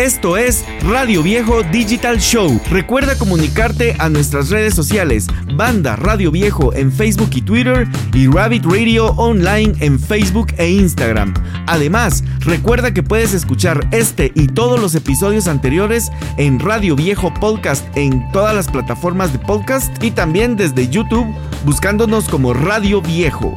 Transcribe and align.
Esto 0.00 0.38
es 0.38 0.64
Radio 0.88 1.22
Viejo 1.22 1.62
Digital 1.62 2.18
Show. 2.18 2.58
Recuerda 2.70 3.18
comunicarte 3.18 3.96
a 3.98 4.08
nuestras 4.08 4.48
redes 4.48 4.74
sociales, 4.74 5.26
Banda 5.56 5.94
Radio 5.94 6.30
Viejo 6.30 6.72
en 6.72 6.90
Facebook 6.90 7.28
y 7.34 7.42
Twitter 7.42 7.86
y 8.14 8.26
Rabbit 8.26 8.64
Radio 8.64 9.08
Online 9.16 9.74
en 9.80 10.00
Facebook 10.00 10.54
e 10.56 10.70
Instagram. 10.70 11.34
Además, 11.66 12.24
recuerda 12.38 12.94
que 12.94 13.02
puedes 13.02 13.34
escuchar 13.34 13.86
este 13.92 14.32
y 14.34 14.46
todos 14.46 14.80
los 14.80 14.94
episodios 14.94 15.46
anteriores 15.46 16.10
en 16.38 16.58
Radio 16.60 16.96
Viejo 16.96 17.34
Podcast 17.34 17.84
en 17.94 18.26
todas 18.32 18.54
las 18.54 18.68
plataformas 18.68 19.34
de 19.34 19.38
podcast 19.40 20.02
y 20.02 20.12
también 20.12 20.56
desde 20.56 20.88
YouTube 20.88 21.26
buscándonos 21.66 22.26
como 22.26 22.54
Radio 22.54 23.02
Viejo. 23.02 23.54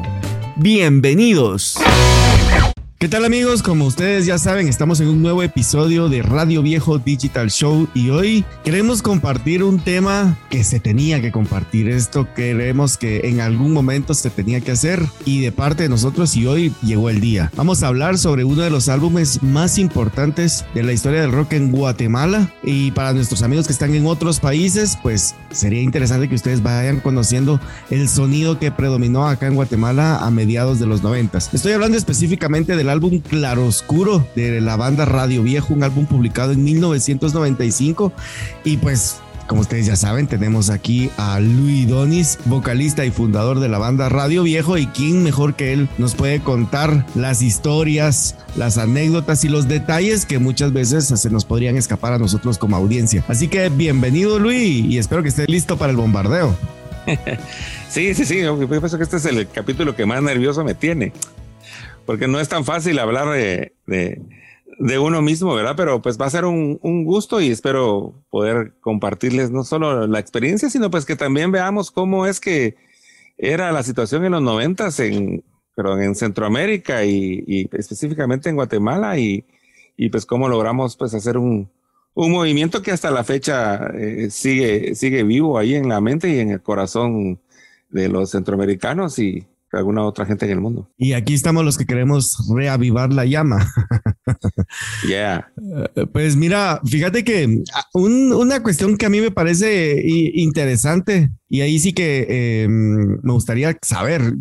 Bienvenidos. 0.57 1.79
¿Qué 3.03 3.09
tal 3.09 3.25
amigos? 3.25 3.61
Como 3.61 3.85
ustedes 3.85 4.25
ya 4.25 4.37
saben, 4.37 4.69
estamos 4.69 5.01
en 5.01 5.09
un 5.09 5.21
nuevo 5.21 5.43
episodio 5.43 6.07
de 6.07 6.21
Radio 6.21 6.61
Viejo 6.61 6.99
Digital 6.99 7.51
Show 7.51 7.89
y 7.93 8.11
hoy 8.11 8.45
queremos 8.63 9.01
compartir 9.01 9.61
un 9.61 9.77
tema 9.81 10.37
que 10.49 10.63
se 10.63 10.79
tenía 10.79 11.21
que 11.21 11.29
compartir. 11.29 11.89
Esto 11.89 12.33
queremos 12.33 12.97
que 12.97 13.27
en 13.27 13.41
algún 13.41 13.73
momento 13.73 14.13
se 14.13 14.29
tenía 14.29 14.61
que 14.61 14.71
hacer 14.71 15.05
y 15.25 15.41
de 15.41 15.51
parte 15.51 15.83
de 15.83 15.89
nosotros 15.89 16.37
y 16.37 16.47
hoy 16.47 16.73
llegó 16.81 17.09
el 17.09 17.19
día. 17.19 17.51
Vamos 17.57 17.83
a 17.83 17.87
hablar 17.87 18.17
sobre 18.17 18.45
uno 18.45 18.61
de 18.61 18.69
los 18.69 18.87
álbumes 18.87 19.43
más 19.43 19.77
importantes 19.79 20.63
de 20.73 20.83
la 20.83 20.93
historia 20.93 21.19
del 21.19 21.33
rock 21.33 21.51
en 21.51 21.73
Guatemala 21.73 22.53
y 22.63 22.91
para 22.91 23.11
nuestros 23.11 23.43
amigos 23.43 23.67
que 23.67 23.73
están 23.73 23.93
en 23.95 24.05
otros 24.05 24.39
países, 24.39 24.97
pues 25.03 25.35
sería 25.51 25.81
interesante 25.81 26.29
que 26.29 26.35
ustedes 26.35 26.63
vayan 26.63 27.01
conociendo 27.01 27.59
el 27.89 28.07
sonido 28.07 28.59
que 28.59 28.71
predominó 28.71 29.27
acá 29.27 29.47
en 29.47 29.55
Guatemala 29.55 30.19
a 30.19 30.31
mediados 30.31 30.79
de 30.79 30.85
los 30.85 31.03
noventas. 31.03 31.53
Estoy 31.53 31.73
hablando 31.73 31.97
específicamente 31.97 32.77
del 32.77 32.92
álbum 32.93 33.21
Claroscuro 33.21 34.25
de 34.35 34.61
la 34.61 34.75
banda 34.75 35.05
Radio 35.05 35.41
Viejo, 35.41 35.73
un 35.73 35.83
álbum 35.83 36.05
publicado 36.05 36.51
en 36.51 36.63
1995 36.63 38.13
y 38.63 38.77
pues 38.77 39.17
como 39.47 39.61
ustedes 39.61 39.87
ya 39.87 39.95
saben, 39.95 40.27
tenemos 40.27 40.69
aquí 40.69 41.09
a 41.17 41.39
Luis 41.39 41.87
Donis, 41.87 42.39
vocalista 42.45 43.03
y 43.03 43.11
fundador 43.11 43.59
de 43.59 43.67
la 43.67 43.77
banda 43.77 44.07
Radio 44.07 44.43
Viejo, 44.43 44.77
y 44.77 44.87
quién 44.87 45.21
mejor 45.21 45.55
que 45.55 45.73
él 45.73 45.89
nos 45.97 46.15
puede 46.15 46.39
contar 46.39 47.05
las 47.13 47.41
historias, 47.41 48.37
las 48.55 48.77
anécdotas 48.77 49.43
y 49.43 49.49
los 49.49 49.67
detalles 49.67 50.25
que 50.25 50.39
muchas 50.39 50.71
veces 50.71 51.07
se 51.07 51.29
nos 51.29 51.43
podrían 51.43 51.75
escapar 51.75 52.13
a 52.13 52.19
nosotros 52.19 52.57
como 52.57 52.77
audiencia. 52.77 53.23
Así 53.27 53.49
que 53.49 53.67
bienvenido 53.67 54.39
Luis 54.39 54.85
y 54.85 54.97
espero 54.97 55.21
que 55.23 55.29
esté 55.29 55.45
listo 55.47 55.77
para 55.77 55.91
el 55.91 55.97
bombardeo. 55.97 56.55
Sí, 57.89 58.15
sí, 58.15 58.25
sí, 58.25 58.41
yo 58.41 58.57
pienso 58.67 58.97
que 58.97 59.03
este 59.03 59.17
es 59.17 59.25
el 59.25 59.47
capítulo 59.49 59.95
que 59.95 60.07
más 60.07 60.23
nervioso 60.23 60.63
me 60.63 60.73
tiene 60.73 61.13
porque 62.05 62.27
no 62.27 62.39
es 62.39 62.49
tan 62.49 62.65
fácil 62.65 62.99
hablar 62.99 63.29
de, 63.29 63.73
de, 63.87 64.99
uno 64.99 65.21
mismo, 65.21 65.53
¿verdad? 65.55 65.75
Pero 65.77 66.01
pues 66.01 66.19
va 66.19 66.25
a 66.25 66.31
ser 66.31 66.45
un, 66.45 66.79
un, 66.81 67.05
gusto 67.05 67.41
y 67.41 67.49
espero 67.49 68.13
poder 68.29 68.73
compartirles 68.81 69.51
no 69.51 69.63
solo 69.63 70.07
la 70.07 70.19
experiencia, 70.19 70.69
sino 70.69 70.91
pues 70.91 71.05
que 71.05 71.15
también 71.15 71.51
veamos 71.51 71.91
cómo 71.91 72.25
es 72.25 72.39
que 72.39 72.75
era 73.37 73.71
la 73.71 73.83
situación 73.83 74.25
en 74.25 74.33
los 74.33 74.41
noventas 74.41 74.99
en, 74.99 75.43
en 75.77 76.15
Centroamérica 76.15 77.05
y, 77.05 77.43
y, 77.47 77.69
específicamente 77.73 78.49
en 78.49 78.55
Guatemala 78.55 79.17
y, 79.17 79.45
y, 79.97 80.09
pues 80.09 80.25
cómo 80.25 80.49
logramos 80.49 80.97
pues 80.97 81.13
hacer 81.13 81.37
un, 81.37 81.69
un 82.13 82.31
movimiento 82.31 82.81
que 82.81 82.91
hasta 82.91 83.11
la 83.11 83.23
fecha 83.23 83.87
eh, 83.95 84.29
sigue, 84.29 84.95
sigue 84.95 85.23
vivo 85.23 85.57
ahí 85.57 85.75
en 85.75 85.89
la 85.89 86.01
mente 86.01 86.29
y 86.29 86.39
en 86.39 86.51
el 86.51 86.61
corazón 86.61 87.39
de 87.89 88.09
los 88.09 88.31
centroamericanos 88.31 89.19
y, 89.19 89.47
alguna 89.73 90.03
otra 90.03 90.25
gente 90.25 90.45
en 90.45 90.51
el 90.51 90.61
mundo. 90.61 90.89
Y 90.97 91.13
aquí 91.13 91.33
estamos 91.33 91.65
los 91.65 91.77
que 91.77 91.85
queremos 91.85 92.37
reavivar 92.53 93.11
la 93.11 93.25
llama. 93.25 93.71
yeah. 95.07 95.51
Eh, 95.95 96.05
pues 96.11 96.35
mira, 96.35 96.81
fíjate 96.85 97.23
que 97.23 97.63
ah, 97.73 97.85
una 97.93 98.61
cuestión 98.61 98.97
que 98.97 99.05
a 99.05 99.09
mí 99.09 99.21
me 99.21 99.31
parece 99.31 100.01
interesante 100.33 101.31
y 101.49 101.61
ahí 101.61 101.79
sí 101.79 101.93
que 101.93 102.63
em, 102.63 103.19
me 103.21 103.33
gustaría 103.33 103.77
saber, 103.81 104.33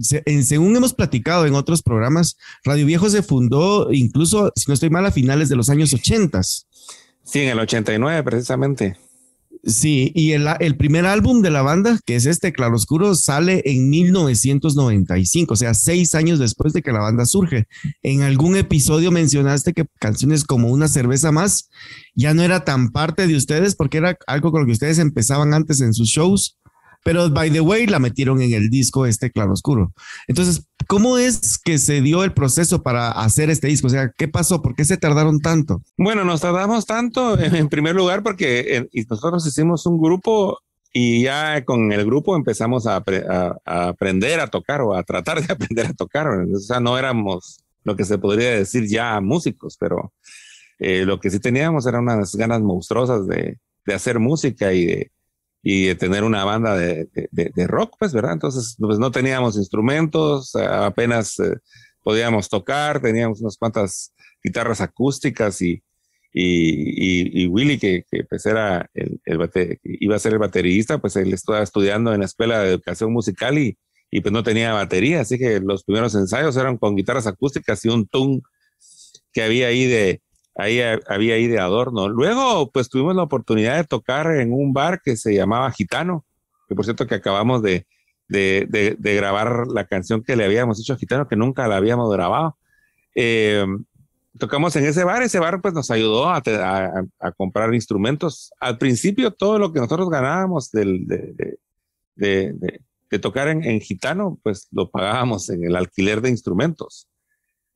según 0.43 0.77
hemos 0.77 0.95
platicado 0.95 1.47
en 1.47 1.55
otros 1.55 1.83
programas, 1.83 2.37
Radio 2.65 2.87
Viejo 2.87 3.11
se 3.11 3.23
fundó 3.23 3.93
incluso, 3.93 4.53
si 4.57 4.65
no 4.69 4.75
estoy 4.75 4.91
mal, 4.91 5.05
a 5.07 5.13
finales 5.13 5.49
de 5.49 5.57
los 5.57 5.69
años 5.69 5.93
80. 5.93 6.41
Sí, 6.43 7.41
en 7.41 7.51
el 7.51 7.59
89 7.59 8.23
precisamente. 8.23 8.97
Sí, 9.65 10.11
y 10.17 10.33
el, 10.33 10.49
el, 10.59 10.77
primer 10.77 11.07
álbum 11.07 11.41
de 11.41 11.51
la 11.51 11.63
banda, 11.63 12.01
que 12.05 12.17
es 12.17 12.27
este 12.27 12.53
Claroscuro, 12.53 13.15
sale 13.15 13.63
en 13.65 13.91
1995, 13.91 15.55
o 15.55 15.57
sea, 15.57 15.73
seis 15.75 16.17
años 16.17 16.41
después 16.41 16.73
de 16.73 16.83
que 16.83 16.91
la 16.91 16.99
banda 16.99 17.27
surge. 17.27 17.67
En 18.03 18.23
algún 18.23 18.57
episodio 18.57 19.13
mencionaste 19.13 19.73
que 19.73 19.87
canciones 20.01 20.43
como 20.45 20.69
Una 20.69 20.89
cerveza 20.89 21.31
más 21.31 21.71
ya 22.17 22.35
no 22.35 22.43
era 22.43 22.65
tan 22.65 22.91
parte 22.91 23.29
de 23.29 23.37
ustedes 23.37 23.77
porque 23.77 23.99
era 23.99 24.19
algo 24.27 24.51
con 24.51 24.63
lo 24.63 24.67
que 24.67 24.73
ustedes 24.73 24.99
empezaban 24.99 25.55
antes 25.55 25.81
en 25.81 25.95
sus 25.95 26.09
shows 26.09 26.59
pero 27.05 27.31
by 27.31 27.51
the 27.51 27.61
way 27.61 27.87
la 27.87 27.99
metieron 27.99 28.41
en 28.43 28.53
el 28.53 28.71
disco 28.71 29.07
este 29.07 29.31
claroscuro. 29.31 29.93
Entonces, 30.29 30.67
¿cómo 30.87 31.19
es 31.19 31.59
que 31.59 31.79
se 31.79 32.01
dio 32.01 32.25
el 32.25 32.33
proceso 32.33 32.83
para 32.83 33.11
hacer 33.11 33.51
este 33.51 33.69
disco? 33.69 33.89
O 33.89 33.91
sea, 33.91 34.13
¿qué 34.17 34.29
pasó? 34.29 34.63
¿Por 34.63 34.75
qué 34.75 34.85
se 34.85 34.97
tardaron 34.97 35.41
tanto? 35.41 35.83
Bueno, 35.97 36.25
nos 36.25 36.41
tardamos 36.41 36.87
tanto 36.87 37.39
en 37.39 37.69
primer 37.69 37.95
lugar 37.95 38.23
porque 38.23 38.89
nosotros 39.09 39.47
hicimos 39.47 39.87
un 39.87 40.01
grupo 40.01 40.59
y 40.93 41.25
ya 41.25 41.65
con 41.65 41.91
el 41.93 42.05
grupo 42.05 42.37
empezamos 42.37 42.87
a, 42.87 43.03
aprender 43.65 44.41
a 44.41 44.47
tocar 44.49 44.83
o 44.83 44.95
a 44.95 45.03
tratar 45.03 45.45
de 45.45 45.53
aprender 45.53 45.87
a 45.87 45.95
tocar. 45.95 46.29
O 46.29 46.59
sea, 46.61 46.81
no 46.81 46.99
éramos 46.99 47.65
lo 47.85 47.97
que 47.97 48.05
se 48.05 48.19
podría 48.19 48.51
decir 48.51 48.87
ya 48.87 49.21
músicos, 49.21 49.77
pero 49.79 50.13
eh, 50.79 51.05
lo 51.05 51.19
que 51.19 51.31
sí 51.31 51.41
teníamos 51.41 51.87
eran 51.87 52.03
unas 52.03 52.35
ganas 52.37 52.61
monstruosas 52.61 53.27
de, 53.27 53.59
de 53.87 53.95
hacer 53.95 54.19
música 54.19 54.73
y 54.73 54.87
de, 54.87 55.11
y 55.63 55.87
de 55.87 55.95
tener 55.95 56.25
una 56.25 56.45
banda 56.45 56.77
de, 56.77 57.09
de, 57.31 57.67
rock, 57.69 57.97
pues, 57.99 58.13
¿verdad? 58.13 58.33
Entonces, 58.33 58.77
pues 58.79 58.99
no 58.99 59.13
teníamos 59.13 59.57
instrumentos, 59.57 60.55
apenas 60.57 61.39
eh, 61.39 61.55
podíamos 62.03 62.49
tocar, 62.49 63.01
teníamos 63.01 63.41
unas 63.41 63.57
cuantas 63.57 64.13
guitarras 64.43 64.81
acústicas 64.81 65.63
y, 65.63 65.83
y, 66.33 67.43
y, 67.43 67.47
Willy, 67.47 67.79
que, 67.79 68.05
que, 68.11 68.25
pues 68.25 68.45
era 68.47 68.91
el, 68.93 69.21
el 69.25 69.79
iba 69.85 70.17
a 70.17 70.19
ser 70.19 70.33
el 70.33 70.39
baterista, 70.41 70.99
pues 70.99 71.15
él 71.15 71.33
estaba 71.33 71.63
estudiando 71.63 72.13
en 72.13 72.21
la 72.21 72.27
escuela 72.27 72.61
de 72.61 72.71
educación 72.71 73.13
musical 73.13 73.57
y, 73.57 73.79
y 74.11 74.21
pues 74.21 74.33
no 74.33 74.43
tenía 74.43 74.73
batería, 74.73 75.21
así 75.21 75.39
que 75.39 75.61
los 75.61 75.85
primeros 75.85 76.15
ensayos 76.17 76.57
eran 76.57 76.77
con 76.77 76.97
guitarras 76.97 77.29
acústicas 77.29 77.85
y 77.85 77.89
un 77.89 78.09
tune 78.09 78.41
que 79.33 79.43
había 79.43 79.69
ahí 79.69 79.87
de, 79.87 80.23
ahí 80.55 80.81
había 80.81 81.35
ahí 81.35 81.47
de 81.47 81.59
adorno. 81.59 82.09
Luego, 82.09 82.71
pues 82.71 82.89
tuvimos 82.89 83.17
la 83.17 83.23
oportunidad 83.23 83.77
de 83.77 83.85
tocar 83.85 84.27
en 84.37 84.53
un 84.53 84.73
bar 84.73 85.01
que 85.03 85.17
se 85.17 85.35
llamaba 85.35 85.71
Gitano, 85.71 86.25
que 86.69 86.75
por 86.75 86.85
cierto 86.85 87.07
que 87.07 87.15
acabamos 87.15 87.63
de, 87.63 87.87
de, 88.29 88.97
de, 88.99 89.15
grabar 89.15 89.67
la 89.69 89.87
canción 89.87 90.23
que 90.23 90.37
le 90.37 90.45
habíamos 90.45 90.81
hecho 90.81 90.95
a 90.95 90.97
Gitano, 90.97 91.29
que 91.29 91.37
nunca 91.37 91.69
la 91.69 91.77
habíamos 91.77 92.13
grabado. 92.13 92.57
Eh, 93.15 93.67
tocamos 94.39 94.75
en 94.77 94.87
ese 94.87 95.05
bar, 95.05 95.23
ese 95.23 95.39
bar 95.39 95.61
pues 95.61 95.75
nos 95.75 95.91
ayudó 95.91 96.29
a, 96.29 96.43
a, 97.21 97.33
comprar 97.33 97.75
instrumentos. 97.75 98.53
Al 98.61 98.79
principio 98.79 99.33
todo 99.33 99.59
lo 99.59 99.73
que 99.73 99.81
nosotros 99.81 100.09
ganábamos 100.09 100.71
del, 100.71 101.07
de, 101.07 101.55
de, 102.17 103.19
tocar 103.19 103.49
en, 103.49 103.63
en 103.65 103.81
Gitano, 103.81 104.39
pues 104.43 104.69
lo 104.71 104.91
pagábamos 104.91 105.51
en 105.51 105.65
el 105.65 105.77
alquiler 105.77 106.23
de 106.23 106.31
instrumentos. 106.31 107.09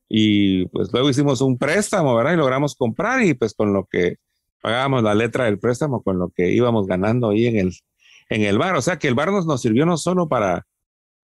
Y 0.09 0.67
pues 0.67 0.91
luego 0.91 1.09
hicimos 1.09 1.41
un 1.41 1.57
préstamo, 1.57 2.15
¿verdad? 2.15 2.33
Y 2.33 2.37
logramos 2.37 2.75
comprar 2.75 3.23
y 3.23 3.33
pues 3.33 3.53
con 3.53 3.73
lo 3.73 3.85
que 3.85 4.17
pagábamos 4.61 5.03
la 5.03 5.15
letra 5.15 5.45
del 5.45 5.59
préstamo, 5.59 6.01
con 6.01 6.17
lo 6.19 6.29
que 6.29 6.51
íbamos 6.51 6.87
ganando 6.87 7.29
ahí 7.29 7.47
en 7.47 7.57
el, 7.57 7.73
en 8.29 8.43
el 8.43 8.57
bar. 8.57 8.75
O 8.75 8.81
sea 8.81 8.97
que 8.97 9.07
el 9.07 9.15
bar 9.15 9.31
nos, 9.31 9.45
nos 9.45 9.61
sirvió 9.61 9.85
no 9.85 9.97
solo 9.97 10.27
para, 10.27 10.65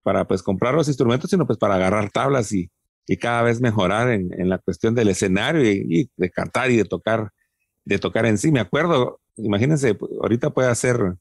para 0.02 0.26
pues 0.26 0.42
comprar 0.42 0.74
los 0.74 0.88
instrumentos, 0.88 1.30
sino 1.30 1.46
pues 1.46 1.58
para 1.58 1.76
agarrar 1.76 2.10
tablas 2.10 2.52
y, 2.52 2.70
y 3.06 3.16
cada 3.16 3.42
vez 3.42 3.60
mejorar 3.60 4.10
en, 4.10 4.30
en 4.38 4.48
la 4.48 4.58
cuestión 4.58 4.94
del 4.94 5.08
escenario 5.08 5.64
y, 5.70 6.10
de 6.16 6.30
cantar 6.30 6.70
y 6.70 6.76
de 6.76 6.84
tocar, 6.84 7.30
de 7.84 7.98
tocar 7.98 8.26
en 8.26 8.38
sí. 8.38 8.50
Me 8.52 8.60
acuerdo, 8.60 9.20
imagínense, 9.36 9.96
ahorita 10.20 10.50
puede 10.50 10.68
hacer, 10.68 11.14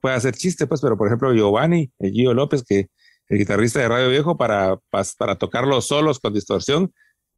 puede 0.00 0.14
hacer 0.14 0.34
chiste, 0.34 0.66
pues, 0.66 0.80
pero 0.80 0.96
por 0.96 1.06
ejemplo 1.06 1.32
Giovanni, 1.32 1.92
el 1.98 2.12
Gio 2.12 2.34
López, 2.34 2.64
que 2.66 2.88
el 3.28 3.38
guitarrista 3.38 3.80
de 3.80 3.88
Radio 3.88 4.08
Viejo, 4.10 4.36
para, 4.36 4.78
para, 4.90 5.36
tocar 5.36 5.66
los 5.66 5.86
solos 5.86 6.20
con 6.20 6.34
distorsión, 6.34 6.92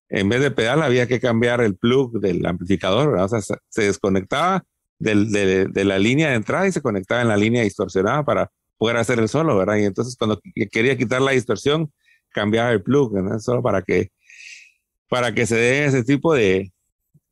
en 0.08 0.28
vez 0.28 0.40
de 0.40 0.50
pedal 0.50 0.82
había 0.82 1.06
que 1.06 1.20
cambiar 1.20 1.60
el 1.60 1.76
plug 1.76 2.20
del 2.20 2.44
amplificador, 2.46 3.16
o 3.16 3.28
sea, 3.28 3.40
se 3.40 3.82
desconectaba 3.82 4.64
de, 4.98 5.84
la 5.84 5.98
línea 5.98 6.30
de 6.30 6.36
entrada 6.36 6.66
y 6.66 6.72
se 6.72 6.82
conectaba 6.82 7.22
en 7.22 7.28
la 7.28 7.36
línea 7.36 7.62
distorsionada 7.62 8.24
para 8.24 8.50
poder 8.78 8.96
hacer 8.96 9.18
el 9.18 9.28
solo, 9.28 9.56
¿verdad? 9.56 9.76
Y 9.76 9.84
entonces 9.84 10.16
cuando 10.16 10.40
quería 10.70 10.96
quitar 10.96 11.20
la 11.22 11.32
distorsión, 11.32 11.92
cambiaba 12.30 12.72
el 12.72 12.82
plug, 12.82 13.14
¿verdad? 13.14 13.38
Solo 13.38 13.62
para 13.62 13.82
que, 13.82 14.10
para 15.08 15.34
que 15.34 15.46
se 15.46 15.56
dé 15.56 15.84
ese 15.86 16.04
tipo 16.04 16.34
de, 16.34 16.72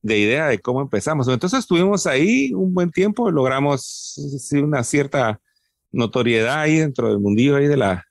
de 0.03 0.19
idea 0.19 0.49
de 0.49 0.61
cómo 0.61 0.83
empezamos. 0.83 1.29
Entonces 1.29 1.61
estuvimos 1.61 2.07
ahí 2.07 2.53
un 2.55 2.75
buen 2.75 2.91
tiempo, 2.91 3.31
logramos 3.31 4.17
una 4.53 4.85
cierta 4.85 5.41
notoriedad 5.91 6.61
ahí 6.61 6.79
dentro 6.79 7.09
del 7.09 7.19
mundillo 7.19 7.57
ahí 7.57 7.67
de 7.67 7.77
la, 7.77 8.07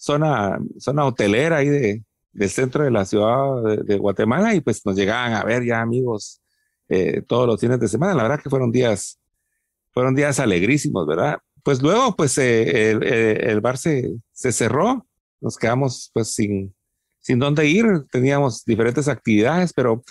zona, 0.00 0.58
zona 0.78 1.04
hotelera 1.04 1.58
ahí 1.58 1.68
de, 1.68 2.02
del 2.32 2.50
centro 2.50 2.84
de 2.84 2.90
la 2.90 3.04
ciudad 3.04 3.84
de, 3.84 3.98
Guatemala 3.98 4.54
y 4.54 4.60
pues 4.60 4.84
nos 4.86 4.96
llegaban 4.96 5.34
a 5.34 5.44
ver 5.44 5.64
ya 5.64 5.80
amigos 5.80 6.40
eh, 6.88 7.22
todos 7.22 7.46
los 7.46 7.60
fines 7.60 7.78
de 7.78 7.86
semana. 7.86 8.14
La 8.14 8.22
verdad 8.22 8.40
que 8.42 8.50
fueron 8.50 8.72
días, 8.72 9.20
fueron 9.92 10.14
días 10.14 10.40
alegrísimos, 10.40 11.06
¿verdad? 11.06 11.38
Pues 11.62 11.82
luego, 11.82 12.16
pues 12.16 12.38
eh, 12.38 12.92
el, 12.92 13.60
bar 13.60 13.76
se, 13.76 14.10
se, 14.32 14.52
cerró, 14.52 15.06
nos 15.40 15.58
quedamos 15.58 16.10
pues 16.14 16.34
sin, 16.34 16.74
sin 17.18 17.38
dónde 17.38 17.66
ir, 17.66 17.84
teníamos 18.10 18.64
diferentes 18.64 19.06
actividades, 19.06 19.74
pero 19.74 20.02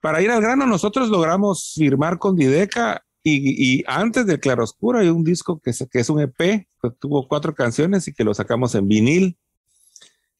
para 0.00 0.22
ir 0.22 0.30
al 0.30 0.40
grano 0.40 0.66
nosotros 0.66 1.10
logramos 1.10 1.74
firmar 1.76 2.18
con 2.18 2.34
Dideca 2.34 3.04
y, 3.22 3.78
y 3.78 3.84
antes 3.86 4.26
del 4.26 4.40
Claroscuro 4.40 4.98
hay 4.98 5.08
un 5.08 5.24
disco 5.24 5.60
que 5.60 5.70
es, 5.70 5.86
que 5.90 6.00
es 6.00 6.10
un 6.10 6.20
EP, 6.20 6.36
que 6.38 6.90
tuvo 6.98 7.28
cuatro 7.28 7.54
canciones 7.54 8.08
y 8.08 8.12
que 8.12 8.24
lo 8.24 8.34
sacamos 8.34 8.74
en 8.74 8.88
vinil, 8.88 9.38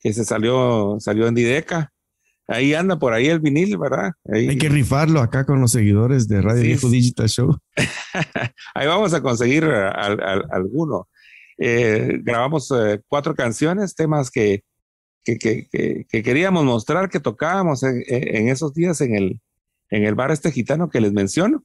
que 0.01 0.13
se 0.13 0.25
salió, 0.25 0.97
salió 0.99 1.27
en 1.29 1.35
Dideca 1.35 1.93
ahí 2.53 2.75
anda 2.75 2.99
por 2.99 3.13
ahí 3.13 3.29
el 3.29 3.41
vinil, 3.41 3.77
¿verdad? 3.79 4.13
Hay 4.33 4.59
que 4.59 4.69
rifarlo 4.69 5.21
acá 5.21 5.45
con 5.45 5.61
los 5.61 5.73
seguidores 5.73 6.29
de 6.29 6.43
Radio 6.43 6.63
Viejo 6.63 6.89
Digital 6.89 7.29
Show. 7.29 7.57
ahí 8.75 8.87
vamos 8.87 9.15
a 9.15 9.23
conseguir 9.23 9.65
alguno. 9.65 11.09
Eh, 11.59 12.19
grabamos 12.23 12.73
eh, 12.73 13.01
cuatro 13.09 13.35
canciones, 13.35 13.95
temas 13.95 14.31
que, 14.31 14.65
que, 15.25 15.39
que, 15.39 16.23
queríamos 16.23 16.65
mostrar, 16.65 17.09
que 17.09 17.21
tocábamos 17.21 17.83
en, 17.83 18.49
esos 18.49 18.75
días 18.75 19.01
en 19.01 19.15
el, 19.15 19.41
en 19.91 20.05
el 20.05 20.15
bar 20.15 20.31
este 20.31 20.51
gitano 20.51 20.91
que 20.91 21.01
les 21.01 21.13
menciono. 21.13 21.65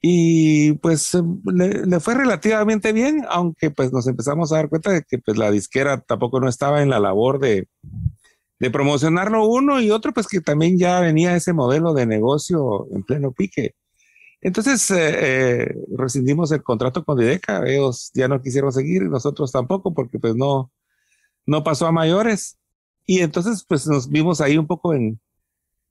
Y 0.00 0.74
pues 0.74 1.12
le, 1.44 1.86
le, 1.86 2.00
fue 2.00 2.14
relativamente 2.14 2.92
bien, 2.92 3.24
aunque 3.28 3.70
pues 3.70 3.92
nos 3.92 4.06
empezamos 4.06 4.52
a 4.52 4.56
dar 4.56 4.68
cuenta 4.68 4.92
de 4.92 5.02
que 5.02 5.18
pues 5.18 5.36
la 5.36 5.50
disquera 5.50 6.00
tampoco 6.00 6.38
no 6.40 6.48
estaba 6.48 6.82
en 6.82 6.90
la 6.90 7.00
labor 7.00 7.40
de, 7.40 7.66
de 8.58 8.70
promocionarlo 8.70 9.46
uno 9.46 9.80
y 9.80 9.90
otro, 9.90 10.12
pues 10.12 10.26
que 10.26 10.40
también 10.40 10.78
ya 10.78 11.00
venía 11.00 11.36
ese 11.36 11.52
modelo 11.52 11.94
de 11.94 12.06
negocio 12.06 12.86
en 12.92 13.02
pleno 13.02 13.32
pique. 13.32 13.74
Entonces 14.40 14.90
eh, 14.90 14.96
eh, 14.98 15.74
rescindimos 15.96 16.52
el 16.52 16.62
contrato 16.62 17.04
con 17.04 17.18
Dideca, 17.18 17.66
ellos 17.66 18.10
ya 18.14 18.28
no 18.28 18.40
quisieron 18.40 18.72
seguir, 18.72 19.02
nosotros 19.04 19.50
tampoco, 19.52 19.94
porque 19.94 20.18
pues 20.18 20.36
no, 20.36 20.70
no 21.46 21.64
pasó 21.64 21.86
a 21.86 21.92
mayores. 21.92 22.58
Y 23.06 23.20
entonces 23.20 23.64
pues 23.68 23.86
nos 23.86 24.08
vimos 24.08 24.40
ahí 24.40 24.58
un 24.58 24.66
poco 24.66 24.94
en, 24.94 25.20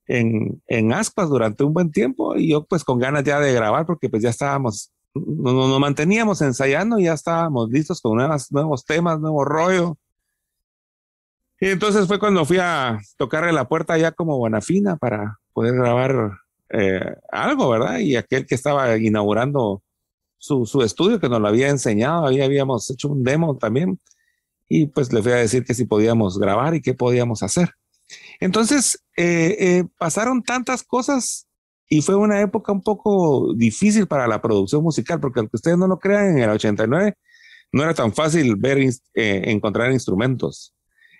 en, 0.07 0.61
en 0.67 0.93
aspas 0.93 1.29
durante 1.29 1.63
un 1.63 1.73
buen 1.73 1.91
tiempo 1.91 2.35
y 2.35 2.51
yo 2.51 2.65
pues 2.65 2.83
con 2.83 2.99
ganas 2.99 3.23
ya 3.23 3.39
de 3.39 3.53
grabar 3.53 3.85
porque 3.85 4.09
pues 4.09 4.23
ya 4.23 4.29
estábamos, 4.29 4.91
nos, 5.13 5.53
nos 5.53 5.79
manteníamos 5.79 6.41
ensayando, 6.41 6.99
ya 6.99 7.13
estábamos 7.13 7.69
listos 7.69 8.01
con 8.01 8.15
nuevas, 8.15 8.51
nuevos 8.51 8.85
temas, 8.85 9.19
nuevo 9.19 9.43
rollo 9.45 9.97
y 11.59 11.69
entonces 11.69 12.07
fue 12.07 12.19
cuando 12.19 12.45
fui 12.45 12.57
a 12.59 12.99
tocarle 13.17 13.53
la 13.53 13.67
puerta 13.67 13.97
ya 13.97 14.11
como 14.11 14.37
Bonafina 14.37 14.97
para 14.97 15.39
poder 15.53 15.75
grabar 15.75 16.31
eh, 16.69 17.15
algo, 17.31 17.69
¿verdad? 17.69 17.99
Y 17.99 18.17
aquel 18.17 18.45
que 18.45 18.55
estaba 18.55 18.97
inaugurando 18.97 19.81
su, 20.37 20.65
su, 20.65 20.81
estudio, 20.81 21.19
que 21.19 21.29
nos 21.29 21.39
lo 21.39 21.47
había 21.47 21.69
enseñado, 21.69 22.27
ahí 22.27 22.41
habíamos 22.41 22.89
hecho 22.91 23.07
un 23.07 23.23
demo 23.23 23.57
también, 23.57 23.99
y 24.67 24.87
pues 24.87 25.13
le 25.13 25.23
fui 25.23 25.31
a 25.31 25.37
decir 25.37 25.63
que 25.63 25.73
si 25.73 25.85
podíamos 25.85 26.37
grabar 26.37 26.75
y 26.75 26.81
qué 26.81 26.93
podíamos 26.93 27.41
hacer. 27.41 27.71
Entonces, 28.39 29.03
eh, 29.17 29.55
eh, 29.59 29.83
pasaron 29.97 30.43
tantas 30.43 30.83
cosas 30.83 31.47
y 31.87 32.01
fue 32.01 32.15
una 32.15 32.41
época 32.41 32.71
un 32.71 32.81
poco 32.81 33.53
difícil 33.55 34.07
para 34.07 34.27
la 34.27 34.41
producción 34.41 34.83
musical, 34.83 35.19
porque 35.19 35.39
aunque 35.39 35.57
ustedes 35.57 35.77
no 35.77 35.87
lo 35.87 35.99
crean, 35.99 36.37
en 36.37 36.43
el 36.43 36.49
89 36.51 37.15
no 37.71 37.83
era 37.83 37.93
tan 37.93 38.13
fácil 38.13 38.55
ver, 38.55 38.79
encontrar 39.13 39.91
instrumentos 39.91 40.75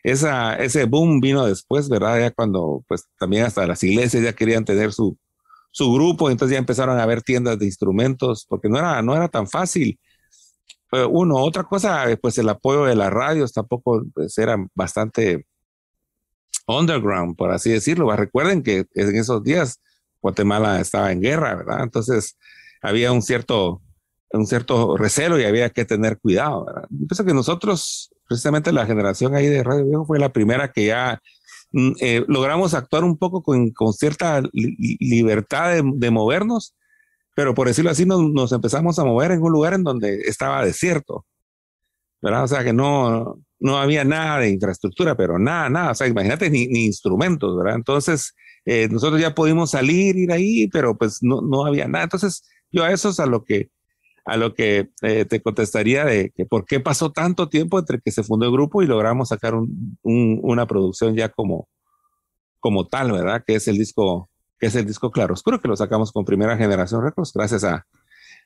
ese 0.05 0.85
boom 0.85 1.19
vino 1.19 1.45
después, 1.45 1.89
¿verdad? 1.89 2.19
Ya 2.19 2.31
cuando 2.31 2.83
pues 2.88 3.05
también 3.17 3.45
hasta 3.45 3.65
las 3.65 3.83
iglesias 3.83 4.23
ya 4.23 4.33
querían 4.33 4.65
tener 4.65 4.93
su, 4.93 5.17
su 5.71 5.91
grupo, 5.93 6.29
entonces 6.29 6.53
ya 6.53 6.59
empezaron 6.59 6.99
a 6.99 7.03
haber 7.03 7.23
tiendas 7.23 7.57
de 7.59 7.65
instrumentos, 7.65 8.45
porque 8.47 8.69
no 8.69 8.77
era, 8.77 9.01
no 9.01 9.15
era 9.15 9.27
tan 9.29 9.47
fácil. 9.47 9.99
Uno, 11.09 11.35
otra 11.38 11.63
cosa, 11.63 12.05
pues 12.21 12.38
el 12.38 12.47
apoyo 12.47 12.85
de 12.85 12.95
las 12.95 13.11
radios 13.11 13.51
tampoco 13.51 14.03
pues, 14.13 14.38
era 14.38 14.55
bastante 14.75 15.45
underground, 16.67 17.35
por 17.35 17.51
así 17.51 17.71
decirlo. 17.71 18.13
Recuerden 18.15 18.63
que 18.63 18.85
en 18.94 19.15
esos 19.15 19.44
días 19.44 19.79
Guatemala 20.21 20.79
estaba 20.79 21.12
en 21.12 21.21
guerra, 21.21 21.56
¿verdad? 21.56 21.83
Entonces 21.83 22.38
había 22.81 23.12
un 23.12 23.21
cierto, 23.21 23.81
un 24.31 24.47
cierto 24.47 24.97
recelo 24.97 25.39
y 25.39 25.44
había 25.44 25.69
que 25.69 25.85
tener 25.85 26.19
cuidado, 26.19 26.65
¿verdad? 26.65 26.88
pienso 26.89 27.25
que 27.25 27.33
nosotros 27.33 28.12
precisamente 28.27 28.71
la 28.71 28.85
generación 28.85 29.35
ahí 29.35 29.47
de 29.47 29.63
Radio 29.63 29.85
Viejo 29.85 30.06
fue 30.06 30.19
la 30.19 30.29
primera 30.29 30.71
que 30.71 30.88
ya 30.88 31.21
mm, 31.71 31.91
eh, 32.00 32.25
logramos 32.27 32.73
actuar 32.73 33.03
un 33.03 33.17
poco 33.17 33.44
con, 33.44 33.71
con 33.71 33.94
cierta 33.94 34.41
libertad 34.51 35.83
de, 35.83 36.12
movernos, 36.12 36.75
pero 37.35 37.53
por 37.53 37.67
decirlo 37.67 37.91
así, 37.91 38.06
nos, 38.06 38.21
nos, 38.21 38.51
empezamos 38.51 38.97
a 38.97 39.06
mover 39.06 39.31
en 39.31 39.41
un 39.41 39.51
lugar 39.51 39.73
en 39.73 39.83
donde 39.83 40.21
estaba 40.21 40.65
desierto, 40.65 41.25
¿verdad? 42.21 42.45
O 42.45 42.47
sea, 42.47 42.63
que 42.63 42.73
no, 42.73 43.39
no 43.59 43.77
había 43.77 44.03
nada 44.03 44.39
de 44.39 44.49
infraestructura, 44.49 45.15
pero 45.15 45.39
nada, 45.39 45.69
nada, 45.69 45.91
o 45.91 45.95
sea, 45.95 46.07
imagínate, 46.07 46.49
ni, 46.49 46.67
ni 46.67 46.85
instrumentos, 46.85 47.57
¿verdad? 47.57 47.75
Entonces, 47.75 48.33
eh, 48.65 48.87
nosotros 48.89 49.21
ya 49.21 49.35
pudimos 49.35 49.71
salir, 49.71 50.17
ir 50.17 50.31
ahí, 50.31 50.67
pero 50.67 50.97
pues 50.97 51.19
no, 51.21 51.41
no 51.41 51.65
había 51.65 51.87
nada. 51.87 52.05
Entonces, 52.05 52.43
yo 52.71 52.83
a 52.83 52.91
eso 52.91 53.09
es 53.09 53.19
a 53.19 53.25
lo 53.25 53.43
que 53.43 53.69
a 54.25 54.37
lo 54.37 54.55
que 54.55 54.89
eh, 55.03 55.25
te 55.25 55.41
contestaría 55.41 56.03
de 56.03 56.31
que 56.35 56.45
por 56.45 56.65
qué 56.65 56.79
pasó 56.79 57.11
tanto 57.11 57.47
tiempo 57.47 57.77
entre 57.77 58.01
que 58.01 58.11
se 58.11 58.23
fundó 58.23 58.47
el 58.47 58.51
grupo 58.51 58.81
y 58.81 58.87
logramos 58.87 59.29
sacar 59.29 59.53
un, 59.53 59.89
una 60.01 60.65
producción 60.65 61.15
ya 61.15 61.29
como, 61.29 61.69
como 62.59 62.87
tal, 62.87 63.11
¿verdad? 63.11 63.43
Que 63.45 63.55
es 63.55 63.67
el 63.67 63.77
disco, 63.77 64.31
que 64.57 64.65
es 64.65 64.75
el 64.75 64.87
disco 64.87 65.11
Claroscuro, 65.11 65.61
que 65.61 65.67
lo 65.67 65.75
sacamos 65.75 66.11
con 66.11 66.25
Primera 66.25 66.57
Generación 66.57 67.03
Records, 67.03 67.33
gracias 67.33 67.63
a, 67.63 67.85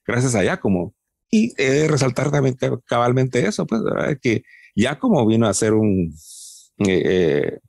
gracias 0.05 0.35
a 0.35 0.43
Giacomo. 0.43 0.93
Y 1.31 1.53
he 1.57 1.87
resaltar 1.87 2.29
también 2.29 2.57
cabalmente 2.85 3.47
eso, 3.47 3.65
pues, 3.65 3.81
¿verdad? 3.81 4.17
Que 4.21 4.43
Giacomo 4.79 5.25
vino 5.25 5.47
a 5.47 5.53
ser 5.53 5.73
un, 5.73 6.13
eh, 6.79 7.03
eh 7.05 7.59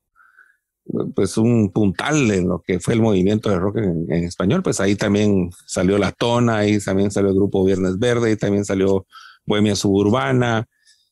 pues 1.15 1.37
un 1.37 1.71
puntal 1.73 2.31
en 2.31 2.49
lo 2.49 2.63
que 2.63 2.81
fue 2.81 2.95
el 2.95 3.03
movimiento 3.03 3.51
de 3.51 3.59
rock 3.59 3.79
en, 3.79 4.25
español, 4.25 4.63
pues 4.63 4.81
ahí 4.81 4.97
también 4.97 5.51
salió 5.67 5.99
La 5.99 6.13
Tona, 6.13 6.59
ahí 6.59 6.79
también 6.81 7.11
salió 7.11 7.31
el 7.31 7.37
grupo 7.37 7.65
Viernes 7.65 7.99
Verde, 7.99 8.33
y 8.33 8.37
también 8.37 8.65
salió 8.65 9.07
Bohemia 9.47 9.77
Suburbana 9.77 10.67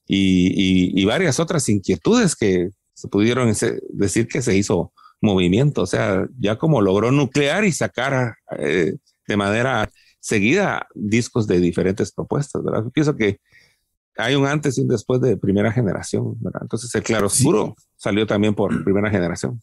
y, 0.06 1.04
varias 1.04 1.40
otras 1.40 1.68
inquietudes 1.68 2.34
que 2.34 2.70
se 2.92 3.08
pudieron 3.08 3.52
decir 3.90 4.28
que 4.28 4.42
se 4.42 4.56
hizo 4.56 4.92
movimiento, 5.20 5.82
o 5.82 5.86
sea, 5.86 6.26
ya 6.38 6.56
como 6.56 6.80
logró 6.80 7.10
nuclear 7.10 7.64
y 7.64 7.72
sacar 7.72 8.34
eh, 8.58 8.94
de 9.26 9.36
manera 9.36 9.90
seguida 10.20 10.86
discos 10.94 11.46
de 11.46 11.60
diferentes 11.60 12.12
propuestas, 12.12 12.62
¿verdad? 12.62 12.84
Pienso 12.92 13.16
que 13.16 13.38
hay 14.18 14.34
un 14.34 14.46
antes 14.46 14.76
y 14.76 14.82
un 14.82 14.88
después 14.88 15.20
de 15.20 15.36
primera 15.36 15.72
generación, 15.72 16.34
¿verdad? 16.40 16.62
Entonces 16.62 16.94
el 16.94 17.02
claro 17.02 17.28
oscuro 17.28 17.76
salió 17.96 18.26
también 18.26 18.54
por 18.54 18.84
primera 18.84 19.10
generación. 19.10 19.60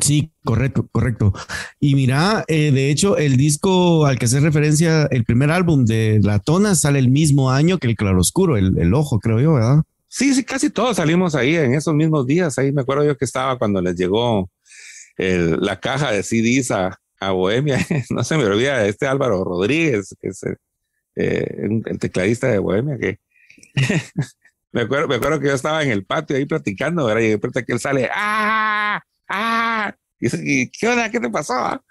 Sí, 0.00 0.32
correcto, 0.44 0.88
correcto. 0.90 1.32
Y 1.78 1.94
mira, 1.94 2.44
eh, 2.48 2.72
de 2.72 2.90
hecho, 2.90 3.16
el 3.16 3.36
disco 3.36 4.06
al 4.06 4.18
que 4.18 4.24
hace 4.24 4.40
referencia, 4.40 5.06
el 5.10 5.24
primer 5.24 5.50
álbum 5.50 5.84
de 5.84 6.18
La 6.22 6.40
Tona 6.40 6.74
sale 6.74 6.98
el 6.98 7.10
mismo 7.10 7.50
año 7.50 7.78
que 7.78 7.86
el 7.86 7.94
Claroscuro, 7.94 8.56
el, 8.56 8.76
el 8.78 8.92
Ojo, 8.94 9.20
creo 9.20 9.40
yo, 9.40 9.52
¿verdad? 9.52 9.82
Sí, 10.08 10.34
sí, 10.34 10.42
casi 10.44 10.70
todos 10.70 10.96
salimos 10.96 11.34
ahí 11.34 11.54
en 11.54 11.74
esos 11.74 11.94
mismos 11.94 12.26
días. 12.26 12.58
Ahí 12.58 12.72
me 12.72 12.82
acuerdo 12.82 13.04
yo 13.04 13.16
que 13.16 13.24
estaba 13.24 13.58
cuando 13.58 13.80
les 13.80 13.94
llegó 13.94 14.50
la 15.16 15.78
caja 15.78 16.10
de 16.10 16.22
CDs 16.22 16.70
a, 16.70 16.98
a 17.20 17.30
Bohemia. 17.30 17.78
no 18.10 18.24
se 18.24 18.36
me 18.36 18.44
olvida 18.44 18.86
este 18.86 19.06
Álvaro 19.06 19.44
Rodríguez, 19.44 20.14
que 20.20 20.28
es 20.28 20.40
eh, 21.16 21.68
el 21.86 21.98
tecladista 21.98 22.48
de 22.48 22.58
Bohemia, 22.58 22.98
que 22.98 23.18
me, 24.72 24.82
acuerdo, 24.82 25.08
me 25.08 25.16
acuerdo 25.16 25.40
que 25.40 25.46
yo 25.48 25.54
estaba 25.54 25.82
en 25.82 25.90
el 25.90 26.04
patio 26.04 26.36
ahí 26.36 26.46
platicando, 26.46 27.06
¿verdad? 27.06 27.22
y 27.22 27.28
de 27.28 27.34
repente 27.34 27.64
que 27.64 27.72
él 27.72 27.80
sale, 27.80 28.08
¡ah! 28.14 29.02
¡ah! 29.28 29.94
Y, 30.20 30.68
¿qué 30.70 30.88
onda? 30.88 31.10
¿Qué 31.10 31.20
te 31.20 31.30
pasó? 31.30 31.82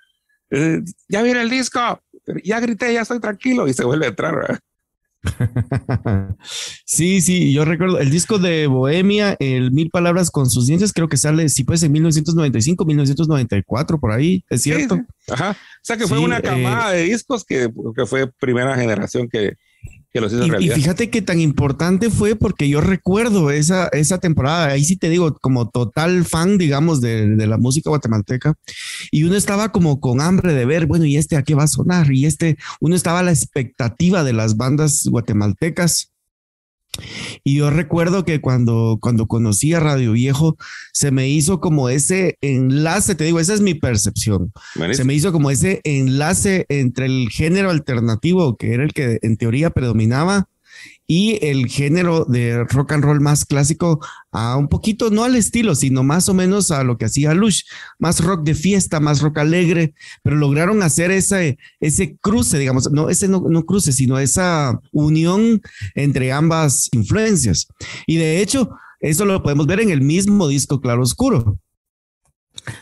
Eh, 0.50 0.82
ya 1.08 1.22
viene 1.22 1.42
el 1.42 1.50
disco, 1.50 2.02
ya 2.44 2.60
grité, 2.60 2.94
ya 2.94 3.02
estoy 3.02 3.20
tranquilo 3.20 3.68
y 3.68 3.74
se 3.74 3.84
vuelve 3.84 4.06
a 4.06 4.10
entrar, 4.10 4.36
¿verdad? 4.36 4.60
sí, 6.86 7.22
sí, 7.22 7.54
yo 7.54 7.64
recuerdo 7.64 8.00
el 8.00 8.10
disco 8.10 8.40
de 8.40 8.68
Bohemia, 8.68 9.36
el 9.40 9.72
Mil 9.72 9.90
Palabras 9.90 10.30
con 10.30 10.50
sus 10.50 10.68
dientes, 10.68 10.92
creo 10.92 11.08
que 11.08 11.18
sale, 11.18 11.48
si 11.50 11.64
puede 11.64 11.86
en 11.86 11.92
1995, 11.94 12.86
1994, 12.86 14.00
por 14.00 14.12
ahí, 14.12 14.44
es 14.50 14.64
cierto. 14.64 15.00
Ajá. 15.30 15.52
O 15.52 15.86
sea 15.86 15.98
que 15.98 16.08
fue 16.08 16.20
una 16.20 16.42
camada 16.42 16.94
eh, 16.94 17.00
de 17.00 17.04
discos 17.06 17.46
que, 17.46 17.70
que, 17.96 18.06
fue 18.06 18.32
primera 18.32 18.76
generación 18.76 19.30
que, 19.30 19.56
y, 20.14 20.70
fíjate 20.70 21.10
que 21.10 21.24
tan 21.24 21.40
importante 21.40 22.12
fue 22.12 22.36
porque 22.36 22.70
yo 22.70 22.82
recuerdo 22.82 23.50
esa, 23.50 23.88
esa 23.88 24.20
temporada, 24.20 24.68
ahí 24.68 24.84
sí 24.84 24.96
te 24.96 25.10
digo, 25.10 25.34
como 25.42 25.70
total 25.70 26.24
fan, 26.24 26.60
digamos, 26.60 27.02
de, 27.02 27.36
de, 27.36 27.48
la 27.48 27.58
música 27.58 27.90
guatemalteca, 27.90 28.54
y 29.12 29.24
uno 29.24 29.36
estaba 29.36 29.72
como 29.72 30.00
con 30.00 30.22
hambre 30.22 30.54
de 30.54 30.66
ver, 30.66 30.86
bueno, 30.86 31.06
¿y 31.06 31.18
este 31.18 31.36
a 31.36 31.42
qué 31.42 31.56
va 31.56 31.64
a 31.64 31.68
sonar? 31.68 32.12
Y 32.12 32.28
este, 32.28 32.58
uno 32.80 32.96
estaba 32.96 33.20
a 33.20 33.24
la 33.24 33.32
expectativa 33.32 34.24
de 34.24 34.34
las 34.34 34.56
bandas 34.56 35.08
guatemaltecas 35.08 36.13
Y 37.44 37.56
yo 37.56 37.70
recuerdo 37.70 38.24
que 38.24 38.40
cuando, 38.40 38.98
cuando 39.02 39.28
conocí 39.28 39.74
a 39.74 39.80
Radio 39.80 40.14
Viejo, 40.14 40.58
se 40.92 41.12
me 41.12 41.30
hizo 41.30 41.60
como 41.60 41.90
ese 41.90 42.38
enlace, 42.42 43.16
te 43.16 43.24
digo, 43.24 43.40
esa 43.40 43.54
es 43.54 43.62
mi 43.62 43.74
percepción. 43.74 44.52
Se 44.92 45.04
me 45.04 45.14
hizo 45.14 45.32
como 45.32 45.50
ese 45.50 45.82
enlace 45.84 46.66
entre 46.70 47.08
el 47.08 47.30
género 47.30 47.72
alternativo, 47.72 48.58
que 48.58 48.74
era 48.74 48.84
el 48.84 48.94
que 48.94 49.20
en 49.22 49.38
teoría 49.38 49.72
predominaba, 49.72 50.50
y 51.08 51.46
el 51.46 51.68
género 51.68 52.26
de 52.26 52.64
rock 52.64 52.94
and 52.94 53.04
roll 53.04 53.20
más 53.20 53.46
clásico 53.46 54.00
a 54.32 54.56
un 54.58 54.68
poquito, 54.68 55.10
no 55.10 55.24
al 55.24 55.36
estilo, 55.36 55.76
sino 55.76 56.04
más 56.04 56.30
o 56.30 56.34
menos 56.34 56.72
a 56.72 56.84
lo 56.84 56.98
que 56.98 57.06
hacía 57.06 57.34
Lush, 57.34 57.64
más 58.00 58.24
rock 58.24 58.44
de 58.44 58.56
fiesta, 58.56 59.00
más 59.00 59.22
rock 59.22 59.40
alegre, 59.40 59.94
pero 60.24 60.36
lograron 60.36 60.82
hacer 60.82 61.12
ese, 61.12 61.58
ese 61.80 62.18
cruce, 62.18 62.58
digamos, 62.58 62.92
no 62.92 63.10
ese 63.10 63.28
no, 63.28 63.44
no 63.48 63.66
cruce, 63.66 63.92
sino 63.92 64.18
esa 64.18 64.80
unión 64.92 65.62
entre 65.96 66.32
ambas 66.32 66.90
influencias. 66.94 67.68
Y 68.08 68.18
de 68.18 68.42
hecho, 68.42 68.70
eso 69.00 69.26
lo 69.26 69.44
podemos 69.44 69.68
ver 69.68 69.82
en 69.82 69.90
el 69.90 70.02
mismo 70.02 70.48
disco 70.48 70.80
Claro 70.80 71.04
Oscuro. 71.04 71.60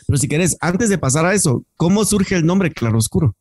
Pero 0.05 0.17
si 0.17 0.27
quieres, 0.27 0.57
antes 0.61 0.89
de 0.89 0.97
pasar 0.97 1.25
a 1.25 1.33
eso, 1.33 1.65
¿cómo 1.75 2.05
surge 2.05 2.35
el 2.35 2.45
nombre 2.45 2.71
Claro 2.71 2.97
Oscuro? 2.97 3.35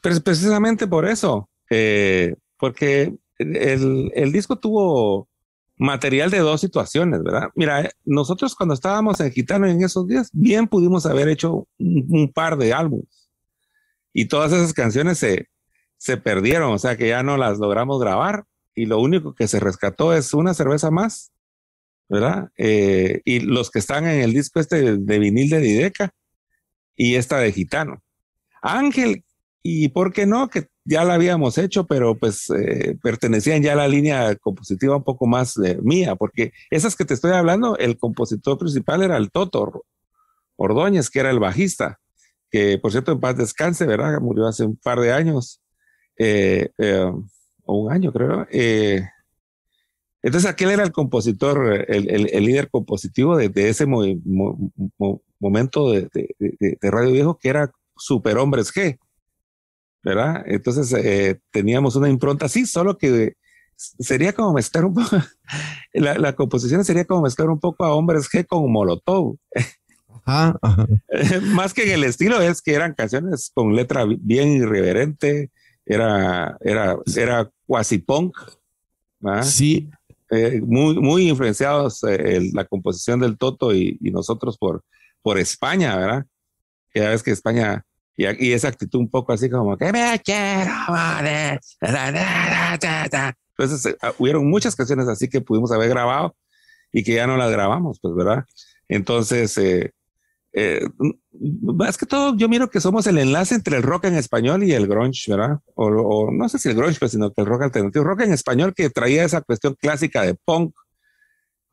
Pues 0.00 0.20
precisamente 0.20 0.86
por 0.86 1.06
eso, 1.06 1.48
eh, 1.70 2.34
porque 2.58 3.14
el, 3.38 4.12
el, 4.14 4.32
disco 4.32 4.56
tuvo 4.56 5.28
material 5.76 6.30
de 6.30 6.38
dos 6.38 6.60
situaciones, 6.60 7.22
¿verdad? 7.22 7.48
Mira, 7.54 7.90
nosotros 8.04 8.54
cuando 8.54 8.74
estábamos 8.74 9.20
en 9.20 9.32
Gitano 9.32 9.66
en 9.66 9.82
esos 9.82 10.06
días, 10.06 10.30
bien 10.32 10.68
pudimos 10.68 11.06
haber 11.06 11.28
hecho 11.28 11.66
un, 11.78 12.32
par 12.32 12.56
de 12.56 12.72
álbumes 12.72 13.28
y 14.12 14.26
todas 14.26 14.52
esas 14.52 14.72
canciones 14.72 15.18
se, 15.18 15.48
se 15.96 16.16
perdieron, 16.16 16.72
o 16.72 16.78
sea 16.78 16.96
que 16.96 17.08
ya 17.08 17.22
no 17.22 17.36
las 17.36 17.58
logramos 17.58 18.00
grabar 18.00 18.44
y 18.74 18.86
lo 18.86 19.00
único 19.00 19.34
que 19.34 19.48
se 19.48 19.60
rescató 19.60 20.14
es 20.14 20.34
una 20.34 20.54
cerveza 20.54 20.90
más, 20.90 21.32
¿verdad? 22.08 22.50
Eh, 22.56 23.22
y 23.24 23.40
los 23.40 23.70
que 23.70 23.78
están 23.78 24.06
en 24.06 24.20
el 24.20 24.32
disco 24.32 24.60
este 24.60 24.98
de 24.98 25.18
vinil 25.18 25.50
de 25.50 25.60
Dideca 25.60 26.14
y 26.96 27.16
esta 27.16 27.38
de 27.38 27.52
Gitano. 27.52 28.02
Ángel, 28.62 29.24
y 29.62 29.88
por 29.88 30.12
qué 30.12 30.26
no, 30.26 30.48
que 30.48 30.68
ya 30.84 31.04
la 31.04 31.14
habíamos 31.14 31.56
hecho, 31.58 31.86
pero 31.86 32.14
pues 32.14 32.50
eh, 32.50 32.98
pertenecían 33.02 33.62
ya 33.62 33.72
a 33.72 33.76
la 33.76 33.88
línea 33.88 34.36
compositiva 34.36 34.96
un 34.96 35.02
poco 35.02 35.26
más 35.26 35.56
eh, 35.56 35.78
mía, 35.82 36.14
porque 36.14 36.52
esas 36.70 36.94
que 36.94 37.04
te 37.04 37.14
estoy 37.14 37.32
hablando, 37.32 37.76
el 37.78 37.96
compositor 37.98 38.58
principal 38.58 39.02
era 39.02 39.16
el 39.16 39.30
Toto 39.30 39.84
Ordóñez, 40.56 41.08
que 41.10 41.20
era 41.20 41.30
el 41.30 41.38
bajista, 41.38 42.00
que 42.50 42.78
por 42.78 42.92
cierto 42.92 43.12
en 43.12 43.20
paz 43.20 43.36
descanse, 43.36 43.86
¿verdad? 43.86 44.20
Murió 44.20 44.46
hace 44.46 44.64
un 44.64 44.76
par 44.76 45.00
de 45.00 45.12
años, 45.12 45.62
eh, 46.18 46.68
o 47.64 47.78
un 47.78 47.92
año 47.92 48.12
creo. 48.12 48.46
entonces 50.22 50.50
aquel 50.50 50.70
era 50.70 50.84
el 50.84 50.92
compositor, 50.92 51.86
el, 51.88 52.44
líder 52.44 52.68
compositivo 52.68 53.36
de, 53.38 53.68
ese 53.68 53.86
momento 55.40 55.92
de, 55.92 56.08
de 56.58 56.90
Radio 56.90 57.10
Viejo, 57.10 57.38
que 57.38 57.48
era 57.48 57.72
Super 57.96 58.36
Hombres 58.36 58.72
G 58.72 58.98
¿verdad? 60.04 60.44
Entonces 60.46 60.92
eh, 60.92 61.40
teníamos 61.50 61.96
una 61.96 62.08
impronta 62.08 62.46
así, 62.46 62.66
solo 62.66 62.98
que 62.98 63.36
sería 63.76 64.32
como 64.32 64.52
mezclar 64.52 64.84
un 64.84 64.94
poco, 64.94 65.16
la, 65.94 66.34
composición 66.34 66.84
sería 66.84 67.06
como 67.06 67.22
mezclar 67.22 67.48
un 67.48 67.58
poco 67.58 67.84
a 67.84 67.94
Hombres 67.94 68.28
G 68.30 68.46
con 68.46 68.70
Molotov. 68.70 69.36
Más 71.42 71.74
que 71.74 71.84
en 71.84 71.90
el 71.90 72.04
estilo, 72.04 72.40
es 72.40 72.62
que 72.62 72.74
eran 72.74 72.94
canciones 72.94 73.50
con 73.52 73.74
letra 73.74 74.04
bien 74.06 74.50
irreverente, 74.50 75.50
era, 75.86 76.56
era, 76.60 76.96
era 77.16 77.50
cuasi 77.66 77.98
punk. 77.98 78.36
Sí. 79.42 79.90
Eh, 80.30 80.60
muy, 80.62 80.96
muy 80.96 81.28
influenciados 81.28 82.02
eh, 82.04 82.50
la 82.52 82.64
composición 82.64 83.20
del 83.20 83.38
Toto 83.38 83.74
y, 83.74 83.98
y, 84.00 84.10
nosotros 84.10 84.58
por, 84.58 84.82
por 85.22 85.38
España, 85.38 85.96
¿verdad? 85.96 86.26
Ya 86.94 87.10
ves 87.10 87.22
que 87.22 87.30
España 87.30 87.84
y, 88.16 88.52
esa 88.52 88.68
actitud 88.68 89.00
un 89.00 89.10
poco 89.10 89.32
así 89.32 89.50
como 89.50 89.76
que 89.76 89.92
me 89.92 90.20
quiero 90.24 90.70
Entonces 93.56 93.86
eh, 93.86 93.96
ah, 94.02 94.12
hubieron 94.18 94.48
muchas 94.48 94.76
canciones 94.76 95.08
así 95.08 95.28
que 95.28 95.40
pudimos 95.40 95.72
haber 95.72 95.88
grabado 95.88 96.36
y 96.92 97.02
que 97.02 97.14
ya 97.14 97.26
no 97.26 97.36
las 97.36 97.50
grabamos, 97.50 97.98
pues, 98.00 98.14
¿verdad? 98.14 98.44
Entonces, 98.88 99.58
eh, 99.58 99.90
eh, 100.52 100.86
más 101.62 101.98
que 101.98 102.06
todo, 102.06 102.36
yo 102.36 102.48
miro 102.48 102.70
que 102.70 102.80
somos 102.80 103.08
el 103.08 103.18
enlace 103.18 103.56
entre 103.56 103.76
el 103.76 103.82
rock 103.82 104.04
en 104.04 104.14
español 104.14 104.62
y 104.62 104.72
el 104.72 104.86
grunge, 104.86 105.28
¿verdad? 105.28 105.58
O, 105.74 106.30
no 106.30 106.48
sé 106.48 106.60
si 106.60 106.68
el 106.68 106.76
grunge, 106.76 106.98
pues, 107.00 107.10
sino 107.10 107.32
que 107.32 107.40
el 107.40 107.48
rock 107.48 107.62
alternativo. 107.62 108.04
Rock 108.04 108.20
en 108.20 108.32
español 108.32 108.74
que 108.74 108.90
traía 108.90 109.24
esa 109.24 109.40
cuestión 109.40 109.74
clásica 109.74 110.22
de 110.22 110.34
punk, 110.34 110.72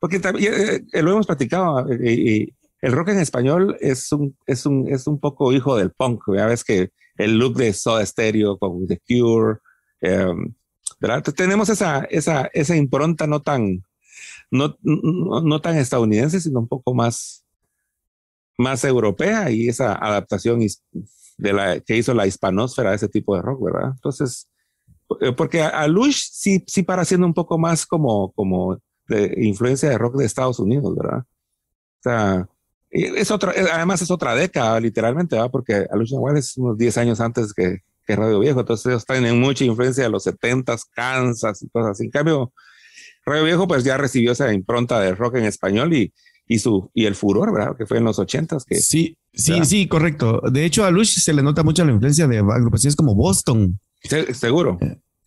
porque 0.00 0.18
también 0.18 0.88
lo 0.92 1.12
hemos 1.12 1.26
platicado 1.26 1.86
y, 1.94 2.52
el 2.82 2.92
rock 2.92 3.10
en 3.10 3.20
español 3.20 3.76
es 3.80 4.10
un, 4.10 4.36
es 4.44 4.66
un, 4.66 4.88
es 4.88 5.06
un 5.06 5.20
poco 5.20 5.52
hijo 5.52 5.76
del 5.76 5.92
punk. 5.92 6.24
Ya 6.36 6.46
ves 6.46 6.64
que 6.64 6.90
el 7.16 7.38
look 7.38 7.54
de 7.54 7.72
Soda 7.72 8.04
Stereo 8.04 8.58
con 8.58 8.86
The 8.88 9.00
Cure, 9.06 9.60
em, 10.00 10.52
¿verdad? 11.00 11.22
tenemos 11.34 11.68
esa, 11.68 12.04
esa, 12.10 12.50
esa 12.52 12.76
impronta 12.76 13.28
no 13.28 13.40
tan, 13.40 13.84
no, 14.50 14.76
no, 14.82 15.60
tan 15.60 15.76
estadounidense, 15.76 16.40
sino 16.40 16.58
un 16.58 16.68
poco 16.68 16.92
más, 16.92 17.44
más 18.58 18.84
europea 18.84 19.50
y 19.50 19.68
esa 19.68 19.94
adaptación 19.94 20.60
de 21.38 21.52
la 21.52 21.80
que 21.80 21.96
hizo 21.96 22.14
la 22.14 22.26
hispanósfera 22.26 22.90
a 22.90 22.94
ese 22.94 23.08
tipo 23.08 23.36
de 23.36 23.42
rock, 23.42 23.64
¿verdad? 23.64 23.92
Entonces, 23.94 24.48
eh, 25.20 25.32
porque 25.32 25.62
a, 25.62 25.86
Lush 25.86 26.30
sí, 26.32 26.64
sí 26.66 26.82
para 26.82 27.04
siendo 27.04 27.28
un 27.28 27.34
poco 27.34 27.58
más 27.58 27.86
como, 27.86 28.32
como 28.32 28.78
de 29.06 29.34
influencia 29.36 29.88
de 29.88 29.98
rock 29.98 30.16
de 30.16 30.24
Estados 30.24 30.58
Unidos, 30.58 30.96
¿verdad? 30.96 31.20
O 31.20 32.02
sea, 32.02 32.48
es 32.92 33.30
otra, 33.30 33.54
además 33.72 34.02
es 34.02 34.10
otra 34.10 34.34
década, 34.34 34.78
literalmente, 34.78 35.36
¿va? 35.36 35.50
porque 35.50 35.86
Alush 35.90 36.12
Nahual 36.12 36.36
es 36.36 36.56
unos 36.58 36.76
10 36.76 36.98
años 36.98 37.20
antes 37.20 37.54
que, 37.54 37.78
que, 38.06 38.16
Radio 38.16 38.38
Viejo, 38.38 38.60
entonces 38.60 38.86
ellos 38.86 39.06
tienen 39.06 39.40
mucha 39.40 39.64
influencia 39.64 40.04
de 40.04 40.10
los 40.10 40.26
70s, 40.26 40.82
Kansas 40.92 41.62
y 41.62 41.68
cosas 41.70 41.92
así. 41.92 42.04
En 42.04 42.10
cambio, 42.10 42.52
Radio 43.24 43.44
Viejo 43.44 43.66
pues 43.66 43.84
ya 43.84 43.96
recibió 43.96 44.32
esa 44.32 44.52
impronta 44.52 45.00
de 45.00 45.14
rock 45.14 45.36
en 45.36 45.44
español 45.44 45.94
y, 45.94 46.12
y, 46.46 46.58
su, 46.58 46.90
y 46.92 47.06
el 47.06 47.14
furor, 47.14 47.52
¿verdad? 47.52 47.76
Que 47.76 47.86
fue 47.86 47.98
en 47.98 48.04
los 48.04 48.18
80s. 48.18 48.64
Que, 48.66 48.76
sí, 48.76 49.16
sí, 49.32 49.64
sí, 49.64 49.88
correcto. 49.88 50.42
De 50.50 50.64
hecho, 50.66 50.84
a 50.84 50.90
Lush 50.90 51.18
se 51.18 51.32
le 51.32 51.42
nota 51.42 51.62
mucho 51.62 51.84
la 51.84 51.92
influencia 51.92 52.26
de 52.26 52.38
agrupaciones 52.38 52.94
como 52.94 53.14
Boston. 53.14 53.78
seguro. 54.34 54.78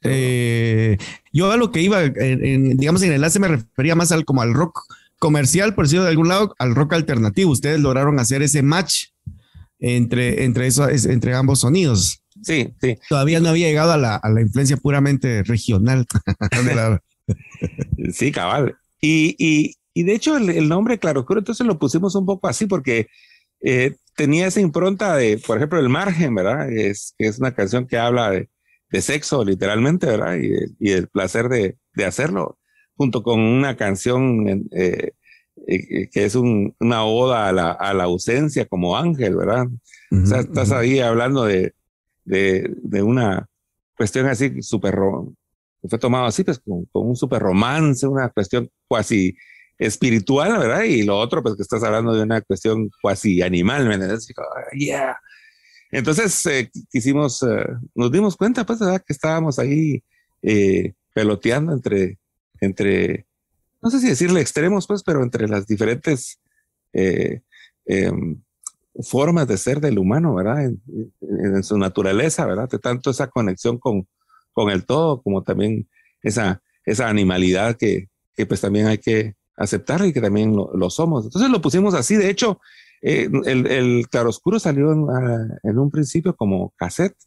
Eh, 0.04 0.98
yo 1.34 1.52
a 1.52 1.58
lo 1.58 1.72
que 1.72 1.82
iba, 1.82 2.04
digamos, 2.04 3.02
en 3.02 3.10
el 3.10 3.16
enlace 3.16 3.40
me 3.40 3.48
refería 3.48 3.96
más 3.96 4.12
al 4.12 4.24
como 4.24 4.44
al 4.44 4.54
rock 4.54 4.84
comercial, 5.20 5.76
por 5.76 5.86
decirlo 5.86 6.06
de 6.06 6.12
algún 6.12 6.28
lado, 6.28 6.56
al 6.60 6.76
rock 6.76 6.94
alternativo. 6.94 7.52
Ustedes 7.52 7.80
lograron 7.80 8.20
hacer 8.20 8.42
ese 8.42 8.62
match 8.62 9.08
entre, 9.80 10.44
entre, 10.44 10.68
eso, 10.68 10.88
entre 10.90 11.34
ambos 11.34 11.62
sonidos. 11.62 12.22
Sí, 12.44 12.74
sí. 12.82 12.98
Todavía 13.10 13.40
no 13.40 13.50
había 13.50 13.68
llegado 13.68 13.92
a 13.94 13.98
la, 13.98 14.16
a 14.16 14.30
la 14.30 14.42
influencia 14.42 14.78
puramente 14.78 15.44
regional. 15.44 16.06
sí, 18.14 18.32
cabal. 18.32 18.76
Y, 19.02 19.36
y, 19.38 19.76
y 19.94 20.04
de 20.04 20.14
hecho 20.14 20.38
el, 20.38 20.50
el 20.50 20.68
nombre 20.68 21.00
Claroscuro, 21.00 21.40
entonces 21.40 21.66
lo 21.66 21.80
pusimos 21.80 22.16
un 22.16 22.26
poco 22.26 22.48
así 22.48 22.66
porque 22.66 23.08
eh, 23.62 23.96
tenía 24.16 24.48
esa 24.48 24.62
impronta 24.62 25.16
de, 25.16 25.38
por 25.38 25.58
ejemplo, 25.58 25.80
El 25.80 25.90
Margen, 25.90 26.36
¿verdad? 26.36 26.72
Es, 26.72 27.16
es 27.18 27.40
una 27.40 27.54
canción 27.54 27.88
que 27.88 27.98
habla 27.98 28.30
de, 28.32 28.50
de 28.90 29.02
sexo, 29.02 29.44
literalmente, 29.44 30.08
¿verdad? 30.08 30.38
Y, 30.38 30.52
y 30.80 30.92
el 30.92 31.08
placer 31.08 31.50
de, 31.50 31.78
de 31.94 32.06
hacerlo 32.06 32.60
junto 32.96 33.24
con 33.24 33.40
una 33.40 33.76
canción 33.76 34.68
eh, 34.72 35.12
eh, 35.68 36.10
que 36.12 36.26
es 36.26 36.36
una 36.36 37.06
oda 37.06 37.48
a 37.48 37.52
la, 37.52 37.72
a 37.72 37.94
la, 37.94 38.04
ausencia 38.04 38.66
como 38.66 38.98
ángel, 38.98 39.36
¿verdad? 39.36 39.68
o 40.12 40.26
sea, 40.26 40.42
estás 40.42 40.72
ahí 40.72 41.00
hablando 41.00 41.46
de, 41.46 41.74
de, 42.24 42.74
de 42.84 43.02
una 43.02 43.48
cuestión 43.98 44.28
así 44.28 44.62
súper, 44.62 44.96
fue 45.90 46.00
tomado 46.00 46.26
así, 46.26 46.44
pues 46.44 46.60
con, 46.60 46.88
un 46.92 47.16
súper 47.16 47.42
romance, 47.42 48.06
una 48.06 48.30
cuestión 48.30 48.70
cuasi 48.88 49.36
espiritual, 49.78 50.58
¿verdad? 50.58 50.84
Y 50.84 51.04
lo 51.04 51.18
otro, 51.18 51.42
pues 51.42 51.56
que 51.56 51.64
estás 51.64 51.84
hablando 51.84 52.14
de 52.14 52.24
una 52.24 52.42
cuestión 52.42 52.90
cuasi 53.02 53.42
animal, 53.42 53.88
¿me 53.88 53.96
entiendes? 53.96 54.28
Yeah. 54.74 55.18
Entonces, 55.92 56.46
eh, 56.46 56.70
quisimos, 56.92 57.46
nos 57.94 58.12
dimos 58.12 58.36
cuenta, 58.36 58.66
pues, 58.66 58.80
¿verdad? 58.80 59.02
Que 59.06 59.14
estábamos 59.14 59.60
ahí 59.60 60.04
peloteando 61.14 61.74
entre 61.74 62.20
entre, 62.66 63.26
no 63.82 63.90
sé 63.90 64.00
si 64.00 64.08
decirle 64.08 64.42
extremos, 64.42 64.88
pues, 64.88 65.04
pero 65.04 65.24
entre 65.24 65.48
las 65.48 65.68
diferentes 65.68 66.40
eh, 66.94 67.42
em, 67.86 68.42
formas 69.04 69.48
de 69.48 69.58
ser 69.58 69.82
del 69.82 70.00
humano, 70.00 70.36
¿verdad? 70.36 70.66
En, 70.66 71.64
su 71.64 71.78
naturaleza, 71.78 72.46
¿verdad? 72.46 72.70
De 72.70 72.80
tanto 72.80 73.12
esa 73.12 73.28
conexión 73.28 73.78
con, 73.78 74.08
con 74.54 74.70
el 74.70 74.86
todo, 74.86 75.22
como 75.22 75.44
también 75.44 75.90
esa, 76.22 76.62
esa 76.86 77.10
animalidad 77.10 77.76
que, 77.78 78.10
que 78.36 78.46
pues 78.46 78.62
también 78.62 78.88
hay 78.88 78.98
que 79.00 79.36
aceptar 79.58 80.06
y 80.06 80.14
que 80.14 80.22
también 80.22 80.56
lo, 80.56 80.90
somos. 80.90 81.26
Entonces 81.26 81.50
lo 81.50 81.62
pusimos 81.62 81.94
así. 81.94 82.16
De 82.16 82.30
hecho, 82.30 82.60
eh, 83.02 83.30
el, 83.46 83.68
el 83.68 84.08
claroscuro 84.10 84.60
salió 84.60 84.92
en, 84.92 85.06
ah, 85.10 85.48
en, 85.64 85.78
un 85.78 85.92
principio 85.92 86.36
como 86.36 86.74
cassette 86.78 87.18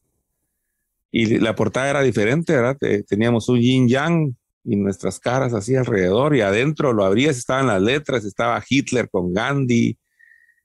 y 1.10 1.38
la 1.38 1.54
portada 1.54 1.90
era 1.90 2.02
diferente, 2.02 2.54
¿verdad? 2.54 2.76
Teníamos 3.06 3.48
un 3.48 3.60
yin 3.60 3.88
yang 3.88 4.36
y 4.68 4.76
nuestras 4.76 5.18
caras 5.18 5.54
así 5.54 5.74
alrededor 5.76 6.36
y 6.36 6.42
adentro 6.42 6.92
lo 6.92 7.02
abrías, 7.04 7.38
estaban 7.38 7.68
las 7.68 7.80
letras, 7.80 8.26
estaba 8.26 8.62
Hitler 8.68 9.08
con 9.08 9.32
Gandhi. 9.32 9.98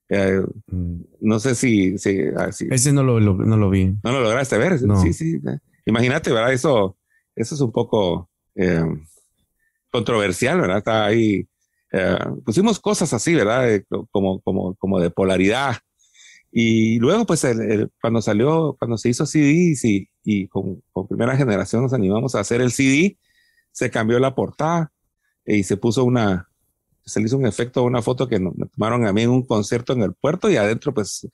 Eh, 0.10 0.42
mm. 0.68 1.02
no 1.22 1.40
sé 1.40 1.56
si, 1.56 1.96
ah, 2.38 2.50
Ese 2.70 2.92
no 2.92 3.02
lo, 3.02 3.22
no 3.22 3.58
lo 3.58 3.70
vi. 3.70 3.96
No 4.04 4.12
lo 4.12 4.20
lograste 4.20 4.58
ver. 4.58 4.78
Sí, 4.78 5.14
sí. 5.14 5.42
Imagínate, 5.86 6.34
¿verdad? 6.34 6.52
Eso, 6.52 6.98
eso 7.34 7.56
es 7.56 7.62
un 7.62 7.72
poco 7.72 8.30
eh, 8.56 8.84
controversial, 9.90 10.60
¿verdad? 10.60 10.80
Está 10.80 11.06
ahí. 11.06 11.48
Eh, 11.94 12.18
pusimos 12.44 12.82
cosas 12.82 13.14
así, 13.14 13.34
¿verdad? 13.34 13.82
Como, 14.12 14.42
como, 14.42 14.76
como 14.76 15.00
de 15.00 15.12
polaridad. 15.12 15.78
Y 16.52 17.00
luego, 17.00 17.26
pues, 17.26 17.48
cuando 18.02 18.22
salió, 18.22 18.76
cuando 18.78 18.98
se 18.98 19.10
hizo 19.10 19.26
CD 19.26 19.74
y, 19.82 20.10
y 20.26 20.48
con, 20.50 20.84
con, 20.92 21.08
primera 21.08 21.38
generación 21.38 21.84
nos 21.84 21.94
animamos 21.94 22.36
a 22.36 22.42
hacer 22.42 22.60
el 22.60 22.72
CD, 22.72 23.18
se 23.74 23.90
cambió 23.92 24.20
la 24.20 24.34
portada 24.34 24.94
y 25.46 25.64
se 25.64 25.76
puso 25.76 26.06
una, 26.06 26.48
se 27.04 27.20
le 27.20 27.26
hizo 27.26 27.38
un 27.38 27.46
efecto, 27.46 27.84
una 27.84 28.02
foto 28.02 28.28
que 28.30 28.40
me 28.40 28.52
tomaron 28.74 29.06
a 29.06 29.12
mí 29.12 29.24
en 29.24 29.32
un 29.32 29.44
concierto 29.46 29.92
en 29.92 30.04
el 30.04 30.14
puerto 30.14 30.50
y 30.50 30.56
adentro, 30.56 30.94
pues, 30.94 31.28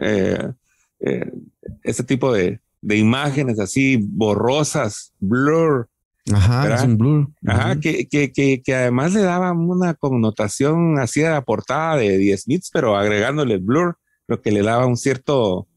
eh, 0.00 0.52
eh, 1.00 1.32
ese 1.84 2.02
tipo 2.02 2.32
de, 2.32 2.60
de, 2.80 2.96
imágenes 2.96 3.60
así 3.60 3.96
borrosas, 3.96 5.12
blur. 5.20 5.88
Ajá, 6.32 6.74
es 6.74 6.82
un 6.82 6.98
blur. 6.98 7.28
Ajá, 7.46 7.78
que, 7.78 8.08
que, 8.08 8.32
que, 8.32 8.60
que, 8.62 8.74
además 8.74 9.14
le 9.14 9.22
daban 9.22 9.58
una 9.58 9.94
connotación 9.94 10.98
así 10.98 11.22
a 11.22 11.30
la 11.30 11.44
portada 11.44 11.96
de 11.96 12.18
10 12.18 12.46
bits, 12.46 12.70
pero 12.72 12.96
agregándole 12.96 13.54
el 13.54 13.60
blur, 13.60 13.98
lo 14.26 14.42
que 14.42 14.50
le 14.50 14.62
daba 14.62 14.86
un 14.86 14.96
cierto, 14.96 15.68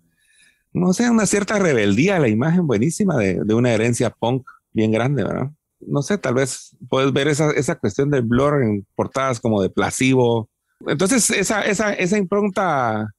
no 0.74 0.94
sé, 0.94 1.10
una 1.10 1.26
cierta 1.26 1.60
rebeldía 1.60 2.16
a 2.16 2.20
la 2.20 2.28
imagen 2.28 2.66
buenísima 2.66 3.18
de, 3.18 3.42
de 3.44 3.54
una 3.54 3.72
herencia 3.72 4.10
punk 4.10 4.48
bien 4.74 4.92
grande, 4.92 5.24
¿verdad? 5.24 5.52
No 5.88 6.02
sé, 6.02 6.18
tal 6.18 6.36
vez 6.36 6.76
puedes 6.90 7.12
ver 7.14 7.28
esa, 7.28 7.52
esa 7.52 7.76
cuestión 7.76 8.10
del 8.10 8.24
blur 8.24 8.62
en 8.64 8.86
portadas 8.96 9.40
como 9.40 9.62
de 9.62 9.70
Placebo. 9.70 10.50
Entonces, 10.88 11.30
esa, 11.30 11.62
esa, 11.62 11.94
esa 11.94 12.18
impronta 12.18 13.14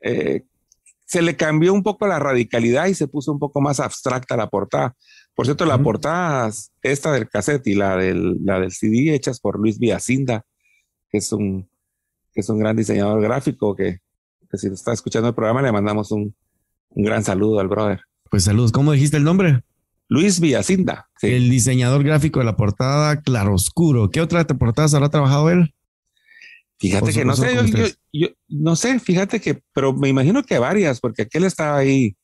eh, 0.00 0.42
se 1.06 1.22
le 1.22 1.36
cambió 1.36 1.72
un 1.72 1.82
poco 1.82 2.06
la 2.06 2.18
radicalidad 2.18 2.86
y 2.86 2.94
se 2.94 3.08
puso 3.08 3.32
un 3.32 3.38
poco 3.38 3.60
más 3.60 3.80
abstracta 3.80 4.36
la 4.36 4.48
portada. 4.48 4.94
Por 5.34 5.46
cierto, 5.46 5.64
la 5.64 5.78
portada, 5.78 6.50
esta 6.82 7.12
del 7.12 7.28
cassette 7.28 7.66
y 7.66 7.74
la 7.74 7.96
del, 7.96 8.44
la 8.44 8.60
del 8.60 8.72
CD, 8.72 9.14
hechas 9.14 9.40
por 9.40 9.58
Luis 9.58 9.78
Villacinda, 9.78 10.44
que 11.10 11.18
es 11.18 11.32
un, 11.32 11.68
que 12.32 12.40
es 12.40 12.48
un 12.48 12.58
gran 12.58 12.76
diseñador 12.76 13.20
gráfico, 13.20 13.74
que, 13.74 13.98
que 14.50 14.58
si 14.58 14.68
está 14.68 14.92
escuchando 14.92 15.28
el 15.28 15.34
programa 15.34 15.62
le 15.62 15.72
mandamos 15.72 16.12
un, 16.12 16.34
un 16.90 17.04
gran 17.04 17.24
saludo 17.24 17.58
al 17.58 17.68
brother. 17.68 18.00
Pues 18.30 18.44
saludos, 18.44 18.72
¿cómo 18.72 18.92
dijiste 18.92 19.16
el 19.16 19.24
nombre? 19.24 19.62
Luis 20.08 20.40
Villacinda. 20.40 21.08
El 21.22 21.48
diseñador 21.50 22.04
gráfico 22.04 22.40
de 22.40 22.44
la 22.44 22.56
portada 22.56 23.20
Claroscuro. 23.20 24.10
¿Qué 24.10 24.20
otra 24.20 24.44
portada 24.44 24.94
habrá 24.96 25.08
trabajado 25.08 25.50
él? 25.50 25.74
Fíjate 26.78 27.12
que 27.12 27.24
no 27.24 27.36
sé, 27.36 27.54
yo, 28.12 28.28
no 28.48 28.76
sé, 28.76 28.98
fíjate 28.98 29.40
que, 29.40 29.62
pero 29.72 29.94
me 29.94 30.08
imagino 30.08 30.42
que 30.42 30.58
varias, 30.58 31.00
porque 31.00 31.22
aquel 31.22 31.44
estaba 31.44 31.78
ahí 31.78 32.16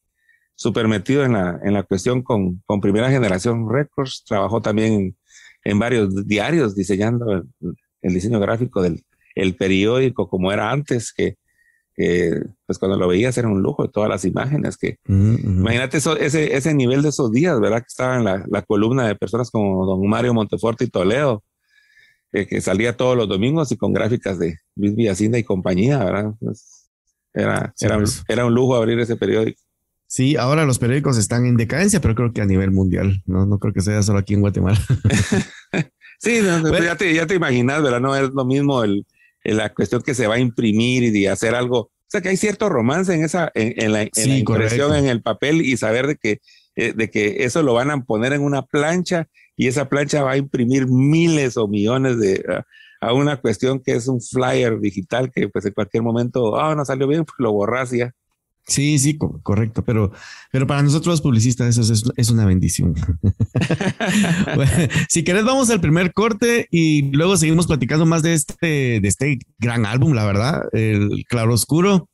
súper 0.55 0.89
metido 0.89 1.25
en 1.25 1.33
la, 1.33 1.59
en 1.63 1.73
la 1.73 1.85
cuestión 1.85 2.23
con, 2.23 2.61
con 2.67 2.81
Primera 2.81 3.11
Generación 3.11 3.67
Records, 3.73 4.25
trabajó 4.27 4.61
también 4.61 5.17
en, 5.65 5.79
varios 5.79 6.27
diarios 6.27 6.75
diseñando 6.75 7.33
el, 7.33 7.45
el, 8.03 8.13
diseño 8.13 8.41
gráfico 8.41 8.83
del 8.83 9.03
el 9.35 9.57
periódico 9.57 10.29
como 10.29 10.53
era 10.53 10.71
antes, 10.71 11.13
que 11.13 11.37
pues 11.97 12.79
cuando 12.79 12.97
lo 12.97 13.09
veías 13.09 13.37
era 13.37 13.49
un 13.49 13.63
lujo 13.63 13.83
de 13.83 13.91
todas 13.91 14.09
las 14.09 14.25
imágenes 14.25 14.79
que 14.79 14.97
imagínate 15.07 15.99
eso, 15.99 16.17
ese, 16.17 16.57
ese 16.57 16.73
nivel 16.73 17.03
de 17.03 17.11
esos 17.11 17.31
días, 17.31 17.61
¿verdad? 17.61 17.81
Que 17.81 17.89
estaba 17.89 18.17
en 18.17 18.25
la, 18.25 18.45
la 18.49 18.63
columna 18.63 19.07
de 19.07 19.17
personas 19.17 19.51
como 19.51 19.85
don 19.85 20.09
Mario 20.09 20.33
Monteforte 20.33 20.85
y 20.85 20.89
Toledo, 20.89 21.45
que 22.33 22.61
salía 22.61 22.97
todos 22.97 23.17
los 23.17 23.29
domingos 23.29 23.73
y 23.73 23.77
con 23.77 23.93
gráficas 23.93 24.39
de 24.39 24.59
Luis 24.77 24.95
Villacinda 24.95 25.39
y 25.39 25.45
compañía, 25.45 25.99
¿verdad? 26.03 26.33
Pues, 26.41 26.89
era, 27.35 27.75
era, 27.81 27.97
pues. 27.97 28.23
era 28.29 28.47
un 28.47 28.55
lujo 28.55 28.77
abrir 28.77 28.99
ese 29.01 29.17
periódico. 29.17 29.61
Sí, 30.07 30.37
ahora 30.37 30.65
los 30.65 30.79
periódicos 30.79 31.17
están 31.19 31.47
en 31.47 31.57
decadencia, 31.57 32.01
pero 32.01 32.17
creo 32.17 32.33
que 32.33 32.41
a 32.41 32.47
nivel 32.47 32.73
mundial, 32.73 33.23
no, 33.27 33.47
no 33.47 33.59
creo 33.59 33.73
que 33.73 33.81
sea 33.81 34.03
solo 34.03 34.19
aquí 34.19 34.35
en 34.35 34.41
Guatemala. 34.41 34.81
sí, 36.19 36.41
ya, 36.43 36.97
te, 36.97 37.15
ya 37.15 37.27
te 37.27 37.35
imaginas, 37.37 37.83
¿verdad? 37.83 38.01
No 38.01 38.17
es 38.17 38.31
lo 38.31 38.45
mismo 38.45 38.83
el, 38.83 39.07
la 39.45 39.73
cuestión 39.73 40.03
que 40.03 40.15
se 40.15 40.27
va 40.27 40.35
a 40.35 40.41
imprimir 40.41 41.03
y 41.03 41.11
de 41.11 41.29
hacer 41.29 41.55
algo. 41.55 41.79
O 41.79 42.11
sea, 42.11 42.21
que 42.21 42.29
hay 42.29 42.37
cierto 42.37 42.69
romance 42.69 43.15
en 43.15 43.25
esa, 43.25 43.51
en, 43.55 43.93
la, 43.93 44.03
impresión 44.03 44.95
en 44.97 45.07
el 45.07 45.23
papel 45.23 45.61
y 45.61 45.77
saber 45.77 46.09
de 46.09 46.17
que, 46.17 46.41
eh, 46.77 46.93
de 46.93 47.09
que 47.09 47.45
eso 47.45 47.63
lo 47.63 47.75
van 47.75 47.91
a 47.91 48.03
poner 48.03 48.33
en 48.33 48.43
una 48.43 48.63
plancha 48.63 49.29
y 49.57 49.69
esa 49.69 49.89
plancha 49.89 50.23
va 50.23 50.33
a 50.33 50.37
imprimir 50.37 50.89
miles 50.89 51.57
o 51.57 51.69
millones 51.69 52.19
de, 52.19 52.43
a 53.01 53.15
una 53.15 53.41
cuestión 53.41 53.81
que 53.81 53.93
es 53.93 54.09
un 54.09 54.21
flyer 54.21 54.79
digital 54.79 55.31
que 55.31 55.49
pues 55.49 55.65
en 55.65 55.73
cualquier 55.73 56.03
momento, 56.03 56.61
ah, 56.61 56.75
no 56.75 56.85
salió 56.85 57.07
bien, 57.09 57.25
pues 57.27 57.37
lo 57.39 57.53
borras 57.53 57.91
ya. 57.91 58.13
Sí, 58.71 59.01
sí, 59.01 59.19
correcto, 59.19 59.85
pero, 59.85 60.13
pero 60.53 60.65
para 60.65 60.81
nosotros 60.81 61.15
los 61.15 61.23
publicistas 61.23 61.77
eso 61.77 61.93
es, 62.17 62.31
una 62.31 62.47
bendición. 62.47 62.95
si 65.09 65.25
querés 65.25 65.45
vamos 65.45 65.71
al 65.71 65.81
primer 65.81 66.13
corte 66.13 66.69
y 66.71 67.11
luego 67.11 67.37
seguimos 67.37 67.67
platicando 67.67 68.07
más 68.07 68.23
de 68.23 68.35
este, 68.35 69.01
de 69.01 69.09
este 69.09 69.41
gran 69.59 69.87
álbum, 69.87 70.13
la 70.13 70.25
verdad, 70.25 70.63
el 70.73 71.25
Claro 71.29 71.53
Oscuro. 71.53 72.09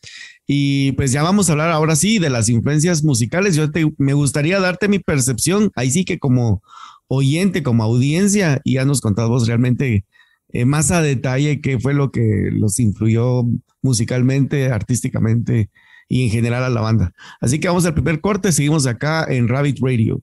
Y 0.46 0.92
pues 0.92 1.12
ya 1.12 1.22
vamos 1.22 1.50
a 1.50 1.52
hablar 1.52 1.70
ahora 1.70 1.94
sí 1.94 2.18
de 2.18 2.30
las 2.30 2.48
influencias 2.48 3.04
musicales. 3.04 3.54
Yo 3.54 3.70
te, 3.70 3.92
me 3.98 4.14
gustaría 4.14 4.58
darte 4.58 4.88
mi 4.88 4.98
percepción, 4.98 5.70
ahí 5.76 5.90
sí 5.90 6.06
que 6.06 6.18
como 6.18 6.62
oyente, 7.06 7.62
como 7.62 7.84
audiencia, 7.84 8.62
y 8.64 8.74
ya 8.74 8.86
nos 8.86 9.02
contás 9.02 9.28
vos 9.28 9.46
realmente 9.46 10.06
eh, 10.54 10.64
más 10.64 10.90
a 10.90 11.02
detalle 11.02 11.60
qué 11.60 11.78
fue 11.78 11.92
lo 11.92 12.10
que 12.10 12.48
los 12.50 12.78
influyó 12.78 13.44
musicalmente, 13.82 14.72
artísticamente 14.72 15.68
y 16.08 16.24
en 16.24 16.30
general 16.30 16.64
a 16.64 16.70
la 16.70 16.80
banda. 16.80 17.12
Así 17.40 17.58
que 17.58 17.68
vamos 17.68 17.86
al 17.86 17.94
primer 17.94 18.20
corte, 18.20 18.52
seguimos 18.52 18.86
acá 18.86 19.26
en 19.28 19.48
Rabbit 19.48 19.78
Radio. 19.80 20.22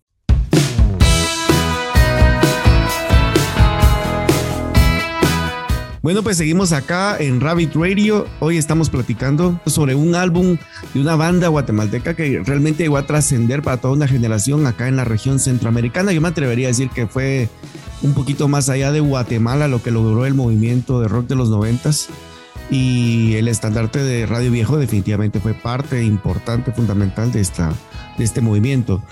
Bueno, 6.04 6.22
pues 6.22 6.36
seguimos 6.36 6.74
acá 6.74 7.16
en 7.18 7.40
Rabbit 7.40 7.76
Radio. 7.76 8.28
Hoy 8.42 8.58
estamos 8.58 8.90
platicando 8.90 9.62
sobre 9.66 9.96
un 9.96 10.16
álbum 10.16 10.58
de 10.94 11.00
una 11.00 11.16
banda 11.16 11.48
guatemalteca 11.48 12.14
que 12.14 12.42
realmente 12.44 12.84
llegó 12.84 12.98
a 12.98 13.08
trascender 13.08 13.62
para 13.62 13.78
toda 13.78 13.94
una 13.94 14.06
generación 14.06 14.68
acá 14.68 14.90
en 14.90 14.98
la 14.98 15.06
región 15.06 15.40
centroamericana. 15.40 16.12
Yo 16.12 16.20
me 16.20 16.28
atrevería 16.28 16.68
a 16.68 16.72
decir 16.72 16.90
que 16.90 17.08
fue 17.08 17.48
un 18.02 18.14
poquito 18.14 18.50
más 18.50 18.68
allá 18.68 18.92
de 18.92 19.00
Guatemala 19.00 19.70
lo 19.70 19.82
que 19.82 19.92
logró 19.92 20.26
el 20.26 20.34
movimiento 20.34 21.00
de 21.00 21.08
rock 21.08 21.28
de 21.28 21.36
los 21.36 21.50
noventas 21.50 22.10
y 22.70 23.36
el 23.36 23.48
estandarte 23.48 24.04
de 24.04 24.26
Radio 24.26 24.52
Viejo 24.52 24.78
definitivamente 24.78 25.40
fue 25.40 25.54
parte 25.54 26.04
importante, 26.04 26.72
fundamental 26.72 27.32
de, 27.32 27.42
esta, 27.42 27.74
de 28.18 28.24
este 28.24 28.42
movimiento. 28.42 29.04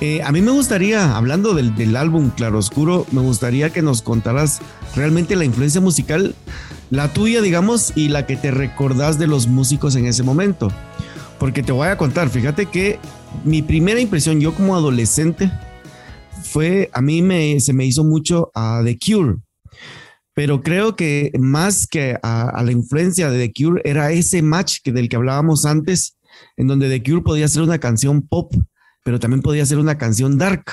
Eh, 0.00 0.22
a 0.22 0.32
mí 0.32 0.42
me 0.42 0.50
gustaría, 0.50 1.16
hablando 1.16 1.54
del, 1.54 1.74
del 1.74 1.96
álbum 1.96 2.30
Claroscuro, 2.30 3.06
me 3.12 3.20
gustaría 3.20 3.70
que 3.70 3.82
nos 3.82 4.02
contaras 4.02 4.60
realmente 4.94 5.36
la 5.36 5.44
influencia 5.44 5.80
musical, 5.80 6.34
la 6.90 7.12
tuya, 7.12 7.40
digamos, 7.40 7.92
y 7.94 8.08
la 8.08 8.26
que 8.26 8.36
te 8.36 8.50
recordás 8.50 9.18
de 9.18 9.26
los 9.26 9.46
músicos 9.46 9.96
en 9.96 10.06
ese 10.06 10.22
momento. 10.22 10.70
Porque 11.38 11.62
te 11.62 11.72
voy 11.72 11.88
a 11.88 11.98
contar, 11.98 12.28
fíjate 12.30 12.66
que 12.66 12.98
mi 13.44 13.62
primera 13.62 14.00
impresión, 14.00 14.40
yo 14.40 14.54
como 14.54 14.74
adolescente, 14.74 15.50
fue, 16.42 16.90
a 16.92 17.02
mí 17.02 17.22
me, 17.22 17.60
se 17.60 17.72
me 17.72 17.84
hizo 17.84 18.04
mucho 18.04 18.50
a 18.54 18.80
The 18.84 18.98
Cure 18.98 19.36
pero 20.36 20.60
creo 20.60 20.96
que 20.96 21.32
más 21.38 21.86
que 21.86 22.18
a, 22.22 22.62
la 22.62 22.70
influencia 22.70 23.30
de 23.30 23.48
The 23.48 23.52
Cure 23.54 23.80
era 23.86 24.12
ese 24.12 24.42
match 24.42 24.80
que 24.84 24.92
del 24.92 25.08
que 25.08 25.16
hablábamos 25.16 25.64
antes, 25.64 26.18
en 26.58 26.66
donde 26.66 26.90
The 26.90 27.02
Cure 27.02 27.22
podía 27.22 27.48
ser 27.48 27.62
una 27.62 27.78
canción 27.78 28.20
pop, 28.20 28.52
pero 29.02 29.18
también 29.18 29.40
podía 29.40 29.64
ser 29.64 29.78
una 29.78 29.96
canción 29.96 30.36
dark. 30.36 30.64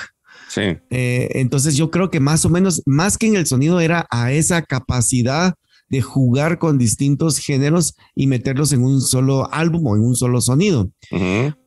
Sí. 0.50 0.76
Eh, 0.90 1.30
entonces 1.36 1.78
yo 1.78 1.90
creo 1.90 2.10
que 2.10 2.20
más 2.20 2.44
o 2.44 2.50
menos, 2.50 2.82
más 2.84 3.16
que 3.16 3.26
en 3.26 3.36
el 3.36 3.46
sonido, 3.46 3.80
era 3.80 4.06
a 4.10 4.32
esa 4.32 4.60
capacidad 4.60 5.54
de 5.88 6.02
jugar 6.02 6.58
con 6.58 6.76
distintos 6.76 7.38
géneros 7.38 7.94
y 8.14 8.26
meterlos 8.26 8.70
en 8.74 8.84
un 8.84 9.00
solo 9.00 9.50
álbum 9.50 9.86
o 9.86 9.96
en 9.96 10.02
un 10.02 10.14
solo 10.14 10.42
sonido. 10.42 10.90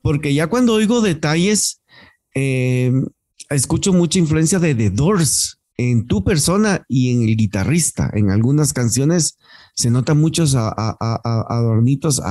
Porque 0.04 0.36
ya 0.36 0.46
cuando 0.46 0.76
oigo 0.76 1.02
detalles, 1.02 1.82
eh, 2.36 2.92
escucho 3.50 3.92
mucha 3.92 4.20
influencia 4.20 4.60
de 4.60 4.76
The 4.76 4.92
Doors 4.92 5.57
en 5.78 6.08
tu 6.08 6.24
persona 6.24 6.84
y 6.90 7.14
en 7.14 7.22
el 7.22 7.38
guitarrista. 7.38 8.10
En 8.14 8.32
algunas 8.32 8.74
canciones 8.74 9.38
se 9.76 9.92
nota 9.92 10.16
muchos 10.16 10.56
adornitos 10.56 12.22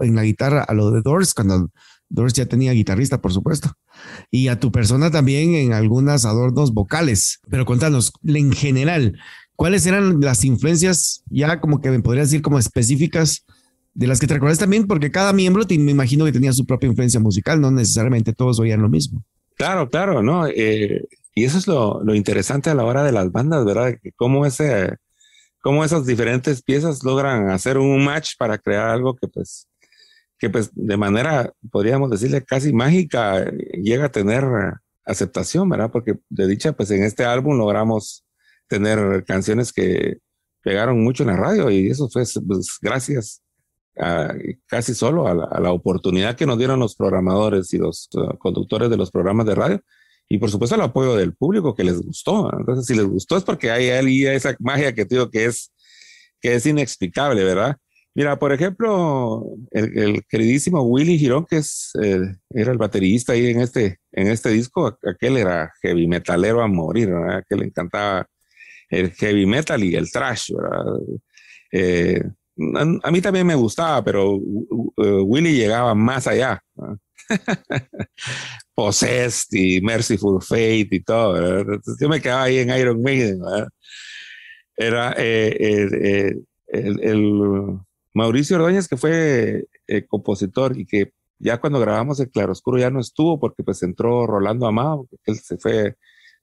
en 0.00 0.14
la 0.14 0.22
guitarra, 0.22 0.62
a 0.62 0.72
lo 0.72 0.92
de 0.92 1.02
Doors, 1.02 1.34
cuando 1.34 1.68
Doors 2.08 2.34
ya 2.34 2.46
tenía 2.46 2.72
guitarrista, 2.72 3.20
por 3.20 3.32
supuesto. 3.32 3.72
Y 4.30 4.48
a 4.48 4.60
tu 4.60 4.70
persona 4.70 5.10
también 5.10 5.54
en 5.54 5.72
algunos 5.72 6.24
adornos 6.24 6.72
vocales. 6.72 7.40
Pero 7.50 7.66
contanos, 7.66 8.12
en 8.24 8.52
general, 8.52 9.18
¿cuáles 9.56 9.84
eran 9.86 10.20
las 10.20 10.44
influencias 10.44 11.24
ya 11.28 11.60
como 11.60 11.80
que 11.80 11.90
me 11.90 12.00
podrías 12.00 12.30
decir 12.30 12.42
como 12.42 12.60
específicas 12.60 13.44
de 13.94 14.06
las 14.06 14.20
que 14.20 14.28
te 14.28 14.34
recuerdas 14.34 14.58
también? 14.58 14.86
Porque 14.86 15.10
cada 15.10 15.32
miembro 15.32 15.64
me 15.68 15.90
imagino 15.90 16.24
que 16.24 16.32
tenía 16.32 16.52
su 16.52 16.64
propia 16.64 16.88
influencia 16.88 17.18
musical, 17.18 17.60
no 17.60 17.72
necesariamente 17.72 18.32
todos 18.32 18.60
oían 18.60 18.80
lo 18.80 18.88
mismo. 18.88 19.24
Claro, 19.56 19.88
claro, 19.88 20.22
¿no? 20.22 20.46
Eh, 20.46 21.08
y 21.36 21.44
eso 21.44 21.58
es 21.58 21.66
lo, 21.66 22.02
lo, 22.02 22.14
interesante 22.14 22.70
a 22.70 22.74
la 22.74 22.84
hora 22.86 23.04
de 23.04 23.12
las 23.12 23.30
bandas, 23.30 23.62
¿verdad? 23.66 23.94
Cómo, 24.16 24.46
ese, 24.46 24.96
cómo 25.60 25.84
esas 25.84 26.06
diferentes 26.06 26.62
piezas 26.62 27.04
logran 27.04 27.50
hacer 27.50 27.76
un 27.76 28.02
match 28.02 28.32
para 28.38 28.56
crear 28.56 28.88
algo 28.88 29.14
que 29.14 29.28
pues, 29.28 29.68
que 30.38 30.48
pues 30.48 30.70
de 30.72 30.96
manera, 30.96 31.52
podríamos 31.70 32.10
decirle, 32.10 32.42
casi 32.42 32.72
mágica, 32.72 33.44
llega 33.74 34.06
a 34.06 34.12
tener 34.12 34.44
aceptación, 35.04 35.68
¿verdad? 35.68 35.90
Porque 35.92 36.14
de 36.30 36.46
dicha, 36.46 36.72
pues 36.72 36.90
en 36.90 37.02
este 37.02 37.26
álbum 37.26 37.58
logramos 37.58 38.24
tener 38.66 39.22
canciones 39.26 39.74
que 39.74 40.16
pegaron 40.62 41.04
mucho 41.04 41.22
en 41.22 41.28
la 41.28 41.36
radio 41.36 41.70
y 41.70 41.88
eso 41.88 42.08
fue 42.08 42.24
pues, 42.46 42.78
gracias 42.80 43.42
casi 44.66 44.94
solo 44.94 45.26
a 45.26 45.60
la, 45.60 45.72
oportunidad 45.72 46.34
que 46.34 46.46
nos 46.46 46.56
dieron 46.56 46.80
los 46.80 46.96
programadores 46.96 47.72
y 47.74 47.78
los 47.78 48.08
uh, 48.14 48.36
conductores 48.38 48.90
de 48.90 48.96
los 48.96 49.10
programas 49.10 49.46
de 49.46 49.54
radio 49.54 49.82
y 50.28 50.38
por 50.38 50.50
supuesto 50.50 50.74
el 50.74 50.82
apoyo 50.82 51.14
del 51.14 51.34
público 51.34 51.74
que 51.74 51.84
les 51.84 52.00
gustó. 52.00 52.50
Entonces, 52.58 52.86
si 52.86 52.94
les 52.94 53.06
gustó 53.06 53.36
es 53.36 53.44
porque 53.44 53.70
hay 53.70 53.90
ahí 53.90 54.26
esa 54.26 54.56
magia 54.58 54.94
que 54.94 55.04
digo 55.04 55.30
que 55.30 55.46
es, 55.46 55.72
que 56.40 56.54
es 56.54 56.66
inexplicable, 56.66 57.44
¿verdad? 57.44 57.76
Mira, 58.14 58.38
por 58.38 58.52
ejemplo, 58.52 59.44
el, 59.72 60.24
queridísimo 60.26 60.82
Willy 60.82 61.18
Girón, 61.18 61.44
que 61.44 61.58
es, 61.58 61.90
eh, 62.02 62.18
era 62.50 62.72
el 62.72 62.78
baterista 62.78 63.34
ahí 63.34 63.50
en 63.50 63.60
este, 63.60 63.98
en 64.10 64.28
este 64.28 64.48
disco, 64.50 64.98
aquel 65.06 65.36
era 65.36 65.70
heavy 65.82 66.06
metalero 66.06 66.62
a 66.62 66.66
morir, 66.66 67.10
¿verdad? 67.10 67.44
Que 67.48 67.56
le 67.56 67.66
encantaba 67.66 68.26
el 68.88 69.12
heavy 69.12 69.44
metal 69.44 69.84
y 69.84 69.96
el 69.96 70.10
trash, 70.10 70.50
¿verdad? 70.50 70.84
Eh, 71.72 72.22
a, 73.02 73.10
mí 73.10 73.20
también 73.20 73.46
me 73.46 73.54
gustaba, 73.54 74.02
pero 74.02 74.34
Willy 74.34 75.52
llegaba 75.52 75.94
más 75.94 76.26
allá. 76.26 76.62
Possessed 78.74 79.48
y 79.52 79.80
Merciful 79.80 80.42
Fate 80.42 80.88
y 80.90 81.00
todo. 81.00 81.64
yo 82.00 82.08
me 82.08 82.20
quedaba 82.20 82.44
ahí 82.44 82.58
en 82.58 82.70
Iron 82.70 83.02
Maiden. 83.02 83.40
Era 84.76 85.14
eh, 85.16 86.34
el 86.68 87.80
Mauricio 88.16 88.56
Ordóñez, 88.56 88.88
que 88.88 88.96
fue 88.96 89.66
eh, 89.86 90.06
compositor 90.06 90.78
y 90.78 90.86
que 90.86 91.12
ya 91.38 91.60
cuando 91.60 91.78
grabamos 91.78 92.18
El 92.18 92.30
Claroscuro 92.30 92.78
ya 92.78 92.88
no 92.88 92.98
estuvo 92.98 93.38
porque 93.38 93.62
pues 93.62 93.82
entró 93.82 94.26
Rolando 94.26 94.66
Amado, 94.66 95.06
él 95.26 95.36
se 95.36 95.58
fue, 95.58 95.96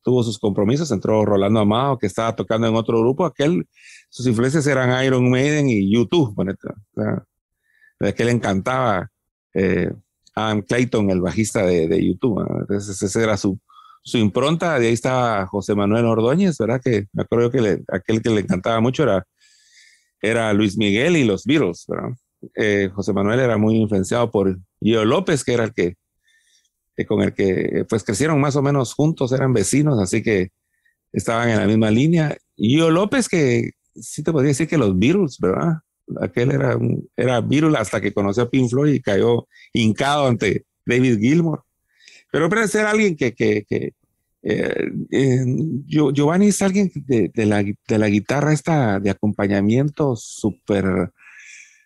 tuvo 0.04 0.22
sus 0.22 0.38
compromisos, 0.38 0.92
entró 0.92 1.26
Rolando 1.26 1.60
Amado 1.60 1.98
que 1.98 2.06
estaba 2.06 2.36
tocando 2.36 2.68
en 2.68 2.76
otro 2.76 3.00
grupo, 3.00 3.26
aquel, 3.26 3.68
sus 4.10 4.28
influencias 4.28 4.68
eran 4.68 5.04
Iron 5.04 5.30
Maiden 5.32 5.68
y 5.68 5.92
YouTube, 5.92 6.36
bueno, 6.36 6.54
de 8.00 8.14
que 8.14 8.24
le 8.24 8.32
encantaba 8.32 9.10
eh, 9.56 9.92
Adam 10.36 10.62
Clayton, 10.62 11.10
el 11.10 11.22
bajista 11.22 11.66
de, 11.66 12.06
YouTube, 12.06 12.46
entonces 12.60 13.02
esa 13.02 13.24
era 13.24 13.38
su, 13.38 13.60
su 14.04 14.18
impronta, 14.18 14.80
de 14.80 14.88
ahí 14.88 14.94
estaba 14.94 15.46
José 15.48 15.76
Manuel 15.76 16.06
Ordóñez, 16.06 16.58
¿verdad? 16.58 16.82
Que 16.84 17.08
me 17.14 17.24
acuerdo 17.24 17.52
que 17.52 17.82
aquel 17.90 18.22
que 18.22 18.30
le 18.30 18.42
encantaba 18.42 18.80
mucho 18.80 19.04
era 19.04 19.26
era 20.24 20.54
Luis 20.54 20.78
Miguel 20.78 21.18
y 21.18 21.26
los 21.26 21.44
Beatles, 21.44 21.86
¿verdad? 21.88 22.18
Eh, 22.56 22.90
José 22.94 23.14
Manuel 23.14 23.42
era 23.42 23.58
muy 23.58 23.76
influenciado 23.76 24.32
por 24.32 24.58
Gio 24.82 25.06
López, 25.06 25.44
que 25.44 25.54
era 25.54 25.66
el 25.66 25.74
que, 25.74 25.96
con 27.06 27.22
el 27.22 27.34
que 27.34 27.86
pues 27.90 28.04
crecieron 28.04 28.40
más 28.40 28.56
o 28.56 28.62
menos 28.62 28.94
juntos, 28.94 29.34
eran 29.34 29.54
vecinos, 29.54 30.00
así 30.00 30.24
que 30.24 30.50
estaban 31.12 31.50
en 31.50 31.58
la 31.58 31.68
misma 31.68 31.92
línea. 31.92 32.38
Gio 32.56 32.90
López, 32.90 33.28
que 33.28 33.72
sí 33.96 34.24
te 34.24 34.32
podría 34.32 34.50
decir 34.50 34.68
que 34.68 34.78
los 34.78 34.98
Beatles, 34.98 35.38
¿verdad? 35.40 35.80
Aquel 36.22 36.52
era, 36.52 36.76
un, 36.78 37.10
era 37.16 37.44
hasta 37.78 38.02
que 38.02 38.14
conoció 38.14 38.44
a 38.44 38.50
Pink 38.50 38.70
Floyd 38.70 38.94
y 38.94 39.02
cayó 39.02 39.48
hincado 39.72 40.28
ante 40.28 40.66
David 40.86 41.20
Gilmour. 41.20 41.64
Pero 42.32 42.50
parece 42.50 42.80
ser 42.80 42.86
alguien 42.88 43.16
que, 43.16 43.34
que, 43.34 43.64
que, 43.68 43.94
eh, 44.44 45.46
Giovanni 45.88 46.48
es 46.48 46.62
alguien 46.62 46.92
de, 46.96 47.32
la, 47.46 47.64
de, 47.64 47.98
la, 47.98 48.08
guitarra 48.08 48.52
esta 48.52 49.00
de 49.00 49.10
acompañamiento 49.10 50.16
súper 50.16 51.12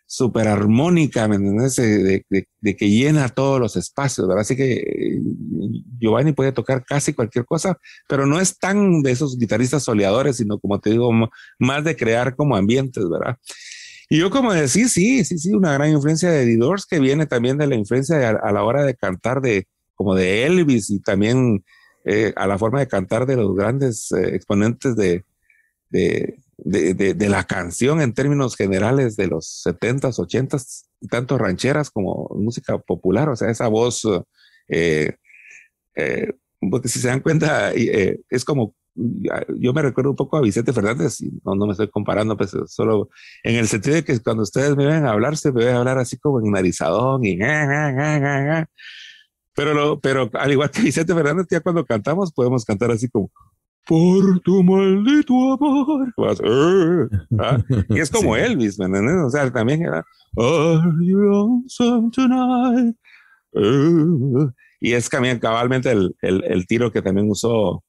super 0.07 0.47
armónica. 0.47 1.27
De, 1.27 2.25
de, 2.61 2.75
que 2.75 2.89
llena 2.89 3.29
todos 3.29 3.59
los 3.59 3.75
espacios, 3.75 4.27
¿verdad? 4.27 4.41
Así 4.41 4.55
que 4.55 4.73
eh, 4.73 5.19
Giovanni 5.99 6.31
puede 6.33 6.51
tocar 6.51 6.83
casi 6.83 7.13
cualquier 7.13 7.45
cosa, 7.45 7.77
pero 8.07 8.25
no 8.25 8.39
es 8.39 8.57
tan 8.57 9.01
de 9.01 9.11
esos 9.11 9.37
guitarristas 9.37 9.83
soleadores, 9.83 10.37
sino 10.37 10.59
como 10.59 10.79
te 10.79 10.91
digo, 10.91 11.11
más 11.59 11.83
de 11.83 11.95
crear 11.95 12.35
como 12.35 12.55
ambientes, 12.55 13.07
¿verdad? 13.09 13.37
Y 14.09 14.19
yo 14.19 14.29
como 14.29 14.53
decir, 14.53 14.89
sí, 14.89 15.25
sí, 15.25 15.37
sí, 15.37 15.51
una 15.53 15.73
gran 15.73 15.91
influencia 15.91 16.31
de 16.31 16.45
The 16.45 16.59
que 16.89 16.99
viene 16.99 17.25
también 17.25 17.57
de 17.57 17.67
la 17.67 17.75
influencia 17.75 18.29
a, 18.29 18.31
a 18.31 18.51
la 18.51 18.63
hora 18.63 18.83
de 18.83 18.95
cantar 18.95 19.41
de 19.41 19.67
como 19.95 20.15
de 20.15 20.45
Elvis 20.45 20.89
y 20.89 20.99
también 20.99 21.65
eh, 22.05 22.31
a 22.37 22.47
la 22.47 22.57
forma 22.57 22.79
de 22.79 22.87
cantar 22.87 23.25
de 23.25 23.35
los 23.35 23.53
grandes 23.53 24.13
eh, 24.13 24.35
exponentes 24.35 24.95
de, 24.95 25.25
de, 25.89 26.37
de, 26.55 27.29
la 27.29 27.43
canción 27.43 27.99
en 27.99 28.13
términos 28.13 28.55
generales 28.55 29.17
de 29.17 29.27
los 29.27 29.63
70s, 29.65 30.17
80s, 30.17 30.85
tanto 31.09 31.37
rancheras 31.37 31.89
como 31.89 32.29
música 32.35 32.77
popular, 32.77 33.27
o 33.27 33.35
sea, 33.35 33.49
esa 33.49 33.67
voz, 33.67 34.07
eh, 34.69 35.17
porque 36.71 36.87
si 36.87 36.99
se 36.99 37.09
dan 37.09 37.19
cuenta, 37.19 37.73
es 37.73 38.45
como, 38.45 38.73
yo 39.59 39.73
me 39.73 39.81
recuerdo 39.81 40.11
un 40.11 40.15
poco 40.15 40.37
a 40.37 40.41
Vicente 40.41 40.73
Fernández, 40.73 41.21
y 41.21 41.31
no, 41.45 41.55
no 41.55 41.65
me 41.65 41.71
estoy 41.71 41.89
comparando, 41.89 42.35
pues 42.35 42.55
solo 42.67 43.09
en 43.43 43.55
el 43.55 43.67
sentido 43.67 43.95
de 43.95 44.03
que 44.03 44.19
cuando 44.19 44.43
ustedes 44.43 44.75
me 44.75 44.85
ven 44.85 45.05
a 45.05 45.11
hablar, 45.11 45.37
se 45.37 45.51
me 45.51 45.65
ven 45.65 45.75
a 45.75 45.79
hablar 45.79 45.97
así 45.99 46.17
como 46.17 46.39
en 46.39 46.51
narizadón 46.51 47.23
y... 47.25 47.37
Pero, 49.53 49.99
pero 49.99 50.29
al 50.33 50.51
igual 50.51 50.69
que 50.69 50.81
Vicente 50.83 51.15
Fernández, 51.15 51.47
ya 51.49 51.61
cuando 51.61 51.83
cantamos 51.85 52.31
podemos 52.31 52.63
cantar 52.63 52.91
así 52.91 53.09
como 53.09 53.31
por 53.87 54.39
tu 54.41 54.63
maldito 54.63 55.33
amor. 55.53 56.13
¿ah? 57.39 57.57
Y 57.89 57.99
es 57.99 58.11
como 58.11 58.35
Elvis, 58.35 58.77
¿me 58.77 58.85
entiendes? 58.85 59.15
O 59.25 59.29
sea, 59.29 59.51
también 59.51 59.81
era 59.83 60.05
tonight? 62.11 62.95
y 64.79 64.93
es 64.93 65.09
también 65.09 65.39
cabalmente 65.39 65.89
el, 65.89 66.15
el, 66.21 66.43
el, 66.43 66.67
tiro 66.67 66.91
que 66.91 67.01
también 67.01 67.29
usó 67.29 67.83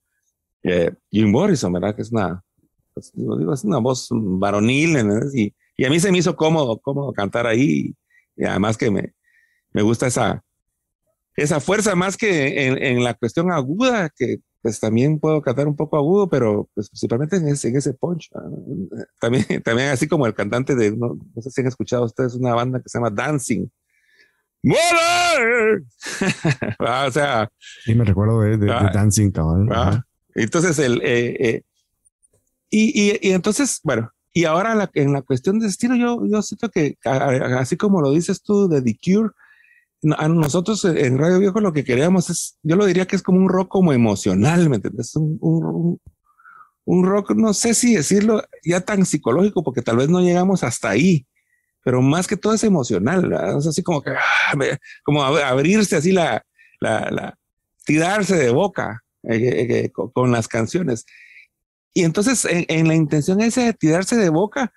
eh, 0.63 0.93
Jim 1.11 1.31
Morrison, 1.31 1.73
¿verdad? 1.73 1.95
Que 1.95 2.03
es 2.03 2.13
una, 2.13 2.43
pues, 2.95 3.13
digo, 3.15 3.53
es 3.53 3.65
una 3.65 3.79
voz 3.79 4.09
varonil, 4.11 4.97
y, 5.35 5.55
y, 5.77 5.85
a 5.85 5.91
mí 5.91 6.01
se 6.01 6.11
me 6.11 6.19
hizo 6.19 6.37
cómodo, 6.37 6.79
cómodo 6.79 7.13
cantar 7.13 7.47
ahí, 7.47 7.95
y 8.37 8.45
además 8.45 8.77
que 8.77 8.91
me, 8.91 9.15
me 9.73 9.83
gusta 9.83 10.07
esa, 10.07 10.43
esa 11.39 11.61
fuerza 11.61 11.95
más 11.95 12.17
que 12.17 12.67
en, 12.67 13.05
la 13.05 13.15
cuestión 13.15 13.53
aguda, 13.53 14.11
que 14.15 14.39
pues 14.61 14.81
también 14.81 15.21
puedo 15.21 15.41
cantar 15.41 15.69
un 15.69 15.77
poco 15.77 15.97
agudo, 15.97 16.29
pero 16.29 16.69
pues, 16.75 16.91
principalmente 16.91 17.37
en 17.37 17.49
ese, 17.49 17.69
en 17.69 17.77
ese 17.77 17.95
punch. 17.95 18.29
También, 19.21 19.45
también 19.65 19.91
así 19.91 20.09
como 20.09 20.27
el 20.27 20.35
cantante 20.35 20.75
de, 20.75 20.97
no, 20.97 21.17
sé 21.41 21.51
si 21.51 21.61
han 21.61 21.69
escuchado 21.69 22.05
ustedes, 22.05 22.35
una 22.35 22.55
banda 22.55 22.81
que 22.81 22.89
se 22.89 22.99
llama 22.99 23.11
Dancing. 23.11 23.69
¡Mola! 24.63 24.79
Ah, 26.81 27.07
o 27.09 27.13
sea. 27.13 27.49
Sí, 27.85 27.95
me 27.95 28.05
recuerdo 28.05 28.41
de, 28.41 28.73
ah, 28.73 28.91
Dancing, 28.93 29.31
cabrón. 29.31 29.69
Ah, 29.73 30.03
entonces, 30.35 30.79
el. 30.79 31.01
Eh, 31.03 31.37
eh, 31.41 31.63
y, 32.71 33.13
y, 33.27 33.33
entonces, 33.33 33.81
bueno, 33.83 34.13
y 34.33 34.45
ahora 34.45 34.91
en 34.95 35.13
la 35.13 35.23
cuestión 35.23 35.59
de 35.59 35.67
estilo, 35.67 35.97
yo, 35.97 36.25
yo 36.27 36.43
siento 36.43 36.71
que, 36.71 36.97
así 37.05 37.77
como 37.77 38.01
lo 38.01 38.13
dices 38.13 38.43
tú 38.43 38.69
de 38.69 38.83
The 38.83 38.99
Cure, 39.03 39.31
a 40.17 40.29
nosotros 40.29 40.85
en 40.85 41.19
Radio 41.19 41.41
Viejo 41.41 41.61
lo 41.61 41.73
que 41.73 41.83
queríamos 41.83 42.31
es, 42.31 42.57
yo 42.63 42.77
lo 42.77 42.87
diría 42.87 43.07
que 43.07 43.17
es 43.17 43.23
como 43.23 43.39
un 43.39 43.49
rock 43.49 43.69
como 43.69 43.93
emocional, 43.93 44.69
¿me 44.69 44.77
entiendes? 44.77 45.17
Un, 45.17 45.99
un, 46.85 47.05
rock, 47.05 47.33
no 47.33 47.53
sé 47.53 47.75
si 47.75 47.95
decirlo 47.95 48.45
ya 48.63 48.81
tan 48.81 49.05
psicológico, 49.05 49.65
porque 49.65 49.83
tal 49.83 49.97
vez 49.97 50.09
no 50.09 50.21
llegamos 50.21 50.63
hasta 50.63 50.91
ahí, 50.91 51.27
pero 51.83 52.01
más 52.01 52.29
que 52.29 52.37
todo 52.37 52.55
es 52.55 52.63
emocional, 52.63 53.33
es 53.59 53.67
así 53.67 53.83
como 53.83 54.03
que, 54.03 54.11
ah, 54.11 54.79
como 55.03 55.25
abrirse 55.25 55.97
así 55.97 56.13
la, 56.13 56.45
la 56.81 57.37
tirarse 57.85 58.37
de 58.37 58.51
boca 58.51 59.03
eh, 59.25 59.37
eh, 59.37 59.85
eh, 59.85 59.91
con, 59.91 60.33
las 60.33 60.49
canciones. 60.49 61.07
Y 61.95 62.05
entonces 62.05 62.45
en, 62.45 62.65
en 62.69 62.89
la 62.89 62.95
intención 62.95 63.41
esa 63.41 63.63
de 63.63 63.73
tirarse 63.73 64.17
de 64.17 64.29
boca, 64.29 64.73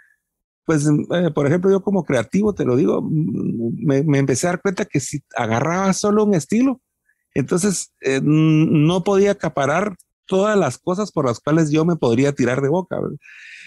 pues, 0.65 0.87
eh, 0.87 1.31
por 1.31 1.47
ejemplo, 1.47 1.71
yo 1.71 1.81
como 1.81 2.05
creativo, 2.05 2.53
te 2.53 2.65
lo 2.65 2.75
digo, 2.75 3.01
mm, 3.01 4.05
me, 4.05 4.17
empecé 4.17 4.47
a 4.47 4.51
dar 4.51 4.61
cuenta 4.61 4.85
que 4.85 5.01
si 5.01 5.21
agarraba 5.35 5.91
solo 5.93 6.23
un 6.23 6.33
estilo, 6.33 6.79
entonces 7.33 7.91
eh, 7.99 8.21
no 8.23 9.03
podía 9.03 9.31
acaparar 9.31 9.97
todas 10.25 10.57
las 10.57 10.77
cosas 10.77 11.11
por 11.11 11.25
las 11.25 11.39
cuales 11.41 11.71
yo 11.71 11.83
me 11.83 11.95
podría 11.95 12.31
tirar 12.33 12.61
de 12.61 12.69
boca. 12.69 12.97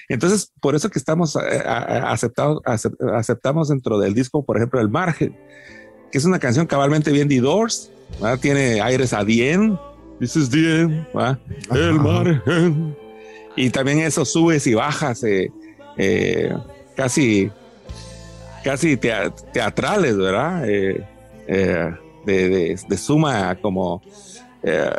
Entonces, 0.09 0.53
por 0.63 0.75
eso 0.75 0.89
que 0.91 0.99
estamos 0.99 1.37
eh, 1.37 1.63
aceptados, 1.67 2.63
aceptamos 2.65 3.69
dentro 3.69 3.99
del 3.99 4.15
disco, 4.15 4.45
por 4.45 4.57
ejemplo, 4.57 4.81
El 4.81 4.89
Margen, 4.89 5.37
que 6.11 6.19
es 6.19 6.25
una 6.25 6.39
canción 6.39 6.67
cabalmente 6.67 7.11
bien 7.11 7.29
de 7.29 7.41
Doors, 7.41 7.91
tiene 8.41 8.81
aires 8.81 9.13
a 9.13 9.25
Dien, 9.25 9.79
This 10.25 10.37
is 10.37 10.51
Dien, 10.51 11.07
El 11.71 11.95
Margen, 12.01 12.97
y 13.57 13.69
también 13.69 13.99
esos 13.99 14.33
subes 14.33 14.67
y 14.67 14.73
bajas. 14.73 15.23
Eh, 15.23 16.51
casi, 16.97 17.51
casi 18.65 18.97
teatrales, 18.97 20.17
¿verdad? 20.17 20.67
Eh, 20.67 21.05
eh, 21.47 21.93
de, 22.25 22.97
suma 22.97 23.55
como 23.61 24.01
eh, 24.63 24.91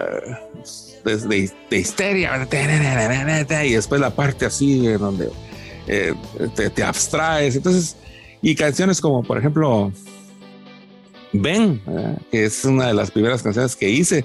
de, 1.04 1.52
histeria, 1.72 2.48
y 3.66 3.74
después 3.74 4.00
la 4.00 4.12
parte 4.12 4.46
así 4.46 4.86
en 4.86 5.00
donde 5.00 5.32
eh, 5.88 6.14
te, 6.76 6.84
abstraes. 6.84 7.56
Entonces, 7.56 7.98
y 8.44 8.54
canciones 8.54 9.02
como, 9.02 9.24
por 9.24 9.40
ejemplo, 9.40 9.92
Ven, 11.34 11.82
que 12.30 12.46
es 12.46 12.64
una 12.64 12.86
de 12.86 12.94
las 12.94 13.10
primeras 13.10 13.42
canciones 13.42 13.76
que 13.76 13.90
hice 13.90 14.24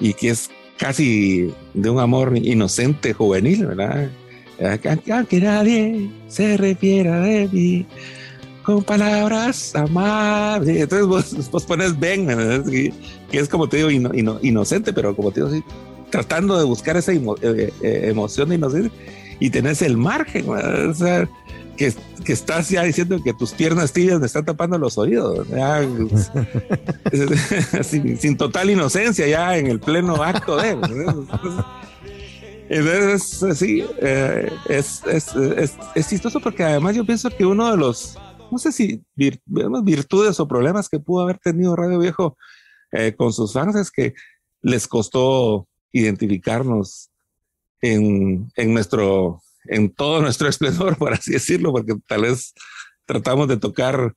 y 0.00 0.14
que 0.14 0.30
es 0.30 0.50
casi 0.78 1.52
de 1.74 1.90
un 1.90 2.00
amor 2.00 2.36
inocente, 2.36 3.12
juvenil, 3.12 3.66
¿verdad? 3.66 4.10
Que 5.28 5.40
nadie 5.40 6.10
se 6.28 6.56
refiera 6.56 7.20
de 7.20 7.48
mí 7.52 7.86
con 8.62 8.82
palabras 8.82 9.74
amables. 9.74 10.82
Entonces 10.82 11.48
vos, 11.50 11.64
pones 11.64 11.98
ven, 11.98 12.26
que, 13.30 13.38
es 13.38 13.48
como 13.48 13.68
te 13.68 13.78
digo, 13.78 13.90
inocente, 14.42 14.92
pero 14.92 15.14
como 15.14 15.30
te 15.30 15.44
digo, 15.44 15.64
tratando 16.10 16.58
de 16.58 16.64
buscar 16.64 16.96
esa 16.96 17.12
eh, 17.12 17.20
eh, 17.42 18.00
emoción 18.04 18.48
de 18.48 18.56
inocencia 18.56 18.92
y 19.38 19.50
tenés 19.50 19.80
el 19.82 19.96
margen, 19.96 20.46
o 20.48 20.94
sea, 20.94 21.28
que, 21.80 21.94
que, 22.26 22.34
estás 22.34 22.68
ya 22.68 22.82
diciendo 22.82 23.22
que 23.24 23.32
tus 23.32 23.52
piernas 23.52 23.90
tibias 23.90 24.20
me 24.20 24.26
están 24.26 24.44
tapando 24.44 24.76
los 24.76 24.98
oídos, 24.98 25.48
sin, 27.82 28.36
total 28.36 28.68
inocencia, 28.68 29.26
ya 29.26 29.56
en 29.56 29.66
el 29.66 29.80
pleno 29.80 30.22
acto 30.22 30.58
de. 30.58 30.76
Entonces, 32.68 33.58
sí, 33.58 33.82
eh, 33.98 34.52
es, 34.68 35.02
es, 35.06 35.34
es, 35.34 35.74
es, 35.94 36.08
chistoso 36.10 36.38
porque 36.40 36.64
además 36.64 36.96
yo 36.96 37.06
pienso 37.06 37.30
que 37.30 37.46
uno 37.46 37.70
de 37.70 37.78
los, 37.78 38.18
no 38.52 38.58
sé 38.58 38.72
si 38.72 39.02
virtudes 39.16 40.38
o 40.38 40.46
problemas 40.46 40.90
que 40.90 41.00
pudo 41.00 41.22
haber 41.22 41.38
tenido 41.38 41.74
Radio 41.76 41.98
Viejo 41.98 42.36
eh, 42.92 43.14
con 43.16 43.32
sus 43.32 43.54
fans 43.54 43.74
es 43.76 43.90
que 43.90 44.12
les 44.60 44.86
costó 44.86 45.66
identificarnos 45.92 47.08
en, 47.80 48.52
en 48.54 48.74
nuestro 48.74 49.40
en 49.64 49.90
todo 49.92 50.20
nuestro 50.22 50.48
esplendor, 50.48 50.96
por 50.96 51.12
así 51.12 51.32
decirlo, 51.32 51.72
porque 51.72 51.94
tal 52.06 52.22
vez 52.22 52.54
tratamos 53.06 53.48
de 53.48 53.56
tocar 53.56 54.14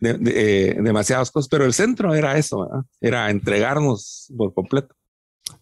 eh, 0.00 0.76
demasiadas 0.80 1.30
cosas, 1.30 1.48
pero 1.48 1.64
el 1.64 1.74
centro 1.74 2.14
era 2.14 2.38
eso, 2.38 2.68
era 3.00 3.30
entregarnos 3.30 4.32
por 4.36 4.54
completo. 4.54 4.94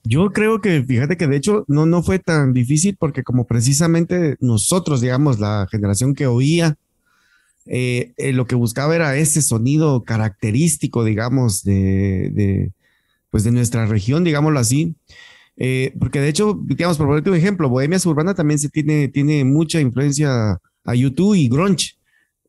Yo 0.02 0.30
creo 0.32 0.60
que, 0.60 0.82
fíjate 0.82 1.16
que 1.16 1.26
de 1.26 1.36
hecho 1.36 1.64
no, 1.68 1.86
no 1.86 2.02
fue 2.02 2.18
tan 2.18 2.52
difícil 2.52 2.96
porque 2.98 3.22
como 3.22 3.46
precisamente 3.46 4.36
nosotros, 4.40 5.00
digamos, 5.00 5.38
la 5.38 5.66
generación 5.70 6.14
que 6.14 6.26
oía, 6.26 6.76
eh, 7.66 8.12
eh, 8.16 8.32
lo 8.32 8.46
que 8.46 8.54
buscaba 8.54 8.94
era 8.94 9.16
ese 9.16 9.42
sonido 9.42 10.04
característico, 10.04 11.04
digamos, 11.04 11.64
de, 11.64 12.30
de, 12.32 12.72
pues 13.30 13.44
de 13.44 13.52
nuestra 13.52 13.86
región, 13.86 14.22
digámoslo 14.24 14.58
así. 14.58 14.94
Eh, 15.56 15.94
porque 15.98 16.20
de 16.20 16.28
hecho, 16.28 16.60
digamos, 16.64 16.98
por 16.98 17.06
ponerte 17.06 17.30
un 17.30 17.36
ejemplo, 17.36 17.68
Bohemia 17.68 17.98
Suburbana 17.98 18.34
también 18.34 18.58
se 18.58 18.68
tiene, 18.68 19.08
tiene 19.08 19.44
mucha 19.44 19.80
influencia 19.80 20.58
a 20.84 20.94
YouTube 20.94 21.34
y 21.34 21.48
grunge, 21.48 21.96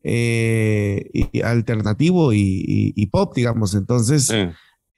eh, 0.02 1.10
y, 1.12 1.40
alternativo 1.40 2.32
y, 2.32 3.08
pop, 3.10 3.34
digamos. 3.34 3.74
Entonces, 3.74 4.30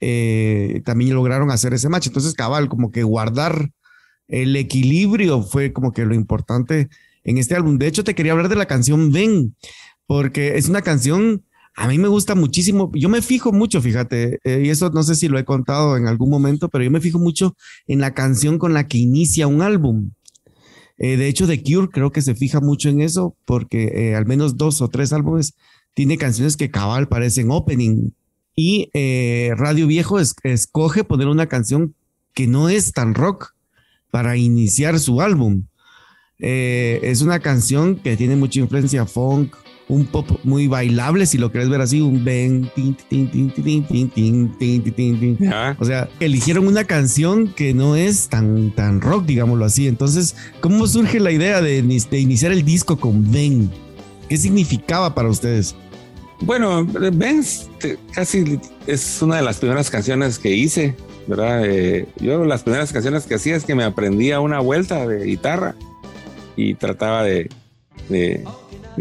eh, 0.00 0.82
también 0.84 1.14
lograron 1.14 1.50
hacer 1.50 1.72
ese 1.74 1.88
match. 1.88 2.08
Entonces, 2.08 2.34
cabal, 2.34 2.68
como 2.68 2.90
que 2.90 3.02
guardar 3.02 3.70
el 4.28 4.54
equilibrio 4.56 5.42
fue 5.42 5.72
como 5.72 5.92
que 5.92 6.04
lo 6.04 6.14
importante 6.14 6.88
en 7.24 7.38
este 7.38 7.54
álbum. 7.54 7.78
De 7.78 7.86
hecho, 7.86 8.04
te 8.04 8.14
quería 8.14 8.32
hablar 8.32 8.48
de 8.48 8.56
la 8.56 8.66
canción 8.66 9.12
Ven, 9.12 9.56
porque 10.06 10.56
es 10.56 10.68
una 10.68 10.82
canción 10.82 11.44
a 11.80 11.88
mí 11.88 11.96
me 11.96 12.08
gusta 12.08 12.34
muchísimo, 12.34 12.92
yo 12.92 13.08
me 13.08 13.22
fijo 13.22 13.52
mucho, 13.52 13.80
fíjate, 13.80 14.38
eh, 14.44 14.64
y 14.66 14.68
eso 14.68 14.90
no 14.90 15.02
sé 15.02 15.14
si 15.14 15.28
lo 15.28 15.38
he 15.38 15.46
contado 15.46 15.96
en 15.96 16.08
algún 16.08 16.28
momento, 16.28 16.68
pero 16.68 16.84
yo 16.84 16.90
me 16.90 17.00
fijo 17.00 17.18
mucho 17.18 17.56
en 17.86 18.00
la 18.00 18.12
canción 18.12 18.58
con 18.58 18.74
la 18.74 18.86
que 18.86 18.98
inicia 18.98 19.46
un 19.46 19.62
álbum. 19.62 20.10
Eh, 20.98 21.16
de 21.16 21.26
hecho, 21.26 21.46
The 21.46 21.62
Cure 21.62 21.88
creo 21.90 22.12
que 22.12 22.20
se 22.20 22.34
fija 22.34 22.60
mucho 22.60 22.90
en 22.90 23.00
eso, 23.00 23.34
porque 23.46 23.92
eh, 23.94 24.14
al 24.14 24.26
menos 24.26 24.58
dos 24.58 24.82
o 24.82 24.88
tres 24.88 25.14
álbumes 25.14 25.54
tiene 25.94 26.18
canciones 26.18 26.58
que 26.58 26.70
cabal 26.70 27.08
parecen 27.08 27.50
opening. 27.50 28.10
Y 28.54 28.90
Radio 29.56 29.86
Viejo 29.86 30.18
escoge 30.20 31.02
poner 31.02 31.28
una 31.28 31.46
canción 31.46 31.94
que 32.34 32.46
no 32.46 32.68
es 32.68 32.92
tan 32.92 33.14
rock 33.14 33.54
para 34.10 34.36
iniciar 34.36 34.98
su 34.98 35.22
álbum. 35.22 35.64
es 36.36 37.22
una 37.22 37.40
canción 37.40 37.96
que 37.96 38.18
tiene 38.18 38.36
mucha 38.36 38.60
influencia 38.60 39.06
funk, 39.06 39.56
un 39.90 40.06
pop 40.06 40.26
muy 40.44 40.68
bailable, 40.68 41.26
si 41.26 41.36
lo 41.36 41.50
querés 41.50 41.68
ver 41.68 41.80
así, 41.80 42.00
un 42.00 42.24
ben, 42.24 42.70
o 45.78 45.84
sea, 45.84 46.08
eligieron 46.20 46.68
una 46.68 46.84
canción 46.84 47.48
que 47.48 47.74
no 47.74 47.96
es 47.96 48.28
tan, 48.28 48.70
tan 48.70 49.00
rock, 49.00 49.26
digámoslo 49.26 49.64
así. 49.64 49.88
Entonces, 49.88 50.36
¿cómo 50.60 50.86
surge 50.86 51.18
la 51.18 51.32
idea 51.32 51.60
de, 51.60 51.78
iniciar 51.78 52.52
el 52.52 52.64
disco 52.64 52.98
con 52.98 53.30
Ben? 53.32 53.70
¿Qué 54.28 54.36
significaba 54.36 55.12
para 55.12 55.28
ustedes? 55.28 55.74
Bueno, 56.40 56.84
Ben 56.84 57.44
casi 58.12 58.60
es 58.86 59.20
una 59.20 59.36
de 59.36 59.42
las 59.42 59.58
primeras 59.58 59.90
canciones 59.90 60.38
que 60.38 60.54
hice, 60.54 60.94
¿verdad? 61.26 61.64
yo 62.20 62.44
las 62.44 62.62
primeras 62.62 62.92
canciones 62.92 63.24
que 63.24 63.34
hacía 63.34 63.56
es 63.56 63.64
que 63.64 63.74
me 63.74 63.84
aprendía 63.84 64.38
una 64.40 64.60
vuelta 64.60 65.06
de 65.06 65.24
guitarra 65.24 65.74
y 66.56 66.74
trataba 66.74 67.24
de 67.24 67.50
de 68.10 68.44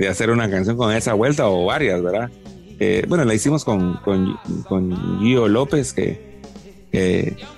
hacer 0.10 0.30
una 0.30 0.50
canción 0.50 0.78
con 0.78 0.94
esa 0.94 1.14
vuelta 1.14 1.48
o 1.48 1.66
varias, 1.66 2.02
¿verdad? 2.02 2.30
Eh, 2.80 3.04
bueno, 3.08 3.26
la 3.26 3.34
hicimos 3.34 3.66
con, 3.66 3.98
con, 3.98 4.38
con 4.68 5.20
Gio 5.20 5.48
López, 5.48 5.94
que, 5.94 6.40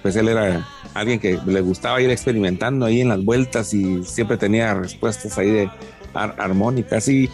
pues 0.02 0.16
él 0.16 0.28
era 0.28 0.68
alguien 0.94 1.20
que 1.20 1.40
le 1.46 1.62
gustaba 1.62 2.02
ir 2.02 2.10
experimentando 2.10 2.86
ahí 2.86 3.02
en 3.02 3.10
las 3.10 3.24
vueltas 3.24 3.74
y 3.74 4.04
siempre 4.04 4.38
tenía 4.38 4.74
respuestas 4.74 5.38
ahí 5.38 5.50
de 5.50 5.70
armónicas 6.14 7.08
y 7.08 7.30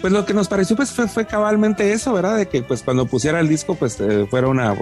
pues 0.00 0.12
lo 0.12 0.24
que 0.24 0.34
nos 0.34 0.48
pareció 0.48 0.74
pues 0.74 0.90
fue, 0.90 1.26
cabalmente 1.26 1.92
eso, 1.92 2.12
¿verdad? 2.12 2.36
De 2.36 2.48
que 2.48 2.62
pues 2.62 2.82
cuando 2.82 3.06
pusiera 3.06 3.40
el 3.40 3.48
disco 3.48 3.74
pues 3.74 4.00
eh, 4.00 4.26
fuera 4.28 4.48
una, 4.48 4.74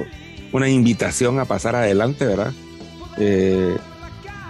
una 0.53 0.69
invitación 0.69 1.39
a 1.41 1.45
pasar 1.45 1.75
adelante, 1.75 2.25
¿verdad? 2.25 2.53
Eh, 3.19 3.77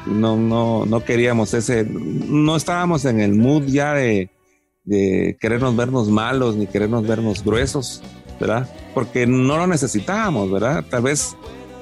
no, 0.06 0.36
no, 0.36 0.86
no 0.86 1.04
queríamos 1.04 1.54
ese, 1.54 1.84
no 1.84 2.56
estábamos 2.56 3.04
en 3.04 3.20
el 3.20 3.34
mood 3.34 3.64
ya 3.64 3.94
de, 3.94 4.28
de 4.86 5.36
querernos 5.40 5.76
vernos 5.76 6.08
malos 6.08 6.56
ni 6.56 6.66
querernos 6.66 7.06
vernos 7.06 7.44
gruesos, 7.44 8.00
¿verdad? 8.40 8.70
Porque 8.94 9.26
no 9.26 9.58
lo 9.58 9.66
necesitábamos, 9.66 10.50
¿verdad? 10.50 10.84
Tal 10.88 11.02
vez, 11.02 11.36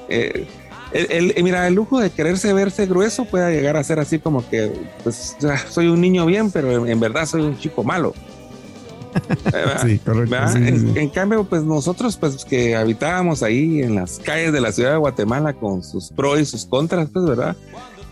eh, 0.09 0.47
el, 0.93 1.35
mira, 1.45 1.69
el 1.69 1.75
lujo 1.75 2.01
de 2.01 2.11
quererse 2.11 2.53
verse 2.53 2.87
grueso 2.87 3.27
puede 3.27 3.55
llegar 3.55 3.77
a 3.77 3.85
ser 3.85 4.01
así 4.01 4.19
como 4.19 4.49
que, 4.49 4.73
pues, 5.03 5.37
soy 5.69 5.89
un 5.89 6.01
niño 6.01 6.25
bien, 6.27 6.51
pero 6.51 6.87
en, 6.87 6.99
verdad 6.99 7.27
soy 7.27 7.43
un 7.43 7.59
chico 7.59 7.85
malo. 7.85 8.15
sí, 9.83 9.99
correcto. 9.99 10.37
en, 10.57 11.09
cambio, 11.11 11.45
pues 11.45 11.63
nosotros, 11.63 12.17
pues 12.17 12.45
que 12.45 12.75
habitábamos 12.75 13.43
ahí 13.43 13.83
en 13.83 13.95
las 13.95 14.19
calles 14.19 14.53
de 14.53 14.61
la 14.61 14.73
ciudad 14.73 14.93
de 14.93 14.97
Guatemala 14.97 15.53
con 15.53 15.85
sus 15.85 16.11
pros 16.11 16.41
y 16.41 16.45
sus 16.47 16.65
contras, 16.65 17.11
pues, 17.13 17.25
¿verdad? 17.27 17.55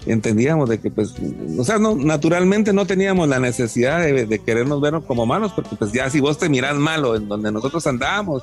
Entendíamos 0.07 0.69
de 0.69 0.81
que 0.81 0.91
pues, 0.91 1.15
o 1.59 1.65
sea, 1.65 1.79
no, 1.79 1.95
naturalmente 1.95 2.73
no 2.73 2.87
teníamos 2.87 3.29
la 3.29 3.39
necesidad 3.39 4.01
de, 4.01 4.39
querernos 4.41 4.81
vernos 4.81 5.05
como 5.05 5.27
malos, 5.27 5.53
porque 5.53 5.77
pues 5.77 5.93
ya 5.93 6.11
si 6.11 6.21
vos 6.21 6.39
te 6.39 6.49
mirás 6.49 6.77
malo 6.77 7.17
en 7.17 7.29
donde 7.29 7.53
nosotros 7.53 7.87
andábamos, 7.87 8.43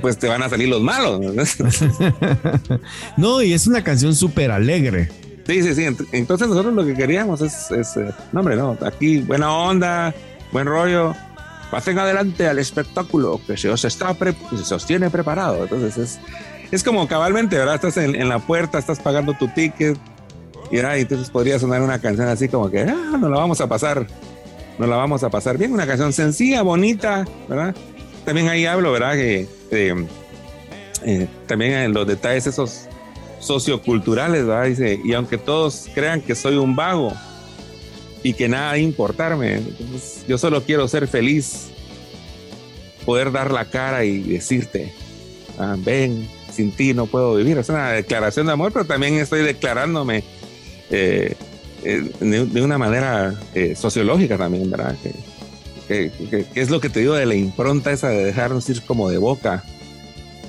pues 0.00 0.18
te 0.18 0.28
van 0.28 0.42
a 0.42 0.48
salir 0.48 0.68
los 0.68 0.82
malos. 0.82 1.20
no, 3.16 3.42
y 3.42 3.52
es 3.52 3.66
una 3.66 3.82
canción 3.82 4.14
súper 4.14 4.50
alegre. 4.50 5.08
Sí, 5.46 5.62
sí, 5.62 5.74
sí. 5.74 5.84
Entonces 6.12 6.48
nosotros 6.48 6.72
lo 6.72 6.84
que 6.84 6.94
queríamos 6.94 7.40
es, 7.40 7.70
es 7.72 7.96
eh, 7.96 8.12
no 8.30 8.40
hombre, 8.40 8.54
no, 8.54 8.78
aquí 8.82 9.18
buena 9.18 9.52
onda, 9.52 10.14
buen 10.52 10.66
rollo. 10.66 11.14
Pasen 11.72 11.98
adelante 11.98 12.46
al 12.46 12.58
espectáculo 12.58 13.40
que 13.46 13.56
se 13.56 13.70
os 13.70 13.84
está 13.84 14.14
se 14.14 14.64
sostiene 14.64 15.10
preparado. 15.10 15.62
Entonces 15.64 15.96
es, 15.96 16.20
es 16.70 16.84
como 16.84 17.08
cabalmente, 17.08 17.56
¿verdad? 17.56 17.76
Estás 17.76 17.96
en, 17.96 18.14
en 18.14 18.28
la 18.28 18.38
puerta, 18.38 18.78
estás 18.78 19.00
pagando 19.00 19.34
tu 19.34 19.48
ticket, 19.48 19.98
y 20.72 20.78
entonces 20.78 21.28
podría 21.28 21.58
sonar 21.58 21.82
una 21.82 22.00
canción 22.00 22.28
así 22.28 22.48
como 22.48 22.70
que, 22.70 22.80
ah, 22.80 23.18
nos 23.20 23.30
la 23.30 23.36
vamos 23.36 23.60
a 23.60 23.68
pasar, 23.68 24.06
nos 24.78 24.88
la 24.88 24.96
vamos 24.96 25.22
a 25.22 25.28
pasar 25.28 25.58
bien, 25.58 25.72
una 25.72 25.86
canción 25.86 26.14
sencilla, 26.14 26.62
bonita, 26.62 27.26
¿verdad? 27.46 27.74
También 28.24 28.48
ahí 28.48 28.64
hablo, 28.64 28.90
¿verdad? 28.90 29.12
Que 29.12 29.46
eh, 29.70 31.28
también 31.46 31.72
en 31.72 31.92
los 31.92 32.06
detalles 32.06 32.46
esos 32.46 32.86
socioculturales, 33.38 34.46
¿verdad? 34.46 34.64
Dice, 34.64 34.98
y 35.04 35.12
aunque 35.12 35.36
todos 35.36 35.88
crean 35.94 36.22
que 36.22 36.34
soy 36.34 36.56
un 36.56 36.74
vago 36.74 37.12
y 38.22 38.32
que 38.32 38.48
nada 38.48 38.72
de 38.72 38.80
importarme, 38.80 39.60
yo 40.26 40.38
solo 40.38 40.62
quiero 40.62 40.88
ser 40.88 41.06
feliz, 41.06 41.68
poder 43.04 43.30
dar 43.30 43.50
la 43.50 43.66
cara 43.66 44.04
y 44.04 44.22
decirte, 44.22 44.90
ah, 45.58 45.76
ven, 45.78 46.26
sin 46.50 46.72
ti 46.72 46.94
no 46.94 47.04
puedo 47.04 47.34
vivir. 47.34 47.58
Es 47.58 47.68
una 47.68 47.90
declaración 47.90 48.46
de 48.46 48.52
amor, 48.52 48.72
pero 48.72 48.86
también 48.86 49.18
estoy 49.18 49.42
declarándome 49.42 50.24
eh, 50.92 51.34
eh, 51.84 52.10
de, 52.20 52.62
una 52.62 52.78
manera 52.78 53.34
eh, 53.54 53.74
sociológica 53.74 54.38
también, 54.38 54.70
¿verdad? 54.70 54.96
Que, 55.02 55.12
es 56.54 56.70
lo 56.70 56.80
que 56.80 56.88
te 56.88 57.00
digo 57.00 57.12
de 57.14 57.26
la 57.26 57.34
impronta 57.34 57.92
esa 57.92 58.08
de 58.08 58.24
dejarnos 58.24 58.66
ir 58.70 58.80
como 58.82 59.10
de 59.10 59.18
boca, 59.18 59.62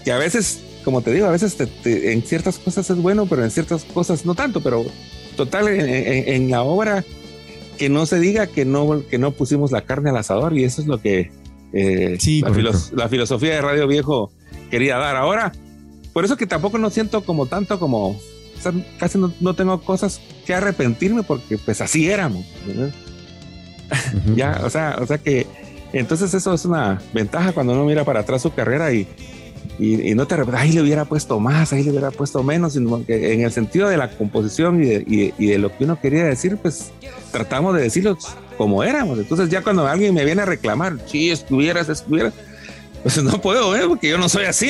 que 0.05 0.11
a 0.11 0.17
veces 0.17 0.61
como 0.85 1.01
te 1.01 1.11
digo, 1.11 1.25
a 1.27 1.31
veces 1.31 1.57
en 1.85 2.21
ciertas 2.23 2.59
cosas 2.59 2.89
es 2.89 2.97
bueno, 2.97 3.25
pero 3.25 3.43
en 3.43 3.51
ciertas 3.51 3.83
cosas 3.83 4.25
no 4.25 4.35
tanto, 4.35 4.61
pero 4.61 4.85
total, 5.35 5.67
en, 5.69 6.51
la 6.51 6.63
obra, 6.63 7.03
que 7.77 7.89
no 7.89 8.05
se 8.05 8.19
diga 8.19 8.47
que 8.47 8.65
no, 8.65 9.03
que 9.09 9.17
no 9.17 9.31
pusimos 9.31 9.71
la 9.71 9.81
carne 9.81 10.09
al 10.11 10.17
asador 10.17 10.57
y 10.57 10.63
eso 10.63 10.81
es 10.81 10.87
lo 10.87 11.01
que 11.01 11.31
eh, 11.73 12.17
la, 12.93 13.09
filosofía 13.09 13.55
de 13.55 13.61
Radio 13.61 13.87
Viejo 13.87 14.31
quería 14.69 14.97
dar. 14.97 15.15
Ahora, 15.15 15.51
por 16.13 16.25
eso 16.25 16.37
que 16.37 16.45
tampoco 16.45 16.77
no 16.77 16.89
siento 16.89 17.23
como 17.23 17.47
tanto 17.47 17.79
como, 17.79 18.19
casi 18.99 19.17
no, 19.17 19.53
tengo 19.53 19.81
cosas 19.81 20.21
que 20.45 20.53
arrepentirme 20.53 21.23
porque 21.23 21.57
pues 21.57 21.81
así 21.81 22.09
éramos. 22.09 22.45
ya, 24.35 24.61
o 24.63 24.69
sea, 24.69 24.97
o 24.99 25.05
sea 25.05 25.17
que 25.17 25.45
entonces 25.91 26.33
eso 26.33 26.53
es 26.53 26.65
una 26.65 27.01
ventaja 27.13 27.51
cuando 27.51 27.73
uno 27.73 27.85
mira 27.85 28.03
para 28.03 28.21
atrás 28.21 28.41
su 28.41 28.53
carrera 28.53 28.91
y, 28.91 29.07
y, 29.79 30.13
no 30.15 30.27
te 30.27 30.35
ahí 30.55 30.71
le 30.71 30.81
hubiera 30.81 31.05
puesto 31.05 31.39
más, 31.39 31.73
ahí 31.73 31.83
le 31.83 31.91
hubiera 31.91 32.11
puesto 32.11 32.43
menos, 32.43 32.73
sino 32.73 33.05
que 33.05 33.33
en 33.33 33.41
el 33.41 33.51
sentido 33.51 33.89
de 33.89 33.97
la 33.97 34.09
composición 34.09 34.83
y 34.83 34.87
de, 34.87 35.33
y 35.37 35.45
de, 35.47 35.57
lo 35.57 35.75
que 35.75 35.83
uno 35.83 35.99
quería 35.99 36.25
decir, 36.25 36.57
pues 36.57 36.91
tratamos 37.31 37.75
de 37.75 37.83
decirlo 37.83 38.17
como 38.57 38.83
éramos. 38.83 39.19
Entonces 39.19 39.49
ya 39.49 39.61
cuando 39.61 39.87
alguien 39.87 40.13
me 40.13 40.25
viene 40.25 40.41
a 40.41 40.45
reclamar, 40.45 40.97
si 41.07 41.31
estuvieras, 41.31 41.89
estuvieras, 41.89 42.33
pues 43.03 43.21
no 43.23 43.39
puedo, 43.41 43.75
¿eh? 43.75 43.83
porque 43.87 44.09
yo 44.09 44.17
no 44.17 44.27
soy 44.29 44.45
así. 44.45 44.69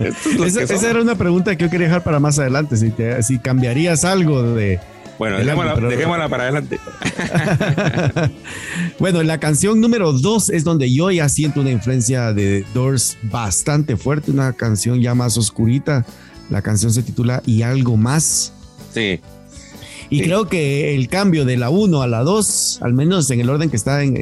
esa, 0.00 0.90
era 0.90 1.00
una 1.00 1.14
pregunta 1.14 1.54
que 1.56 1.64
yo 1.64 1.70
quería 1.70 1.86
dejar 1.86 2.02
para 2.02 2.18
más 2.18 2.38
adelante, 2.38 2.76
si, 2.76 2.92
si 3.22 3.38
cambiarías 3.38 4.04
algo 4.04 4.42
de, 4.42 4.80
bueno, 5.18 5.38
dejémosla, 5.88 6.28
para 6.28 6.44
adelante. 6.44 6.78
bueno, 8.98 9.22
la 9.22 9.38
canción 9.38 9.80
número 9.80 10.12
dos 10.12 10.50
es 10.50 10.64
donde 10.64 10.92
yo 10.92 11.10
ya 11.10 11.28
siento 11.28 11.60
una 11.60 11.70
influencia 11.70 12.32
de 12.32 12.64
Doors 12.74 13.16
bastante 13.22 13.96
fuerte, 13.96 14.30
una 14.30 14.52
canción 14.52 15.00
ya 15.00 15.14
más 15.14 15.36
oscurita. 15.36 16.04
La 16.50 16.62
canción 16.62 16.92
se 16.92 17.02
titula 17.02 17.42
Y 17.46 17.62
algo 17.62 17.96
más. 17.96 18.52
Sí. 18.92 19.20
Y 20.10 20.22
creo 20.22 20.48
que 20.48 20.94
el 20.94 21.08
cambio 21.08 21.44
de 21.44 21.56
la 21.56 21.70
1 21.70 22.02
a 22.02 22.06
la 22.06 22.22
2, 22.22 22.80
al 22.82 22.92
menos 22.92 23.30
en 23.30 23.40
el 23.40 23.50
orden 23.50 23.70
que 23.70 23.76
está 23.76 24.02
en, 24.02 24.16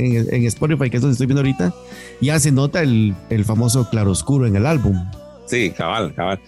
Spotify, 0.47 0.91
que 0.91 0.97
es 0.97 1.03
donde 1.03 1.13
estoy 1.13 1.27
viendo 1.27 1.41
ahorita, 1.41 1.75
ya 2.21 2.39
se 2.39 2.53
nota 2.53 2.83
el, 2.83 3.15
el 3.31 3.45
famoso 3.45 3.89
claroscuro 3.91 4.47
en 4.47 4.57
el 4.57 4.67
álbum. 4.67 4.97
Sí, 5.47 5.71
cabal, 5.71 6.15
cabal. 6.15 6.41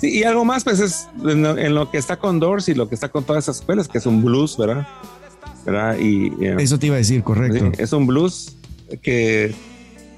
Sí, 0.00 0.18
y 0.18 0.24
algo 0.24 0.44
más, 0.44 0.64
pues 0.64 0.80
es 0.80 1.08
en 1.24 1.74
lo, 1.74 1.90
que 1.90 1.98
está 1.98 2.16
con 2.16 2.38
Doors 2.38 2.68
y 2.68 2.74
lo 2.74 2.88
que 2.88 2.94
está 2.94 3.08
con 3.08 3.24
todas 3.24 3.44
esas 3.44 3.56
escuelas, 3.60 3.88
que 3.88 3.98
es 3.98 4.06
un 4.06 4.22
blues, 4.22 4.56
¿verdad? 4.56 4.86
¿verdad? 5.64 5.98
Y, 5.98 6.26
eh, 6.44 6.56
Eso 6.58 6.78
te 6.78 6.86
iba 6.86 6.96
a 6.96 6.98
decir, 6.98 7.22
correcto. 7.22 7.72
es 7.78 7.92
un 7.92 8.06
blues 8.06 8.56
que, 9.02 9.54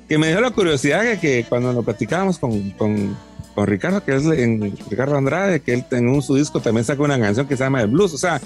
que 0.08 0.18
me 0.18 0.28
dio 0.28 0.40
la 0.40 0.50
curiosidad 0.50 1.02
que, 1.02 1.18
que 1.18 1.46
cuando 1.48 1.72
lo 1.72 1.82
platicábamos 1.82 2.38
con, 2.38 2.70
con, 2.72 3.16
con, 3.58 3.66
Ricardo, 3.66 4.04
que 4.04 4.14
es 4.14 4.24
en, 4.24 4.76
Ricardo 4.88 5.16
Andrade, 5.16 5.60
que 5.60 5.74
él 5.74 5.84
en 5.90 6.22
su 6.22 6.36
disco 6.36 6.60
también 6.60 6.84
sacó 6.84 7.04
una 7.04 7.18
canción 7.18 7.46
que 7.46 7.56
se 7.56 7.64
llama 7.64 7.82
El 7.82 7.88
Blues. 7.88 8.14
O 8.14 8.18
sea, 8.18 8.40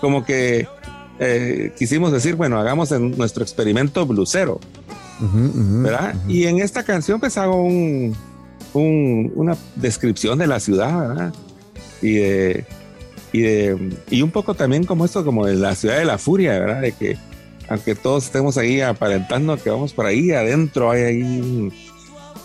como 0.00 0.24
que 0.24 0.66
eh, 1.18 1.72
quisimos 1.78 2.12
decir, 2.12 2.34
bueno, 2.34 2.58
hagamos 2.58 2.90
nuestro 2.90 3.42
experimento 3.42 4.06
bluesero, 4.06 4.60
¿verdad? 5.20 6.14
Y 6.28 6.44
en 6.44 6.60
esta 6.60 6.82
canción 6.82 7.20
pues 7.20 7.36
hago 7.38 7.62
un 7.62 8.16
una 8.74 9.56
descripción 9.76 10.38
de 10.38 10.46
la 10.46 10.60
ciudad, 10.60 11.32
Y 12.02 12.14
de, 12.14 12.66
y 13.32 13.40
de, 13.40 13.98
y 14.10 14.22
un 14.22 14.30
poco 14.30 14.54
también 14.54 14.84
como 14.84 15.04
esto, 15.04 15.24
como 15.24 15.46
de 15.46 15.54
la 15.54 15.74
ciudad 15.74 15.98
de 15.98 16.04
la 16.04 16.18
furia, 16.18 16.58
¿verdad? 16.58 16.80
De 16.80 16.92
que 16.92 17.16
aunque 17.68 17.94
todos 17.94 18.24
estemos 18.24 18.58
ahí 18.58 18.80
aparentando 18.80 19.56
que 19.56 19.70
vamos 19.70 19.92
por 19.92 20.06
ahí, 20.06 20.32
adentro 20.32 20.90
hay 20.90 21.02
ahí 21.02 21.72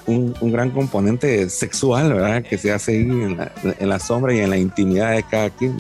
un, 0.10 0.36
un, 0.42 0.52
gran 0.52 0.72
componente 0.72 1.50
sexual, 1.50 2.14
¿verdad? 2.14 2.44
Que 2.44 2.58
se 2.58 2.72
hace 2.72 2.94
ahí 2.94 3.02
en 3.02 3.38
la, 3.38 3.52
en 3.64 3.90
la, 3.90 4.00
sombra 4.00 4.34
y 4.34 4.40
en 4.40 4.50
la 4.50 4.58
intimidad 4.58 5.16
de 5.16 5.24
cada 5.24 5.50
quien, 5.50 5.78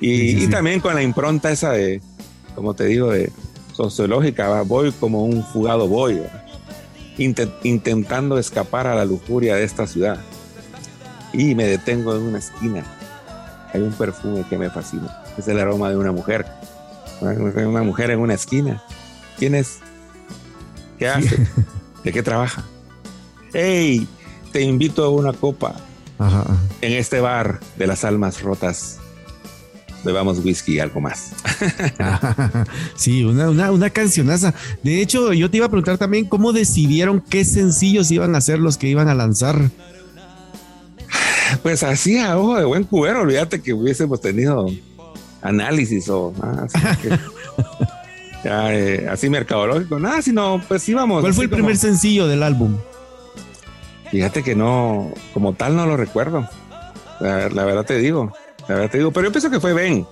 Y, 0.00 0.44
y, 0.44 0.46
también 0.48 0.80
con 0.80 0.94
la 0.94 1.02
impronta 1.02 1.50
esa 1.50 1.72
de, 1.72 2.00
como 2.54 2.74
te 2.74 2.84
digo, 2.84 3.10
de 3.10 3.32
sociológica, 3.72 4.62
voy 4.62 4.92
como 4.92 5.24
un 5.24 5.44
fugado 5.44 5.88
voy, 5.88 6.20
intentando 7.16 8.38
escapar 8.38 8.86
a 8.86 8.94
la 8.94 9.04
lujuria 9.04 9.56
de 9.56 9.64
esta 9.64 9.86
ciudad. 9.86 10.18
Y 11.32 11.54
me 11.54 11.64
detengo 11.64 12.14
en 12.14 12.22
una 12.22 12.38
esquina. 12.38 12.84
Hay 13.72 13.80
un 13.80 13.92
perfume 13.92 14.44
que 14.48 14.56
me 14.56 14.70
fascina. 14.70 15.24
Es 15.36 15.48
el 15.48 15.58
aroma 15.58 15.90
de 15.90 15.96
una 15.96 16.12
mujer. 16.12 16.46
Una 17.20 17.82
mujer 17.82 18.10
en 18.10 18.20
una 18.20 18.34
esquina. 18.34 18.82
¿Quién 19.36 19.56
es? 19.56 19.80
¿Qué 20.96 21.08
hace? 21.08 21.48
¿De 22.04 22.12
qué 22.12 22.22
trabaja? 22.22 22.64
¡Hey! 23.54 24.06
Te 24.52 24.62
invito 24.62 25.04
a 25.04 25.10
una 25.10 25.32
copa 25.32 25.76
en 26.80 26.92
este 26.92 27.20
bar 27.20 27.60
de 27.76 27.86
las 27.86 28.04
almas 28.04 28.42
rotas 28.42 28.98
bebamos 30.04 30.44
whisky 30.44 30.74
y 30.74 30.80
algo 30.80 31.00
más. 31.00 31.32
sí, 32.94 33.24
una, 33.24 33.48
una, 33.48 33.72
una, 33.72 33.90
cancionaza. 33.90 34.54
De 34.82 35.00
hecho, 35.00 35.32
yo 35.32 35.50
te 35.50 35.56
iba 35.56 35.66
a 35.66 35.68
preguntar 35.70 35.98
también 35.98 36.26
cómo 36.26 36.52
decidieron 36.52 37.20
qué 37.20 37.44
sencillos 37.44 38.10
iban 38.10 38.34
a 38.34 38.40
ser 38.40 38.58
los 38.58 38.76
que 38.76 38.88
iban 38.88 39.08
a 39.08 39.14
lanzar. 39.14 39.70
Pues 41.62 41.82
así 41.82 42.18
a 42.18 42.36
ojo 42.38 42.58
de 42.58 42.64
buen 42.64 42.84
cubero, 42.84 43.22
olvídate 43.22 43.62
que 43.62 43.72
hubiésemos 43.72 44.20
tenido 44.20 44.66
análisis 45.40 46.08
o 46.08 46.34
así, 46.62 46.78
eh, 48.44 49.06
así 49.10 49.30
mercadológico, 49.30 49.98
nada, 49.98 50.20
sino 50.20 50.62
pues 50.68 50.88
íbamos. 50.88 51.20
¿Cuál 51.20 51.34
fue 51.34 51.44
el 51.44 51.50
primer 51.50 51.76
sencillo 51.76 52.26
del 52.26 52.42
álbum? 52.42 52.76
Fíjate 54.14 54.44
que 54.44 54.54
no, 54.54 55.12
como 55.32 55.54
tal 55.54 55.74
no 55.74 55.86
lo 55.86 55.96
recuerdo. 55.96 56.48
la 57.20 57.64
verdad 57.64 57.84
te 57.84 57.98
digo 57.98 58.32
te 58.66 58.98
digo, 58.98 59.10
pero 59.10 59.26
yo 59.26 59.32
pienso 59.32 59.50
que 59.50 59.58
fue 59.58 59.72
Ben. 59.72 60.06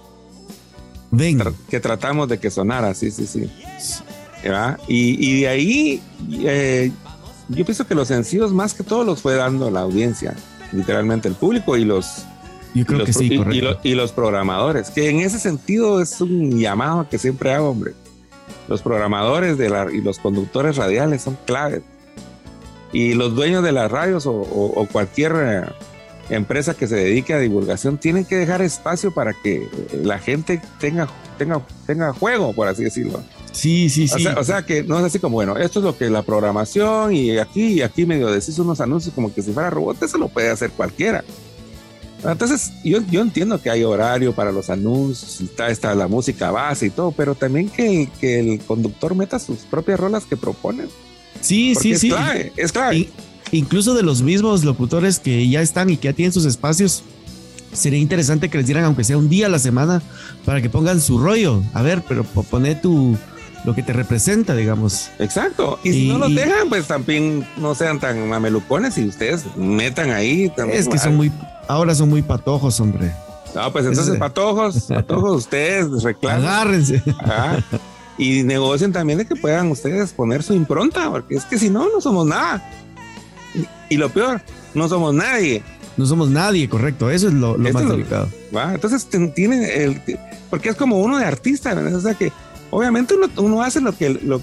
Ben. 1.13 1.41
que 1.71 1.79
tratamos 1.79 2.29
de 2.29 2.41
que 2.41 2.51
sonara, 2.51 2.95
sí, 2.95 3.13
sí, 3.13 3.27
sí. 3.29 3.49
Y, 4.89 5.43
de 5.43 5.49
ahí, 5.49 6.03
eh, 6.41 6.91
yo 7.49 7.65
pienso 7.65 7.87
que 7.87 7.95
los 7.95 8.09
sencillos 8.09 8.53
más 8.53 8.75
que 8.75 8.83
todo 8.83 9.05
los 9.05 9.23
fue 9.23 9.37
dando 9.37 9.71
la 9.71 9.83
audiencia, 9.83 10.35
literalmente 10.73 11.29
el 11.29 11.35
público 11.35 11.77
y 11.77 11.85
los, 11.85 12.25
yo 12.75 12.85
creo 12.85 13.05
que 13.05 13.13
sí, 13.13 13.41
y, 13.85 13.95
los 13.95 14.11
programadores, 14.11 14.91
que 14.91 15.11
en 15.11 15.21
ese 15.21 15.39
sentido 15.39 16.01
es 16.01 16.21
un 16.21 16.59
llamado 16.59 17.09
que 17.09 17.19
siempre 17.19 17.53
hago, 17.53 17.71
hombre. 17.71 17.93
Los 18.67 18.83
programadores 18.83 19.59
de 19.59 19.71
la, 19.71 19.93
y 19.93 20.01
los 20.01 20.19
conductores 20.19 20.77
radiales 20.77 21.23
son 21.23 21.39
claves. 21.47 21.83
Y 22.93 23.15
los 23.15 23.35
dueños 23.35 23.63
de 23.63 23.73
las 23.73 23.91
radios 23.91 24.25
o, 24.27 24.87
cualquier 24.93 25.33
eh, 25.37 25.65
empresa 26.29 26.75
que 26.75 26.87
se 26.87 26.97
dedique 26.97 27.33
a 27.33 27.39
divulgación 27.39 27.99
tienen 27.99 28.25
que 28.25 28.37
dejar 28.37 28.63
espacio 28.63 29.13
para 29.13 29.33
que 29.33 29.69
la 30.03 30.19
gente 30.19 30.61
tenga, 30.79 31.09
tenga, 31.39 31.63
tenga 31.87 32.13
juego, 32.13 32.53
por 32.53 32.69
así 32.69 32.85
decirlo. 32.85 33.23
Sí, 33.53 33.91
sí, 33.91 34.09
sí. 34.09 34.27
O 34.27 34.45
sea, 34.45 34.65
que 34.65 34.83
no 34.83 34.99
es 34.99 35.05
así 35.05 35.19
como, 35.19 35.35
bueno, 35.35 35.57
esto 35.57 35.79
es 35.79 35.85
lo 35.85 35.97
que 35.97 36.09
la 36.09 36.23
programación 36.23 37.15
y 37.15 37.39
aquí 37.39 37.75
y 37.75 37.83
aquí 37.83 38.07
medio 38.07 38.29
decís 38.29 38.59
unos 38.59 38.81
anuncios 38.81 39.15
como 39.15 39.33
que 39.33 39.43
si 39.43 39.53
fuera 39.53 39.71
robot, 39.71 40.03
eso 40.03 40.19
lo 40.19 40.29
puede 40.29 40.51
hacer 40.51 40.71
cualquiera. 40.71 41.23
Entonces, 42.25 42.73
yo, 42.85 43.01
yo 43.11 43.21
entiendo 43.21 43.61
que 43.61 43.69
hay 43.69 43.83
horario 43.83 44.33
para 44.33 44.53
los 44.53 44.71
anuncios, 44.71 45.41
está, 45.41 45.69
está 45.69 45.95
la 45.95 46.07
música 46.07 46.51
base 46.51 46.87
y 46.87 46.91
todo, 46.91 47.11
pero 47.11 47.35
también 47.35 47.69
que, 47.69 48.09
que 48.21 48.39
el 48.39 48.61
conductor 48.61 49.15
meta 49.15 49.39
sus 49.39 49.59
propias 49.61 49.99
rolas 49.99 50.25
que 50.25 50.37
proponen. 50.37 50.89
Sí, 51.41 51.75
sí, 51.75 51.97
sí. 51.97 52.13
es 52.57 52.73
clave 52.73 53.09
incluso 53.53 53.95
de 53.95 54.03
los 54.03 54.23
mismos 54.23 54.65
locutores 54.65 55.21
que 55.21 55.49
ya 55.49 55.61
están 55.61 55.91
y 55.91 55.97
que 55.97 56.09
ya 56.09 56.13
tienen 56.15 56.33
sus 56.33 56.45
espacios, 56.45 57.05
sería 57.73 58.01
interesante 58.01 58.49
que 58.49 58.59
les 58.59 58.67
dieran, 58.67 58.85
aunque 58.85 59.05
sea 59.05 59.17
un 59.17 59.29
día 59.29 59.47
a 59.47 59.49
la 59.49 59.59
semana, 59.59 60.03
para 60.45 60.61
que 60.61 60.69
pongan 60.69 61.01
su 61.01 61.19
rollo. 61.19 61.63
A 61.75 61.83
ver, 61.83 62.03
pero 62.09 62.25
pone 62.25 62.75
tu 62.75 63.17
lo 63.65 63.77
que 63.77 63.83
te 63.83 63.93
representa, 63.93 64.57
digamos. 64.57 65.11
Exacto. 65.21 65.79
Y, 65.85 65.93
si 65.93 66.09
no 66.09 66.19
lo 66.19 66.29
dejan, 66.29 66.69
pues 66.69 66.89
también 66.89 67.47
no 67.59 67.77
sean 67.77 68.01
tan 68.01 68.29
mamelucones 68.29 68.99
y 68.99 69.07
ustedes 69.07 69.45
metan 69.57 70.11
ahí. 70.11 70.51
Es 70.73 70.89
que 70.89 70.99
son 70.99 71.17
muy, 71.17 71.31
ahora 71.69 71.95
son 71.95 72.09
muy 72.09 72.23
patojos, 72.23 72.81
hombre. 72.81 73.13
No, 73.55 73.71
pues 73.71 73.85
entonces, 73.85 74.17
patojos, 74.19 74.81
patojos, 74.89 75.37
ustedes 75.37 76.03
reclaman. 76.03 76.41
Agárrense. 76.41 77.03
Y 78.19 78.43
negocien 78.43 78.93
también 78.93 79.19
de 79.19 79.27
que 79.27 79.37
puedan 79.37 79.71
ustedes 79.71 80.13
poner 80.13 80.43
su 80.43 80.55
impronta, 80.55 81.11
porque 81.11 81.35
es 81.35 81.45
que 81.45 81.59
si 81.59 81.71
no, 81.71 81.89
no 81.89 82.01
somos 82.01 82.27
nada. 82.27 82.63
Y 83.89 83.97
lo 83.97 84.11
peor, 84.11 84.43
no 84.75 84.89
somos 84.89 85.15
nadie. 85.15 85.63
No 85.97 86.07
somos 86.07 86.31
nadie, 86.31 86.69
correcto. 86.69 87.11
Eso 87.11 87.29
es 87.29 87.35
lo, 87.35 87.57
más 87.59 87.89
delicado. 87.89 88.29
Entonces 88.73 89.09
tiene 89.35 89.85
el. 89.85 90.01
Porque 90.51 90.71
es 90.71 90.77
como 90.77 91.01
uno 91.01 91.19
de 91.19 91.25
artista, 91.25 91.75
O 91.75 92.01
sea 92.01 92.15
que 92.15 92.33
obviamente 92.71 93.15
uno, 93.37 93.63
hace 93.63 93.81
lo 93.81 93.97
que, 93.97 94.11
lo, 94.11 94.41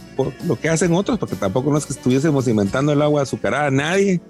que 0.62 0.70
hacen 0.70 0.94
otros, 0.94 1.18
porque 1.18 1.36
tampoco 1.36 1.72
no 1.72 1.78
es 1.78 1.86
que 1.86 1.94
estuviésemos 1.94 2.48
inventando 2.48 2.92
el 2.92 3.02
agua 3.02 3.24
azucarada 3.24 3.68
a 3.68 3.72
nadie. 3.72 4.22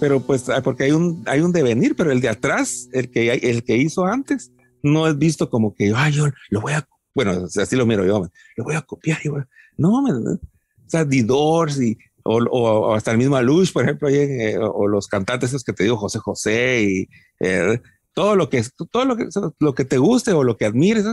Pero 0.00 0.20
pues, 0.20 0.48
ah, 0.50 0.62
porque 0.62 0.84
hay 0.84 0.92
un, 0.92 1.22
hay 1.26 1.40
un 1.40 1.52
devenir, 1.52 1.96
pero 1.96 2.12
el 2.12 2.20
de 2.20 2.28
atrás, 2.28 2.88
el 2.92 3.10
que, 3.10 3.32
el 3.32 3.64
que 3.64 3.76
hizo 3.76 4.04
antes, 4.04 4.52
no 4.82 5.06
es 5.06 5.16
visto 5.16 5.48
como 5.48 5.74
que, 5.74 5.92
ay, 5.96 6.12
yo 6.12 6.26
lo 6.50 6.60
voy 6.60 6.74
a. 6.74 6.86
Bueno, 7.14 7.46
así 7.60 7.76
lo 7.76 7.86
miro 7.86 8.04
yo, 8.04 8.28
lo 8.56 8.64
voy 8.64 8.74
a 8.74 8.82
copiar. 8.82 9.18
Y 9.24 9.28
no, 9.76 10.02
o 10.02 10.38
sea, 10.86 11.08
The 11.08 11.22
Doors 11.22 11.80
y 11.80 11.96
o, 12.24 12.94
hasta 12.94 13.10
el 13.12 13.18
mismo 13.18 13.36
Alush, 13.36 13.72
por 13.72 13.84
ejemplo, 13.84 14.08
eh, 14.08 14.56
o, 14.58 14.88
los 14.88 15.06
cantantes 15.06 15.50
esos 15.50 15.62
que 15.62 15.72
te 15.72 15.84
digo, 15.84 15.96
José 15.96 16.18
José 16.18 16.82
y 16.82 17.08
eh, 17.40 17.80
todo 18.14 18.34
lo 18.34 18.48
que 18.48 18.64
todo 18.90 19.04
lo 19.04 19.16
que, 19.16 19.28
lo 19.58 19.74
que 19.74 19.84
te 19.84 19.98
guste 19.98 20.32
o 20.32 20.42
lo 20.42 20.56
que 20.56 20.64
admires, 20.64 21.04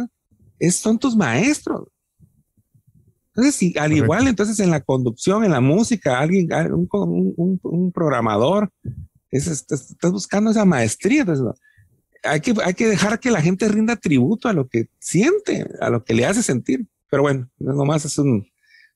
es, 0.59 0.75
son 0.77 0.97
tus 0.97 1.15
maestros. 1.15 1.87
Entonces, 3.33 3.75
al 3.77 3.93
igual, 3.93 4.27
entonces 4.27 4.59
en 4.59 4.71
la 4.71 4.81
conducción, 4.81 5.43
en 5.43 5.51
la 5.51 5.61
música, 5.61 6.19
alguien, 6.19 6.49
un, 6.73 7.59
un, 7.63 7.91
programador, 7.91 8.69
estás 9.29 10.11
buscando 10.11 10.51
esa 10.51 10.65
maestría. 10.65 11.25
Hay 12.23 12.41
que, 12.41 12.53
hay 12.63 12.73
que 12.73 12.87
dejar 12.87 13.19
que 13.19 13.31
la 13.31 13.41
gente 13.41 13.67
rinda 13.67 13.95
tributo 13.95 14.47
a 14.47 14.53
lo 14.53 14.67
que 14.67 14.87
siente, 14.99 15.67
a 15.79 15.89
lo 15.89 16.03
que 16.03 16.13
le 16.13 16.25
hace 16.25 16.43
sentir. 16.43 16.85
Pero 17.09 17.23
bueno, 17.23 17.49
nomás 17.59 18.05
es 18.05 18.17
un, 18.17 18.47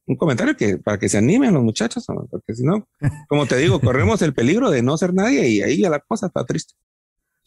un 0.06 0.16
comentario 0.16 0.56
que 0.56 0.78
para 0.78 0.98
que 0.98 1.10
se 1.10 1.18
animen 1.18 1.54
los 1.54 1.64
muchachos, 1.64 2.06
porque 2.30 2.56
si 2.56 2.64
no, 2.64 2.88
como 3.28 3.46
te 3.46 3.58
digo, 3.58 3.80
corremos 3.80 4.22
el 4.22 4.34
peligro 4.34 4.70
de 4.70 4.82
no 4.82 4.98
ser 4.98 5.14
nadie 5.14 5.48
y 5.50 5.62
ahí 5.62 5.82
ya 5.82 5.90
la 5.90 6.00
cosa 6.00 6.28
está 6.28 6.46
triste. 6.46 6.76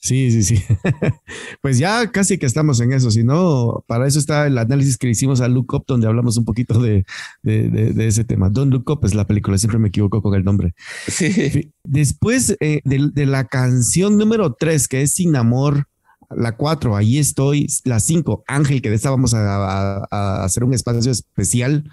Sí, 0.00 0.30
sí, 0.30 0.42
sí. 0.42 0.64
pues 1.60 1.78
ya 1.78 2.10
casi 2.12 2.38
que 2.38 2.46
estamos 2.46 2.80
en 2.80 2.92
eso. 2.92 3.10
Si 3.10 3.24
no, 3.24 3.84
para 3.86 4.06
eso 4.06 4.18
está 4.18 4.46
el 4.46 4.56
análisis 4.56 4.96
que 4.96 5.08
hicimos 5.08 5.40
a 5.40 5.48
Look 5.48 5.74
Up, 5.74 5.84
donde 5.86 6.06
hablamos 6.06 6.36
un 6.36 6.44
poquito 6.44 6.80
de, 6.80 7.04
ese 7.44 8.24
tema. 8.24 8.48
Don't 8.48 8.72
Look 8.72 8.90
Up 8.90 9.04
es 9.04 9.14
la 9.14 9.26
película, 9.26 9.58
siempre 9.58 9.78
me 9.78 9.88
equivoco 9.88 10.22
con 10.22 10.34
el 10.34 10.44
nombre. 10.44 10.74
Sí. 11.08 11.72
Después 11.84 12.56
eh, 12.60 12.80
de, 12.84 13.26
la 13.26 13.44
canción 13.44 14.16
número 14.18 14.54
3, 14.54 14.88
que 14.88 15.02
es 15.02 15.12
Sin 15.12 15.34
Amor, 15.36 15.88
la 16.30 16.56
4, 16.56 16.94
ahí 16.94 17.18
estoy, 17.18 17.66
la 17.84 18.00
5, 18.00 18.44
Ángel, 18.46 18.82
que 18.82 18.90
de 18.90 18.96
esta 18.96 19.10
vamos 19.10 19.34
a, 19.34 20.04
a 20.10 20.44
hacer 20.44 20.62
un 20.62 20.74
espacio 20.74 21.10
especial. 21.10 21.90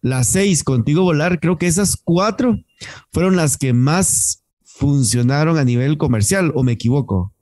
La 0.00 0.24
6, 0.24 0.64
Contigo 0.64 1.02
Volar, 1.02 1.40
creo 1.40 1.58
que 1.58 1.66
esas 1.66 1.96
cuatro 1.96 2.56
fueron 3.12 3.36
las 3.36 3.56
que 3.56 3.72
más 3.72 4.44
funcionaron 4.78 5.58
a 5.58 5.64
nivel 5.64 5.98
comercial, 5.98 6.52
o 6.54 6.62
me 6.62 6.72
equivoco? 6.72 7.34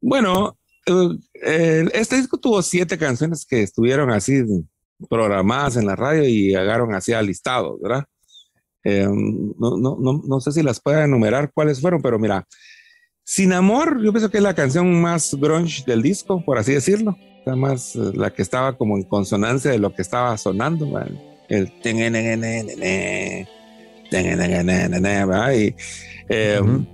Bueno, 0.00 0.58
eh, 0.86 1.88
este 1.92 2.16
disco 2.16 2.38
tuvo 2.38 2.60
siete 2.60 2.98
canciones 2.98 3.46
que 3.46 3.62
estuvieron 3.62 4.10
así 4.10 4.42
programadas 5.08 5.76
en 5.76 5.86
la 5.86 5.94
radio 5.94 6.24
y 6.24 6.48
llegaron 6.48 6.92
así 6.92 7.12
al 7.12 7.26
listado, 7.26 7.78
¿verdad? 7.80 8.04
Eh, 8.82 9.06
no, 9.06 9.76
no, 9.76 9.96
no, 10.00 10.22
no, 10.26 10.40
sé 10.40 10.50
si 10.50 10.62
las 10.62 10.80
puedo 10.80 11.00
enumerar 11.00 11.52
cuáles 11.52 11.80
fueron, 11.80 12.02
pero 12.02 12.18
mira, 12.18 12.46
Sin 13.22 13.52
Amor, 13.52 14.02
yo 14.02 14.12
pienso 14.12 14.30
que 14.30 14.38
es 14.38 14.42
la 14.42 14.54
canción 14.54 15.00
más 15.00 15.34
grunge 15.34 15.84
del 15.86 16.02
disco, 16.02 16.44
por 16.44 16.58
así 16.58 16.72
decirlo. 16.72 17.16
Más 17.46 17.94
eh, 17.94 18.12
la 18.14 18.32
que 18.32 18.42
estaba 18.42 18.76
como 18.76 18.96
en 18.96 19.04
consonancia 19.04 19.70
de 19.70 19.78
lo 19.78 19.94
que 19.94 20.02
estaba 20.02 20.36
sonando, 20.36 21.00
el 21.48 21.72
y, 25.54 25.74
em, 26.28 26.86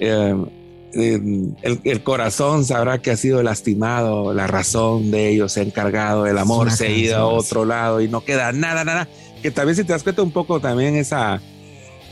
em, 0.00 0.46
em, 0.92 1.54
el, 1.84 2.02
corazón 2.02 2.64
sabrá 2.64 2.98
que 2.98 3.10
ha 3.10 3.16
sido 3.16 3.42
lastimado, 3.42 4.32
la 4.32 4.46
razón 4.46 5.10
de 5.10 5.28
ellos 5.28 5.52
se 5.52 5.60
ha 5.60 5.62
encargado, 5.62 6.26
el 6.26 6.38
amor 6.38 6.70
se 6.70 6.86
ha 6.86 6.90
ido 6.90 7.16
a 7.16 7.26
otro 7.26 7.64
lado 7.64 8.00
y 8.00 8.08
no 8.08 8.22
queda 8.22 8.52
nada, 8.52 8.84
nada. 8.84 9.08
Que 9.42 9.50
también 9.50 9.76
si 9.76 9.84
te 9.84 9.92
das 9.92 10.02
cuenta 10.02 10.22
un 10.22 10.32
poco 10.32 10.60
también 10.60 10.96
esa, 10.96 11.40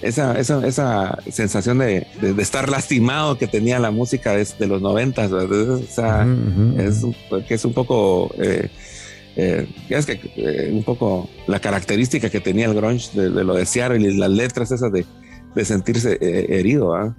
esa, 0.02 0.38
esa, 0.38 0.66
esa 0.66 1.18
sensación 1.30 1.78
de, 1.78 2.06
de, 2.20 2.42
estar 2.42 2.68
lastimado 2.68 3.38
que 3.38 3.46
tenía 3.46 3.78
la 3.78 3.90
música 3.90 4.32
de, 4.32 4.66
los 4.66 4.80
noventas, 4.80 5.32
o 5.32 5.78
sea, 5.88 6.26
es, 6.78 7.02
que 7.46 7.54
es 7.54 7.64
un 7.64 7.72
poco... 7.72 8.30
Eh, 8.38 8.68
eh, 9.36 9.68
es 9.90 10.06
que 10.06 10.18
eh, 10.36 10.70
un 10.72 10.82
poco 10.82 11.28
la 11.46 11.60
característica 11.60 12.30
que 12.30 12.40
tenía 12.40 12.66
el 12.66 12.74
grunge 12.74 13.10
de, 13.12 13.44
lo 13.44 13.54
de 13.54 13.66
Seattle 13.66 14.00
y 14.00 14.16
las 14.16 14.30
letras 14.30 14.72
esas 14.72 14.90
de, 14.90 15.04
de 15.54 15.64
sentirse 15.64 16.18
eh, 16.20 16.58
herido. 16.58 17.14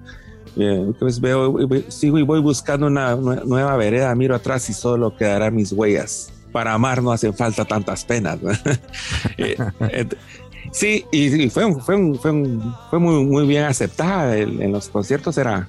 Entonces 0.56 1.22
veo, 1.22 1.56
sigo 1.90 2.18
y 2.18 2.24
voy 2.24 2.42
buscando 2.42 2.88
una, 2.88 3.16
nueva 3.16 3.78
vereda, 3.78 4.16
miro 4.16 4.34
atrás 4.34 4.68
y 4.72 4.74
solo 4.74 5.16
quedarán 5.16 5.56
mis 5.56 5.72
huellas. 5.72 6.34
Para 6.52 6.74
amar 6.74 7.04
no 7.04 7.12
hacen 7.12 7.36
falta 7.36 7.66
tantas 7.66 8.04
penas. 8.04 8.40
sí, 10.72 11.06
y, 11.12 11.50
fue, 11.52 11.72
fue, 11.80 12.18
fue, 12.18 13.00
muy, 13.00 13.26
muy 13.26 13.46
bien 13.46 13.66
aceptada 13.66 14.36
en, 14.36 14.72
los 14.72 14.90
conciertos, 14.90 15.38
era, 15.38 15.68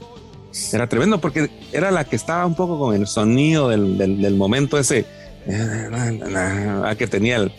era 0.72 0.86
tremendo 0.86 1.20
porque 1.20 1.50
era 1.72 1.90
la 1.90 2.04
que 2.04 2.16
estaba 2.16 2.46
un 2.46 2.54
poco 2.54 2.78
con 2.78 2.94
el 2.94 3.06
sonido 3.06 3.68
del, 3.68 3.98
del 3.98 4.36
momento 4.36 4.78
ese 4.78 5.04
Ah, 5.50 6.94
que 6.96 7.06
tenía 7.06 7.36
el 7.36 7.52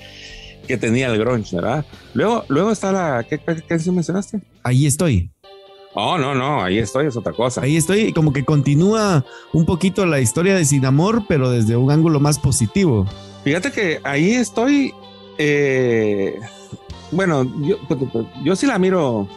que 0.68 0.78
tenía 0.78 1.08
el 1.08 1.18
grunge, 1.18 1.56
¿verdad? 1.56 1.84
Luego, 2.14 2.46
luego 2.48 2.72
está 2.72 2.92
la 2.92 3.26
¿qué, 3.28 3.40
canción 3.40 3.96
mencionaste? 3.96 4.40
Ahí 4.62 4.86
estoy. 4.86 5.32
Oh, 5.96 6.20
no, 6.20 6.36
no, 6.36 6.64
ahí 6.64 6.78
estoy, 6.78 7.08
es 7.08 7.18
otra 7.18 7.34
cosa. 7.34 7.62
Ahí 7.62 7.76
estoy, 7.76 8.14
como 8.14 8.32
que 8.32 8.46
continúa 8.46 9.26
un 9.52 9.66
poquito 9.66 10.06
la 10.06 10.20
historia 10.20 10.56
de 10.56 10.64
Sin 10.66 10.86
Amor, 10.86 11.24
pero 11.28 11.50
desde 11.50 11.76
un 11.76 11.90
ángulo 11.90 12.20
más 12.20 12.38
positivo. 12.38 13.08
Fíjate 13.44 13.72
que 13.72 14.00
ahí 14.04 14.34
estoy, 14.34 14.94
eh, 15.40 16.40
bueno, 17.10 17.44
yo, 17.66 17.80
pues, 17.88 18.00
pues, 18.14 18.26
yo 18.44 18.56
sí 18.56 18.68
la 18.68 18.78
miro 18.78 19.28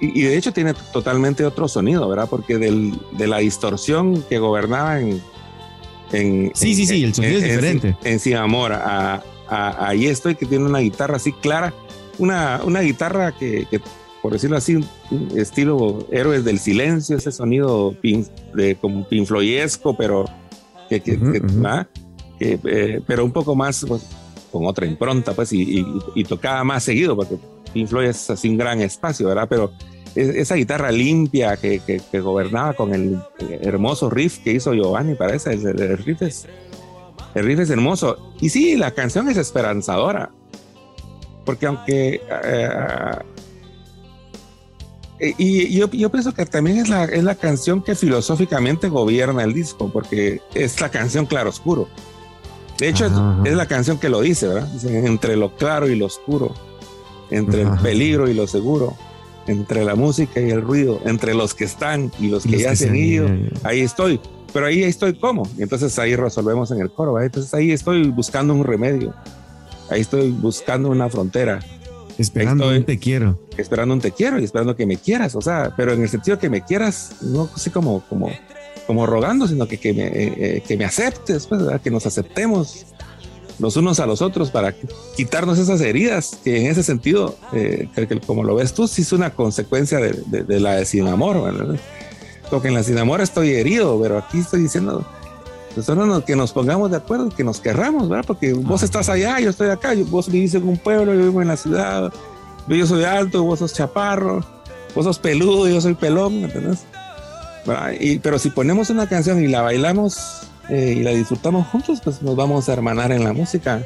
y, 0.00 0.22
de 0.22 0.36
hecho 0.36 0.52
tiene 0.52 0.74
totalmente 0.92 1.44
otro 1.44 1.68
sonido, 1.68 2.08
¿verdad? 2.08 2.28
Porque 2.30 2.56
del, 2.56 2.98
de 3.12 3.26
la 3.26 3.38
distorsión 3.38 4.22
que 4.22 4.38
gobernaba 4.38 4.98
en, 4.98 5.22
sí, 6.12 6.74
sí, 6.74 6.86
sí, 6.86 7.04
el 7.04 7.14
sonido 7.14 7.38
es 7.38 7.42
diferente. 7.44 7.96
En, 8.04 8.20
Sin 8.20 8.36
Amor, 8.36 8.72
ahí 9.48 10.06
estoy, 10.06 10.34
que 10.34 10.46
tiene 10.46 10.64
una 10.66 10.80
guitarra 10.80 11.16
así 11.16 11.32
clara, 11.32 11.74
una, 12.18 12.60
una 12.64 12.80
guitarra 12.80 13.32
que, 13.32 13.66
por 14.20 14.32
decirlo 14.32 14.56
así, 14.56 14.78
estilo 15.34 16.06
Héroes 16.10 16.44
del 16.44 16.58
Silencio, 16.58 17.16
ese 17.16 17.32
sonido 17.32 17.96
de, 18.54 18.76
como 18.80 19.08
pinfloyesco, 19.08 19.96
pero 19.96 20.26
que, 20.88 21.00
que, 21.00 21.42
eh, 22.40 23.00
pero 23.06 23.24
un 23.24 23.32
poco 23.32 23.54
más 23.54 23.84
pues, 23.86 24.06
con 24.50 24.66
otra 24.66 24.86
impronta, 24.86 25.32
pues, 25.32 25.52
y, 25.52 25.84
y, 26.14 26.24
tocaba 26.24 26.62
más 26.64 26.84
seguido, 26.84 27.16
porque 27.16 27.36
Pink 27.72 27.92
es 28.02 28.28
así 28.30 28.48
un 28.48 28.58
gran 28.58 28.80
espacio, 28.80 29.28
¿verdad? 29.28 29.46
Pero 29.48 29.72
esa 30.14 30.56
guitarra 30.56 30.90
limpia 30.92 31.56
que, 31.56 31.80
que, 31.80 32.20
gobernaba 32.20 32.74
con 32.74 32.94
el 32.94 33.20
hermoso 33.62 34.10
riff 34.10 34.38
que 34.38 34.52
hizo 34.52 34.74
Giovanni, 34.74 35.14
parece, 35.14 35.54
el, 35.54 35.66
el, 35.66 35.98
riff 35.98 36.22
es, 36.22 36.46
el 37.34 37.44
riff 37.44 37.60
es 37.60 37.70
hermoso. 37.70 38.32
Y 38.40 38.50
sí, 38.50 38.76
la 38.76 38.90
canción 38.90 39.28
es 39.28 39.36
esperanzadora, 39.36 40.30
porque 41.44 41.66
aunque... 41.66 42.20
Eh, 42.44 43.18
y 45.38 45.78
yo, 45.78 45.88
yo, 45.88 46.10
pienso 46.10 46.34
que 46.34 46.44
también 46.46 46.78
es 46.78 46.88
la, 46.88 47.04
es 47.04 47.22
la 47.22 47.36
canción 47.36 47.80
que 47.80 47.94
filosóficamente 47.94 48.88
gobierna 48.88 49.44
el 49.44 49.52
disco, 49.52 49.88
porque 49.92 50.40
es 50.52 50.80
la 50.80 50.88
canción 50.88 51.26
Claro 51.26 51.50
Oscuro. 51.50 51.86
De 52.76 52.88
hecho, 52.88 53.06
es, 53.44 53.54
la 53.54 53.66
canción 53.66 53.98
que 53.98 54.08
lo 54.08 54.20
dice, 54.20 54.48
¿verdad? 54.48 54.68
entre 54.84 55.36
lo 55.36 55.54
claro 55.54 55.88
y 55.88 55.94
lo 55.94 56.06
oscuro, 56.06 56.52
entre 57.30 57.62
el 57.62 57.70
peligro 57.78 58.28
y 58.28 58.34
lo 58.34 58.48
seguro 58.48 58.96
entre 59.46 59.84
la 59.84 59.94
música 59.94 60.40
y 60.40 60.50
el 60.50 60.62
ruido, 60.62 61.00
entre 61.04 61.34
los 61.34 61.54
que 61.54 61.64
están 61.64 62.10
y 62.18 62.28
los 62.28 62.44
que 62.44 62.58
ya 62.58 62.76
se 62.76 62.88
han 62.88 62.96
ido, 62.96 63.28
ahí 63.62 63.80
estoy. 63.80 64.20
Pero 64.52 64.66
ahí 64.66 64.82
estoy 64.82 65.14
como. 65.14 65.48
Y 65.56 65.62
entonces 65.62 65.98
ahí 65.98 66.14
resolvemos 66.14 66.70
en 66.70 66.80
el 66.80 66.90
coro. 66.90 67.20
Entonces 67.20 67.52
ahí 67.54 67.72
estoy 67.72 68.08
buscando 68.10 68.54
un 68.54 68.64
remedio. 68.64 69.14
Ahí 69.90 70.02
estoy 70.02 70.30
buscando 70.30 70.90
una 70.90 71.08
frontera. 71.08 71.60
Esperando 72.18 72.68
un 72.68 72.84
te 72.84 72.98
quiero. 72.98 73.38
Esperando 73.56 73.94
un 73.94 74.00
te 74.00 74.12
quiero 74.12 74.38
y 74.38 74.44
esperando 74.44 74.76
que 74.76 74.84
me 74.84 74.96
quieras. 74.96 75.34
O 75.34 75.40
sea, 75.40 75.72
pero 75.76 75.94
en 75.94 76.02
el 76.02 76.08
sentido 76.08 76.38
que 76.38 76.50
me 76.50 76.62
quieras, 76.62 77.16
no 77.22 77.48
así 77.54 77.70
como, 77.70 78.02
como, 78.08 78.30
como 78.86 79.06
rogando, 79.06 79.48
sino 79.48 79.66
que, 79.66 79.78
que, 79.78 79.94
me, 79.94 80.06
eh, 80.06 80.34
eh, 80.36 80.62
que 80.66 80.76
me 80.76 80.84
aceptes, 80.84 81.46
pues, 81.46 81.62
que 81.82 81.90
nos 81.90 82.04
aceptemos 82.04 82.86
los 83.58 83.76
unos 83.76 84.00
a 84.00 84.06
los 84.06 84.22
otros 84.22 84.50
para 84.50 84.74
quitarnos 85.16 85.58
esas 85.58 85.80
heridas, 85.80 86.38
que 86.42 86.60
en 86.60 86.70
ese 86.70 86.82
sentido, 86.82 87.36
eh, 87.52 87.88
como 88.26 88.44
lo 88.44 88.54
ves 88.54 88.74
tú, 88.74 88.88
sí 88.88 89.02
es 89.02 89.12
una 89.12 89.30
consecuencia 89.30 89.98
de, 89.98 90.60
la 90.60 90.76
de 90.76 90.84
sin 90.84 91.06
amor, 91.08 91.42
¿verdad? 91.42 91.76
Porque 92.50 92.68
en 92.68 92.74
la 92.74 92.82
sin 92.82 92.98
amor 92.98 93.20
estoy 93.20 93.50
herido, 93.50 93.98
pero 94.00 94.18
aquí 94.18 94.38
estoy 94.38 94.62
diciendo, 94.62 95.04
pues 95.74 95.86
que 96.26 96.36
nos 96.36 96.52
pongamos 96.52 96.90
de 96.90 96.96
acuerdo, 96.98 97.30
que 97.30 97.44
nos 97.44 97.60
querramos, 97.60 98.08
¿verdad? 98.08 98.24
Porque 98.26 98.52
vos 98.52 98.82
estás 98.82 99.08
allá, 99.08 99.40
yo 99.40 99.50
estoy 99.50 99.68
acá, 99.70 99.94
vos 100.06 100.30
vivís 100.30 100.54
en 100.54 100.68
un 100.68 100.76
pueblo, 100.76 101.14
yo 101.14 101.20
vivo 101.20 101.40
en 101.42 101.48
la 101.48 101.56
ciudad, 101.56 102.12
yo 102.68 102.86
soy 102.86 103.04
alto, 103.04 103.42
vos 103.44 103.58
sos 103.58 103.72
chaparro, 103.72 104.44
vos 104.94 105.04
sos 105.04 105.18
peludo, 105.18 105.68
yo 105.68 105.80
soy 105.80 105.94
pelón, 105.94 106.34
¿entendés? 106.34 106.84
Y, 108.00 108.18
pero 108.18 108.38
si 108.38 108.50
ponemos 108.50 108.90
una 108.90 109.08
canción 109.08 109.42
y 109.42 109.46
la 109.46 109.62
bailamos 109.62 110.42
eh, 110.68 110.94
y 110.98 111.02
la 111.02 111.10
disfrutamos 111.10 111.66
juntos, 111.68 112.00
pues 112.02 112.22
nos 112.22 112.36
vamos 112.36 112.68
a 112.68 112.72
hermanar 112.72 113.12
en 113.12 113.24
la 113.24 113.32
música. 113.32 113.82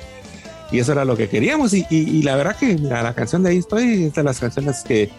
Y 0.70 0.78
eso 0.78 0.92
era 0.92 1.04
lo 1.04 1.16
que 1.16 1.28
queríamos. 1.28 1.72
Y, 1.74 1.86
y, 1.90 2.22
la 2.22 2.36
verdad 2.36 2.56
que 2.56 2.76
la 2.78 3.14
canción 3.14 3.42
de 3.42 3.50
ahí 3.50 3.58
estoy 3.58 4.04
es 4.04 4.14
de 4.14 4.22
las 4.22 4.40
canciones 4.40 4.82
que, 4.82 5.10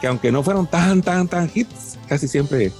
que, 0.00 0.06
aunque 0.06 0.30
no 0.30 0.42
fueron 0.42 0.66
tan, 0.66 1.02
tan, 1.02 1.26
tan 1.26 1.50
hits, 1.52 1.98
casi 2.06 2.28
siempre, 2.28 2.70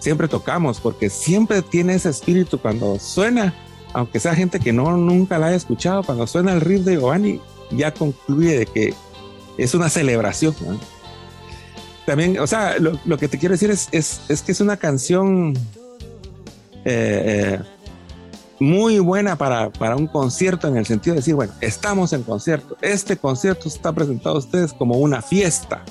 siempre 0.00 0.28
tocamos, 0.28 0.80
porque 0.80 1.08
siempre 1.08 1.62
tiene 1.62 1.94
ese 1.94 2.10
espíritu 2.10 2.58
cuando 2.58 2.98
suena, 2.98 3.54
aunque 3.94 4.18
sea 4.18 4.34
gente 4.34 4.58
que 4.58 4.72
no 4.72 4.96
nunca 4.96 5.38
la 5.38 5.46
haya 5.46 5.56
escuchado, 5.56 6.02
cuando 6.02 6.26
suena 6.26 6.52
el 6.52 6.60
riff 6.60 6.82
de 6.82 6.94
Giovanni, 6.94 7.40
ya 7.70 7.94
concluye 7.94 8.58
de 8.58 8.66
que 8.66 8.94
es 9.58 9.74
una 9.74 9.88
celebración. 9.88 10.54
También, 12.06 12.38
o 12.38 12.46
sea, 12.46 12.76
lo, 12.78 13.18
que 13.18 13.28
te 13.28 13.38
quiero 13.38 13.54
decir 13.54 13.70
es, 13.70 13.88
es, 13.92 14.42
que 14.42 14.52
es 14.52 14.60
una 14.60 14.76
canción 14.76 15.54
eh, 16.88 17.58
eh, 17.58 17.60
muy 18.60 19.00
buena 19.00 19.36
para, 19.36 19.70
para 19.70 19.96
un 19.96 20.06
concierto 20.06 20.68
en 20.68 20.76
el 20.76 20.86
sentido 20.86 21.14
de 21.14 21.18
decir, 21.20 21.34
bueno, 21.34 21.52
estamos 21.60 22.12
en 22.12 22.22
concierto. 22.22 22.76
Este 22.80 23.16
concierto 23.16 23.68
está 23.68 23.92
presentado 23.92 24.36
a 24.36 24.38
ustedes 24.38 24.72
como 24.72 24.96
una 24.98 25.20
fiesta. 25.20 25.82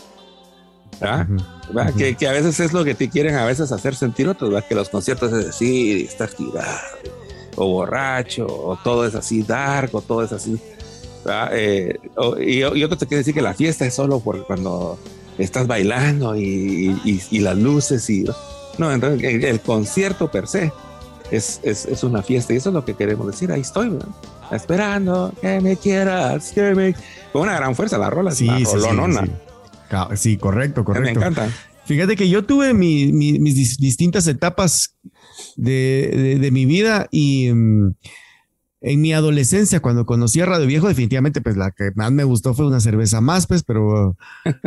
Que, 1.98 2.16
que, 2.16 2.28
a 2.28 2.32
veces 2.32 2.60
es 2.62 2.72
lo 2.72 2.86
que 2.86 2.96
te 2.96 3.10
quieren 3.10 3.36
a 3.36 3.46
veces 3.46 3.74
hacer 3.74 3.94
sentir 3.96 4.30
otros, 4.30 4.64
que 4.64 4.76
los 4.76 4.88
conciertos 4.88 5.34
es 5.34 5.48
decir, 5.48 6.06
estás 6.06 6.34
tirado, 6.34 6.80
o 7.58 7.68
borracho, 7.68 8.48
o 8.48 8.78
todo 8.82 9.06
es 9.06 9.14
así 9.14 9.44
dark, 9.44 9.94
o 9.94 10.02
todo 10.02 10.24
es 10.24 10.32
así. 10.32 10.58
Eh, 11.52 11.98
y, 12.40 12.64
otro 12.64 12.98
te 12.98 13.06
quiere 13.06 13.18
decir 13.18 13.34
que 13.34 13.42
la 13.42 13.54
fiesta 13.54 13.86
es 13.86 13.94
solo 13.94 14.22
por 14.22 14.48
cuando 14.48 14.98
estás 15.38 15.68
bailando 15.68 16.36
y, 16.38 16.98
y, 17.30 17.40
las 17.40 17.58
luces 17.58 18.10
y 18.10 18.26
no, 18.78 18.92
entonces 18.92 19.44
el, 19.44 19.60
concierto 19.60 20.30
per 20.30 20.48
se 20.48 20.72
es, 21.32 21.60
es, 21.64 21.86
es, 21.86 22.04
una 22.04 22.22
fiesta 22.22 22.54
y 22.54 22.58
eso 22.58 22.70
es 22.70 22.74
lo 22.74 22.86
que 22.86 22.94
queremos 22.94 23.28
decir. 23.28 23.52
Ahí 23.52 23.62
estoy, 23.62 23.98
esperando 24.52 25.34
que 25.42 25.60
me 25.62 25.78
quieras, 25.78 26.52
que 26.52 26.76
me... 26.76 26.96
con 27.32 27.44
una 27.44 27.56
gran 27.56 27.76
fuerza 27.76 27.98
la 27.98 28.10
rola, 28.10 28.32
sí, 28.32 28.48
sí, 28.48 28.66
sí, 30.16 30.38
correcto, 30.38 30.84
correcto. 30.84 31.20
Me 31.20 31.26
encanta. 31.26 31.50
Fíjate 31.86 32.16
que 32.16 32.30
yo 32.30 32.46
tuve 32.46 32.74
mis 32.74 33.78
distintas 33.78 34.28
etapas 34.28 34.96
de, 35.56 36.38
de, 36.40 36.52
mi 36.52 36.66
vida 36.66 37.08
y 37.12 37.52
mm, 37.54 37.94
en 38.82 39.02
mi 39.02 39.14
adolescencia, 39.14 39.82
cuando 39.82 40.06
conocí 40.06 40.42
a 40.42 40.46
Radio 40.46 40.66
Viejo, 40.66 40.88
definitivamente, 40.88 41.42
pues 41.42 41.58
la 41.58 41.72
que 41.72 41.92
más 41.96 42.12
me 42.12 42.24
gustó 42.24 42.54
fue 42.54 42.68
una 42.68 42.80
cerveza 42.80 43.22
más, 43.22 43.48
pues, 43.48 43.64
pero 43.64 44.18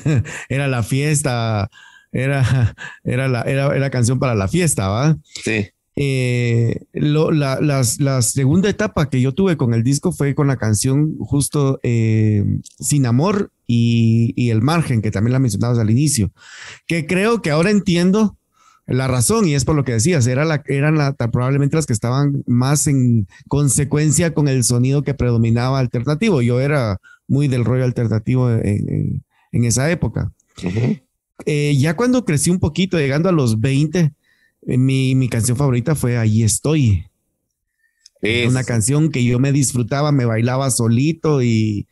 era 0.48 0.68
la 0.68 0.82
fiesta, 0.82 1.70
era, 2.12 2.74
era, 3.04 3.28
la, 3.28 3.42
era, 3.42 3.74
era 3.74 3.90
canción 3.90 4.18
para 4.18 4.34
la 4.34 4.48
fiesta, 4.48 4.88
¿va? 4.88 5.16
Sí. 5.42 5.70
Eh, 5.94 6.86
la, 6.92 8.22
segunda 8.22 8.70
etapa 8.70 9.10
que 9.10 9.20
yo 9.20 9.32
tuve 9.32 9.56
con 9.56 9.74
el 9.74 9.82
disco 9.82 10.12
fue 10.12 10.34
con 10.34 10.46
la 10.46 10.56
canción 10.56 11.18
justo 11.18 11.78
eh, 11.82 12.44
Sin 12.80 13.04
Amor 13.04 13.50
y, 13.66 14.32
y, 14.36 14.50
El 14.50 14.62
Margen, 14.62 15.02
que 15.02 15.10
también 15.10 15.32
la 15.32 15.38
mencionabas 15.38 15.78
al 15.78 15.90
inicio, 15.90 16.32
que 16.86 17.06
creo 17.06 17.42
que 17.42 17.50
ahora 17.50 17.70
entiendo 17.70 18.36
la 18.86 19.06
razón, 19.06 19.46
y 19.46 19.54
es 19.54 19.64
por 19.64 19.76
lo 19.76 19.84
que 19.84 19.92
decías, 19.92 20.26
era 20.26 20.44
la, 20.44 20.62
eran 20.66 20.96
la, 20.96 21.14
probablemente 21.14 21.76
las 21.76 21.86
que 21.86 21.92
estaban 21.92 22.42
más 22.46 22.86
en 22.86 23.28
consecuencia 23.48 24.34
con 24.34 24.48
el 24.48 24.64
sonido 24.64 25.02
que 25.02 25.14
predominaba 25.14 25.78
alternativo. 25.78 26.42
Yo 26.42 26.60
era 26.60 26.98
muy 27.28 27.48
del 27.48 27.64
rollo 27.64 27.84
alternativo 27.84 28.50
en, 28.50 29.22
esa 29.52 29.90
época. 29.90 30.32
Eh, 31.46 31.76
ya 31.78 31.96
cuando 31.96 32.24
crecí 32.24 32.50
un 32.50 32.58
poquito, 32.58 32.98
llegando 32.98 33.28
a 33.28 33.32
los 33.32 33.60
20, 33.60 34.00
eh, 34.00 34.12
mi, 34.62 35.14
mi 35.14 35.28
canción 35.28 35.56
favorita 35.56 35.94
fue 35.94 36.18
Allí 36.18 36.42
estoy. 36.42 37.06
Una 38.46 38.62
canción 38.62 39.10
que 39.10 39.24
yo 39.24 39.40
me 39.40 39.50
disfrutaba, 39.50 40.12
me 40.12 40.24
bailaba 40.24 40.70
solito 40.70 41.42
y 41.42 41.88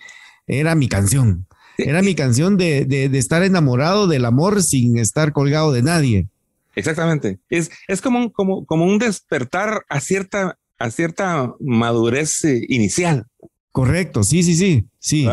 era 0.46 0.76
mi 0.76 0.88
canción. 0.88 1.46
Era 1.76 2.02
mi 2.02 2.14
canción 2.14 2.56
de, 2.56 2.84
de 2.84 3.18
estar 3.18 3.42
enamorado 3.42 4.06
del 4.06 4.24
amor 4.24 4.62
sin 4.62 4.98
estar 4.98 5.32
colgado 5.32 5.72
de 5.72 5.82
nadie. 5.82 6.28
Exactamente. 6.74 7.38
Es, 7.48 7.70
es 7.88 8.00
como, 8.00 8.18
un, 8.18 8.30
como, 8.30 8.64
como 8.64 8.84
un 8.84 8.98
despertar 8.98 9.84
a 9.88 10.00
cierta, 10.00 10.58
a 10.78 10.90
cierta 10.90 11.52
madurez 11.60 12.44
eh, 12.44 12.64
inicial. 12.68 13.26
Correcto, 13.72 14.24
sí, 14.24 14.42
sí, 14.42 14.56
sí, 14.56 14.86
sí. 14.98 15.28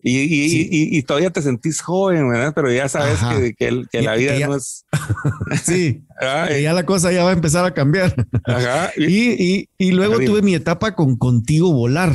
Y, 0.00 0.18
y, 0.18 0.98
y, 0.98 1.02
todavía 1.02 1.30
te 1.30 1.42
sentís 1.42 1.80
joven, 1.80 2.28
¿verdad? 2.28 2.52
Pero 2.54 2.72
ya 2.72 2.88
sabes 2.88 3.18
que, 3.20 3.54
que, 3.54 3.84
que 3.90 4.02
la 4.02 4.14
vida 4.14 4.38
no 4.46 4.56
es. 4.56 4.84
sí, 5.62 6.04
que 6.48 6.62
ya 6.62 6.72
la 6.72 6.84
cosa 6.86 7.12
ya 7.12 7.24
va 7.24 7.30
a 7.30 7.34
empezar 7.34 7.64
a 7.64 7.74
cambiar. 7.74 8.14
Ajá. 8.44 8.90
Y, 8.96 9.68
luego 9.78 10.18
tuve 10.20 10.42
mi 10.42 10.54
etapa 10.54 10.94
con 10.94 11.16
Contigo 11.16 11.72
Volar. 11.72 12.14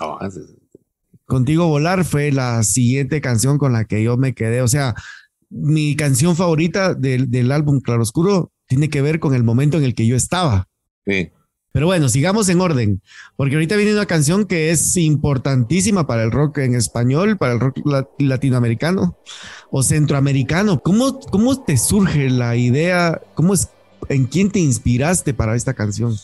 Oh, 0.00 0.18
Contigo 1.26 1.66
Volar 1.66 2.04
fue 2.04 2.30
la 2.32 2.62
siguiente 2.62 3.20
canción 3.20 3.58
con 3.58 3.72
la 3.72 3.84
que 3.84 4.02
yo 4.02 4.16
me 4.16 4.34
quedé. 4.34 4.62
O 4.62 4.68
sea, 4.68 4.94
mi 5.50 5.96
canción 5.96 6.36
favorita 6.36 6.94
del, 6.94 7.30
del 7.30 7.52
álbum 7.52 7.80
Claroscuro 7.80 8.52
tiene 8.66 8.90
que 8.90 9.02
ver 9.02 9.18
con 9.18 9.34
el 9.34 9.44
momento 9.44 9.78
en 9.78 9.84
el 9.84 9.94
que 9.94 10.06
yo 10.06 10.16
estaba. 10.16 10.68
Sí. 11.06 11.30
Pero 11.78 11.86
bueno, 11.86 12.08
sigamos 12.08 12.48
en 12.48 12.60
orden, 12.60 13.02
porque 13.36 13.54
ahorita 13.54 13.76
viene 13.76 13.92
una 13.92 14.06
canción 14.06 14.46
que 14.46 14.72
es 14.72 14.96
importantísima 14.96 16.08
para 16.08 16.24
el 16.24 16.32
rock 16.32 16.58
en 16.58 16.74
español, 16.74 17.38
para 17.38 17.52
el 17.52 17.60
rock 17.60 17.78
latinoamericano 18.18 19.16
o 19.70 19.84
centroamericano. 19.84 20.80
¿Cómo, 20.80 21.20
cómo 21.20 21.62
te 21.62 21.76
surge 21.76 22.30
la 22.30 22.56
idea? 22.56 23.22
¿Cómo 23.34 23.54
es, 23.54 23.68
¿En 24.08 24.26
quién 24.26 24.50
te 24.50 24.58
inspiraste 24.58 25.34
para 25.34 25.54
esta 25.54 25.72
canción? 25.72 26.16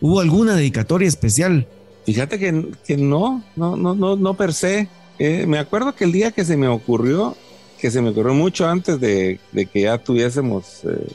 ¿Hubo 0.00 0.20
alguna 0.20 0.56
dedicatoria 0.56 1.06
especial? 1.06 1.68
Fíjate 2.06 2.38
que, 2.38 2.68
que 2.86 2.96
no, 2.96 3.44
no, 3.56 3.76
no, 3.76 3.94
no, 3.94 4.16
no 4.16 4.34
per 4.38 4.54
se. 4.54 4.88
Eh, 5.18 5.44
me 5.46 5.58
acuerdo 5.58 5.94
que 5.94 6.04
el 6.04 6.12
día 6.12 6.30
que 6.30 6.46
se 6.46 6.56
me 6.56 6.68
ocurrió, 6.68 7.36
que 7.78 7.90
se 7.90 8.00
me 8.00 8.08
ocurrió 8.08 8.32
mucho 8.32 8.66
antes 8.66 8.98
de, 8.98 9.38
que 9.70 9.82
ya 9.82 9.98
tuviésemos 9.98 10.82
eh, 10.84 11.12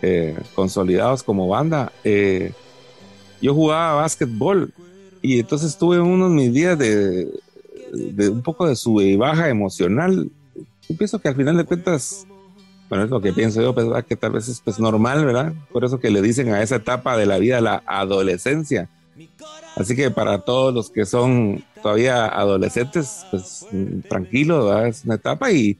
eh, 0.00 0.38
consolidados 0.54 1.22
como 1.22 1.46
banda. 1.46 1.92
Eh, 3.42 3.46
yo 3.46 3.54
jugaba 3.54 4.02
básquetbol 4.02 4.72
y 5.20 5.40
entonces 5.40 5.76
tuve 5.76 6.00
unos 6.00 6.30
mis 6.30 6.52
días 6.52 6.78
de, 6.78 7.28
un 8.30 8.42
poco 8.42 8.66
de 8.66 8.76
sube 8.76 9.04
y 9.04 9.16
baja 9.16 9.48
emocional. 9.48 10.30
Yo 10.88 10.96
pienso 10.96 11.18
que 11.20 11.28
al 11.28 11.36
final 11.36 11.56
de 11.56 11.64
cuentas, 11.64 12.26
bueno, 12.88 13.04
es 13.04 13.10
lo 13.10 13.20
que 13.20 13.32
pienso 13.32 13.62
yo, 13.62 13.74
pues, 13.74 13.86
que 14.04 14.16
tal 14.16 14.32
vez 14.32 14.48
es 14.48 14.60
pues, 14.60 14.78
normal, 14.78 15.24
¿verdad? 15.24 15.52
Por 15.72 15.84
eso 15.84 16.00
que 16.00 16.10
le 16.10 16.22
dicen 16.22 16.52
a 16.52 16.62
esa 16.62 16.76
etapa 16.76 17.16
de 17.16 17.26
la 17.26 17.38
vida 17.38 17.60
la 17.60 17.82
adolescencia. 17.86 18.88
Así 19.76 19.96
que 19.96 20.10
para 20.10 20.40
todos 20.40 20.74
los 20.74 20.90
que 20.90 21.06
son 21.06 21.64
todavía 21.82 22.26
adolescentes, 22.26 23.24
pues 23.30 23.66
tranquilo, 24.08 24.84
es 24.84 25.04
una 25.04 25.14
etapa 25.14 25.50
y 25.52 25.78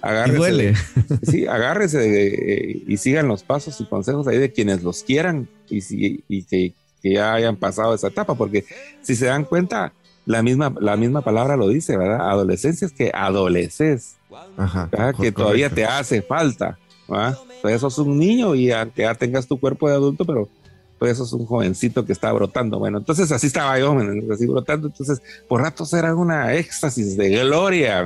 agárrese. 0.00 0.38
duele. 0.38 0.74
sí, 1.22 1.46
agárrese 1.46 2.82
y 2.86 2.96
sigan 2.98 3.28
los 3.28 3.42
pasos 3.42 3.80
y 3.80 3.86
consejos 3.86 4.28
ahí 4.28 4.38
de 4.38 4.52
quienes 4.52 4.82
los 4.82 5.02
quieran 5.02 5.48
y, 5.68 5.80
si, 5.80 6.22
y 6.28 6.44
que, 6.44 6.74
ya 7.02 7.34
hayan 7.34 7.56
pasado 7.56 7.94
esa 7.94 8.08
etapa, 8.08 8.34
porque 8.34 8.64
si 9.02 9.16
se 9.16 9.26
dan 9.26 9.44
cuenta, 9.44 9.92
la 10.24 10.42
misma, 10.42 10.72
la 10.80 10.96
misma 10.96 11.22
palabra 11.22 11.56
lo 11.56 11.68
dice, 11.68 11.96
¿verdad? 11.96 12.30
Adolescencia 12.30 12.86
es 12.86 12.92
que 12.92 13.10
adoleces, 13.12 14.16
que 15.20 15.32
todavía 15.32 15.68
te 15.70 15.84
hace 15.84 16.22
falta, 16.22 16.78
¿verdad? 17.08 17.36
Todavía 17.60 17.78
sos 17.78 17.98
un 17.98 18.18
niño 18.18 18.54
y 18.54 18.70
aunque 18.70 19.02
ya 19.02 19.14
tengas 19.14 19.46
tu 19.46 19.58
cuerpo 19.58 19.88
de 19.88 19.94
adulto, 19.94 20.24
pero 20.24 20.48
eso 21.06 21.24
es 21.24 21.32
un 21.32 21.46
jovencito 21.46 22.04
que 22.04 22.12
está 22.12 22.32
brotando. 22.32 22.78
Bueno, 22.78 22.98
entonces 22.98 23.30
así 23.32 23.48
estaba 23.48 23.78
yo, 23.78 23.96
así 24.32 24.46
brotando. 24.46 24.88
Entonces, 24.88 25.22
por 25.48 25.60
ratos 25.60 25.92
era 25.92 26.14
una 26.14 26.54
éxtasis 26.54 27.16
de 27.16 27.30
gloria. 27.30 28.04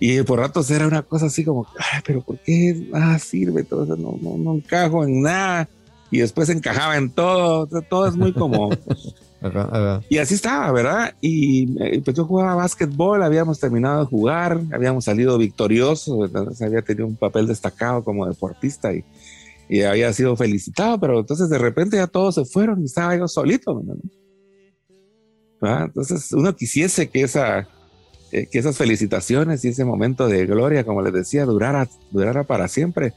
Y 0.00 0.22
por 0.22 0.38
ratos 0.38 0.70
era 0.70 0.86
una 0.86 1.02
cosa 1.02 1.26
así 1.26 1.44
como, 1.44 1.66
Ay, 1.76 2.00
pero 2.06 2.20
¿por 2.20 2.38
qué 2.38 2.86
nada 2.90 3.18
sirve? 3.18 3.64
Todo 3.64 3.84
eso 3.84 3.96
no, 3.96 4.16
no, 4.20 4.36
no 4.36 4.54
encajo 4.54 5.04
en 5.04 5.22
nada. 5.22 5.68
Y 6.10 6.18
después 6.20 6.48
encajaba 6.48 6.96
en 6.96 7.10
todo. 7.10 7.66
todo 7.88 8.06
es 8.06 8.16
muy 8.16 8.32
como. 8.32 8.70
Y 10.08 10.18
así 10.18 10.34
estaba, 10.34 10.72
¿verdad? 10.72 11.14
Y 11.20 11.80
eh, 11.80 12.02
pues 12.04 12.16
yo 12.16 12.24
jugaba 12.24 12.56
básquetbol, 12.56 13.22
habíamos 13.22 13.60
terminado 13.60 14.00
de 14.00 14.06
jugar, 14.06 14.60
habíamos 14.72 15.04
salido 15.04 15.38
victoriosos, 15.38 16.28
había 16.60 16.82
tenido 16.82 17.06
un 17.06 17.14
papel 17.14 17.46
destacado 17.46 18.02
como 18.02 18.26
deportista 18.26 18.92
y 18.92 19.04
y 19.68 19.82
había 19.82 20.12
sido 20.12 20.34
felicitado, 20.36 20.98
pero 20.98 21.20
entonces 21.20 21.50
de 21.50 21.58
repente 21.58 21.98
ya 21.98 22.06
todos 22.06 22.36
se 22.36 22.44
fueron 22.44 22.80
y 22.80 22.86
estaba 22.86 23.16
yo 23.16 23.28
solito. 23.28 23.82
Entonces 25.60 26.32
uno 26.32 26.56
quisiese 26.56 27.10
que, 27.10 27.22
esa, 27.22 27.68
eh, 28.32 28.48
que 28.50 28.58
esas 28.58 28.78
felicitaciones 28.78 29.64
y 29.64 29.68
ese 29.68 29.84
momento 29.84 30.26
de 30.26 30.46
gloria, 30.46 30.84
como 30.84 31.02
les 31.02 31.12
decía, 31.12 31.44
durara, 31.44 31.88
durara 32.10 32.44
para 32.44 32.66
siempre. 32.68 33.12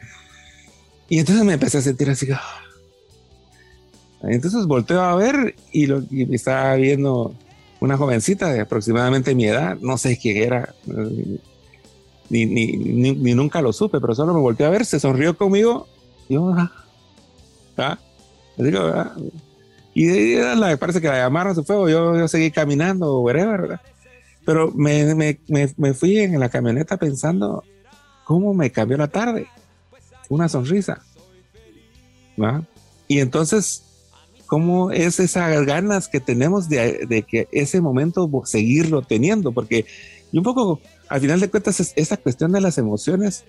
Y 1.07 1.19
entonces 1.19 1.45
me 1.45 1.53
empecé 1.53 1.77
a 1.77 1.81
sentir 1.81 2.09
así. 2.09 2.27
Ah. 2.33 2.41
Entonces 4.23 4.65
volteo 4.67 5.01
a 5.01 5.15
ver 5.15 5.55
y, 5.71 5.87
lo, 5.87 6.03
y 6.09 6.33
estaba 6.33 6.75
viendo 6.75 7.33
una 7.79 7.97
jovencita 7.97 8.51
de 8.53 8.61
aproximadamente 8.61 9.33
mi 9.33 9.45
edad, 9.45 9.77
no 9.81 9.97
sé 9.97 10.17
quién 10.17 10.37
era, 10.37 10.75
ni, 12.29 12.45
ni, 12.45 12.71
ni, 13.13 13.33
nunca 13.33 13.61
lo 13.61 13.73
supe, 13.73 13.99
pero 13.99 14.13
solo 14.13 14.33
me 14.33 14.39
volteé 14.39 14.67
a 14.67 14.69
ver, 14.69 14.85
se 14.85 14.99
sonrió 14.99 15.35
conmigo 15.35 15.87
yo, 16.29 16.53
ah, 16.53 16.71
¿ah? 17.77 17.97
¿ah? 18.57 19.15
Y 19.93 20.05
de 20.05 20.55
la, 20.55 20.77
parece 20.77 21.01
que 21.01 21.07
la 21.07 21.17
llamaron, 21.17 21.55
se 21.55 21.63
fue, 21.63 21.91
yo, 21.91 22.17
yo 22.17 22.27
seguí 22.27 22.51
caminando, 22.51 23.19
whatever, 23.19 23.79
Pero 24.45 24.71
me, 24.71 25.13
me, 25.13 25.39
me, 25.75 25.93
fui 25.93 26.19
en 26.19 26.39
la 26.39 26.47
camioneta 26.47 26.95
pensando 26.95 27.63
cómo 28.23 28.53
me 28.53 28.71
cambió 28.71 28.97
la 28.97 29.09
tarde. 29.09 29.47
Una 30.29 30.47
sonrisa. 30.47 31.01
Y 33.09 33.19
entonces, 33.19 33.83
cómo 34.51 34.91
es 34.91 35.21
esas 35.21 35.65
ganas 35.65 36.09
que 36.09 36.19
tenemos 36.19 36.67
de, 36.67 37.05
de, 37.07 37.23
que 37.23 37.47
ese 37.53 37.79
momento 37.79 38.29
seguirlo 38.43 39.01
teniendo, 39.01 39.53
porque 39.53 39.85
y 40.29 40.37
un 40.37 40.43
poco, 40.43 40.81
al 41.07 41.21
final 41.21 41.39
de 41.39 41.49
cuentas, 41.49 41.93
esa 41.95 42.17
cuestión 42.17 42.51
de 42.51 42.59
las 42.59 42.77
emociones 42.77 43.45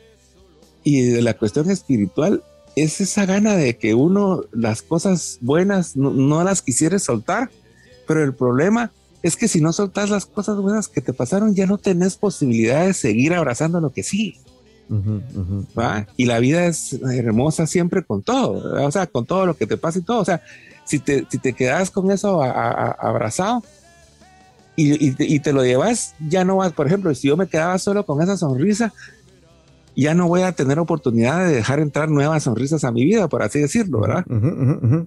y 0.85 1.01
de 1.01 1.21
la 1.21 1.35
cuestión 1.35 1.69
espiritual 1.73 2.45
es 2.77 3.01
esa 3.01 3.27
gana 3.27 3.57
de 3.57 3.77
que 3.77 3.97
uno 3.97 4.45
las 4.53 4.83
cosas 4.83 5.39
buenas 5.41 5.97
no, 5.97 6.45
las 6.45 6.63
quisiera 6.63 7.01
soltar, 7.01 7.51
pero 8.07 8.23
el 8.23 8.33
problema 8.33 8.93
es 9.25 9.35
que 9.35 9.49
si 9.49 9.61
no 9.61 9.73
soltas 9.73 10.09
las 10.09 10.25
cosas 10.27 10.57
buenas 10.59 10.87
que 10.87 11.01
te 11.01 11.13
pasaron, 11.13 11.57
ya 11.57 11.67
no 11.67 11.79
tenés 11.79 12.15
posibilidad 12.15 12.87
de 12.87 12.95
seguir 12.95 13.35
abrazando 13.35 13.81
lo 13.81 13.93
que 13.93 14.05
sí. 14.05 14.37
Y 16.17 16.27
la 16.27 16.39
vida 16.39 16.67
es 16.67 16.93
hermosa 16.93 17.67
siempre 17.67 18.05
con 18.05 18.23
todo, 18.23 18.87
o 18.87 18.91
sea, 18.93 19.09
con 19.09 19.27
todo 19.27 19.47
lo 19.47 19.57
que 19.57 19.67
te 19.67 19.77
pasa 19.77 19.99
y 19.99 20.03
todo. 20.03 20.21
O 20.21 20.25
sea, 20.25 20.43
si 20.93 20.99
te, 20.99 21.27
si 21.31 21.39
te 21.39 21.55
quedas 21.55 21.91
con 21.91 22.11
eso 22.11 22.43
abrazado 22.43 23.63
y, 24.77 25.39
te, 25.39 25.53
lo 25.55 25.65
llevas, 25.65 26.15
ya 26.29 26.45
no 26.45 26.57
vas, 26.57 26.73
por 26.73 26.87
ejemplo, 26.87 27.15
si 27.15 27.29
yo 27.29 27.37
me 27.39 27.47
quedaba 27.47 27.79
solo 27.79 28.05
con 28.05 28.21
esa 28.21 28.37
sonrisa, 28.37 28.93
ya 29.97 30.13
no 30.15 30.29
voy 30.29 30.43
a 30.43 30.53
tener 30.53 30.79
oportunidad 30.79 31.47
de 31.47 31.55
dejar 31.55 31.81
entrar 31.81 32.11
nuevas 32.11 32.43
sonrisas 32.43 32.85
a 32.85 32.93
mi 32.93 33.07
vida, 33.07 33.27
por 33.29 33.43
así 33.43 33.59
decirlo, 33.59 34.01
¿verdad? 34.01 34.27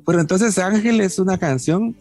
Pero 0.06 0.20
entonces 0.20 0.58
Ángel 0.58 1.02
es 1.02 1.20
una 1.20 1.38
canción 1.38 1.96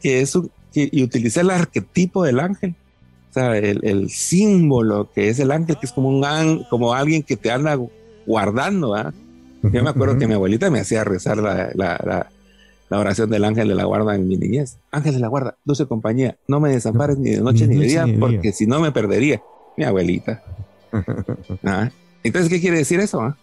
que 0.00 0.20
es 0.20 0.36
un, 0.36 0.48
y 0.72 1.02
utiliza 1.02 1.40
el 1.40 1.50
arquetipo 1.50 2.22
del 2.22 2.38
ángel, 2.38 2.76
o 3.30 3.32
sea, 3.32 3.56
el, 3.56 4.08
símbolo 4.08 5.10
que 5.12 5.30
es 5.30 5.40
el 5.40 5.50
ángel, 5.50 5.78
que 5.78 5.86
es 5.86 5.92
como 5.92 6.08
un 6.10 6.64
como 6.70 6.94
alguien 6.94 7.24
que 7.24 7.36
te 7.36 7.50
anda 7.50 7.76
guardando, 8.24 8.92
¿verdad? 8.92 9.14
Yo 9.64 9.82
me 9.82 9.90
acuerdo 9.90 10.16
que 10.16 10.28
mi 10.28 10.34
abuelita 10.34 10.70
me 10.70 10.78
hacía 10.78 11.02
rezar 11.02 11.38
la, 11.38 11.70
la, 11.74 12.00
la, 12.04 12.30
oración 12.98 13.30
del 13.30 13.44
ángel 13.44 13.68
de 13.68 13.74
la 13.74 13.84
guarda 13.84 14.14
en 14.14 14.26
mi 14.26 14.36
niñez. 14.36 14.78
Ángel 14.90 15.14
de 15.14 15.20
la 15.20 15.28
guarda, 15.28 15.56
dulce 15.64 15.86
compañía, 15.86 16.36
no 16.48 16.60
me 16.60 16.70
desampares 16.70 17.18
ni 17.18 17.30
de 17.30 17.40
noche 17.40 17.66
ni, 17.66 17.76
de 17.76 17.86
día, 17.86 18.06
porque 18.18 18.52
si 18.52 18.66
no 18.66 18.80
me 18.80 18.92
perdería. 18.92 19.40
Mi 19.76 19.84
abuelita. 19.84 20.42
¿Ah? 21.64 21.90
Entonces, 22.22 22.50
¿qué 22.50 22.60
quiere 22.60 22.78
decir 22.78 23.00
eso? 23.00 23.20
Ah? 23.20 23.36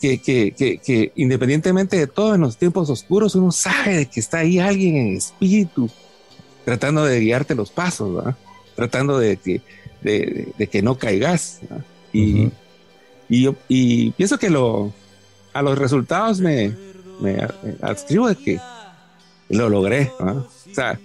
Que, 0.00 0.20
que, 0.20 0.52
que, 0.52 0.78
que, 0.78 1.12
independientemente 1.14 1.96
de 1.96 2.06
todo, 2.06 2.34
en 2.34 2.40
los 2.40 2.56
tiempos 2.56 2.90
oscuros, 2.90 3.34
uno 3.36 3.52
sabe 3.52 3.96
de 3.96 4.06
que 4.06 4.20
está 4.20 4.38
ahí 4.38 4.58
alguien 4.58 4.96
en 4.96 5.16
espíritu 5.16 5.88
tratando 6.64 7.04
de 7.04 7.20
guiarte 7.20 7.54
los 7.54 7.70
pasos, 7.70 8.34
tratando 8.74 9.18
de 9.18 9.36
que, 9.36 9.60
de, 10.02 10.66
que 10.66 10.82
no 10.82 10.98
caigas. 10.98 11.60
Y, 12.12 12.50
y, 13.28 13.48
y 13.68 14.10
pienso 14.12 14.38
que 14.38 14.50
lo, 14.50 14.92
a 15.52 15.62
los 15.62 15.78
resultados 15.78 16.40
me, 16.40 16.74
me 17.24 17.48
adscribo 17.82 18.28
de 18.28 18.36
que 18.36 18.60
lo 19.48 19.68
logré. 19.68 20.12
O 20.18 20.46
sea, 20.72 20.98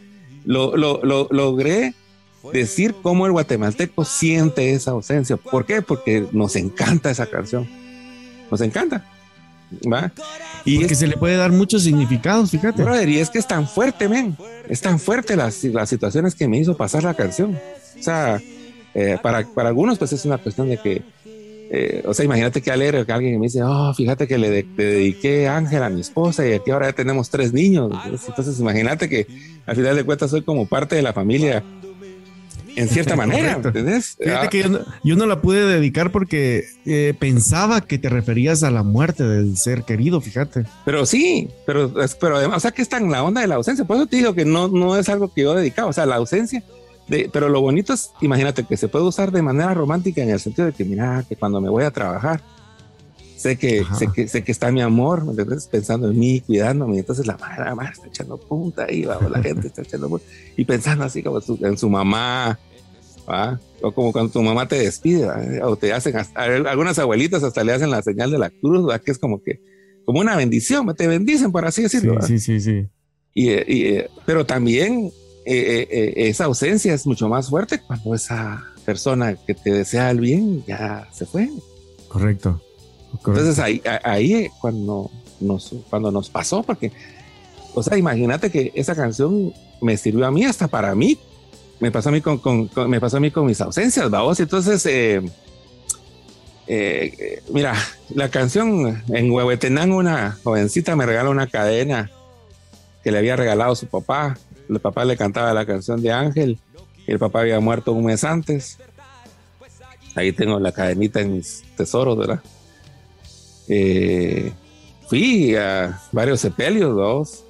lo, 0.45 0.76
lo, 0.78 1.01
lo, 1.03 1.28
logré 1.32 1.93
decir 2.53 2.95
cómo 3.01 3.26
el 3.26 3.32
guatemalteco 3.32 4.05
siente 4.05 4.74
esa 4.74 4.91
ausencia. 4.91 5.38
¿Por 5.38 5.65
qué? 5.65 5.82
Porque 5.82 6.28
nos 6.32 6.55
encanta 6.55 7.09
esa 7.09 7.26
canción. 7.26 7.67
Nos 8.51 8.61
encanta. 8.61 9.05
¿va? 9.91 10.11
Y 10.65 10.80
Porque 10.80 10.95
se 10.95 11.07
le 11.07 11.17
puede 11.17 11.36
dar 11.36 11.51
muchos 11.51 11.84
significados, 11.84 12.51
fíjate. 12.51 12.84
Brother, 12.84 13.09
y 13.09 13.20
es 13.20 13.30
que 13.30 13.39
es 13.39 13.47
tan 13.47 13.67
fuerte, 13.67 14.09
men. 14.09 14.38
Es 14.67 14.82
tan 14.82 14.99
fuerte 14.99 15.36
las, 15.36 15.63
las 15.65 15.89
situaciones 15.89 16.36
que 16.36 16.47
me 16.47 16.57
hizo 16.57 16.76
pasar 16.76 17.03
la 17.03 17.13
canción. 17.13 17.59
O 17.99 18.03
sea, 18.03 18.41
eh, 18.93 19.17
para, 19.22 19.45
para 19.47 19.70
algunos, 19.70 19.97
pues 19.97 20.13
es 20.13 20.26
una 20.26 20.38
cuestión 20.38 20.70
de 20.70 20.78
que, 20.78 21.03
eh, 21.72 22.03
o 22.05 22.13
sea, 22.13 22.26
imagínate 22.26 22.61
que 22.61 22.72
alegre 22.72 23.05
que 23.05 23.11
alguien 23.11 23.39
me 23.39 23.45
dice, 23.45 23.61
oh, 23.63 23.93
fíjate 23.93 24.28
que 24.28 24.38
le, 24.39 24.63
dediqué 24.63 25.47
Ángel 25.47 25.84
a 25.84 25.89
mi 25.89 26.01
esposa 26.01 26.47
y 26.47 26.53
aquí 26.53 26.72
ahora 26.72 26.88
ya 26.88 26.93
tenemos 26.93 27.30
tres 27.30 27.53
niños. 27.53 27.91
Entonces, 28.28 28.59
imagínate 28.59 29.07
que 29.07 29.28
al 29.65 29.76
final 29.76 29.95
de 29.95 30.03
cuentas 30.03 30.32
soy 30.32 30.41
como 30.41 30.65
parte 30.65 30.95
de 30.95 31.03
la 31.03 31.13
familia 31.13 31.63
en 32.76 32.88
cierta 32.88 33.15
manera, 33.15 33.59
¿entendés? 33.63 34.17
Fíjate 34.20 34.45
ah. 34.45 34.49
que 34.49 34.61
yo 35.03 35.15
no, 35.15 35.26
la 35.26 35.41
pude 35.41 35.65
dedicar 35.65 36.11
porque 36.11 36.65
eh, 36.86 37.13
pensaba 37.20 37.82
que 37.82 37.97
te 37.97 38.09
referías 38.09 38.63
a 38.63 38.72
la 38.72 38.84
muerte 38.84 39.24
del 39.24 39.57
ser 39.57 39.84
querido, 39.84 40.22
fíjate. 40.22 40.65
Pero 40.86 41.05
sí, 41.05 41.49
pero, 41.65 41.93
pero 42.20 42.38
además, 42.38 42.57
o 42.57 42.59
sea, 42.61 42.72
que 42.72 42.82
está 42.82 42.97
en 42.97 43.11
la 43.11 43.24
onda 43.24 43.41
de 43.41 43.47
la 43.47 43.55
ausencia. 43.55 43.86
Por 43.86 43.97
eso 43.97 44.07
te 44.07 44.17
digo 44.17 44.34
que 44.34 44.45
no, 44.45 44.70
no 44.70 44.97
es 44.97 45.09
algo 45.09 45.32
que 45.34 45.41
yo 45.41 45.53
he 45.53 45.59
dedicado, 45.59 45.89
o 45.89 45.93
sea, 45.93 46.05
la 46.05 46.15
ausencia. 46.15 46.63
De, 47.10 47.30
pero 47.32 47.49
lo 47.49 47.62
bonito 47.62 47.93
es, 47.93 48.12
imagínate, 48.22 48.64
que 48.64 48.78
se 48.78 48.88
puede 48.88 49.05
usar 49.05 49.32
de 49.32 49.41
manera 49.41 49.74
romántica 49.74 50.22
en 50.22 50.30
el 50.30 50.39
sentido 50.39 50.68
de 50.68 50.74
que, 50.74 50.86
mira, 50.86 51.26
que 51.28 51.36
cuando 51.36 51.60
me 51.60 51.70
voy 51.70 51.84
a 51.84 51.91
trabajar, 51.91 52.41
sé 53.36 53.57
que, 53.57 53.84
sé 53.97 54.07
que, 54.14 54.28
sé 54.28 54.43
que 54.43 54.51
está 54.51 54.72
mi 54.72 54.82
amor, 54.82 55.24
¿me 55.24 55.32
entiendes? 55.32 55.68
Pensando 55.68 56.12
en 56.12 56.20
mí, 56.20 56.41
cuidándome. 56.41 56.97
Y 56.97 56.99
entonces 56.99 57.26
la 57.26 57.38
madre, 57.38 57.66
la 57.66 57.76
madre 57.76 57.91
está 57.93 58.07
echando 58.07 58.38
punta 58.38 58.86
ahí, 58.89 59.05
vamos, 59.05 59.32
la 59.32 59.41
gente 59.41 59.68
está 59.68 59.82
echando 59.82 60.10
punta. 60.10 60.26
Y 60.55 60.66
pensando 60.66 61.05
así 61.05 61.24
como 61.24 61.39
en 61.62 61.78
su 61.78 61.89
mamá, 61.89 62.60
o 63.82 63.91
como 63.91 64.12
cuando 64.12 64.32
tu 64.32 64.41
mamá 64.41 64.68
te 64.68 64.78
despide, 64.78 65.28
o 65.64 65.76
te 65.76 65.93
hacen, 65.93 66.16
algunas 66.36 66.99
abuelitas 66.99 67.43
hasta 67.43 67.64
le 67.64 67.74
hacen 67.74 67.91
la 67.91 68.01
señal 68.01 68.32
de 68.32 68.39
la 68.39 68.49
cruz, 68.49 68.91
que 69.03 69.12
es 69.12 69.20
como 69.20 69.41
que, 69.41 69.62
como 70.05 70.20
una 70.20 70.36
bendición, 70.36 70.93
te 70.95 71.07
bendicen, 71.07 71.51
por 71.51 71.66
así 71.66 71.84
decirlo. 71.84 72.22
Sí, 72.22 72.39
sí, 72.39 72.60
sí, 72.60 72.88
Y, 73.34 73.49
eh, 73.49 74.10
pero 74.26 74.45
también 74.45 75.12
eh, 75.53 75.87
eh, 75.89 76.13
esa 76.29 76.45
ausencia 76.45 76.93
es 76.93 77.05
mucho 77.07 77.27
más 77.27 77.49
fuerte 77.49 77.79
cuando 77.79 78.13
esa 78.13 78.63
persona 78.85 79.35
que 79.35 79.53
te 79.53 79.71
desea 79.71 80.11
el 80.11 80.19
bien 80.19 80.63
ya 80.65 81.07
se 81.11 81.25
fue. 81.25 81.49
Correcto. 82.07 82.61
Entonces 83.13 83.59
ahí, 83.59 83.81
ahí 84.03 84.49
cuando 84.61 85.09
nos, 85.39 85.73
cuando 85.89 86.11
nos 86.11 86.29
pasó, 86.29 86.63
porque, 86.63 86.91
o 87.73 87.81
sea, 87.81 87.97
imagínate 87.97 88.51
que 88.51 88.71
esa 88.75 88.95
canción 88.95 89.53
me 89.81 89.97
sirvió 89.97 90.25
a 90.25 90.31
mí, 90.31 90.45
hasta 90.45 90.67
para 90.67 90.93
mí, 90.95 91.17
me 91.79 91.91
pasó 91.91 92.09
a 92.09 92.11
mí 92.11 92.21
con, 92.21 92.69
me 92.87 92.99
pasó 92.99 93.17
a 93.17 93.19
mí 93.19 93.31
con 93.31 93.45
mis 93.45 93.61
ausencias, 93.61 94.09
vamos. 94.09 94.39
Entonces, 94.39 94.85
eh, 94.85 95.21
eh, 96.67 97.41
mira, 97.51 97.73
la 98.09 98.29
canción 98.29 99.03
en 99.07 99.31
Huehuetenango, 99.31 99.97
una 99.97 100.37
jovencita 100.43 100.95
me 100.95 101.05
regaló 101.05 101.31
una 101.31 101.47
cadena 101.47 102.11
que 103.03 103.11
le 103.11 103.17
había 103.17 103.35
regalado 103.35 103.75
su 103.75 103.87
papá. 103.87 104.37
El 104.70 104.80
papá 104.80 105.03
le 105.03 105.17
cantaba 105.17 105.53
la 105.53 105.65
canción 105.65 106.01
de 106.01 106.11
Ángel 106.11 106.59
y 107.07 107.11
el 107.11 107.20
papá 107.20 107.41
había 107.41 107.59
muerto 107.59 107.91
un 107.91 108.05
mes 108.05 108.24
antes. 108.24 108.78
Ahí 110.15 110.32
tengo 110.32 110.59
la 110.59 110.72
cadenita 110.72 111.22
en 111.22 111.34
mis 111.34 111.63
tesoros, 111.76 112.17
¿verdad? 112.17 112.41
Eh, 113.67 114.51
fui 115.07 115.55
a 115.55 115.99
varios 116.11 116.39
sepelios, 116.39 116.95
dos. 116.95 117.43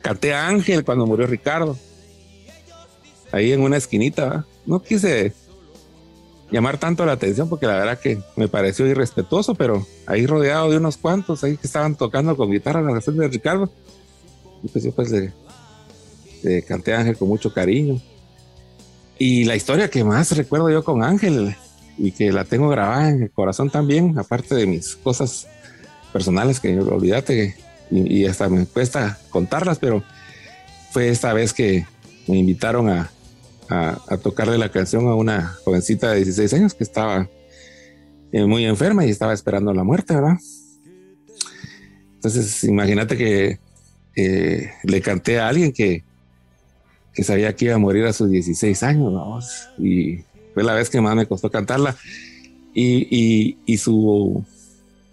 Canté 0.00 0.34
a 0.34 0.48
Ángel 0.48 0.84
cuando 0.84 1.06
murió 1.06 1.26
Ricardo 1.26 1.76
ahí 3.34 3.52
en 3.52 3.60
una 3.60 3.76
esquinita. 3.76 4.46
No 4.64 4.80
quise 4.80 5.32
llamar 6.50 6.78
tanto 6.78 7.04
la 7.04 7.12
atención 7.12 7.48
porque 7.48 7.66
la 7.66 7.74
verdad 7.74 7.98
que 7.98 8.20
me 8.36 8.48
pareció 8.48 8.86
irrespetuoso, 8.86 9.54
pero 9.54 9.86
ahí 10.06 10.26
rodeado 10.26 10.70
de 10.70 10.76
unos 10.76 10.96
cuantos 10.96 11.42
ahí 11.42 11.56
que 11.56 11.66
estaban 11.66 11.96
tocando 11.96 12.36
con 12.36 12.50
guitarra 12.50 12.80
la 12.80 12.92
canción 12.92 13.16
de 13.16 13.28
Ricardo. 13.28 13.70
Y 14.62 14.68
pues 14.68 14.84
yo 14.84 14.92
pues 14.92 15.10
le, 15.10 15.32
canté 16.66 16.94
a 16.94 17.00
Ángel 17.00 17.16
con 17.16 17.28
mucho 17.28 17.52
cariño. 17.52 18.00
Y 19.18 19.44
la 19.44 19.56
historia 19.56 19.88
que 19.88 20.04
más 20.04 20.36
recuerdo 20.36 20.70
yo 20.70 20.84
con 20.84 21.02
Ángel 21.02 21.54
y 21.96 22.12
que 22.12 22.32
la 22.32 22.44
tengo 22.44 22.68
grabada 22.68 23.10
en 23.10 23.22
el 23.22 23.30
corazón 23.30 23.70
también, 23.70 24.18
aparte 24.18 24.54
de 24.54 24.66
mis 24.66 24.96
cosas 24.96 25.46
personales 26.12 26.60
que 26.60 26.78
olvídate 26.78 27.56
y, 27.90 28.20
y 28.20 28.26
hasta 28.26 28.48
me 28.48 28.66
cuesta 28.66 29.18
contarlas, 29.30 29.78
pero 29.78 30.02
fue 30.90 31.08
esta 31.08 31.32
vez 31.32 31.52
que 31.52 31.86
me 32.28 32.38
invitaron 32.38 32.88
a, 32.88 33.10
tocarle 34.22 34.58
la 34.58 34.70
canción 34.70 35.08
a 35.08 35.14
una 35.14 35.56
jovencita 35.64 36.12
de 36.12 36.18
16 36.18 36.54
años 36.54 36.74
que 36.74 36.84
estaba 36.84 37.28
eh, 38.30 38.44
muy 38.44 38.64
enferma 38.66 39.04
y 39.04 39.10
estaba 39.10 39.32
esperando 39.32 39.72
la 39.74 39.82
muerte, 39.82 40.14
¿verdad? 40.14 40.36
Entonces, 42.14 42.62
imagínate 42.62 43.16
que 43.16 43.58
le 44.84 45.00
canté 45.00 45.40
a 45.40 45.48
alguien 45.48 45.72
que, 45.72 46.04
que 47.14 47.24
sabía 47.24 47.54
que 47.54 47.66
iba 47.66 47.74
a 47.74 47.78
morir 47.78 48.04
a 48.04 48.12
sus 48.12 48.30
16 48.30 48.82
años. 48.82 49.68
Y 49.78 50.18
fue 50.52 50.64
la 50.64 50.74
vez 50.74 50.90
que 50.90 51.00
más 51.00 51.14
me 51.14 51.26
costó 51.26 51.50
cantarla. 51.50 51.96
Y, 52.74 53.56
y, 53.64 53.76
su, 53.76 54.44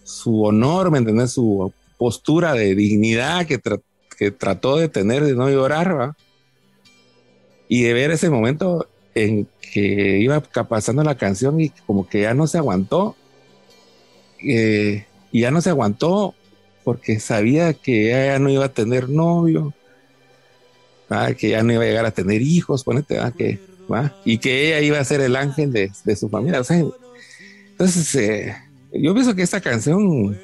su 0.04 0.44
honor, 0.44 0.90
¿me 0.90 0.98
entiendes? 0.98 1.32
Su 1.32 1.72
postura 1.98 2.54
de 2.54 2.74
dignidad 2.74 3.46
que, 3.46 3.62
que 4.18 4.32
trató 4.32 4.78
de 4.78 4.90
tener, 4.90 5.24
de 5.24 5.36
no 5.36 5.48
llorar, 5.50 5.96
¿verdad? 5.96 6.16
y 7.72 7.84
de 7.84 7.94
ver 7.94 8.12
ese 8.12 8.30
momento 8.30 8.86
en 9.16 9.48
que 9.62 10.20
iba 10.20 10.42
pasando 10.42 11.06
la 11.06 11.16
canción 11.16 11.62
y 11.62 11.70
como 11.70 12.06
que 12.06 12.24
ya 12.24 12.34
no 12.34 12.46
se 12.46 12.58
aguantó 12.58 13.16
eh, 14.44 15.06
y 15.32 15.40
ya 15.40 15.52
no 15.52 15.62
se 15.62 15.70
aguantó 15.70 16.36
porque 16.84 17.22
sabía 17.22 17.74
que 17.74 18.10
ya 18.10 18.40
no 18.40 18.50
iba 18.50 18.66
a 18.66 18.74
tener 18.74 19.08
novio 19.08 19.74
que 21.38 21.50
ya 21.50 21.64
no 21.64 21.74
iba 21.74 21.84
a 21.84 21.86
llegar 21.86 22.06
a 22.06 22.12
tener 22.12 22.42
hijos 22.42 22.84
ponete 22.84 23.18
que 23.38 23.60
y 24.24 24.38
que 24.38 24.68
ella 24.68 24.80
iba 24.80 25.00
a 25.00 25.04
ser 25.04 25.22
el 25.22 25.36
ángel 25.36 25.72
de, 25.74 26.16
su 26.16 26.30
familia 26.30 26.62
entonces 27.72 28.16
eh, 28.16 28.56
yo 28.94 29.14
pienso 29.14 29.36
que 29.36 29.42
esta 29.42 29.60
canción 29.60 30.38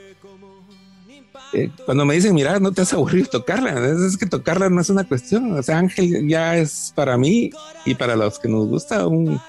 eh, 1.54 1.70
cuando 1.86 2.06
me 2.06 2.14
dicen, 2.14 2.36
mira, 2.36 2.60
no 2.60 2.74
te 2.74 2.82
has 2.82 2.94
aburrido 2.94 3.28
tocarla, 3.30 3.74
es 4.06 4.18
que 4.18 4.26
tocarla 4.26 4.70
no 4.70 4.82
es 4.82 4.90
una 4.90 5.06
cuestión. 5.06 5.54
O 5.54 5.64
sea, 5.64 5.78
Ángel 5.78 6.28
ya 6.28 6.58
es 6.58 6.92
para 6.94 7.18
mí 7.18 7.52
y 7.86 7.96
para 7.96 8.16
los 8.16 8.38
que 8.38 8.50
nos 8.50 8.68
gusta 8.68 9.08
un, 9.08 9.40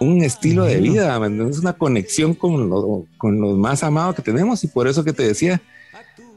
un 0.00 0.22
estilo 0.22 0.64
de 0.64 0.80
vida, 0.80 1.18
es 1.48 1.58
una 1.58 1.72
conexión 1.72 2.34
con, 2.34 3.06
con 3.16 3.40
los 3.40 3.56
más 3.56 3.82
amados 3.82 4.16
que 4.16 4.22
tenemos 4.22 4.62
y 4.64 4.68
por 4.68 4.86
eso 4.86 5.02
que 5.02 5.12
te 5.12 5.22
decía 5.22 5.62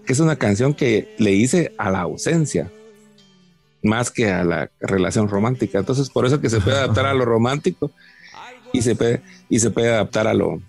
que 0.06 0.14
es 0.14 0.20
una 0.20 0.36
canción 0.36 0.74
que 0.74 1.16
le 1.18 1.32
hice 1.32 1.74
a 1.78 1.90
la 1.90 2.02
ausencia 2.02 2.72
más 3.86 4.12
que 4.12 4.30
a 4.30 4.44
la 4.44 4.70
relación 4.80 5.30
romántica. 5.30 5.80
Entonces, 5.80 6.10
por 6.10 6.26
eso 6.26 6.42
que 6.42 6.50
se 6.50 6.60
puede 6.60 6.78
adaptar 6.78 7.06
a 7.06 7.14
lo 7.14 7.26
romántico 7.26 7.92
y 8.74 8.82
se 8.82 8.96
puede, 8.96 9.22
y 9.50 9.60
se 9.60 9.72
puede 9.72 9.94
adaptar 9.94 10.28
a 10.28 10.34
lo, 10.34 10.60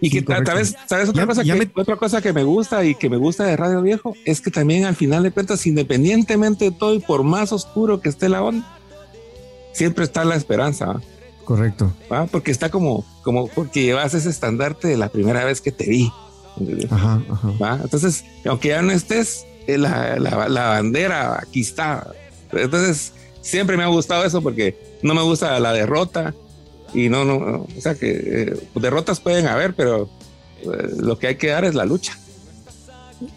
y 0.00 0.10
que 0.10 0.22
tal 0.22 0.44
vez, 0.56 0.76
¿sabes 0.86 1.08
otra, 1.08 1.26
cosa 1.26 1.42
que, 1.42 1.70
otra 1.74 1.96
cosa 1.96 2.22
que 2.22 2.32
me 2.32 2.44
gusta 2.44 2.84
y 2.84 2.94
que 2.94 3.10
me 3.10 3.16
gusta 3.16 3.44
de 3.44 3.56
Radio 3.56 3.82
Viejo? 3.82 4.14
Es 4.24 4.40
que 4.40 4.50
también 4.50 4.84
al 4.84 4.94
final 4.94 5.22
de 5.22 5.30
cuentas, 5.30 5.66
independientemente 5.66 6.66
de 6.66 6.70
todo 6.70 6.94
y 6.94 7.00
por 7.00 7.24
más 7.24 7.52
oscuro 7.52 8.00
que 8.00 8.08
esté 8.08 8.28
la 8.28 8.42
onda, 8.42 8.66
siempre 9.72 10.04
está 10.04 10.24
la 10.24 10.36
esperanza. 10.36 11.00
Correcto. 11.44 11.92
Porque 12.30 12.50
está 12.50 12.70
como, 12.70 13.04
como 13.22 13.48
porque 13.48 13.82
llevas 13.82 14.14
ese 14.14 14.28
estandarte 14.28 14.86
de 14.86 14.96
la 14.96 15.08
primera 15.08 15.44
vez 15.44 15.60
que 15.60 15.72
te 15.72 15.88
vi. 15.88 16.12
Ajá, 16.90 17.22
ajá. 17.30 17.80
Entonces, 17.82 18.24
aunque 18.44 18.68
ya 18.68 18.82
no 18.82 18.92
estés, 18.92 19.46
la, 19.76 20.16
la, 20.16 20.48
la 20.48 20.68
bandera 20.68 21.40
aquí 21.40 21.60
está. 21.60 22.06
Entonces, 22.52 23.12
siempre 23.42 23.76
me 23.76 23.82
ha 23.82 23.88
gustado 23.88 24.24
eso 24.24 24.40
porque 24.40 24.78
no 25.02 25.14
me 25.14 25.22
gusta 25.22 25.60
la 25.60 25.72
derrota, 25.72 26.34
y 26.94 27.08
no, 27.08 27.24
no, 27.24 27.36
o 27.36 27.80
sea 27.80 27.94
que 27.94 28.10
eh, 28.10 28.56
derrotas 28.74 29.20
pueden 29.20 29.46
haber, 29.46 29.74
pero 29.74 30.08
eh, 30.62 30.88
lo 30.98 31.18
que 31.18 31.28
hay 31.28 31.36
que 31.36 31.48
dar 31.48 31.64
es 31.64 31.74
la 31.74 31.84
lucha. 31.84 32.18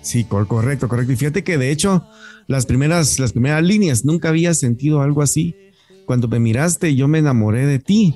Sí, 0.01 0.23
correcto, 0.23 0.87
correcto. 0.87 1.11
Y 1.11 1.15
fíjate 1.15 1.43
que 1.43 1.57
de 1.57 1.71
hecho, 1.71 2.05
las 2.47 2.65
primeras, 2.65 3.19
las 3.19 3.33
primeras 3.33 3.63
líneas, 3.63 4.05
nunca 4.05 4.29
había 4.29 4.53
sentido 4.53 5.01
algo 5.01 5.21
así. 5.21 5.55
Cuando 6.05 6.27
me 6.27 6.39
miraste, 6.39 6.95
yo 6.95 7.07
me 7.07 7.19
enamoré 7.19 7.65
de 7.65 7.79
ti. 7.79 8.15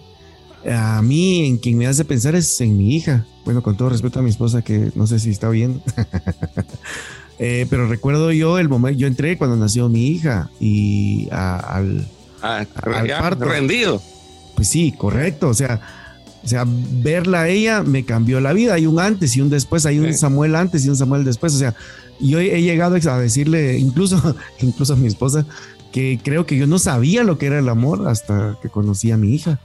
A 0.69 1.01
mí, 1.01 1.45
en 1.45 1.57
quien 1.57 1.77
me 1.77 1.87
hace 1.87 2.05
pensar 2.05 2.35
es 2.35 2.59
en 2.61 2.77
mi 2.77 2.95
hija. 2.95 3.25
Bueno, 3.45 3.61
con 3.61 3.77
todo 3.77 3.89
respeto 3.89 4.19
a 4.19 4.21
mi 4.21 4.29
esposa, 4.29 4.61
que 4.61 4.91
no 4.95 5.05
sé 5.07 5.19
si 5.19 5.31
está 5.31 5.49
bien. 5.49 5.81
Eh, 7.37 7.67
pero 7.69 7.87
recuerdo 7.87 8.31
yo 8.31 8.59
el 8.59 8.69
momento, 8.69 8.99
yo 8.99 9.07
entré 9.07 9.37
cuando 9.37 9.57
nació 9.57 9.89
mi 9.89 10.07
hija 10.07 10.49
y 10.59 11.27
al, 11.31 12.07
ah, 12.41 12.65
al 12.81 13.39
rendido. 13.39 14.01
Pues 14.55 14.69
sí, 14.69 14.93
correcto. 14.97 15.49
O 15.49 15.53
sea, 15.53 15.81
o 16.45 16.47
sea, 16.47 16.63
verla 16.67 17.41
a 17.41 17.49
ella 17.49 17.81
me 17.81 18.05
cambió 18.05 18.39
la 18.39 18.53
vida. 18.53 18.75
Hay 18.75 18.85
un 18.85 18.99
antes 18.99 19.35
y 19.35 19.41
un 19.41 19.49
después, 19.49 19.85
hay 19.85 19.99
un 19.99 20.13
Samuel 20.13 20.55
antes 20.55 20.85
y 20.85 20.89
un 20.89 20.95
Samuel 20.95 21.25
después. 21.25 21.55
O 21.55 21.57
sea, 21.57 21.73
yo 22.19 22.39
he, 22.39 22.61
llegado 22.61 22.95
a 22.95 23.19
decirle, 23.19 23.79
incluso, 23.79 24.35
incluso 24.61 24.93
a 24.93 24.95
mi 24.95 25.07
esposa, 25.07 25.45
que 25.91 26.19
creo 26.23 26.45
que 26.45 26.55
yo 26.55 26.67
no 26.67 26.77
sabía 26.77 27.23
lo 27.23 27.37
que 27.37 27.47
era 27.47 27.57
el 27.57 27.67
amor 27.67 28.07
hasta 28.07 28.57
que 28.61 28.69
conocí 28.69 29.11
a 29.11 29.17
mi 29.17 29.33
hija. 29.33 29.59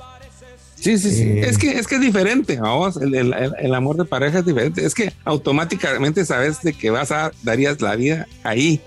Sí, 0.81 0.99
sí, 0.99 1.11
sí. 1.11 1.22
Eh, 1.22 1.49
es 1.49 1.59
que 1.59 1.78
es 1.78 1.87
que 1.87 1.97
es 1.97 2.01
diferente. 2.01 2.59
Vamos, 2.59 2.97
el, 2.97 3.74
amor 3.74 3.97
de 3.97 4.05
pareja 4.05 4.39
es 4.41 4.47
diferente. 4.47 4.85
Es 4.85 4.95
que 4.95 5.12
automáticamente 5.24 6.24
sabes 6.24 6.62
de 6.62 6.72
que 6.72 6.91
vas 6.91 7.12
a 7.12 7.33
darías 7.43 7.81
la 7.81 7.97
vida 7.97 8.26
ahí. 8.43 8.81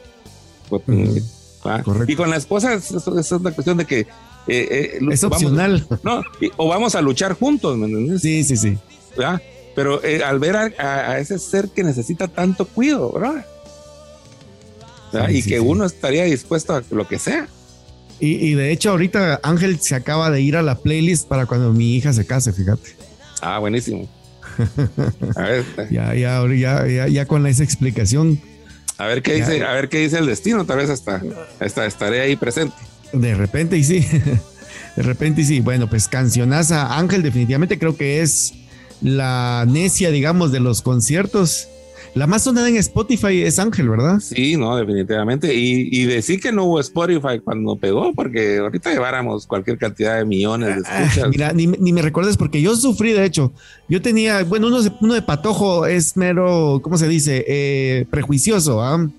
Y 2.07 2.15
con 2.15 2.29
la 2.29 2.37
esposa 2.37 2.73
es, 2.73 2.91
es, 2.91 3.31
una 3.31 3.51
cuestión 3.51 3.77
de 3.77 3.85
que 3.85 3.99
eh, 3.99 4.97
eh, 4.97 4.99
es 5.11 5.23
opcional. 5.23 5.85
no, 6.03 6.21
o 6.57 6.67
vamos 6.67 6.95
a 6.95 7.01
luchar 7.01 7.33
juntos, 7.33 7.77
Sí, 8.19 8.43
sí, 8.43 8.57
sí. 8.57 8.77
Pero 9.75 10.03
eh, 10.03 10.23
al 10.23 10.39
ver 10.39 10.55
a, 10.55 11.19
ese 11.19 11.39
ser 11.39 11.69
que 11.69 11.83
necesita 11.83 12.27
tanto 12.27 12.65
cuidado, 12.65 13.11
¿verdad? 13.11 13.45
y 15.29 15.43
que 15.43 15.59
uno 15.59 15.85
estaría 15.85 16.23
dispuesto 16.23 16.73
a 16.73 16.83
lo 16.89 17.07
que 17.07 17.19
sea. 17.19 17.47
Y, 18.25 18.53
de 18.53 18.71
hecho, 18.71 18.91
ahorita 18.91 19.41
Ángel 19.43 19.81
se 19.81 19.95
acaba 19.95 20.31
de 20.31 20.39
ir 20.39 20.55
a 20.55 20.61
la 20.61 20.75
playlist 20.75 21.27
para 21.27 21.45
cuando 21.45 21.73
mi 21.73 21.97
hija 21.97 22.13
se 22.13 22.25
case, 22.25 22.53
fíjate. 22.53 22.95
Ah, 23.41 23.59
buenísimo. 23.59 24.07
A 25.35 25.41
ver. 25.41 25.65
ya, 25.91 26.15
ya, 26.15 26.41
ya, 26.55 27.07
ya, 27.07 27.25
con 27.25 27.45
esa 27.47 27.65
explicación. 27.65 28.39
A 28.97 29.07
ver 29.07 29.23
qué 29.23 29.33
dice, 29.33 29.65
a 29.65 29.73
ver 29.73 29.89
qué 29.89 29.97
dice 29.97 30.19
el 30.19 30.27
destino, 30.27 30.65
tal 30.65 30.77
vez 30.77 30.89
hasta, 30.89 31.21
hasta 31.59 31.85
estaré 31.85 32.21
ahí 32.21 32.37
presente. 32.37 32.75
De 33.11 33.35
repente 33.35 33.75
y 33.75 33.83
sí. 33.83 34.07
De 34.95 35.03
repente 35.03 35.41
y 35.41 35.45
sí. 35.45 35.59
Bueno, 35.59 35.89
pues 35.89 36.07
cancionaza 36.07 36.97
Ángel 36.97 37.23
definitivamente 37.23 37.77
creo 37.77 37.97
que 37.97 38.21
es 38.21 38.53
la 39.01 39.65
necia, 39.67 40.11
digamos, 40.11 40.53
de 40.53 40.61
los 40.61 40.81
conciertos. 40.81 41.67
La 42.15 42.27
más 42.27 42.43
sonada 42.43 42.69
en 42.69 42.77
Spotify 42.77 43.41
es 43.41 43.57
Ángel, 43.57 43.89
¿verdad? 43.89 44.19
Sí, 44.19 44.55
no, 44.55 44.75
definitivamente. 44.75 45.53
Y, 45.53 46.05
decir 46.05 46.39
que 46.39 46.51
no 46.51 46.65
hubo 46.65 46.79
Spotify 46.79 47.39
cuando 47.43 47.75
pegó, 47.75 48.13
porque 48.13 48.59
ahorita 48.59 48.93
lleváramos 48.93 49.47
cualquier 49.47 49.79
cantidad 49.79 50.17
de 50.17 50.25
millones 50.25 50.75
de 50.75 50.83
ah, 50.85 51.03
escuchas. 51.03 51.29
mira, 51.29 51.53
ni, 51.53 51.67
me 51.67 52.01
recuerdes 52.01 52.37
porque 52.37 52.61
yo 52.61 52.75
sufrí, 52.75 53.13
de 53.13 53.25
hecho. 53.25 53.51
Yo 53.89 54.01
tenía, 54.01 54.43
bueno, 54.43 54.67
uno, 54.67 54.79
uno 55.01 55.13
de 55.13 55.21
patojo 55.23 55.87
es 55.87 56.15
mero, 56.15 56.81
¿cómo 56.83 56.97
se 56.97 57.07
dice? 57.07 57.45
Eh, 57.47 58.05
prejuicioso, 58.11 58.81
¿ah? 58.83 59.09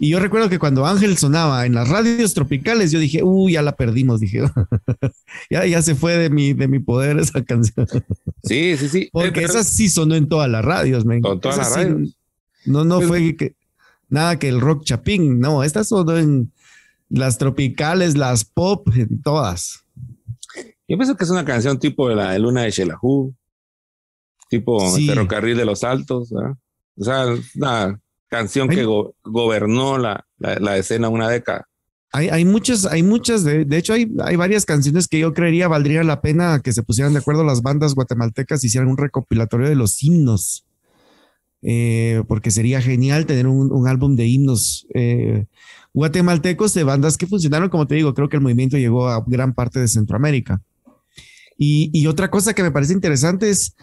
Y 0.00 0.10
yo 0.10 0.20
recuerdo 0.20 0.48
que 0.48 0.58
cuando 0.58 0.86
Ángel 0.86 1.18
sonaba 1.18 1.66
en 1.66 1.74
las 1.74 1.88
radios 1.88 2.32
tropicales, 2.32 2.92
yo 2.92 3.00
dije, 3.00 3.22
uy, 3.22 3.52
ya 3.52 3.62
la 3.62 3.74
perdimos, 3.74 4.20
dije, 4.20 4.42
ya, 5.50 5.66
ya 5.66 5.82
se 5.82 5.94
fue 5.94 6.16
de 6.16 6.30
mi, 6.30 6.52
de 6.52 6.68
mi 6.68 6.78
poder 6.78 7.18
esa 7.20 7.42
canción. 7.44 7.86
Sí, 8.44 8.76
sí, 8.76 8.88
sí. 8.88 9.08
Porque 9.12 9.42
esa 9.42 9.64
sí 9.64 9.88
sonó 9.88 10.14
en 10.14 10.28
todas 10.28 10.48
las 10.48 10.64
radios, 10.64 11.04
men. 11.04 11.20
Con 11.20 11.40
todas 11.40 11.58
las 11.58 11.74
radios. 11.74 12.16
no, 12.64 12.84
no 12.84 12.98
pues 12.98 13.08
fue 13.08 13.36
que, 13.36 13.54
nada 14.08 14.38
que 14.38 14.48
el 14.48 14.60
rock 14.60 14.84
chapín, 14.84 15.40
no, 15.40 15.64
esta 15.64 15.82
sonó 15.82 16.16
en 16.16 16.52
las 17.08 17.38
tropicales, 17.38 18.16
las 18.16 18.44
pop, 18.44 18.88
en 18.94 19.20
todas. 19.22 19.84
Yo 20.86 20.96
pienso 20.96 21.16
que 21.16 21.24
es 21.24 21.30
una 21.30 21.44
canción 21.44 21.78
tipo 21.78 22.08
de 22.08 22.14
la 22.14 22.32
de 22.32 22.38
Luna 22.38 22.62
de 22.62 22.70
Shelahu, 22.70 23.34
tipo 24.48 24.94
Ferrocarril 24.94 25.56
de 25.56 25.64
los 25.64 25.82
Altos, 25.82 26.30
¿verdad? 26.30 26.56
O 26.96 27.04
sea, 27.04 27.24
nada 27.54 28.00
canción 28.28 28.68
que 28.68 28.84
gobernó 29.24 29.98
la, 29.98 30.26
la, 30.38 30.76
escena 30.76 31.08
una 31.08 31.28
década. 31.28 31.66
Hay, 32.12 32.28
hay 32.28 32.44
muchas, 32.44 32.86
hay 32.86 33.02
muchas, 33.02 33.44
de, 33.44 33.64
de 33.64 33.76
hecho 33.76 33.92
hay, 33.92 34.10
hay 34.24 34.36
varias 34.36 34.64
canciones 34.64 35.08
que 35.08 35.18
yo 35.18 35.34
creería 35.34 35.68
valdría 35.68 36.02
la 36.04 36.20
pena 36.20 36.60
que 36.62 36.72
se 36.72 36.82
pusieran 36.82 37.12
de 37.12 37.18
acuerdo 37.18 37.44
las 37.44 37.62
bandas 37.62 37.94
guatemaltecas 37.94 38.62
y 38.62 38.68
hicieran 38.68 38.88
un 38.88 38.96
recopilatorio 38.96 39.68
de 39.68 39.74
los 39.74 40.02
himnos, 40.02 40.64
eh, 41.62 42.22
porque 42.28 42.50
sería 42.50 42.80
genial 42.80 43.26
tener 43.26 43.46
un, 43.46 43.72
un 43.72 43.88
álbum 43.88 44.16
de 44.16 44.26
himnos 44.26 44.86
eh, 44.94 45.46
guatemaltecos 45.92 46.72
de 46.74 46.84
bandas 46.84 47.16
que 47.16 47.26
funcionaron, 47.26 47.68
como 47.68 47.86
te 47.86 47.96
digo, 47.96 48.14
creo 48.14 48.28
que 48.28 48.36
el 48.36 48.42
movimiento 48.42 48.78
llegó 48.78 49.08
a 49.08 49.24
gran 49.26 49.54
parte 49.54 49.80
de 49.80 49.88
Centroamérica. 49.88 50.62
Y, 51.58 51.90
y 51.92 52.06
otra 52.06 52.30
cosa 52.30 52.54
que 52.54 52.62
me 52.62 52.70
parece 52.70 52.92
interesante 52.92 53.50
es, 53.50 53.74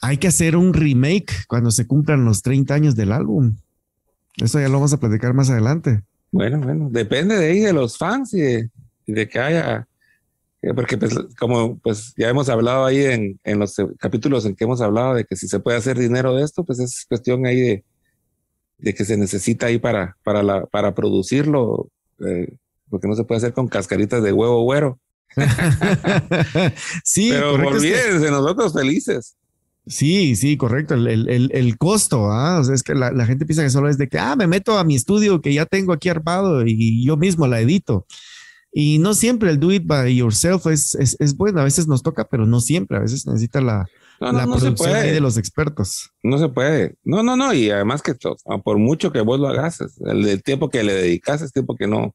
hay 0.00 0.18
que 0.18 0.28
hacer 0.28 0.56
un 0.56 0.74
remake 0.74 1.46
cuando 1.48 1.70
se 1.70 1.86
cumplan 1.86 2.24
los 2.24 2.42
30 2.42 2.74
años 2.74 2.94
del 2.94 3.12
álbum. 3.12 3.56
Eso 4.36 4.60
ya 4.60 4.68
lo 4.68 4.74
vamos 4.74 4.92
a 4.92 5.00
platicar 5.00 5.34
más 5.34 5.50
adelante. 5.50 6.02
Bueno, 6.30 6.60
bueno, 6.60 6.88
depende 6.90 7.36
de 7.36 7.46
ahí 7.46 7.60
de 7.60 7.72
los 7.72 7.96
fans 7.96 8.34
y 8.34 8.40
de, 9.06 9.28
que 9.28 9.38
haya, 9.38 9.88
eh, 10.60 10.74
porque 10.74 10.98
pues 10.98 11.14
como 11.38 11.78
pues 11.78 12.12
ya 12.16 12.28
hemos 12.28 12.48
hablado 12.48 12.84
ahí 12.84 13.04
en, 13.04 13.40
en, 13.44 13.58
los 13.58 13.76
capítulos 13.98 14.44
en 14.44 14.54
que 14.54 14.64
hemos 14.64 14.80
hablado 14.80 15.14
de 15.14 15.24
que 15.24 15.36
si 15.36 15.48
se 15.48 15.60
puede 15.60 15.78
hacer 15.78 15.98
dinero 15.98 16.34
de 16.34 16.44
esto, 16.44 16.64
pues 16.64 16.78
es 16.80 17.06
cuestión 17.08 17.46
ahí 17.46 17.60
de, 17.60 17.84
de 18.78 18.94
que 18.94 19.04
se 19.04 19.16
necesita 19.16 19.66
ahí 19.66 19.78
para, 19.78 20.16
para, 20.22 20.42
la, 20.42 20.66
para 20.66 20.94
producirlo, 20.94 21.88
eh, 22.26 22.56
porque 22.90 23.08
no 23.08 23.14
se 23.14 23.24
puede 23.24 23.38
hacer 23.38 23.52
con 23.52 23.68
cascaritas 23.68 24.22
de 24.22 24.32
huevo 24.32 24.62
güero. 24.62 24.98
sí, 27.04 27.30
pero 27.30 27.54
olvídense, 27.54 28.30
nosotros 28.30 28.72
felices. 28.72 29.36
Sí, 29.86 30.34
sí, 30.34 30.56
correcto. 30.56 30.94
El, 30.94 31.78
costo, 31.78 32.30
¿ah? 32.30 32.58
O 32.60 32.64
sea, 32.64 32.74
es 32.74 32.82
que 32.82 32.94
la, 32.94 33.26
gente 33.26 33.46
piensa 33.46 33.62
que 33.62 33.70
solo 33.70 33.88
es 33.88 33.98
de 33.98 34.08
que, 34.08 34.18
ah, 34.18 34.34
me 34.36 34.46
meto 34.46 34.78
a 34.78 34.84
mi 34.84 34.96
estudio 34.96 35.40
que 35.40 35.54
ya 35.54 35.64
tengo 35.64 35.92
aquí 35.92 36.08
armado 36.08 36.66
y 36.66 37.04
yo 37.04 37.16
mismo 37.16 37.46
la 37.46 37.60
edito. 37.60 38.06
Y 38.78 38.98
no 38.98 39.14
siempre 39.14 39.48
el 39.48 39.58
do 39.58 39.72
it 39.72 39.86
by 39.86 40.14
yourself 40.14 40.66
es, 40.66 40.94
es, 40.96 41.34
bueno. 41.34 41.62
A 41.62 41.64
veces 41.64 41.88
nos 41.88 42.02
toca, 42.02 42.28
pero 42.28 42.44
no 42.44 42.60
siempre. 42.60 42.98
A 42.98 43.00
veces 43.00 43.26
necesita 43.26 43.62
la, 43.62 43.86
producción 44.18 44.92
de 44.92 45.18
los 45.18 45.38
expertos. 45.38 46.10
No 46.22 46.36
se 46.36 46.50
puede. 46.50 46.96
No, 47.02 47.22
no, 47.22 47.36
no. 47.36 47.54
Y 47.54 47.70
además 47.70 48.02
que 48.02 48.12
por 48.62 48.76
mucho 48.76 49.12
que 49.12 49.22
vos 49.22 49.40
lo 49.40 49.48
hagas, 49.48 49.78
el, 50.04 50.42
tiempo 50.42 50.68
que 50.68 50.82
le 50.82 50.92
dedicas 50.92 51.40
es 51.40 51.52
tiempo 51.52 51.74
que 51.74 51.86
no, 51.86 52.14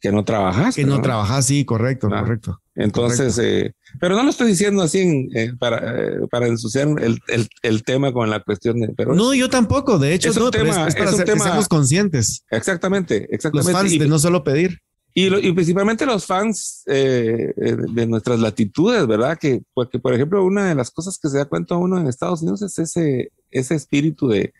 que 0.00 0.12
no 0.12 0.24
trabajas. 0.24 0.74
Que 0.74 0.84
no, 0.84 1.00
trabajas, 1.00 1.46
sí, 1.46 1.64
correcto, 1.64 2.08
ah, 2.12 2.20
correcto. 2.20 2.60
Entonces, 2.74 3.38
eh, 3.38 3.74
pero 3.98 4.14
no 4.14 4.22
lo 4.22 4.30
estoy 4.30 4.48
diciendo 4.48 4.82
así 4.82 5.28
eh, 5.34 5.52
para, 5.58 5.78
eh, 5.98 6.18
para 6.30 6.46
ensuciar 6.46 6.88
el, 7.00 7.18
el, 7.28 7.48
el, 7.62 7.82
tema 7.82 8.12
con 8.12 8.28
la 8.28 8.40
cuestión 8.40 8.80
de. 8.80 8.88
Pero 8.94 9.14
no, 9.14 9.32
yo 9.32 9.48
tampoco. 9.48 9.98
De 9.98 10.12
hecho, 10.12 10.30
es 10.30 10.36
un 10.36 10.50
tema, 10.50 10.86
es, 10.86 10.94
para 10.94 11.10
es 11.10 11.18
un 11.18 11.24
tema, 11.24 11.44
seamos 11.44 11.68
conscientes. 11.68 12.44
Exactamente, 12.50 13.26
exactamente. 13.30 13.72
Los 13.72 13.80
fans 13.80 13.98
de 13.98 14.06
no 14.06 14.18
solo 14.18 14.44
pedir. 14.44 14.78
y, 15.14 15.52
principalmente 15.52 16.04
los 16.04 16.26
fans 16.26 16.82
eh, 16.86 17.54
de 17.56 18.06
nuestras 18.06 18.38
latitudes, 18.38 19.06
¿verdad? 19.06 19.38
Que, 19.38 19.62
porque, 19.72 19.98
por 19.98 20.12
ejemplo, 20.12 20.44
una 20.44 20.68
de 20.68 20.74
las 20.74 20.90
cosas 20.90 21.18
que 21.18 21.30
se 21.30 21.38
da 21.38 21.46
cuenta 21.46 21.76
uno 21.76 21.98
en 21.98 22.06
Estados 22.06 22.42
Unidos 22.42 22.60
es 22.60 22.78
ese, 22.78 23.32
ese 23.50 23.74
espíritu 23.74 24.28
de, 24.28 24.52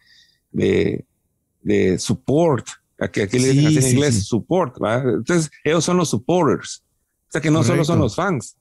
de, 0.51 1.05
de 1.61 1.99
support, 1.99 2.67
aquí, 2.99 3.21
aquí 3.21 3.39
le 3.39 3.51
dicen 3.51 3.67
así 3.67 3.79
en 3.79 3.97
inglés, 3.97 4.27
support, 4.27 4.79
¿verdad? 4.79 5.15
Entonces, 5.15 5.51
ellos 5.65 5.85
son 5.85 5.97
los 5.97 6.11
supporters, 6.11 6.85
o 7.29 7.33
sea 7.33 7.41
que 7.41 7.51
no 7.51 7.63
solo 7.65 7.85
son 7.85 7.99
los 7.99 8.15
fans. 8.17 8.57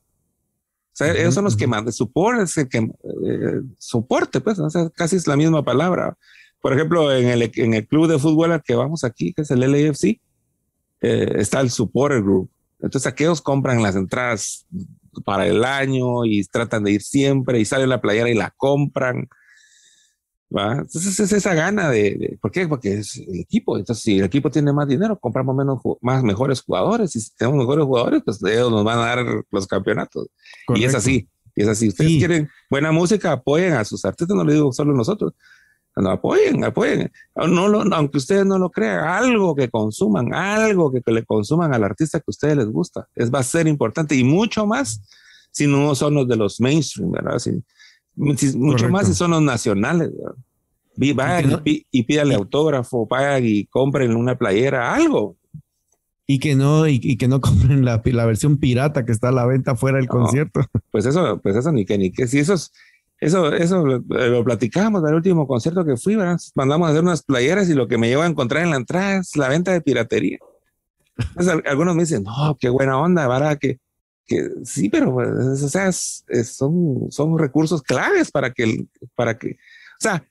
O 0.94 0.98
sea, 0.98 1.12
ellos 1.14 1.34
son 1.34 1.44
los 1.44 1.58
que 1.58 1.68
mandan 1.68 1.92
support, 1.92 2.40
es 2.40 2.58
el 2.58 2.70
que 2.70 2.78
eh, 2.78 3.62
soporte, 3.78 4.40
pues, 4.40 4.60
o 4.60 4.70
sea, 4.70 4.90
casi 4.92 5.18
es 5.18 5.28
la 5.28 5.36
misma 5.36 5.64
palabra. 5.64 6.18
Por 6.62 6.74
ejemplo, 6.74 7.14
en 7.14 7.28
el, 7.28 7.52
en 7.54 7.74
el 7.74 7.86
club 7.86 8.08
de 8.08 8.18
fútbol 8.18 8.54
al 8.54 8.64
que 8.64 8.76
vamos 8.76 9.04
aquí, 9.04 9.34
que 9.34 9.42
es 9.42 9.52
el 9.52 9.60
LAFC, 9.60 10.22
eh, 11.02 11.34
está 11.36 11.60
el 11.60 11.70
supporter 11.70 12.22
group. 12.22 12.50
Entonces 12.80 13.08
aquellos 13.08 13.42
compran 13.42 13.84
las 13.84 13.96
entradas 13.96 14.66
para 15.24 15.48
el 15.48 15.64
año 15.64 16.26
y 16.26 16.44
tratan 16.46 16.84
de 16.84 16.94
ir 16.94 17.02
siempre 17.02 17.60
y 17.60 17.66
salen 17.66 17.90
la 17.90 18.02
playera 18.02 18.30
y 18.30 18.34
la 18.34 18.54
compran. 18.58 19.28
¿Va? 20.56 20.74
Entonces 20.74 21.20
es 21.20 21.32
esa 21.32 21.54
gana 21.54 21.89
de, 21.89 22.38
¿por 22.41 22.52
qué? 22.52 22.68
Porque 22.68 22.96
es 22.96 23.18
el 23.18 23.39
equipo. 23.39 23.78
Entonces 23.78 24.04
si 24.04 24.20
el 24.20 24.26
equipo 24.26 24.50
tiene 24.50 24.74
más 24.74 24.88
dinero, 24.88 25.18
compramos 25.20 25.56
menos, 25.56 25.80
más 26.02 26.24
mejores 26.24 26.62
jugadores. 26.62 27.16
Y 27.16 27.22
si 27.22 27.36
tenemos 27.36 27.60
mejores 27.60 27.86
jugadores, 27.86 28.22
pues 28.24 28.43
ellos 28.43 28.72
nos 28.72 28.84
van 28.84 29.00
a 29.00 29.06
dar 29.06 29.26
los 29.52 29.68
campeonatos. 29.68 30.28
Y 30.76 30.84
es 30.84 30.96
así. 30.96 31.30
Y 31.56 31.64
es 31.64 31.68
así. 31.68 31.88
Ustedes 31.89 32.18
quieren 32.18 32.50
buena 32.70 32.91
música, 32.91 33.32
apoyen 33.32 33.74
a 33.74 33.86
sus 33.86 34.04
artistas. 34.06 34.36
No 34.36 34.43
lo 34.43 34.52
digo 34.52 34.74
solo 34.74 34.93
nosotros. 34.93 35.34
No, 35.98 36.10
apoyen, 36.10 36.64
apoyen. 36.64 37.10
No, 37.36 37.70
lo, 37.70 37.82
aunque 37.96 38.18
ustedes 38.18 38.46
no 38.46 38.60
lo 38.60 38.70
crean, 38.70 39.08
algo 39.08 39.56
que 39.56 39.70
consuman, 39.70 40.34
algo 40.34 40.91
que, 40.91 41.02
le 41.10 41.24
consuman 41.24 41.74
al 41.74 41.86
artista 41.86 42.20
que 42.20 42.26
a 42.28 42.32
ustedes 42.32 42.58
les 42.58 42.68
gusta. 42.68 43.08
Es, 43.16 43.34
va 43.34 43.39
a 43.39 43.43
ser 43.43 43.66
importante 43.68 44.14
y 44.14 44.26
mucho 44.26 44.68
más 44.68 45.02
si 45.52 45.68
no 45.68 45.96
son 45.96 46.16
los 46.16 46.28
de 46.28 46.36
los 46.36 46.60
mainstream, 46.60 47.12
¿verdad? 47.12 47.39
Mucho 48.16 48.89
más 48.89 49.07
si 49.07 49.13
son 49.13 49.32
los 49.32 49.41
nacionales, 49.41 50.11
¿verdad? 50.16 50.36
Vayan 51.16 51.61
y, 51.66 52.03
pídale 52.03 52.36
autógrafo, 52.36 53.05
vayan 53.05 53.43
y 53.45 53.66
compren 53.66 54.16
una 54.16 54.38
playera, 54.38 54.93
algo. 54.93 55.36
Y 56.28 56.39
que 56.39 56.55
no, 56.55 56.88
y, 56.88 57.18
que 57.18 57.28
no 57.28 57.41
compren 57.41 57.84
la, 57.84 58.01
la, 58.03 58.26
versión 58.26 58.57
pirata 58.57 59.05
que 59.05 59.11
está 59.11 59.30
a 59.30 59.34
la 59.34 59.45
venta 59.45 59.76
fuera 59.76 59.97
del 59.97 60.07
concierto. 60.07 60.61
Pues 60.91 61.05
eso, 61.05 61.41
pues 61.41 61.57
eso 61.57 61.74
ni 61.74 61.84
que 61.84 61.97
ni 61.97 62.09
que 62.09 62.26
si 62.26 62.39
esos 62.39 62.72
eso, 63.20 63.53
eso 63.53 63.86
lo, 63.86 64.43
platicábamos 64.43 65.03
del 65.03 65.16
último 65.16 65.47
concierto 65.47 65.86
que 65.86 65.97
fui, 65.97 66.16
¿verdad? 66.16 66.38
Mandamos 66.53 66.88
a 66.88 66.91
hacer 66.91 67.03
unas 67.03 67.24
playeras 67.24 67.70
y 67.70 67.74
lo 67.74 67.88
que 67.88 67.97
me 67.97 68.07
lleva 68.07 68.26
a 68.26 68.30
encontrar 68.30 68.63
en 68.63 68.72
la 68.72 68.78
entrada 68.78 69.18
es 69.18 69.36
la 69.36 69.49
venta 69.49 69.72
de 69.72 69.82
piratería. 69.82 70.38
algunos 71.66 71.95
me 71.95 72.03
dicen, 72.03 72.24
no, 72.24 72.57
qué 72.59 72.70
buena 72.70 72.99
onda, 72.99 73.28
¿verdad? 73.28 73.57
Que, 73.59 73.80
que 74.26 74.50
sí, 74.64 74.90
pero 74.90 75.14
pues, 75.14 75.30
o 75.62 75.70
sea, 75.70 75.92
son, 75.92 77.08
son 77.10 77.38
recursos 77.38 77.82
claves 77.82 78.32
para 78.32 78.52
que, 78.52 78.86
para 79.16 79.38
que, 79.38 79.52
o 79.52 80.02
sea, 80.02 80.26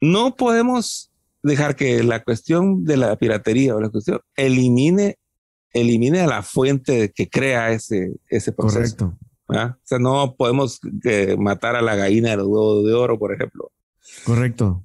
no 0.00 0.36
podemos 0.36 1.10
dejar 1.42 1.76
que 1.76 2.02
la 2.02 2.22
cuestión 2.22 2.84
de 2.84 2.96
la 2.96 3.16
piratería 3.16 3.74
o 3.74 3.80
la 3.80 3.88
cuestión 3.88 4.20
elimine, 4.36 5.18
elimine 5.72 6.20
a 6.20 6.26
la 6.26 6.42
fuente 6.42 7.12
que 7.14 7.28
crea 7.28 7.70
ese, 7.70 8.12
ese 8.28 8.52
proceso. 8.52 8.96
Correcto. 8.96 9.18
O 9.50 9.52
sea, 9.82 9.98
no 9.98 10.36
podemos 10.36 10.80
eh, 11.04 11.36
matar 11.36 11.74
a 11.74 11.82
la 11.82 11.96
gallina 11.96 12.30
de 12.30 12.36
los 12.36 12.46
huevos 12.46 12.84
de 12.84 12.92
oro, 12.92 13.18
por 13.18 13.34
ejemplo. 13.34 13.72
Correcto. 14.24 14.84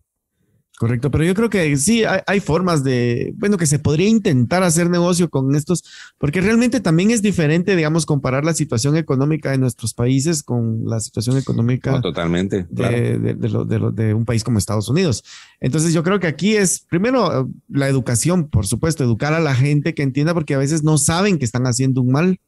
Correcto, 0.77 1.09
pero 1.09 1.23
yo 1.23 1.33
creo 1.33 1.49
que 1.49 1.77
sí 1.77 2.03
hay, 2.03 2.39
formas 2.41 2.83
de, 2.83 3.33
bueno, 3.37 3.55
que 3.55 3.65
se 3.65 3.79
podría 3.79 4.09
intentar 4.09 4.61
hacer 4.61 4.89
negocio 4.89 5.29
con 5.29 5.55
estos, 5.55 5.85
porque 6.17 6.41
realmente 6.41 6.81
también 6.81 7.11
es 7.11 7.21
diferente, 7.21 7.77
digamos, 7.77 8.05
comparar 8.05 8.43
la 8.43 8.53
situación 8.53 8.97
económica 8.97 9.51
de 9.51 9.57
nuestros 9.57 9.93
países 9.93 10.43
con 10.43 10.81
la 10.85 10.99
situación 10.99 11.37
económica 11.37 12.01
totalmente, 12.01 12.67
de, 12.69 13.17
de, 13.17 13.91
de, 13.93 14.13
un 14.13 14.25
país 14.25 14.43
como 14.43 14.57
Estados 14.57 14.89
Unidos. 14.89 15.23
Entonces 15.61 15.93
yo 15.93 16.03
creo 16.03 16.19
que 16.19 16.27
aquí 16.27 16.57
es, 16.57 16.81
primero, 16.81 17.49
la 17.69 17.87
educación, 17.87 18.49
por 18.49 18.67
supuesto, 18.67 19.05
educar 19.05 19.33
a 19.33 19.39
la 19.39 19.55
gente 19.55 19.93
que 19.93 20.03
entienda, 20.03 20.33
porque 20.33 20.55
a 20.55 20.59
veces 20.59 20.83
no 20.83 20.97
saben 20.97 21.39
que 21.39 21.45
están 21.45 21.67
haciendo 21.67 22.01
un 22.01 22.11
mal 22.11 22.39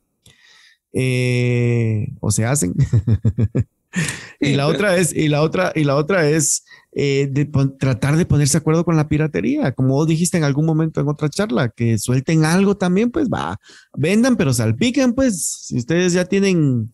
eh, 0.91 2.11
o 2.19 2.29
se 2.31 2.45
hacen. 2.45 2.73
y 4.39 4.53
la 4.53 4.67
otra 4.67 4.97
es, 4.97 5.13
y 5.13 5.27
la 5.27 5.41
otra, 5.41 5.71
y 5.75 5.83
la 5.83 5.95
otra 5.95 6.29
es 6.29 6.63
eh, 6.93 7.27
de 7.31 7.45
tratar 7.79 8.17
de 8.17 8.25
ponerse 8.25 8.57
de 8.57 8.61
acuerdo 8.61 8.83
con 8.83 8.95
la 8.95 9.07
piratería, 9.07 9.71
como 9.73 9.93
vos 9.93 10.07
dijiste 10.07 10.37
en 10.37 10.43
algún 10.43 10.65
momento 10.65 10.99
en 10.99 11.07
otra 11.07 11.29
charla, 11.29 11.69
que 11.69 11.97
suelten 11.97 12.43
algo 12.43 12.75
también, 12.75 13.11
pues 13.11 13.29
va, 13.29 13.57
vendan, 13.95 14.35
pero 14.35 14.53
salpiquen, 14.53 15.13
pues, 15.13 15.43
si 15.67 15.77
ustedes 15.77 16.13
ya 16.13 16.25
tienen 16.25 16.91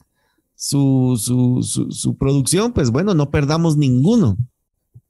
su, 0.56 1.18
su, 1.18 1.62
su, 1.92 2.18
producción, 2.18 2.74
pues 2.74 2.90
bueno, 2.90 3.14
no 3.14 3.32
perdamos 3.32 3.78
ninguno. 3.78 4.38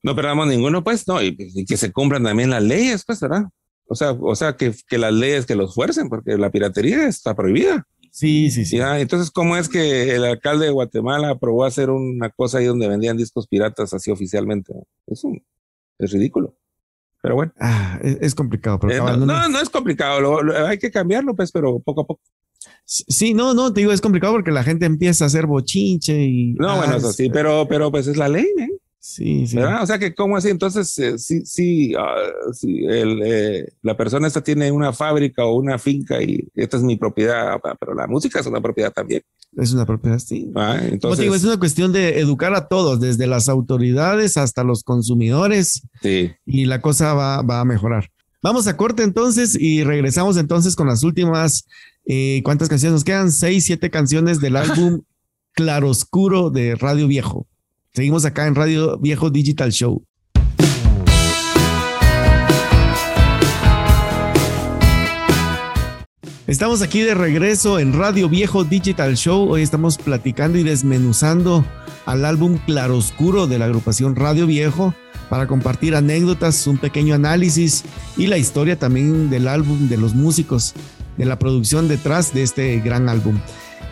No 0.02 0.16
perdamos 0.16 0.48
ninguno, 0.48 0.84
pues, 0.84 1.08
no, 1.08 1.22
y, 1.22 1.36
que 1.66 1.78
se 1.78 1.92
cumplan 1.92 2.24
también 2.24 2.50
las 2.50 2.62
leyes, 2.64 3.04
pues, 3.06 3.20
¿verdad? 3.20 3.46
O 3.88 3.96
sea, 3.96 4.12
o 4.12 4.36
sea 4.36 4.56
que, 4.56 4.76
que 4.88 4.98
las 4.98 5.14
leyes 5.14 5.46
que 5.46 5.56
los 5.56 5.74
fuercen, 5.74 6.10
porque 6.10 6.38
la 6.38 6.52
piratería 6.52 7.08
está 7.08 7.36
prohibida. 7.36 7.86
Sí, 8.14 8.52
sí, 8.52 8.64
sí. 8.64 8.78
entonces, 8.80 9.32
¿cómo 9.32 9.58
es 9.58 9.68
que 9.68 10.14
el 10.16 10.24
alcalde 10.24 10.66
de 10.66 10.72
Guatemala 10.72 11.32
aprobó 11.32 11.66
hacer 11.66 11.90
una 11.90 12.30
cosa 12.30 12.60
ahí 12.60 12.66
donde 12.66 12.88
vendían 12.88 13.18
discos 13.18 13.48
piratas 13.48 13.92
así 13.92 14.12
oficialmente? 14.12 14.72
Es, 15.08 15.24
un, 15.24 15.44
es 15.98 16.12
ridículo. 16.12 16.56
Pero 17.24 17.34
bueno. 17.34 17.54
Ah, 17.60 18.00
es, 18.04 18.36
complicado. 18.36 18.80
Pero 18.80 18.94
eh, 18.94 19.18
no, 19.18 19.50
no, 19.50 19.60
es 19.60 19.70
complicado. 19.72 20.42
hay 20.68 20.78
que 20.78 20.92
cambiarlo, 20.92 21.36
pues, 21.36 21.52
pero 21.52 21.80
poco 21.80 22.02
a 22.02 22.06
poco. 22.06 22.22
Sí, 22.86 23.34
no, 23.34 23.56
no, 23.56 23.74
te 23.74 23.82
digo, 23.82 23.92
es 23.92 24.00
complicado 24.00 24.34
porque 24.34 24.52
la 24.52 24.64
gente 24.64 24.86
empieza 24.86 25.24
a 25.24 25.28
hacer 25.28 25.48
bochinche 25.48 26.16
y. 26.16 26.54
No, 26.54 26.78
bueno, 26.78 26.98
eso 26.98 27.12
sí, 27.14 27.32
pero, 27.32 27.68
pero 27.68 27.90
pues 27.90 28.06
es 28.06 28.18
la 28.18 28.30
ley, 28.30 28.46
¿eh? 28.60 28.70
Sí, 29.06 29.48
sí. 29.48 29.58
O 29.58 29.86
sea 29.86 30.00
que, 30.00 30.16
¿cómo 30.16 30.38
así? 30.38 30.48
Entonces, 30.48 30.98
eh, 30.98 31.20
sí, 31.20 31.46
sí, 31.46 31.94
ah, 31.94 32.16
el, 32.64 33.22
eh, 33.22 33.74
la 33.82 33.98
persona 33.98 34.28
esta 34.28 34.42
tiene 34.42 34.72
una 34.72 34.94
fábrica 34.94 35.44
o 35.44 35.58
una 35.58 35.78
finca 35.78 36.24
y 36.24 36.48
esta 36.56 36.78
es 36.78 36.84
mi 36.84 36.96
propiedad, 36.96 37.60
pero 37.82 37.94
la 37.94 38.08
música 38.08 38.40
es 38.40 38.46
una 38.46 38.62
propiedad 38.62 38.94
también. 38.94 39.22
Es 39.58 39.74
una 39.74 39.86
propiedad, 39.86 40.20
sí. 40.20 40.50
Ah, 40.56 40.80
entonces, 40.90 41.20
digo, 41.20 41.36
es 41.36 41.44
una 41.44 41.60
cuestión 41.60 41.92
de 41.92 42.18
educar 42.22 42.54
a 42.54 42.70
todos, 42.70 43.02
desde 43.02 43.28
las 43.28 43.50
autoridades 43.50 44.38
hasta 44.38 44.64
los 44.64 44.84
consumidores. 44.84 45.86
Sí. 46.02 46.32
Y 46.46 46.64
la 46.64 46.80
cosa 46.80 47.14
va, 47.14 47.42
va 47.42 47.60
a 47.60 47.66
mejorar. 47.66 48.10
Vamos 48.42 48.68
a 48.68 48.78
corte 48.78 49.04
entonces 49.04 49.60
y 49.60 49.84
regresamos 49.84 50.38
entonces 50.38 50.78
con 50.78 50.88
las 50.88 51.04
últimas. 51.04 51.66
Eh, 52.06 52.40
¿Cuántas 52.46 52.70
canciones 52.70 52.94
nos 52.94 53.04
quedan? 53.04 53.34
Seis, 53.34 53.66
siete 53.66 53.90
canciones 53.90 54.40
del 54.40 54.56
álbum 54.56 55.02
Claroscuro 55.52 56.52
de 56.52 56.76
Radio 56.76 57.10
Viejo. 57.10 57.48
Seguimos 57.96 58.26
acá 58.26 58.48
en 58.48 58.56
Radio 58.56 58.98
Viejo 58.98 59.30
Digital 59.30 59.72
Show. 59.72 60.04
Estamos 66.48 66.82
aquí 66.82 67.02
de 67.02 67.14
regreso 67.14 67.78
en 67.78 67.94
Radio 67.94 68.30
Viejo 68.30 68.64
Digital 68.64 69.16
Show. 69.16 69.48
Hoy 69.48 69.62
estamos 69.62 70.00
platicando 70.00 70.58
y 70.58 70.64
desmenuzando 70.64 71.64
al 72.08 72.26
álbum 72.26 72.58
Claroscuro 72.66 73.46
de 73.46 73.60
la 73.60 73.66
agrupación 73.66 74.16
Radio 74.16 74.48
Viejo 74.48 74.96
para 75.30 75.46
compartir 75.46 75.96
anécdotas, 75.96 76.66
un 76.66 76.80
pequeño 76.80 77.14
análisis 77.14 77.84
y 78.18 78.26
la 78.26 78.40
historia 78.40 78.80
también 78.80 79.30
del 79.30 79.48
álbum, 79.48 79.88
de 79.88 79.98
los 79.98 80.16
músicos, 80.16 80.74
de 81.16 81.26
la 81.26 81.38
producción 81.38 81.88
detrás 81.88 82.34
de 82.34 82.42
este 82.42 82.80
gran 82.80 83.08
álbum. 83.08 83.38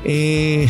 Eh, 0.05 0.67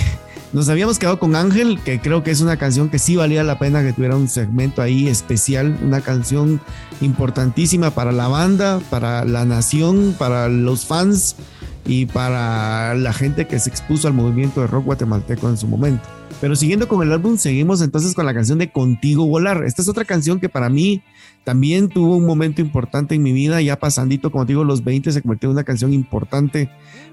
nos 0.54 0.68
habíamos 0.68 1.00
quedado 1.00 1.18
con 1.18 1.36
Ángel, 1.36 1.80
que 1.84 2.02
creo 2.02 2.24
que 2.24 2.32
es 2.32 2.42
una 2.42 2.58
canción 2.58 2.90
que 2.90 3.00
sí 3.00 3.16
valía 3.16 3.44
la 3.44 3.58
pena 3.58 3.84
que 3.84 3.94
tuviera 3.94 4.18
un 4.18 4.28
segmento 4.28 4.82
ahí 4.82 5.08
especial, 5.08 5.78
una 5.82 6.02
canción 6.02 6.60
importantísima 7.00 7.92
para 7.92 8.12
la 8.12 8.28
banda, 8.28 8.82
para 8.90 9.24
la 9.24 9.46
nación, 9.46 10.14
para 10.18 10.50
los 10.50 10.86
fans 10.86 11.38
y 11.86 12.06
para 12.06 12.96
la 12.96 13.14
gente 13.14 13.48
que 13.48 13.60
se 13.60 13.70
expuso 13.70 14.08
al 14.08 14.14
movimiento 14.14 14.62
de 14.62 14.68
rock 14.68 14.86
guatemalteco 14.86 15.50
en 15.50 15.58
su 15.58 15.68
momento. 15.68 16.04
Pero 16.42 16.56
siguiendo 16.56 16.88
con 16.88 17.02
el 17.02 17.14
álbum, 17.14 17.38
seguimos 17.38 17.82
entonces 17.82 18.14
con 18.14 18.26
la 18.26 18.34
canción 18.34 18.58
de 18.58 18.72
Contigo 18.72 19.26
Volar. 19.28 19.64
Esta 19.64 19.82
es 19.82 19.88
otra 19.88 20.06
canción 20.06 20.40
que 20.40 20.50
para 20.50 20.70
mí 20.70 21.02
también 21.44 21.88
tuvo 21.88 22.18
un 22.18 22.26
momento 22.26 22.62
importante 22.62 23.16
en 23.16 23.24
mi 23.24 23.32
vida, 23.32 23.62
ya 23.62 23.80
pasandito, 23.80 24.32
como 24.32 24.46
digo, 24.46 24.64
los 24.64 24.84
20 24.84 25.12
se 25.12 25.22
convirtió 25.22 25.50
en 25.50 25.54
una 25.54 25.64
canción 25.64 25.94
importante 25.94 26.70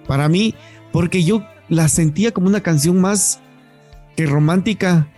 para 0.07 0.29
mí, 0.29 0.55
porque 0.93 1.23
yo 1.23 1.45
la 1.69 1.89
sentía 1.89 2.33
como 2.33 2.47
una 2.47 2.61
canción 2.61 3.01
más 3.01 3.41
que 4.17 4.27
romántica, 4.27 5.09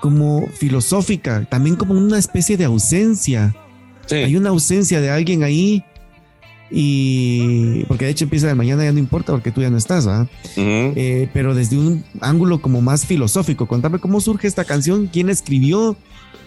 como 0.00 0.46
filosófica, 0.48 1.44
también 1.50 1.76
como 1.76 1.94
una 1.94 2.18
especie 2.18 2.56
de 2.56 2.64
ausencia. 2.64 3.54
Hay 4.10 4.36
una 4.36 4.50
ausencia 4.50 5.02
de 5.02 5.10
alguien 5.10 5.42
ahí 5.42 5.84
Y 6.70 7.84
porque 7.84 8.06
de 8.06 8.12
hecho 8.12 8.24
empieza 8.24 8.46
de 8.46 8.54
mañana 8.54 8.84
ya 8.84 8.92
no 8.92 8.98
importa 8.98 9.32
porque 9.32 9.50
tú 9.50 9.60
ya 9.60 9.70
no 9.70 9.76
estás, 9.76 10.06
¿ah? 10.06 10.26
pero 10.54 11.54
desde 11.54 11.76
un 11.76 12.04
ángulo 12.20 12.60
como 12.60 12.80
más 12.80 13.06
filosófico. 13.06 13.66
Contame 13.66 13.98
cómo 13.98 14.20
surge 14.20 14.46
esta 14.46 14.64
canción, 14.64 15.08
quién 15.08 15.28
escribió. 15.28 15.96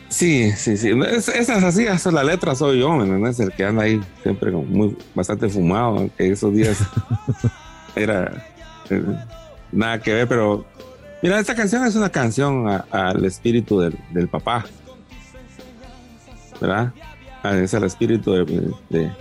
Sí, 0.10 0.52
sí, 0.58 0.76
sí. 0.76 0.90
esa 0.90 1.34
es 1.38 1.50
así, 1.50 1.86
esa 1.86 2.12
la 2.12 2.24
letra 2.24 2.54
soy 2.54 2.80
yo, 2.80 2.92
¿me 2.98 3.30
Es 3.30 3.40
El 3.40 3.54
que 3.54 3.64
anda 3.64 3.84
ahí 3.84 4.02
siempre 4.24 4.52
muy, 4.52 4.98
bastante 5.16 5.48
fumado, 5.48 6.00
aunque 6.00 6.32
esos 6.32 6.54
días 6.54 6.78
era 7.96 8.46
eh, 8.90 9.02
nada 9.72 10.02
que 10.02 10.14
ver, 10.14 10.28
pero 10.28 10.66
mira, 11.22 11.40
esta 11.40 11.56
canción 11.56 11.86
es 11.86 11.96
una 11.96 12.10
canción 12.10 12.68
al 12.92 13.26
espíritu 13.26 13.80
del, 13.80 14.28
papá, 14.28 14.66
¿verdad? 16.60 16.94
Ah, 17.44 17.58
es 17.58 17.74
el 17.74 17.84
espíritu 17.84 18.34
de 18.90 19.12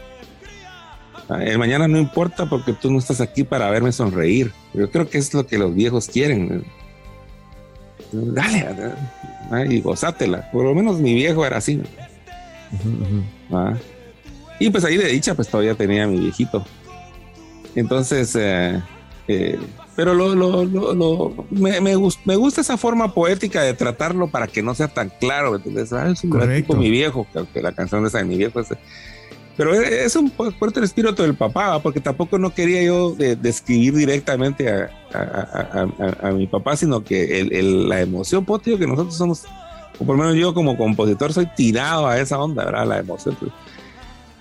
el 1.38 1.58
mañana 1.58 1.86
no 1.86 1.98
importa 1.98 2.46
porque 2.46 2.72
tú 2.72 2.90
no 2.90 2.98
estás 2.98 3.20
aquí 3.20 3.44
para 3.44 3.70
verme 3.70 3.92
sonreír. 3.92 4.52
Yo 4.74 4.90
creo 4.90 5.08
que 5.08 5.18
es 5.18 5.32
lo 5.32 5.46
que 5.46 5.58
los 5.58 5.74
viejos 5.74 6.08
quieren. 6.08 6.64
Dale, 8.12 8.66
y 9.68 9.80
gozátela. 9.80 10.50
Por 10.50 10.64
lo 10.64 10.74
menos 10.74 10.98
mi 10.98 11.14
viejo 11.14 11.46
era 11.46 11.58
así. 11.58 11.80
Y 14.58 14.70
pues 14.70 14.84
ahí 14.84 14.96
de 14.96 15.06
dicha, 15.06 15.34
pues 15.34 15.48
todavía 15.48 15.74
tenía 15.74 16.04
a 16.04 16.08
mi 16.08 16.18
viejito. 16.18 16.64
Entonces, 17.76 18.34
eh, 18.34 18.82
eh, 19.28 19.58
pero 19.96 20.14
lo, 20.14 20.34
lo, 20.34 20.64
lo, 20.64 21.46
me, 21.50 21.80
me, 21.80 21.94
gusta 21.94 22.60
esa 22.60 22.76
forma 22.76 23.12
poética 23.12 23.62
de 23.62 23.74
tratarlo 23.74 24.28
para 24.28 24.46
que 24.46 24.62
no 24.62 24.74
sea 24.74 24.88
tan 24.88 25.10
claro. 25.20 25.56
Entonces, 25.56 25.92
ah, 25.92 26.08
es 26.08 26.24
un 26.24 26.78
mi 26.78 26.90
viejo, 26.90 27.26
que 27.52 27.60
la 27.60 27.72
canción 27.72 28.02
de 28.02 28.08
esa 28.08 28.18
de 28.18 28.24
mi 28.24 28.36
viejo 28.36 28.60
es 28.60 28.68
pero 29.60 29.74
es 29.74 30.16
un 30.16 30.30
fuerte 30.30 30.78
el 30.78 30.84
espíritu 30.84 31.22
del 31.22 31.34
papá, 31.34 31.82
porque 31.82 32.00
tampoco 32.00 32.38
no 32.38 32.54
quería 32.54 32.82
yo 32.82 33.14
describir 33.14 33.94
directamente 33.94 34.88
a, 35.12 36.32
mi 36.32 36.46
papá, 36.46 36.78
sino 36.78 37.04
que 37.04 37.46
la 37.62 38.00
emoción, 38.00 38.46
pues, 38.46 38.62
tío, 38.62 38.78
que 38.78 38.86
nosotros 38.86 39.18
somos, 39.18 39.44
o 39.98 40.06
por 40.06 40.16
lo 40.16 40.22
menos 40.22 40.36
yo 40.36 40.54
como 40.54 40.78
compositor 40.78 41.34
soy 41.34 41.46
tirado 41.54 42.06
a 42.06 42.18
esa 42.18 42.38
onda, 42.38 42.64
¿verdad? 42.64 42.86
La 42.86 42.98
emoción. 43.00 43.36
Pues. 43.38 43.52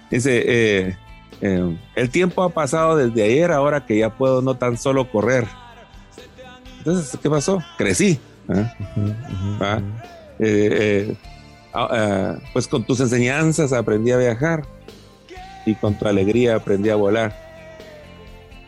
Dice, 0.09 0.43
eh, 0.45 0.97
eh, 1.41 1.77
el 1.95 2.09
tiempo 2.09 2.43
ha 2.43 2.49
pasado 2.49 2.97
desde 2.97 3.23
ayer, 3.23 3.51
ahora 3.51 3.85
que 3.85 3.97
ya 3.97 4.15
puedo 4.15 4.41
no 4.41 4.55
tan 4.55 4.77
solo 4.77 5.09
correr. 5.09 5.45
Entonces, 6.79 7.17
¿qué 7.21 7.29
pasó? 7.29 7.61
Crecí. 7.77 8.19
¿ah? 8.49 8.73
¿Ah? 9.59 9.81
Eh, 10.39 11.15
ah, 11.73 12.37
pues 12.53 12.67
con 12.67 12.83
tus 12.83 12.99
enseñanzas 12.99 13.73
aprendí 13.73 14.11
a 14.11 14.17
viajar 14.17 14.63
y 15.65 15.75
con 15.75 15.97
tu 15.97 16.07
alegría 16.07 16.55
aprendí 16.55 16.89
a 16.89 16.95
volar. 16.95 17.35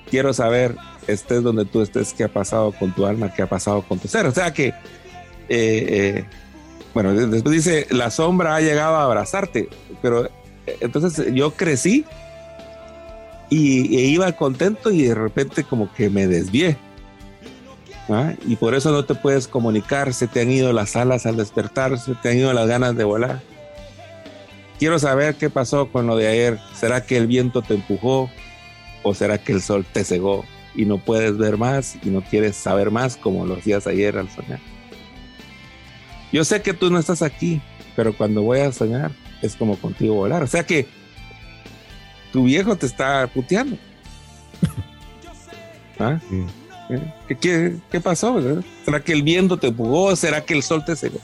Quiero 0.09 0.33
saber, 0.33 0.75
estés 1.07 1.41
donde 1.43 1.65
tú 1.65 1.81
estés, 1.81 2.13
qué 2.13 2.25
ha 2.25 2.27
pasado 2.27 2.71
con 2.73 2.93
tu 2.93 3.05
alma, 3.05 3.33
qué 3.33 3.41
ha 3.41 3.49
pasado 3.49 3.81
con 3.81 3.99
tu 3.99 4.07
ser. 4.07 4.25
O 4.25 4.31
sea 4.31 4.53
que, 4.53 4.67
eh, 4.67 4.73
eh, 5.49 6.25
bueno, 6.93 7.13
después 7.13 7.55
dice, 7.55 7.87
la 7.89 8.11
sombra 8.11 8.55
ha 8.55 8.61
llegado 8.61 8.95
a 8.95 9.03
abrazarte, 9.03 9.69
pero 10.01 10.25
eh, 10.25 10.77
entonces 10.81 11.33
yo 11.33 11.51
crecí 11.51 12.05
y 13.51 13.99
iba 13.99 14.31
contento 14.31 14.89
y 14.91 15.03
de 15.03 15.13
repente 15.13 15.63
como 15.63 15.93
que 15.93 16.09
me 16.09 16.25
desvié. 16.25 16.77
Y 18.45 18.57
por 18.57 18.75
eso 18.75 18.91
no 18.91 19.05
te 19.05 19.15
puedes 19.15 19.47
comunicar, 19.47 20.13
se 20.13 20.27
te 20.27 20.41
han 20.41 20.51
ido 20.51 20.73
las 20.73 20.95
alas 20.95 21.25
al 21.25 21.37
despertar, 21.37 21.97
se 21.97 22.13
te 22.15 22.29
han 22.29 22.37
ido 22.37 22.51
las 22.51 22.67
ganas 22.67 22.95
de 22.95 23.03
volar. 23.03 23.41
Quiero 24.79 24.99
saber 24.99 25.35
qué 25.35 25.49
pasó 25.49 25.89
con 25.91 26.07
lo 26.07 26.17
de 26.17 26.27
ayer. 26.27 26.59
¿Será 26.75 27.05
que 27.05 27.15
el 27.15 27.27
viento 27.27 27.61
te 27.61 27.75
empujó 27.75 28.29
o 29.03 29.13
será 29.13 29.37
que 29.37 29.53
el 29.53 29.61
sol 29.61 29.85
te 29.91 30.03
cegó 30.03 30.43
y 30.75 30.85
no 30.85 30.97
puedes 30.97 31.37
ver 31.37 31.57
más 31.57 31.97
y 32.03 32.09
no 32.09 32.21
quieres 32.21 32.55
saber 32.55 32.91
más 32.91 33.15
como 33.15 33.45
lo 33.45 33.55
hacías 33.55 33.87
ayer 33.87 34.17
al 34.17 34.29
soñar? 34.29 34.59
Yo 36.33 36.43
sé 36.43 36.61
que 36.61 36.73
tú 36.73 36.89
no 36.89 36.99
estás 36.99 37.21
aquí, 37.21 37.61
pero 37.95 38.15
cuando 38.17 38.41
voy 38.41 38.59
a 38.59 38.71
soñar 38.71 39.11
es 39.41 39.55
como 39.55 39.77
contigo 39.77 40.15
volar. 40.15 40.43
O 40.43 40.47
sea 40.47 40.65
que 40.65 40.87
tu 42.31 42.43
viejo 42.43 42.75
te 42.75 42.85
está 42.85 43.27
puteando. 43.27 43.77
¿Ah? 45.99 46.19
¿Qué, 47.39 47.77
qué, 47.89 48.01
pasó? 48.01 48.39
¿Será 48.83 48.99
que 48.99 49.13
el 49.13 49.23
viento 49.23 49.57
te 49.57 49.67
empujó? 49.67 50.15
¿Será 50.15 50.41
que 50.41 50.53
el 50.53 50.63
sol 50.63 50.83
te 50.83 50.95
cegó? 50.95 51.19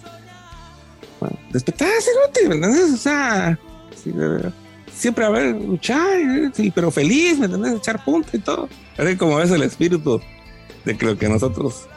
despertarse, 1.51 2.09
¿no? 2.49 2.93
O 2.93 2.97
sea, 2.97 3.57
siempre 4.93 5.25
a 5.25 5.29
ver, 5.29 5.55
luchar, 5.55 6.17
sí, 6.53 6.71
pero 6.71 6.91
feliz, 6.91 7.39
¿me 7.39 7.45
entiendes? 7.45 7.75
Echar 7.75 8.03
punto 8.03 8.29
y 8.33 8.39
todo. 8.39 8.69
Es 8.97 9.17
como 9.17 9.39
es 9.39 9.51
el 9.51 9.63
espíritu 9.63 10.21
de 10.85 10.93
lo 10.93 11.17
que 11.17 11.29
nosotros 11.29 11.87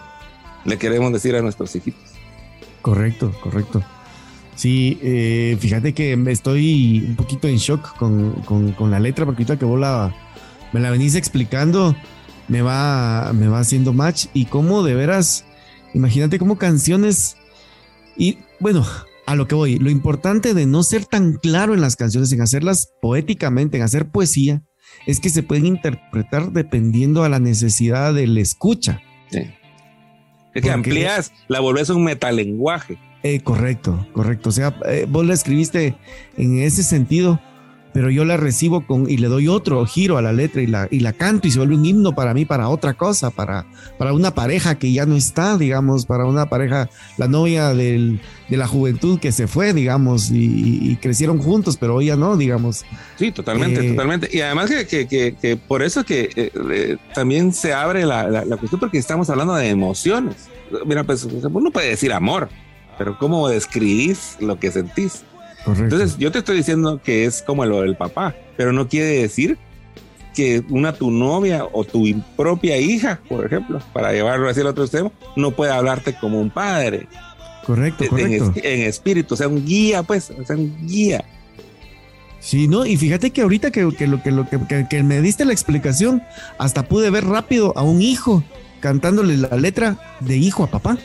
le 0.65 0.79
queremos 0.79 1.13
decir 1.13 1.37
a 1.37 1.43
nuestros 1.43 1.75
hijitos. 1.77 2.11
Correcto, 2.83 3.33
correcto. 3.43 3.83
Sí, 4.61 4.99
eh, 5.03 5.57
fíjate 5.59 5.95
que 5.95 6.23
estoy 6.27 7.03
un 7.09 7.17
poquito 7.17 7.49
en 7.49 7.57
shock 7.57 7.97
con, 7.97 8.33
con, 8.43 8.91
la 8.91 9.01
letra, 9.01 9.25
porque 9.25 9.45
ahorita 9.45 9.59
que 9.59 9.65
vos 9.65 9.81
la, 9.81 10.15
me 10.75 10.81
la 10.81 10.91
venís 10.91 11.15
explicando, 11.15 11.97
me 12.47 12.61
va, 12.61 13.33
me 13.33 13.49
va 13.49 13.61
haciendo 13.61 13.95
match. 13.95 14.27
Y 14.35 14.45
cómo 14.45 14.83
de 14.83 14.95
veras, 14.95 15.47
imagínate 15.95 16.39
cómo 16.39 16.59
canciones. 16.59 17.39
Y 18.19 18.37
bueno, 18.59 18.87
a 19.25 19.35
lo 19.35 19.49
que 19.49 19.55
voy, 19.55 19.79
lo 19.79 19.89
importante 19.89 20.53
de 20.53 20.67
no 20.67 20.83
ser 20.83 21.07
tan 21.07 21.39
claro 21.39 21.73
en 21.73 21.81
las 21.81 21.97
canciones, 21.97 22.31
en 22.31 22.43
hacerlas 22.43 22.93
poéticamente, 23.01 23.79
en 23.79 23.83
hacer 23.83 24.11
poesía, 24.11 24.63
es 25.07 25.21
que 25.21 25.31
se 25.31 25.43
pueden 25.43 25.65
interpretar 25.65 26.53
dependiendo 26.53 27.25
a 27.25 27.31
la 27.31 27.39
necesidad 27.39 28.13
del 28.13 28.37
escucha. 28.37 29.01
Sí. 29.31 29.41
Es 30.53 30.63
que 30.63 30.71
amplías, 30.71 31.33
la 31.49 31.61
volvés 31.61 31.89
un 31.89 32.05
metalenguaje. 32.05 32.99
Eh, 33.23 33.41
correcto, 33.41 34.07
correcto. 34.12 34.49
O 34.49 34.53
sea, 34.53 34.75
eh, 34.87 35.07
vos 35.09 35.27
la 35.27 35.35
escribiste 35.35 35.95
en 36.37 36.61
ese 36.61 36.83
sentido 36.83 37.41
pero 37.93 38.11
yo 38.11 38.25
la 38.25 38.37
recibo 38.37 38.87
con 38.87 39.09
y 39.11 39.16
le 39.16 39.29
doy 39.29 39.49
otro 39.49 39.85
giro 39.87 40.16
a 40.16 40.23
la 40.23 40.33
letra 40.33 40.62
y 40.62 40.66
la, 40.66 40.87
y 40.91 41.01
la 41.01 41.12
canto 41.12 41.49
y 41.49 41.51
se 41.51 41.59
vuelve 41.59 41.75
un 41.75 41.85
himno 41.85 42.14
para 42.14 42.35
mí, 42.35 42.45
para 42.45 42.68
otra 42.68 42.95
cosa, 42.95 43.31
para, 43.31 43.66
para 43.99 44.12
una 44.12 44.33
pareja 44.33 44.77
que 44.77 44.93
ya 44.93 45.07
no 45.07 45.16
está, 45.16 45.59
digamos, 45.59 46.07
para 46.07 46.25
una 46.25 46.49
pareja, 46.49 46.89
la 47.16 47.27
novia 47.27 47.75
del, 47.75 48.21
de 48.49 48.57
la 48.57 48.66
juventud 48.66 49.18
que 49.18 49.33
se 49.33 49.47
fue, 49.47 49.73
digamos, 49.73 50.31
y, 50.33 50.97
crecieron 51.01 51.39
juntos, 51.39 51.77
pero 51.77 51.97
hoy 51.97 52.07
ya 52.07 52.16
no, 52.16 52.37
digamos. 52.37 52.85
Sí, 53.16 53.33
totalmente, 53.33 53.87
eh, 53.87 53.91
totalmente. 53.91 54.29
Y 54.33 54.41
además 54.41 54.71
que, 54.71 55.07
que, 55.07 55.35
que, 55.35 55.57
por 55.57 55.83
eso 55.83 56.05
que 56.05 56.31
eh, 56.37 56.53
eh, 56.71 56.97
también 57.14 57.53
se 57.53 57.73
abre 57.73 58.05
la, 58.05 58.29
la, 58.29 58.57
cuestión, 58.57 58.81
porque 58.81 58.99
estamos 58.99 59.31
hablando 59.31 59.55
de 59.55 59.68
emociones. 59.68 60.49
Mira, 60.87 61.05
pues 61.05 61.25
uno 61.25 61.71
puede 61.71 61.89
decir 61.89 62.12
amor, 62.12 62.49
pero 63.01 63.16
¿cómo 63.16 63.48
describís 63.48 64.36
lo 64.40 64.61
que 64.61 64.70
sentís? 64.70 65.22
Entonces, 65.66 66.18
yo 66.18 66.30
te 66.30 66.40
estoy 66.40 66.59
diciendo 66.59 67.01
que 67.03 67.24
es 67.24 67.40
como 67.40 67.64
lo 67.64 67.80
del 67.80 67.96
papá, 67.96 68.34
pero 68.59 68.74
no 68.74 68.88
quiere 68.88 69.22
decir 69.22 69.57
que 70.34 70.62
una 70.68 70.92
tu 70.92 71.11
novia 71.11 71.64
o 71.72 71.82
tu 71.82 72.05
propia 72.36 72.76
hija, 72.76 73.18
por 73.26 73.46
ejemplo, 73.46 73.80
para 73.94 74.12
llevarlo 74.12 74.51
hacia 74.51 74.61
el 74.61 74.66
otro 74.66 74.84
extremo, 74.84 75.12
no 75.34 75.53
puede 75.53 75.72
hablarte 75.72 76.14
como 76.14 76.42
un 76.42 76.51
padre. 76.51 77.09
Correcto, 77.64 78.05
correcto. 78.07 78.53
En, 78.62 78.82
espíritu, 78.82 79.32
o 79.32 79.36
sea, 79.38 79.48
un 79.48 79.64
guía, 79.64 80.03
pues, 80.03 80.30
o 80.38 80.44
sea, 80.44 80.57
un 80.57 80.86
guía. 80.86 81.24
Sí, 82.38 82.68
no, 82.68 82.84
y 82.84 82.98
fíjate 82.98 83.30
que 83.30 83.40
ahorita 83.40 83.70
que, 83.70 83.80
lo, 83.80 83.92
que, 83.96 84.07
lo 84.07 84.46
que, 84.46 84.86
que, 84.90 85.03
me 85.03 85.22
diste 85.22 85.46
la 85.46 85.55
explicación, 85.55 86.22
hasta 86.59 86.82
pude 86.82 87.09
ver 87.09 87.24
rápido 87.24 87.72
a 87.78 87.82
un 87.82 88.03
hijo 88.03 88.44
cantándole 88.80 89.38
la 89.38 89.57
letra 89.57 89.96
de 90.20 90.36
hijo 90.36 90.64
a 90.64 90.66
papá. 90.66 90.98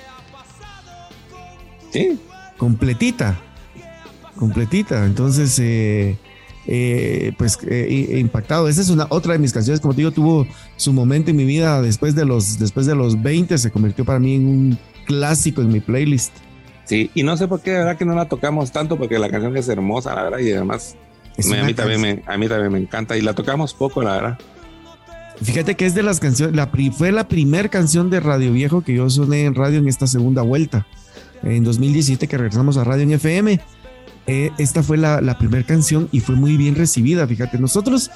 Sí. 1.99 2.19
Completita 2.57 3.37
completita. 4.35 5.05
Entonces, 5.05 5.57
eh, 5.59 6.17
eh, 6.67 7.33
pues 7.37 7.57
eh, 7.67 8.17
impactado. 8.19 8.67
Esa 8.67 8.81
es 8.81 8.89
una 8.89 9.07
otra 9.09 9.33
de 9.33 9.39
mis 9.39 9.53
canciones, 9.53 9.79
como 9.79 9.93
te 9.93 10.01
digo, 10.01 10.11
tuvo 10.11 10.47
su 10.75 10.93
momento 10.93 11.31
en 11.31 11.37
mi 11.37 11.45
vida 11.45 11.81
después 11.81 12.15
de 12.15 12.25
los, 12.25 12.59
después 12.59 12.85
de 12.85 12.95
los 12.95 13.21
20, 13.21 13.57
se 13.57 13.71
convirtió 13.71 14.05
para 14.05 14.19
mí 14.19 14.35
en 14.35 14.47
un 14.47 14.79
clásico 15.05 15.61
en 15.61 15.69
mi 15.69 15.79
playlist. 15.79 16.33
Sí, 16.85 17.09
y 17.15 17.23
no 17.23 17.35
sé 17.35 17.47
por 17.47 17.61
qué, 17.61 17.71
de 17.71 17.77
verdad 17.79 17.97
que 17.97 18.05
no 18.05 18.13
la 18.13 18.27
tocamos 18.27 18.71
tanto, 18.71 18.97
porque 18.97 19.17
la 19.17 19.29
canción 19.29 19.57
es 19.57 19.67
hermosa, 19.69 20.13
la 20.13 20.23
verdad, 20.23 20.39
y 20.39 20.51
además 20.51 20.95
a, 21.37 21.63
mí 21.63 21.73
también 21.73 21.99
me, 21.99 22.23
a 22.27 22.37
mí 22.37 22.47
también 22.47 22.71
me 22.71 22.77
encanta, 22.77 23.17
y 23.17 23.21
la 23.21 23.33
tocamos 23.33 23.73
poco, 23.73 24.03
la 24.03 24.11
verdad. 24.11 24.39
Fíjate 25.41 25.75
que 25.75 25.87
es 25.87 25.95
de 25.95 26.03
las 26.03 26.19
canciones, 26.19 26.55
la, 26.55 26.69
fue 26.95 27.11
la 27.11 27.27
primera 27.27 27.69
canción 27.69 28.11
de 28.11 28.19
Radio 28.19 28.53
Viejo 28.53 28.83
que 28.83 28.93
yo 28.93 29.09
soné 29.09 29.45
en 29.45 29.55
radio 29.55 29.79
en 29.79 29.87
esta 29.87 30.05
segunda 30.05 30.43
vuelta, 30.43 30.85
en 31.43 31.63
2017 31.63 32.27
que 32.27 32.37
regresamos 32.37 32.77
a 32.77 32.83
Radio 32.83 33.03
en 33.03 33.11
FM. 33.11 33.59
Eh, 34.27 34.51
esta 34.57 34.81
fue 34.81 34.97
la, 34.97 35.37
primera 35.37 35.65
canción 35.65 36.09
y 36.11 36.19
fue 36.19 36.35
muy 36.35 36.57
bien 36.57 36.75
recibida. 36.75 37.27
Fíjate, 37.27 37.59
nosotros 37.59 38.09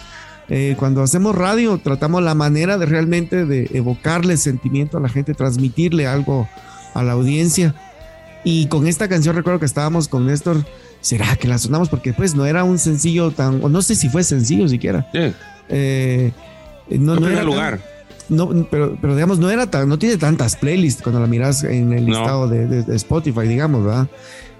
eh, 0.50 0.76
cuando 0.80 1.04
hacemos 1.04 1.36
radio 1.36 1.78
tratamos 1.84 2.24
la 2.24 2.34
manera 2.34 2.78
de 2.78 2.86
realmente 2.88 3.46
de 3.46 3.70
evocarle 3.74 4.38
sentimiento 4.38 4.98
a 4.98 5.02
la 5.02 5.10
gente, 5.10 5.34
transmitirle 5.36 6.08
algo 6.08 6.50
a 6.96 7.04
la 7.04 7.12
audiencia. 7.14 7.76
Y 8.44 8.68
con 8.68 8.88
esta 8.88 9.08
canción 9.08 9.36
recuerdo 9.36 9.60
que 9.60 9.66
estábamos 9.68 10.08
con 10.08 10.26
Néstor, 10.26 10.66
¿será 11.02 11.36
que 11.36 11.48
la 11.48 11.58
sonamos? 11.60 11.90
Porque 11.90 12.14
pues 12.14 12.34
no 12.36 12.46
era 12.46 12.64
un 12.64 12.80
sencillo 12.80 13.32
tan, 13.32 13.64
o 13.64 13.70
no 13.70 13.82
sé 13.82 13.96
si 13.96 14.10
fue 14.10 14.24
sencillo 14.24 14.68
siquiera. 14.68 15.08
Sí. 15.14 15.34
Eh, 15.68 16.32
no, 16.90 17.14
No 17.16 17.20
no 17.22 17.28
era 17.28 17.36
era 17.36 17.44
lugar. 17.46 17.78
tan- 17.78 17.99
no, 18.30 18.68
pero, 18.70 18.98
pero 19.02 19.16
digamos, 19.16 19.40
no 19.40 19.50
era 19.50 19.70
tan, 19.70 19.90
no 19.90 19.98
tiene 20.00 20.18
tantas 20.18 20.56
playlists 20.56 21.02
cuando 21.02 21.20
la 21.22 21.28
miras 21.28 21.64
en 21.64 21.94
el 21.94 22.06
No. 22.06 22.12
listado 22.18 22.48
de, 22.48 22.68
de- 22.68 22.84
de 22.84 22.96
Spotify, 22.96 23.48
digamos, 23.48 23.84
¿verdad? 23.86 24.08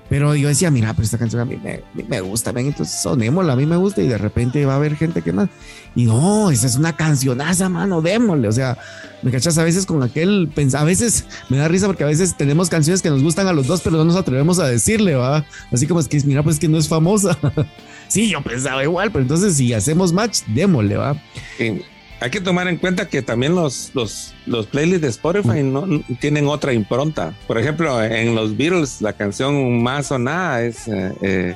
Pero 0.10 0.34
yo 0.34 0.48
decía, 0.48 0.72
mira, 0.72 0.94
pero 0.94 1.04
esta 1.06 1.20
canción 1.20 1.40
a 1.40 1.46
mí 1.46 1.56
me, 1.64 1.82
me 2.08 2.20
gusta, 2.22 2.52
ven, 2.52 2.66
entonces 2.66 3.00
sonémosla, 3.00 3.54
a 3.54 3.56
mí 3.56 3.68
me 3.68 3.76
gusta, 3.78 4.02
y 4.02 4.08
de 4.08 4.18
repente 4.18 4.66
va 4.66 4.74
a 4.74 4.78
haber 4.78 4.96
gente 4.96 5.22
que 5.22 5.32
más. 5.32 5.50
Y 5.96 6.06
no, 6.06 6.50
esa 6.50 6.66
es 6.66 6.78
una 6.78 6.96
cancionaza, 6.96 7.70
mano, 7.70 8.02
démosle. 8.02 8.48
O 8.48 8.52
sea, 8.52 8.76
me 9.22 9.30
cachas 9.30 9.60
a 9.60 9.64
veces 9.64 9.86
con 9.86 10.02
aquel, 10.02 10.52
a 10.74 10.84
veces 10.84 11.26
me 11.50 11.58
da 11.58 11.68
risa 11.68 11.86
porque 11.86 12.04
a 12.04 12.08
veces 12.08 12.36
tenemos 12.36 12.70
canciones 12.70 13.04
que 13.04 13.12
nos 13.12 13.22
gustan 13.22 13.46
a 13.46 13.54
los 13.54 13.68
dos, 13.68 13.82
pero 13.82 13.98
no 13.98 14.04
nos 14.06 14.16
atrevemos 14.16 14.58
a 14.58 14.66
decirle, 14.66 15.14
¿va? 15.14 15.46
Así 15.72 15.86
como 15.86 16.00
es 16.00 16.08
que, 16.08 16.20
mira, 16.26 16.42
pues 16.42 16.58
que 16.58 16.68
no 16.68 16.80
es 16.80 16.88
famosa. 16.88 17.38
sí, 18.08 18.30
yo 18.30 18.42
pensaba 18.42 18.84
igual, 18.84 19.12
pero 19.12 19.22
entonces 19.22 19.58
si 19.58 19.74
hacemos 19.74 20.12
match, 20.12 20.40
démosle, 20.48 20.98
¿va? 20.98 21.22
Sí. 21.60 21.84
Hay 22.22 22.30
que 22.32 22.42
tomar 22.42 22.68
en 22.68 22.76
cuenta 22.78 23.08
que 23.08 23.22
también 23.22 23.56
los, 23.56 23.92
los, 23.94 24.34
los 24.46 24.66
playlists 24.68 25.02
de 25.02 25.08
Spotify 25.08 25.64
no, 25.64 25.88
tienen 26.20 26.48
otra 26.48 26.74
impronta. 26.74 27.34
Por 27.48 27.58
ejemplo, 27.58 28.04
en 28.04 28.36
los 28.36 28.58
Beatles, 28.58 29.02
la 29.02 29.14
canción 29.14 29.82
más 29.82 30.08
sonada 30.08 30.62
es 30.64 30.88
eh, 30.90 31.14
eh, 31.22 31.56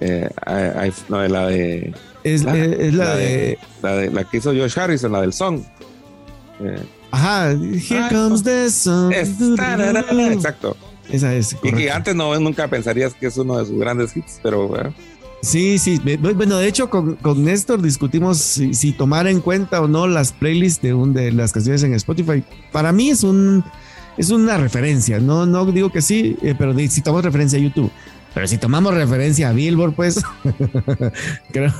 eh, 0.00 0.28
I- 0.46 0.86
I- 0.88 0.92
no, 1.08 1.26
la 1.26 1.46
de 1.48 1.92
Es, 2.22 2.44
La- 2.44 2.56
es 2.56 2.94
la, 2.94 3.04
la 3.06 3.16
de, 3.16 3.26
de- 3.26 3.58
la 3.82 3.92
de 3.96 4.10
la 4.10 4.24
que 4.24 4.36
hizo 4.36 4.52
George 4.52 4.78
Harrison, 4.80 5.10
la 5.10 5.20
del 5.22 5.32
song. 5.32 5.62
Eh, 6.60 6.80
Ajá, 7.10 7.50
Here 7.52 8.00
Ah, 8.04 8.08
comes 8.10 8.42
the 8.44 8.70
sun. 8.70 9.12
es- 9.12 9.30
exacto. 10.32 10.76
Esa 11.10 11.34
es. 11.34 11.56
Y 11.62 11.72
que 11.72 11.90
antes 11.90 12.14
no 12.14 12.38
nunca 12.38 12.68
pensarías 12.68 13.14
que 13.14 13.26
es 13.28 13.36
uno 13.38 13.56
de 13.58 13.64
sus 13.64 13.78
grandes 13.80 14.14
hits, 14.16 14.38
pero 14.42 14.78
eh, 14.78 14.92
Sí, 15.40 15.78
sí. 15.78 16.00
Bueno, 16.20 16.58
de 16.58 16.66
hecho, 16.66 16.90
con, 16.90 17.14
con 17.16 17.44
Néstor 17.44 17.80
discutimos 17.80 18.38
si, 18.38 18.74
si 18.74 18.92
tomar 18.92 19.26
en 19.28 19.40
cuenta 19.40 19.80
o 19.80 19.88
no 19.88 20.06
las 20.06 20.32
playlists 20.32 20.82
de, 20.82 20.94
un, 20.94 21.12
de 21.14 21.30
las 21.32 21.52
canciones 21.52 21.82
en 21.84 21.94
Spotify. 21.94 22.42
Para 22.72 22.92
mí 22.92 23.10
es 23.10 23.22
un 23.22 23.64
es 24.18 24.30
una 24.30 24.56
referencia. 24.58 25.20
No, 25.20 25.46
no 25.46 25.64
digo 25.66 25.90
que 25.90 26.02
sí, 26.02 26.36
eh, 26.42 26.54
pero 26.58 26.76
si 26.76 27.00
tomamos 27.00 27.24
referencia 27.24 27.58
a 27.58 27.62
YouTube. 27.62 27.90
Pero 28.34 28.46
si 28.46 28.58
tomamos 28.58 28.94
referencia 28.94 29.48
a 29.48 29.52
Billboard, 29.52 29.94
pues 29.94 30.22
creo, 31.52 31.72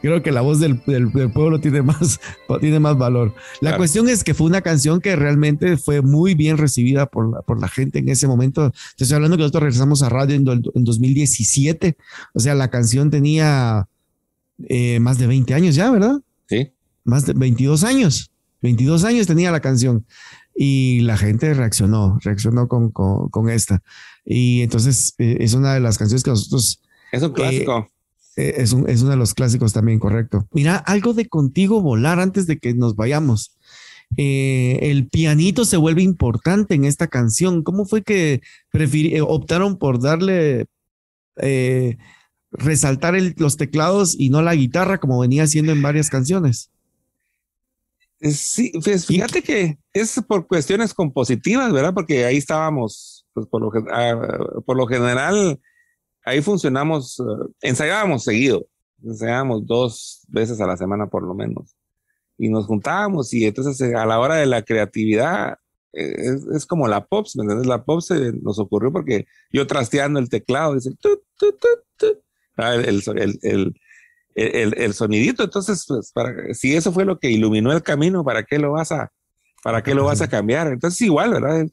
creo 0.00 0.22
que 0.22 0.32
la 0.32 0.40
voz 0.40 0.58
del, 0.60 0.80
del- 0.86 1.12
del 1.12 1.30
pueblo 1.30 1.60
tiene 1.60 1.82
más, 1.82 2.18
tiene 2.60 2.80
más 2.80 2.96
valor. 2.98 3.34
La 3.60 3.70
Claro. 3.70 3.76
cuestión 3.78 4.08
es 4.08 4.24
que 4.24 4.34
fue 4.34 4.46
una 4.46 4.62
canción 4.62 5.00
que 5.00 5.14
realmente 5.16 5.76
fue 5.76 6.02
muy 6.02 6.34
bien 6.34 6.58
recibida 6.58 7.06
por 7.06 7.30
la, 7.32 7.42
por 7.42 7.60
la 7.60 7.68
gente 7.68 7.98
en 8.00 8.08
ese 8.08 8.26
momento. 8.26 8.72
Te 8.96 9.04
estoy 9.04 9.14
hablando 9.16 9.36
que 9.36 9.42
nosotros 9.42 9.62
regresamos 9.64 10.02
a 10.02 10.08
radio 10.08 10.34
en, 10.34 10.44
do- 10.44 10.72
en 10.74 10.84
2017. 10.84 11.96
O 12.34 12.40
sea, 12.40 12.54
la 12.54 12.68
canción 12.68 13.10
tenía 13.10 13.86
eh, 14.68 14.98
más 15.00 15.18
de 15.18 15.26
20 15.26 15.54
años 15.54 15.74
ya, 15.74 15.90
¿verdad? 15.90 16.20
sí. 16.46 16.72
Más 17.04 17.24
de 17.24 17.34
22 17.34 17.84
años. 17.84 18.32
22 18.62 19.04
años 19.04 19.28
tenía 19.28 19.52
la 19.52 19.60
canción. 19.60 20.04
Y 20.56 21.02
la 21.02 21.16
gente 21.16 21.54
reaccionó, 21.54 22.18
reaccionó 22.24 22.66
con, 22.66 22.90
con, 22.90 23.28
con 23.28 23.48
esta. 23.48 23.80
Y 24.26 24.62
entonces 24.62 25.14
eh, 25.18 25.36
es 25.40 25.54
una 25.54 25.72
de 25.72 25.80
las 25.80 25.96
canciones 25.98 26.24
que 26.24 26.30
nosotros 26.30 26.82
Es 27.12 27.22
un 27.22 27.32
clásico. 27.32 27.88
eh, 28.36 28.54
es, 28.58 28.72
un- 28.72 28.88
es 28.90 29.00
uno 29.02 29.12
de 29.12 29.16
los 29.16 29.32
clásicos 29.34 29.72
también, 29.72 29.98
correcto. 30.00 30.48
Mira, 30.52 30.76
algo 30.76 31.14
de 31.14 31.26
contigo 31.28 31.80
volar 31.80 32.18
antes 32.18 32.46
de 32.48 32.58
que 32.58 32.74
nos 32.74 32.96
vayamos. 32.96 33.52
Eh, 34.16 34.78
el 34.82 35.08
pianito 35.08 35.64
se 35.64 35.76
vuelve 35.76 36.02
importante 36.02 36.74
en 36.74 36.84
esta 36.84 37.06
canción. 37.06 37.62
¿Cómo 37.62 37.86
fue 37.86 38.02
que 38.02 38.40
eh, 38.72 39.20
optaron 39.22 39.78
por 39.78 40.00
darle, 40.02 40.66
eh, 41.40 41.96
resaltar 42.50 43.14
el- 43.14 43.34
los 43.38 43.56
teclados 43.56 44.14
y 44.18 44.30
no 44.30 44.42
la 44.42 44.54
guitarra 44.54 44.98
como 44.98 45.18
venía 45.20 45.44
haciendo 45.44 45.70
en 45.72 45.82
varias 45.82 46.10
canciones? 46.10 46.70
Eh, 48.20 48.30
Sí, 48.32 48.72
pues 48.82 49.06
fíjate 49.06 49.42
que 49.42 49.78
es 49.92 50.20
por 50.26 50.46
cuestiones 50.46 50.94
compositivas, 50.94 51.72
¿verdad? 51.72 51.92
Porque 51.94 52.24
ahí 52.24 52.36
estábamos, 52.38 53.15
pues 53.36 53.46
por 53.48 53.60
lo, 53.60 53.70
ah, 53.92 54.62
por 54.64 54.78
lo 54.78 54.86
general, 54.86 55.60
ahí 56.24 56.40
funcionamos, 56.40 57.20
eh, 57.20 57.22
ensayábamos 57.60 58.24
seguido, 58.24 58.66
ensayábamos 59.04 59.66
dos 59.66 60.24
veces 60.28 60.58
a 60.62 60.66
la 60.66 60.78
semana 60.78 61.08
por 61.08 61.22
lo 61.22 61.34
menos. 61.34 61.76
Y 62.38 62.48
nos 62.48 62.64
juntábamos 62.64 63.34
y 63.34 63.44
entonces 63.44 63.78
eh, 63.82 63.94
a 63.94 64.06
la 64.06 64.18
hora 64.18 64.36
de 64.36 64.46
la 64.46 64.62
creatividad, 64.62 65.58
eh, 65.92 66.38
es, 66.54 66.64
como 66.64 66.88
la 66.88 67.04
Pops, 67.04 67.36
¿me 67.36 67.42
entiendes? 67.42 67.66
La 67.66 67.84
Pops 67.84 68.10
eh, 68.12 68.32
nos 68.40 68.58
ocurrió 68.58 68.90
porque 68.90 69.26
yo 69.52 69.66
trasteando 69.66 70.18
el 70.18 70.30
teclado, 70.30 70.74
dice, 70.74 70.96
ah, 72.56 72.74
el, 72.74 73.02
el, 74.34 74.74
el, 74.78 74.94
sonidito. 74.94 75.44
Entonces, 75.44 75.84
pues, 75.86 76.10
si 76.58 76.74
eso 76.74 76.90
fue 76.90 77.04
lo 77.04 77.18
que 77.18 77.30
iluminó 77.30 77.70
el 77.70 77.82
camino, 77.82 78.24
¿para 78.24 78.44
qué 78.44 78.58
lo 78.58 78.72
vas 78.72 78.92
a, 78.92 79.12
¿Para 79.66 79.82
qué 79.82 79.96
lo 79.96 80.04
vas 80.04 80.22
a 80.22 80.28
cambiar? 80.28 80.68
Entonces, 80.68 81.00
igual, 81.00 81.32
¿verdad? 81.32 81.66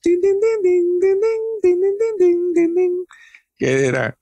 Que 3.56 3.86
era. 3.86 4.18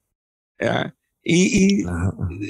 Y, 1.23 1.79
y 1.79 1.83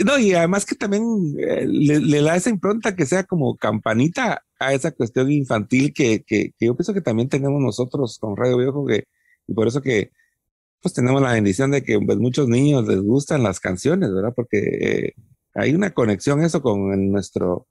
no, 0.03 0.17
y 0.17 0.33
además 0.33 0.65
que 0.65 0.73
también 0.73 1.03
le, 1.35 1.99
le, 1.99 2.21
da 2.23 2.35
esa 2.35 2.49
impronta 2.49 2.95
que 2.95 3.05
sea 3.05 3.23
como 3.23 3.55
campanita 3.55 4.43
a 4.57 4.73
esa 4.73 4.89
cuestión 4.93 5.31
infantil 5.31 5.93
que, 5.93 6.23
que, 6.23 6.53
que 6.57 6.65
yo 6.65 6.75
pienso 6.75 6.91
que 6.91 7.01
también 7.01 7.29
tenemos 7.29 7.61
nosotros 7.61 8.17
con 8.17 8.35
Radio 8.35 8.57
Viejo, 8.57 8.83
que, 8.87 9.03
y 9.45 9.53
por 9.53 9.67
eso 9.67 9.79
que 9.79 10.09
pues 10.81 10.95
tenemos 10.95 11.21
la 11.21 11.33
bendición 11.33 11.69
de 11.69 11.83
que 11.83 11.99
pues, 11.99 12.17
muchos 12.17 12.47
niños 12.47 12.87
les 12.87 12.99
gustan 12.99 13.43
las 13.43 13.59
canciones, 13.59 14.11
¿verdad? 14.11 14.33
Porque 14.35 14.57
eh, 14.57 15.13
hay 15.53 15.75
una 15.75 15.91
conexión 15.91 16.43
eso 16.43 16.63
con 16.63 17.11
nuestro, 17.11 17.67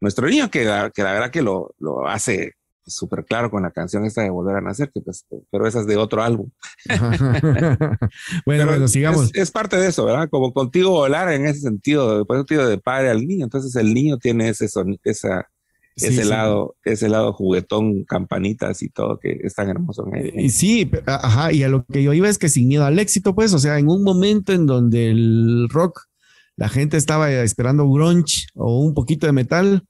nuestro 0.00 0.26
niño 0.26 0.50
que 0.50 0.64
la, 0.64 0.88
que 0.88 1.02
la 1.02 1.12
verdad 1.12 1.30
que 1.30 1.42
lo, 1.42 1.74
lo 1.80 2.08
hace 2.08 2.54
súper 2.88 3.24
claro 3.24 3.50
con 3.50 3.62
la 3.62 3.70
canción 3.70 4.04
esta 4.04 4.22
de 4.22 4.30
Volver 4.30 4.56
a 4.56 4.60
Nacer, 4.60 4.90
que 4.92 5.00
pues, 5.00 5.26
pero 5.50 5.66
esa 5.66 5.80
es 5.80 5.86
de 5.86 5.96
otro 5.96 6.22
álbum. 6.22 6.50
bueno, 8.46 8.66
bueno, 8.66 8.88
sigamos. 8.88 9.30
Es, 9.34 9.42
es 9.42 9.50
parte 9.50 9.76
de 9.76 9.88
eso, 9.88 10.04
¿verdad? 10.04 10.28
Como 10.30 10.52
contigo 10.52 10.90
volar 10.90 11.30
en 11.32 11.46
ese 11.46 11.60
sentido, 11.60 12.24
por 12.26 12.46
de 12.46 12.78
padre 12.78 13.10
al 13.10 13.26
niño. 13.26 13.44
Entonces 13.44 13.74
el 13.76 13.94
niño 13.94 14.18
tiene 14.18 14.48
ese 14.48 14.68
son, 14.68 14.98
esa, 15.04 15.48
ese 15.96 16.22
sí. 16.22 16.28
lado, 16.28 16.76
ese 16.84 17.08
lado 17.08 17.32
juguetón, 17.32 18.04
campanitas 18.04 18.82
y 18.82 18.88
todo 18.88 19.18
que 19.18 19.38
es 19.42 19.54
tan 19.54 19.68
hermoso. 19.68 20.06
Y 20.34 20.50
sí, 20.50 20.90
ajá, 21.06 21.52
y 21.52 21.62
a 21.62 21.68
lo 21.68 21.84
que 21.84 22.02
yo 22.02 22.12
iba 22.12 22.28
es 22.28 22.38
que 22.38 22.48
sin 22.48 22.68
miedo 22.68 22.84
al 22.84 22.98
éxito, 22.98 23.34
pues, 23.34 23.52
o 23.52 23.58
sea, 23.58 23.78
en 23.78 23.88
un 23.88 24.02
momento 24.02 24.52
en 24.52 24.66
donde 24.66 25.10
el 25.10 25.68
rock, 25.70 26.02
la 26.56 26.68
gente 26.68 26.96
estaba 26.96 27.30
esperando 27.30 27.88
grunge 27.88 28.46
o 28.54 28.80
un 28.80 28.94
poquito 28.94 29.26
de 29.26 29.32
metal, 29.32 29.84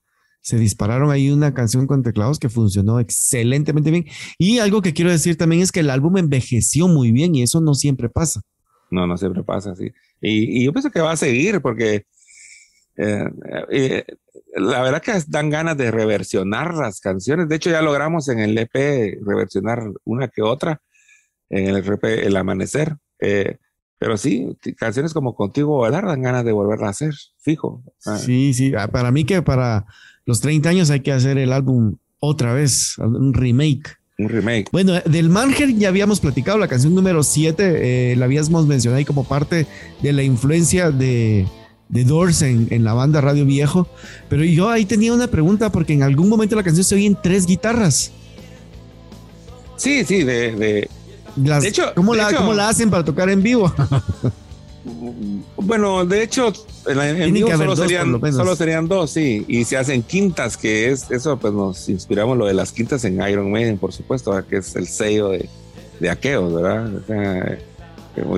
se 0.49 0.57
dispararon 0.57 1.11
ahí 1.11 1.31
una 1.31 1.53
canción 1.53 1.87
con 1.87 2.03
teclados 2.03 2.39
que 2.39 2.49
funcionó 2.49 3.01
excelentemente 3.01 3.91
bien. 3.91 4.07
Y 4.39 4.61
algo 4.61 4.81
que 4.81 4.95
quiero 4.95 5.11
decir 5.11 5.37
también 5.37 5.61
es 5.61 5.71
que 5.71 5.81
el 5.81 5.91
álbum 5.91 6.17
envejeció 6.17 6.89
muy 6.89 7.13
bien 7.13 7.35
y 7.35 7.43
eso 7.43 7.61
no 7.61 7.75
siempre 7.75 8.09
pasa. 8.09 8.41
No, 8.91 9.07
no 9.07 9.19
siempre 9.19 9.43
pasa 9.43 9.73
así. 9.73 9.93
Y, 10.23 10.63
y 10.63 10.65
yo 10.65 10.73
pienso 10.73 10.91
que 10.91 11.03
va 11.03 11.13
a 11.13 11.19
seguir 11.19 11.61
porque 11.61 12.07
eh, 12.97 13.31
eh, 13.71 14.05
la 14.57 14.81
verdad 14.81 15.03
que 15.03 15.13
dan 15.29 15.51
ganas 15.51 15.77
de 15.77 15.91
reversionar 15.91 16.73
las 16.73 17.01
canciones. 17.01 17.47
De 17.47 17.57
hecho, 17.57 17.69
ya 17.69 17.83
logramos 17.83 18.31
en 18.31 18.39
el 18.39 18.57
EP 18.57 19.19
reversionar 19.23 19.83
una 20.05 20.29
que 20.29 20.41
otra, 20.41 20.81
en 21.51 21.67
el 21.67 21.77
EP 21.77 22.05
El 22.05 22.39
Amanecer. 22.39 22.97
Eh, 23.21 23.59
pero 23.99 24.17
sí, 24.17 24.57
canciones 24.79 25.13
como 25.13 25.35
Contigo 25.35 25.77
Volar 25.77 26.07
dan 26.07 26.23
ganas 26.23 26.47
de 26.47 26.53
volverla 26.53 26.87
a 26.87 26.91
hacer, 26.91 27.13
fijo. 27.37 27.83
Ah, 28.07 28.17
Sí, 28.17 28.55
sí, 28.55 28.73
ah, 28.79 28.89
para 28.89 29.11
mí 29.13 29.25
que 29.25 29.43
para 29.43 29.85
los 30.29 30.41
30 30.43 30.69
años 30.69 30.91
hay 30.91 31.01
que 31.01 31.11
hacer 31.11 31.39
el 31.39 31.53
álbum 31.53 31.97
otra 32.21 32.53
vez, 32.53 32.97
un 32.99 33.33
remake. 33.33 33.97
Un 34.19 34.29
remake. 34.29 34.67
Bueno, 34.73 34.93
del 35.07 35.31
Manger 35.31 35.75
ya 35.77 35.89
habíamos 35.89 36.21
platicado, 36.21 36.59
la 36.59 36.69
canción 36.69 36.95
número 36.95 37.23
7 37.23 38.15
la 38.17 38.25
habíamos 38.27 38.67
mencionado 38.67 38.99
ahí 38.99 39.05
como 39.05 39.25
parte 39.25 39.67
de 40.03 40.13
la 40.13 40.23
influencia 40.23 40.91
de, 40.91 41.47
de 41.89 42.05
Doors 42.05 42.43
en, 42.43 42.67
en 42.71 42.85
la 42.85 42.93
banda 42.95 43.21
Radio 43.21 43.45
Viejo. 43.47 43.89
Pero 44.29 44.45
yo 44.45 44.69
ahí 44.69 44.85
tenía 44.85 45.13
una 45.15 45.29
pregunta 45.29 45.73
porque 45.73 45.95
en 45.95 46.03
algún 46.03 46.29
momento 46.29 46.57
la 46.57 46.63
canción 46.63 46.85
se 46.85 46.95
oye 46.97 47.07
en 47.07 47.17
tres 47.23 47.47
guitarras. 47.47 48.11
Sí, 49.77 50.05
sí, 50.05 50.25
de, 50.25 50.53
de- 50.57 50.91
Las- 51.37 51.63
De 51.63 51.69
hecho- 51.69 51.93
¿cómo, 51.95 52.13
de 52.13 52.19
la, 52.19 52.29
hecho- 52.31 52.39
¿Cómo 52.39 52.53
la 52.53 52.69
hacen 52.69 52.91
para 52.91 53.05
tocar 53.05 53.31
en 53.31 53.43
vivo? 53.43 53.73
Bueno, 55.57 56.05
de 56.05 56.23
hecho, 56.23 56.53
en, 56.87 56.99
en 57.01 57.33
vivo 57.33 57.51
solo, 57.51 57.75
dos, 57.75 57.79
serían, 57.79 58.21
solo 58.33 58.57
serían 58.57 58.89
dos, 58.89 59.11
sí. 59.11 59.45
Y 59.49 59.65
se 59.65 59.77
hacen 59.77 60.03
quintas, 60.03 60.57
que 60.57 60.91
es 60.91 61.11
eso, 61.11 61.39
pues 61.39 61.53
nos 61.53 61.89
inspiramos 61.89 62.37
lo 62.39 62.47
de 62.47 62.55
las 62.55 62.73
quintas 62.73 63.05
en 63.05 63.21
Iron 63.29 63.51
Maiden, 63.51 63.79
por 63.79 63.93
supuesto, 63.93 64.31
¿verdad? 64.31 64.49
que 64.49 64.57
es 64.59 64.75
el 64.77 64.87
sello 64.87 65.31
de, 65.31 65.49
de 66.01 66.11
aqueos, 66.11 66.55
¿verdad? 66.55 66.95
O 66.95 67.07
sea, 67.07 67.59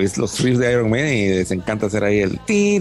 es 0.01 0.17
los 0.17 0.39
riffs 0.39 0.59
de 0.59 0.71
Iron 0.71 0.89
Maiden 0.89 1.13
y 1.13 1.27
les 1.29 1.51
encanta 1.51 1.87
hacer 1.87 2.03
ahí 2.03 2.19
el 2.19 2.39
y 2.47 2.79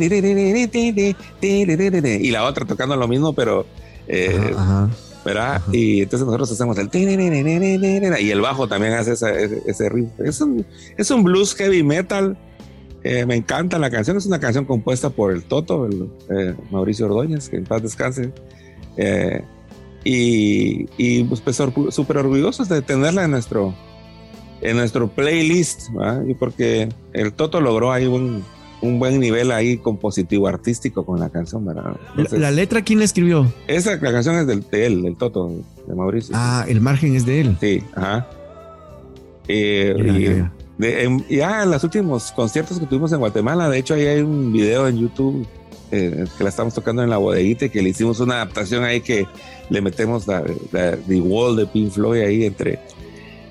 la 2.30 2.44
otra 2.44 2.64
tocando 2.66 2.96
lo 2.96 3.08
mismo, 3.08 3.32
pero 3.32 3.66
eh, 4.06 4.52
ajá, 4.52 4.84
ajá, 4.84 4.90
¿verdad? 5.24 5.56
Ajá. 5.56 5.64
Y 5.72 6.02
entonces 6.02 6.26
nosotros 6.26 6.52
hacemos 6.52 6.76
el 6.78 6.90
y 8.20 8.30
el 8.30 8.40
bajo 8.40 8.68
también 8.68 8.94
hace 8.94 9.12
ese, 9.12 9.62
ese 9.66 9.88
riff. 9.88 10.08
Es 10.18 10.40
un, 10.40 10.66
es 10.96 11.10
un 11.10 11.22
blues 11.22 11.54
heavy 11.54 11.82
metal 11.82 12.36
eh, 13.02 13.24
me 13.24 13.34
encanta 13.34 13.78
la 13.78 13.90
canción, 13.90 14.16
es 14.16 14.26
una 14.26 14.40
canción 14.40 14.64
compuesta 14.64 15.10
por 15.10 15.32
el 15.32 15.44
Toto, 15.44 15.86
el, 15.86 16.10
eh, 16.28 16.54
Mauricio 16.70 17.06
Ordóñez, 17.06 17.48
que 17.48 17.56
en 17.56 17.64
paz 17.64 17.82
descanse. 17.82 18.32
Eh, 18.96 19.42
y, 20.04 20.86
y 20.98 21.24
pues, 21.24 21.40
pues 21.40 21.56
súper 21.56 22.18
orgullosos 22.18 22.68
de 22.68 22.82
tenerla 22.82 23.24
en 23.24 23.30
nuestro, 23.30 23.74
en 24.60 24.76
nuestro 24.76 25.08
playlist, 25.08 25.88
y 26.26 26.34
porque 26.34 26.88
el 27.12 27.32
Toto 27.32 27.60
logró 27.60 27.92
ahí 27.92 28.06
un, 28.06 28.44
un 28.82 28.98
buen 28.98 29.20
nivel 29.20 29.50
ahí 29.52 29.78
compositivo 29.78 30.46
artístico 30.46 31.04
con 31.04 31.20
la 31.20 31.28
canción, 31.30 31.64
¿verdad? 31.64 31.96
¿La, 32.32 32.50
letra 32.50 32.82
quién 32.82 32.98
la 32.98 33.04
escribió? 33.04 33.52
Esa 33.66 33.96
la 33.96 34.12
canción 34.12 34.36
es 34.36 34.46
del, 34.46 34.64
de 34.70 34.86
él, 34.86 35.02
del 35.02 35.16
Toto, 35.16 35.50
de 35.86 35.94
Mauricio. 35.94 36.34
Ah, 36.36 36.64
el 36.68 36.80
margen 36.80 37.14
es 37.14 37.26
de 37.26 37.40
él. 37.40 37.56
Sí, 37.60 37.82
ajá. 37.94 38.28
Eh, 39.48 39.94
y, 39.98 40.24
ya, 40.24 40.52
en 40.82 41.70
los 41.70 41.84
últimos 41.84 42.32
conciertos 42.32 42.78
que 42.78 42.86
tuvimos 42.86 43.12
en 43.12 43.18
Guatemala, 43.18 43.68
de 43.68 43.78
hecho 43.78 43.94
ahí 43.94 44.06
hay 44.06 44.20
un 44.20 44.52
video 44.52 44.88
en 44.88 44.98
YouTube 44.98 45.46
eh, 45.92 46.24
que 46.38 46.44
la 46.44 46.50
estamos 46.50 46.72
tocando 46.72 47.02
en 47.02 47.10
la 47.10 47.16
bodeguita 47.16 47.64
y 47.64 47.70
que 47.70 47.82
le 47.82 47.88
hicimos 47.88 48.20
una 48.20 48.34
adaptación 48.36 48.84
ahí 48.84 49.00
que 49.00 49.26
le 49.70 49.80
metemos 49.80 50.26
la, 50.28 50.44
The 50.72 51.20
Wall 51.20 51.56
de 51.56 51.66
Pink 51.66 51.90
Floyd 51.90 52.20
ahí 52.20 52.44
entre, 52.44 52.78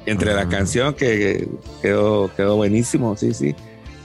entre 0.06 0.34
la 0.34 0.48
canción 0.48 0.94
que 0.94 1.50
quedó, 1.82 2.32
quedó 2.38 2.56
buenísimo, 2.56 3.18
sí, 3.18 3.34
sí. 3.34 3.54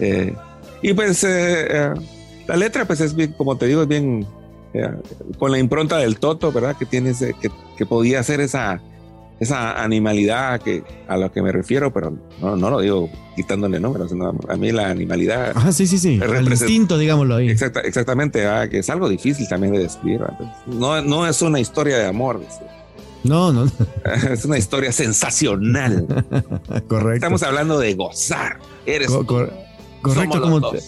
Eh, 0.01 0.35
y 0.83 0.93
pues 0.95 1.23
eh, 1.23 1.95
la 2.49 2.57
letra, 2.57 2.85
pues 2.87 3.01
es 3.01 3.15
bien, 3.15 3.33
como 3.39 3.57
te 3.57 3.67
digo, 3.67 3.83
es 3.83 3.89
bien 3.89 4.27
con 5.39 5.53
la 5.53 5.59
impronta 5.61 5.99
del 5.99 6.19
Toto, 6.19 6.51
¿verdad? 6.51 6.77
Que 6.77 6.87
tiene 6.87 7.11
ese, 7.11 7.35
que, 7.41 7.49
que, 7.77 7.87
podía 7.87 8.21
ser 8.25 8.41
esa, 8.41 8.83
esa 9.45 9.83
animalidad 9.83 10.61
que, 10.61 10.83
a 11.09 11.17
lo 11.17 11.31
que 11.31 11.41
me 11.41 11.53
refiero, 11.53 11.93
pero 11.93 12.17
no, 12.41 12.57
no 12.57 12.71
lo 12.71 12.81
digo 12.81 13.09
quitándole 13.37 13.81
nombre, 13.81 14.09
sino 14.09 14.37
a 14.49 14.57
mí 14.57 14.73
la 14.73 14.91
animalidad. 14.91 15.53
Ajá, 15.57 15.73
sí, 15.73 15.87
sí, 15.87 15.99
sí. 15.99 16.21
El 16.23 16.49
instinto, 16.49 16.99
digámoslo 16.99 17.37
ahí. 17.37 17.49
Exacta, 17.49 17.81
exactamente, 17.81 18.45
que 18.71 18.79
es 18.79 18.91
algo 18.91 19.09
difícil 19.09 19.49
también 19.49 19.73
de 19.73 19.81
describir. 19.81 20.21
No, 20.67 21.01
no 21.03 21.27
es 21.27 21.41
una 21.43 21.61
historia 21.61 21.99
de 21.99 22.07
amor. 22.07 22.41
No, 23.25 23.53
no. 23.53 23.65
Es 24.31 24.45
una 24.45 24.59
historia 24.59 24.93
sensacional. 24.93 26.07
Correcto. 26.89 27.15
Estamos 27.15 27.43
hablando 27.43 27.79
de 27.79 27.95
gozar. 27.95 28.59
Eres. 28.85 29.11
Correcto, 30.03 30.43
como 30.43 30.71
te, 30.71 30.81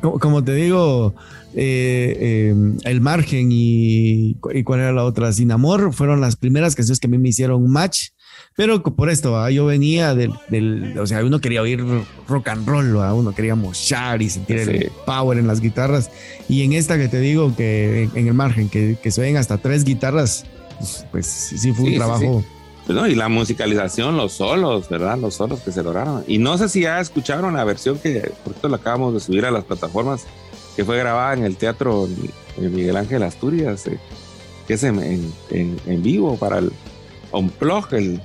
como, 0.00 0.42
te, 0.42 0.54
digo, 0.54 1.14
eh, 1.54 2.16
eh, 2.18 2.54
El 2.84 3.00
Margen 3.00 3.50
y, 3.52 4.36
y, 4.52 4.62
cuál 4.62 4.80
era 4.80 4.92
la 4.92 5.04
otra, 5.04 5.32
Sin 5.32 5.52
Amor, 5.52 5.92
fueron 5.92 6.20
las 6.20 6.36
primeras 6.36 6.74
canciones 6.74 7.00
que 7.00 7.06
a 7.06 7.10
mí 7.10 7.18
me 7.18 7.28
hicieron 7.28 7.70
match. 7.70 8.10
Pero 8.56 8.82
por 8.82 9.08
esto, 9.08 9.48
yo 9.48 9.64
venía 9.64 10.14
del, 10.14 10.32
del, 10.48 10.98
o 10.98 11.06
sea, 11.06 11.24
uno 11.24 11.40
quería 11.40 11.62
oír 11.62 11.82
rock 12.28 12.48
and 12.48 12.66
roll, 12.66 12.96
uno 12.96 13.34
quería 13.34 13.54
mochar 13.54 14.20
y 14.20 14.28
sentir 14.28 14.58
el 14.58 14.90
power 15.06 15.38
en 15.38 15.46
las 15.46 15.60
guitarras. 15.60 16.10
Y 16.48 16.62
en 16.62 16.72
esta 16.72 16.98
que 16.98 17.08
te 17.08 17.20
digo, 17.20 17.54
que 17.56 18.10
en, 18.14 18.26
el 18.26 18.34
margen, 18.34 18.68
que, 18.68 18.98
que 19.02 19.10
se 19.10 19.22
ven 19.22 19.36
hasta 19.38 19.58
tres 19.58 19.84
guitarras, 19.84 20.44
pues, 20.78 21.06
pues 21.10 21.26
sí 21.26 21.72
fue 21.72 21.90
un 21.90 21.94
trabajo 21.94 22.44
pues 22.86 23.12
y 23.12 23.14
la 23.14 23.28
musicalización, 23.28 24.16
los 24.16 24.32
solos, 24.32 24.88
¿verdad? 24.88 25.16
Los 25.18 25.34
solos 25.34 25.60
que 25.60 25.70
se 25.70 25.82
lograron. 25.82 26.24
Y 26.26 26.38
no 26.38 26.58
sé 26.58 26.68
si 26.68 26.82
ya 26.82 27.00
escucharon 27.00 27.54
la 27.54 27.64
versión 27.64 27.98
que, 27.98 28.32
por 28.42 28.54
cierto, 28.54 28.68
la 28.68 28.76
acabamos 28.76 29.14
de 29.14 29.20
subir 29.20 29.44
a 29.44 29.50
las 29.50 29.64
plataformas, 29.64 30.26
que 30.74 30.84
fue 30.84 30.98
grabada 30.98 31.34
en 31.34 31.44
el 31.44 31.56
Teatro 31.56 32.08
Miguel 32.58 32.96
Ángel 32.96 33.22
Asturias, 33.22 33.86
eh, 33.86 33.98
que 34.66 34.74
es 34.74 34.82
en, 34.82 34.98
en, 35.50 36.02
vivo 36.02 36.36
para 36.36 36.58
el 36.58 36.72
Unplug, 37.32 37.92
el, 37.92 38.20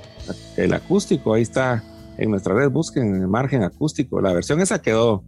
el 0.56 0.74
acústico. 0.74 1.34
Ahí 1.34 1.42
está 1.42 1.84
en 2.16 2.30
nuestra 2.30 2.54
red, 2.54 2.70
busquen 2.70 3.14
el 3.14 3.28
margen 3.28 3.62
acústico. 3.62 4.20
La 4.20 4.32
versión 4.32 4.60
esa 4.60 4.82
quedó, 4.82 5.24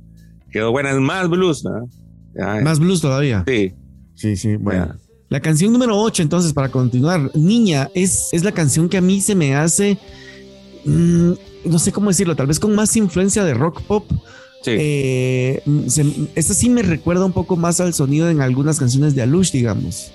quedó 0.50 0.72
buena, 0.72 0.90
es 0.90 0.98
más 0.98 1.28
blues, 1.28 1.62
¿verdad? 1.62 2.62
más 2.62 2.80
blues 2.80 3.00
todavía. 3.00 3.44
Sí. 3.46 3.74
Sí, 4.14 4.36
sí, 4.36 4.56
bueno. 4.56 4.96
La 5.30 5.38
canción 5.38 5.72
número 5.72 5.96
8, 5.96 6.22
entonces, 6.22 6.52
para 6.52 6.70
continuar, 6.70 7.30
Niña, 7.34 7.88
es, 7.94 8.30
es 8.32 8.42
la 8.42 8.50
canción 8.50 8.88
que 8.88 8.96
a 8.96 9.00
mí 9.00 9.20
se 9.20 9.36
me 9.36 9.54
hace, 9.54 9.96
mm, 10.84 11.32
no 11.66 11.78
sé 11.78 11.92
cómo 11.92 12.10
decirlo, 12.10 12.34
tal 12.34 12.48
vez 12.48 12.58
con 12.58 12.74
más 12.74 12.96
influencia 12.96 13.44
de 13.44 13.54
rock 13.54 13.80
pop. 13.82 14.04
Sí. 14.64 14.72
Eh, 14.76 15.62
esta 16.34 16.52
sí 16.52 16.68
me 16.68 16.82
recuerda 16.82 17.24
un 17.24 17.32
poco 17.32 17.56
más 17.56 17.80
al 17.80 17.94
sonido 17.94 18.28
en 18.28 18.40
algunas 18.40 18.80
canciones 18.80 19.14
de 19.14 19.22
Alush, 19.22 19.52
digamos. 19.52 20.10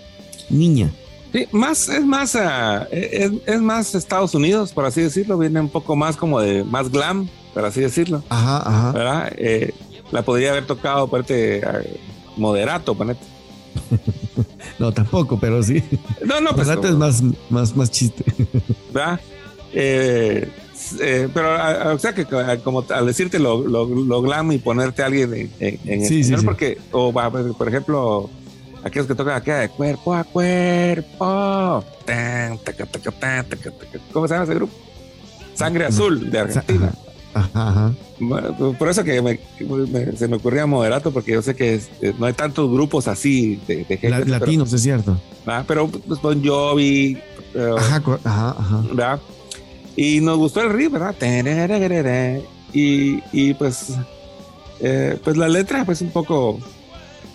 Niña. 0.50 0.92
Sí, 1.32 1.48
más, 1.54 1.88
es 1.88 2.06
más, 2.06 2.36
uh, 2.36 2.86
es, 2.92 3.62
más 3.62 3.96
Estados 3.96 4.36
Unidos, 4.36 4.74
por 4.74 4.84
así 4.84 5.02
decirlo, 5.02 5.38
viene 5.38 5.62
un 5.62 5.70
poco 5.70 5.96
más 5.96 6.18
como 6.18 6.42
de 6.42 6.66
más 6.66 6.92
glam, 6.92 7.30
por 7.54 7.64
así 7.64 7.80
decirlo. 7.80 8.22
Ajá, 8.28 8.58
ajá. 8.58 8.92
¿verdad? 8.92 9.34
Eh, 9.38 9.74
la 10.12 10.24
podría 10.24 10.52
haber 10.52 10.68
tocado, 10.68 11.08
parte 11.08 11.62
moderato, 12.36 12.96
ponete. 12.96 13.22
no, 14.80 14.91
tampoco, 14.91 15.39
pero 15.39 15.61
sí. 15.64 15.84
No, 16.26 16.41
no, 16.41 16.52
pues. 16.56 16.68
es 16.68 16.95
más, 16.95 17.23
más, 17.49 17.76
más 17.76 17.91
chiste. 17.91 18.23
¿Verdad? 18.93 19.19
Eh, 19.73 20.49
eh, 20.99 21.30
pero, 21.34 21.93
o 21.93 21.99
sea, 21.99 22.14
que 22.14 22.26
como 22.64 22.85
al 22.89 23.06
decirte 23.06 23.39
lo, 23.39 23.68
lo, 23.68 24.22
glam 24.22 24.52
y 24.52 24.57
ponerte 24.57 25.03
a 25.03 25.07
alguien 25.07 25.52
en, 25.60 25.80
en, 25.85 26.06
sí, 26.06 26.23
sí, 26.23 26.35
porque, 26.43 26.77
o 26.91 27.11
por 27.11 27.68
ejemplo, 27.68 28.30
aquellos 28.84 29.07
que 29.07 29.15
tocan 29.15 29.35
acá 29.35 29.60
de 29.60 29.69
cuerpo 29.69 30.14
a 30.14 30.23
cuerpo. 30.23 31.84
¿Cómo 34.14 34.27
se 34.27 34.34
llama 34.34 34.43
ese 34.43 34.53
grupo? 34.56 34.73
Sangre 35.56 35.85
Azul 35.85 36.30
de 36.30 36.39
Argentina. 36.39 36.93
Ajá, 37.36 37.94
por 38.80 38.90
eso 38.90 39.03
que 39.03 39.40
se 40.16 40.28
me 40.30 40.38
ocurría 40.38 40.66
moderato, 40.66 41.12
porque 41.12 41.34
yo 41.34 41.41
sé 41.41 41.53
que 41.53 41.82
eh, 42.02 42.14
no 42.18 42.28
hay 42.28 42.34
tantos 42.34 42.72
grupos 42.72 43.10
así 43.10 43.60
de, 43.68 43.84
gente. 43.84 44.26
latinos, 44.26 44.72
es 44.72 44.82
cierto. 44.82 45.20
Pero 45.68 45.90
pues, 45.90 46.22
Bon 46.22 46.41
Jovi. 46.41 47.18
ajá, 48.24 48.56
ajá, 48.57 48.82
¿verdad? 48.88 49.20
Y 49.98 50.22
nos 50.22 50.38
gustó 50.38 50.62
el 50.62 50.70
riff, 50.70 50.94
¿verdad? 50.94 51.14
Y, 52.72 53.22
y 53.34 53.53
pues, 53.53 53.94
eh, 54.80 55.20
pues 55.22 55.36
la 55.36 55.49
letra, 55.49 55.84
pues 55.84 55.99
un 55.99 56.12
poco, 56.12 56.57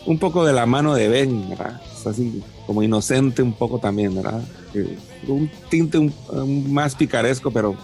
un 0.06 0.18
poco 0.18 0.46
de 0.46 0.54
la 0.54 0.64
mano 0.64 0.94
de 0.94 1.08
Ben, 1.08 1.46
¿verdad? 1.50 1.78
Es 1.94 2.06
así 2.06 2.42
como 2.66 2.82
inocente 2.82 3.42
un 3.42 3.52
poco 3.52 3.78
también, 3.78 4.14
¿verdad? 4.14 4.42
Un 5.28 5.50
tinte 5.68 6.10
más 6.32 6.94
picaresco, 6.94 7.50
pero 7.50 7.76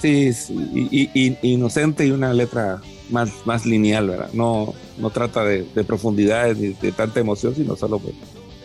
Sí, 0.00 0.30
y, 0.50 1.36
inocente 1.42 2.06
y 2.06 2.10
una 2.10 2.32
letra 2.32 2.80
más, 3.10 3.30
más 3.44 3.66
lineal, 3.66 4.08
¿verdad? 4.08 4.30
No, 4.32 4.74
no 4.98 5.10
trata 5.10 5.44
de, 5.44 5.66
de 5.74 5.84
profundidad 5.84 6.54
ni 6.54 6.68
de 6.68 6.92
tanta 6.92 7.20
emoción, 7.20 7.54
sino 7.54 7.76
solo 7.76 7.98
pues, 7.98 8.14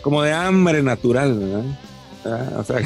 como 0.01 0.21
de 0.21 0.31
hambre 0.31 0.83
natural, 0.83 1.39
¿verdad? 1.39 1.79
Ah, 2.25 2.59
o 2.59 2.63
sea, 2.63 2.81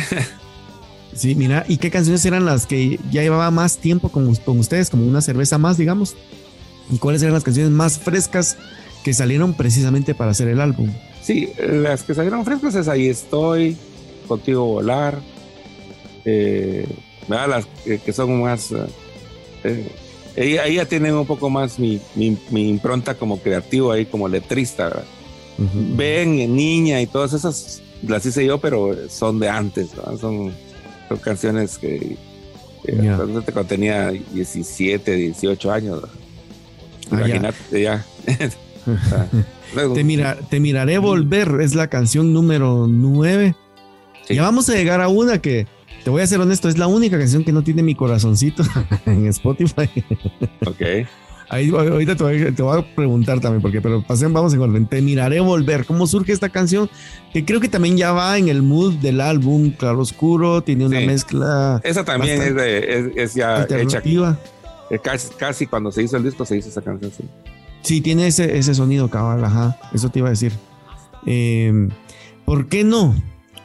sí, 1.14 1.36
mira, 1.36 1.66
¿y 1.68 1.78
qué 1.78 1.92
canciones 1.92 2.26
eran 2.26 2.46
las 2.46 2.66
que 2.66 3.00
ya 3.12 3.22
llevaba 3.22 3.52
más 3.52 3.78
tiempo 3.78 4.10
con, 4.10 4.34
con 4.36 4.60
ustedes, 4.60 4.90
como 4.90 5.06
una 5.06 5.22
cerveza 5.22 5.58
más, 5.58 5.78
digamos? 5.78 6.16
¿Y 6.90 6.98
cuáles 7.00 7.22
eran 7.22 7.34
las 7.34 7.44
canciones 7.44 7.72
más 7.72 8.00
frescas 8.00 8.58
que 9.04 9.14
salieron 9.14 9.54
precisamente 9.54 10.16
para 10.16 10.32
hacer 10.32 10.48
el 10.48 10.62
álbum? 10.62 10.92
Sí, 11.22 11.50
las 11.58 12.04
que 12.04 12.14
salieron 12.14 12.46
frescas 12.46 12.76
es 12.76 12.88
Ahí 12.88 13.08
estoy, 13.08 13.76
Contigo 14.28 14.66
Volar, 14.66 15.20
eh, 16.24 16.88
las 17.28 17.66
que, 17.66 18.14
son 18.14 18.42
más... 18.42 18.72
Eh, 19.64 19.88
eh 20.36 20.60
ahí 20.60 20.76
ya 20.76 20.86
tienen 20.86 21.14
un 21.14 21.26
poco 21.26 21.50
más 21.50 21.80
mi, 21.80 22.00
mi, 22.16 22.70
impronta 22.70 23.16
como 23.16 23.40
creativo 23.40 23.92
ahí, 23.92 24.06
como 24.06 24.28
letrista. 24.28 25.04
Ven, 25.58 26.56
Niña 26.56 27.02
y 27.02 27.08
todas 27.08 27.34
esas 27.34 27.82
las 28.06 28.26
hice 28.26 28.46
yo, 28.46 28.60
pero 28.60 28.96
son 29.10 29.40
de 29.40 29.50
antes, 29.50 29.90
son, 30.20 30.54
son, 31.10 31.18
canciones 31.20 31.78
que, 31.78 32.16
cuando 33.16 33.42
tenía 33.66 34.12
17, 34.12 35.16
18 35.16 35.72
años. 35.72 36.02
Ah, 37.10 37.16
Imagínate 37.16 37.82
ya. 37.82 38.06
te, 39.94 40.04
mira, 40.04 40.38
te 40.50 40.60
miraré 40.60 40.98
volver, 40.98 41.60
es 41.62 41.76
la 41.76 41.88
canción 41.88 42.34
número 42.34 42.86
9. 42.88 43.56
Ya 44.30 44.42
vamos 44.42 44.70
a 44.70 44.74
llegar 44.74 45.02
a 45.02 45.08
una 45.08 45.42
que 45.42 45.68
te 46.08 46.12
voy 46.12 46.22
a 46.22 46.28
ser 46.28 46.40
honesto, 46.40 46.70
es 46.70 46.78
la 46.78 46.88
única 46.88 47.20
canción 47.20 47.44
que 47.44 47.52
no 47.52 47.66
tiene 47.66 47.84
mi 47.84 47.94
corazoncito 47.94 48.64
en 49.06 49.28
Spotify. 49.28 49.90
Ok. 50.66 51.06
Ahí, 51.50 51.70
ahorita 51.70 52.16
te 52.16 52.24
voy, 52.64 52.80
a 52.80 52.96
preguntar 52.96 53.42
también, 53.42 53.62
porque 53.62 53.82
pero 53.82 54.02
pasen, 54.02 54.32
vamos 54.32 54.54
en 54.54 54.62
orden. 54.62 54.86
Te 54.88 55.02
miraré 55.02 55.42
volver. 55.42 55.86
¿Cómo 55.86 56.08
surge 56.08 56.32
esta 56.32 56.48
canción? 56.48 56.90
Que 57.34 57.44
creo 57.44 57.60
que 57.60 57.68
también 57.68 57.98
ya 57.98 58.14
va 58.14 58.38
en 58.38 58.48
el 58.48 58.62
mood 58.62 58.94
del 58.94 59.20
álbum 59.20 59.72
Claro 59.72 60.00
Oscuro, 60.00 60.64
tiene 60.64 60.86
una 60.86 61.02
mezcla. 61.02 61.82
Esa 61.84 62.06
también 62.06 62.42
es, 62.42 62.56
de, 62.56 63.14
es, 63.18 63.34
ya 63.34 63.68
hecha. 63.70 64.02
Eh, 64.90 65.00
casi, 65.04 65.34
casi 65.34 65.68
cuando 65.68 65.92
se 65.92 66.04
hizo 66.04 66.16
el 66.16 66.24
disco 66.24 66.46
se 66.46 66.56
hizo 66.56 66.70
esa 66.70 66.82
canción, 66.82 67.12
sí. 67.12 67.26
Sí, 67.82 68.00
tiene 68.00 68.28
ese, 68.28 68.58
ese 68.58 68.74
sonido 68.74 69.10
cabal, 69.10 69.44
ajá. 69.44 69.78
Eso 69.94 70.08
te 70.08 70.20
iba 70.20 70.30
a 70.30 70.32
decir. 70.32 70.54
Eh, 71.26 71.90
¿Por 72.46 72.70
qué 72.70 72.86
no? 72.86 73.14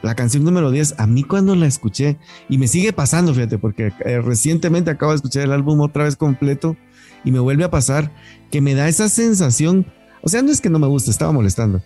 La 0.03 0.15
canción 0.15 0.43
número 0.43 0.69
10, 0.69 0.95
a 0.97 1.07
mí 1.07 1.23
cuando 1.23 1.55
la 1.55 1.65
escuché, 1.65 2.17
y 2.49 2.57
me 2.57 2.67
sigue 2.67 2.91
pasando, 2.91 3.33
fíjate, 3.33 3.57
porque 3.57 3.93
eh, 4.05 4.21
recientemente 4.21 4.91
acabo 4.91 5.13
de 5.13 5.15
escuchar 5.15 5.43
el 5.43 5.53
álbum 5.53 5.79
otra 5.79 6.03
vez 6.03 6.17
completo 6.17 6.75
y 7.23 7.31
me 7.31 7.39
vuelve 7.39 7.63
a 7.63 7.71
pasar 7.71 8.11
que 8.51 8.59
me 8.59 8.75
da 8.75 8.89
esa 8.89 9.07
sensación, 9.07 9.85
o 10.21 10.27
sea, 10.27 10.41
no 10.41 10.51
es 10.51 10.59
que 10.59 10.69
no 10.69 10.77
me 10.77 10.87
guste, 10.87 11.09
estaba 11.09 11.31
molestando, 11.31 11.81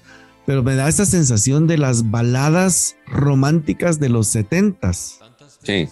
pero 0.47 0.63
me 0.63 0.75
da 0.75 0.89
esa 0.89 1.05
sensación 1.05 1.67
de 1.67 1.77
las 1.77 2.09
baladas 2.09 2.95
románticas 3.05 3.99
de 3.99 4.09
los 4.09 4.27
setentas. 4.27 5.19
Sí. 5.61 5.87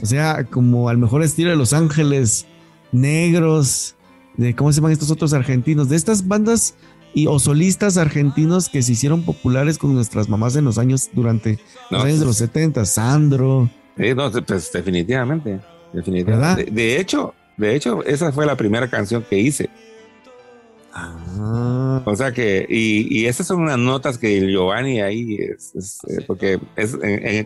O 0.00 0.06
sea, 0.06 0.44
como 0.44 0.88
al 0.88 0.96
mejor 0.96 1.22
estilo 1.22 1.50
de 1.50 1.56
Los 1.56 1.74
Ángeles 1.74 2.46
Negros, 2.90 3.96
de 4.36 4.54
cómo 4.54 4.72
se 4.72 4.76
llaman 4.76 4.92
estos 4.92 5.10
otros 5.10 5.34
argentinos, 5.34 5.90
de 5.90 5.96
estas 5.96 6.26
bandas 6.26 6.74
y 7.16 7.28
o 7.28 7.38
solistas 7.38 7.96
argentinos 7.96 8.68
que 8.68 8.82
se 8.82 8.92
hicieron 8.92 9.22
populares 9.22 9.78
con 9.78 9.94
nuestras 9.94 10.28
mamás 10.28 10.54
en 10.54 10.66
los 10.66 10.76
años 10.76 11.08
durante 11.14 11.58
los 11.90 12.04
años 12.04 12.20
de 12.20 12.26
los 12.26 12.36
70, 12.36 12.84
Sandro. 12.84 13.70
Sí, 13.96 14.14
no, 14.14 14.30
pues 14.30 14.70
definitivamente, 14.70 15.58
definitivamente. 15.94 16.70
De, 16.70 17.00
hecho, 17.00 17.32
de 17.56 17.74
hecho, 17.74 18.04
esa 18.04 18.32
fue 18.32 18.44
la 18.44 18.54
primera 18.54 18.90
canción 18.90 19.24
que 19.30 19.38
hice. 19.38 19.70
Ah. 20.92 22.02
O 22.04 22.14
sea 22.14 22.32
que, 22.32 22.66
y, 22.68 23.20
y 23.20 23.24
esas 23.24 23.46
son 23.46 23.62
unas 23.62 23.78
notas 23.78 24.18
que 24.18 24.38
Giovanni 24.50 25.00
ahí, 25.00 25.36
es, 25.36 26.00
eh, 26.08 26.22
porque 26.26 26.60
es, 26.76 26.98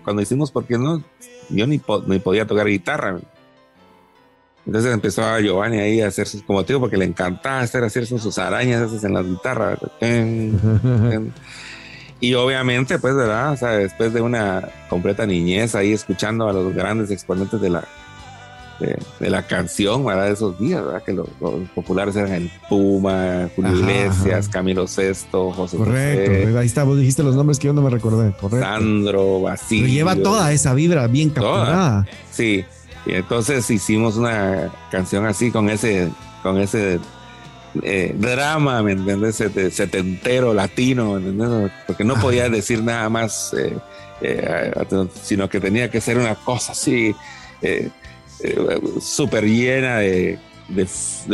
cuando 0.02 0.20
hicimos, 0.20 0.50
porque 0.50 0.78
no, 0.78 1.04
yo 1.48 1.68
ni, 1.68 1.80
ni 2.08 2.18
podía 2.18 2.44
tocar 2.44 2.66
guitarra. 2.66 3.20
Entonces 4.70 4.94
empezó 4.94 5.24
a 5.24 5.40
Giovanni 5.40 5.78
ahí 5.80 6.00
a 6.00 6.06
hacer 6.06 6.28
sus, 6.28 6.44
como 6.44 6.62
te 6.62 6.72
digo, 6.72 6.78
porque 6.78 6.96
le 6.96 7.04
encantaba 7.04 7.58
hacer, 7.58 7.82
hacer 7.82 8.06
sus, 8.06 8.38
arañas 8.38 8.82
esas 8.82 9.02
en 9.02 9.14
las 9.14 9.26
guitarras. 9.26 9.80
y 12.20 12.34
obviamente, 12.34 13.00
pues, 13.00 13.16
¿verdad? 13.16 13.52
O 13.52 13.56
sea, 13.56 13.70
después 13.70 14.14
de 14.14 14.20
una 14.20 14.68
completa 14.88 15.26
niñez 15.26 15.74
ahí 15.74 15.92
escuchando 15.92 16.48
a 16.48 16.52
los 16.52 16.72
grandes 16.72 17.10
exponentes 17.10 17.60
de 17.60 17.68
la, 17.68 17.82
de, 18.78 19.28
la 19.28 19.44
canción, 19.44 20.04
¿verdad? 20.04 20.26
De 20.26 20.34
esos 20.34 20.56
días, 20.56 20.84
¿verdad? 20.84 21.02
Que 21.02 21.14
los, 21.14 21.26
populares 21.74 22.14
eran 22.14 22.30
el 22.30 22.52
Puma, 22.68 23.50
Julio 23.56 23.74
Iglesias, 23.74 24.48
Camilo 24.48 24.86
Sesto, 24.86 25.50
José 25.50 25.78
Correcto, 25.78 26.56
ahí 26.60 26.66
está, 26.66 26.84
vos 26.84 26.96
dijiste 26.96 27.24
los 27.24 27.34
nombres 27.34 27.58
que 27.58 27.66
yo 27.66 27.72
no 27.72 27.82
me 27.82 27.90
recordé, 27.90 28.30
correcto. 28.40 28.64
Sandro, 28.64 29.40
Basilio. 29.40 29.82
Pero 29.82 29.94
lleva 29.94 30.14
toda 30.14 30.52
esa 30.52 30.74
vibra 30.74 31.08
bien 31.08 31.30
capturada. 31.30 32.06
Sí. 32.30 32.64
Y 33.06 33.14
entonces 33.14 33.70
hicimos 33.70 34.16
una 34.16 34.70
canción 34.90 35.26
así 35.26 35.50
con 35.50 35.70
ese, 35.70 36.10
con 36.42 36.58
ese 36.58 37.00
eh, 37.82 38.14
drama, 38.16 38.82
¿me 38.82 38.92
entiendes? 38.92 39.36
Setentero, 39.36 40.52
latino, 40.52 41.14
¿me 41.14 41.30
entiendes? 41.30 41.72
Porque 41.86 42.04
no 42.04 42.16
podía 42.16 42.48
decir 42.48 42.82
nada 42.82 43.08
más, 43.08 43.54
eh, 43.54 43.76
eh, 44.20 44.72
sino 45.22 45.48
que 45.48 45.60
tenía 45.60 45.90
que 45.90 46.00
ser 46.00 46.18
una 46.18 46.34
cosa 46.34 46.72
así, 46.72 47.14
súper 49.00 49.44
llena 49.44 49.98
de, 49.98 50.38
de, 50.68 50.86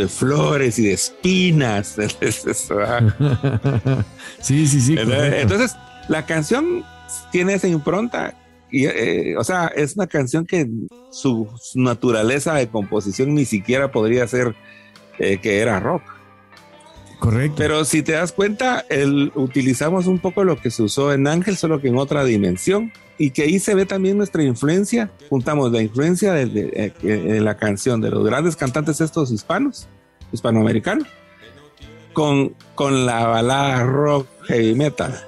flores 0.07 0.79
y 0.79 0.83
de 0.83 0.93
espinas. 0.93 1.95
sí, 4.41 4.67
sí, 4.67 4.81
sí. 4.81 4.95
Entonces, 4.97 5.75
la 6.07 6.25
canción 6.25 6.85
tiene 7.31 7.55
esa 7.55 7.67
impronta 7.67 8.35
y, 8.77 8.85
eh, 8.85 9.35
o 9.37 9.43
sea, 9.43 9.71
es 9.75 9.95
una 9.95 10.05
canción 10.05 10.45
que 10.45 10.69
su, 11.09 11.47
naturaleza 11.73 12.53
de 12.53 12.67
composición 12.67 13.33
ni 13.33 13.43
siquiera 13.43 13.91
podría 13.91 14.27
ser 14.27 14.53
eh, 15.17 15.39
que 15.39 15.61
era 15.61 15.79
rock. 15.79 16.03
Correcto. 17.17 17.55
Pero 17.57 17.85
si 17.85 18.03
te 18.03 18.11
das 18.11 18.31
cuenta, 18.31 18.85
el, 18.89 19.31
utilizamos 19.33 20.05
un 20.05 20.19
poco 20.19 20.43
lo 20.43 20.61
que 20.61 20.69
se 20.69 20.83
usó 20.83 21.11
en 21.11 21.25
Ángel, 21.25 21.57
solo 21.57 21.81
que 21.81 21.87
en 21.87 21.97
otra 21.97 22.23
dimensión. 22.23 22.93
Y 23.17 23.31
que 23.31 23.41
ahí 23.41 23.57
se 23.57 23.73
ve 23.73 23.87
también 23.87 24.15
nuestra 24.15 24.43
influencia. 24.43 25.09
Juntamos 25.27 25.71
la 25.71 25.81
influencia 25.81 26.33
de, 26.33 26.45
de, 26.45 27.41
la 27.41 27.57
canción 27.57 27.99
de 27.99 28.11
los 28.11 28.23
grandes 28.23 28.55
cantantes 28.55 29.01
estos 29.01 29.31
hispanos, 29.31 29.87
hispanoamericanos, 30.31 31.07
con, 32.13 32.53
con 32.75 33.07
la 33.07 33.25
balada 33.25 33.81
rock 33.85 34.27
heavy 34.43 34.75
metal. 34.75 35.19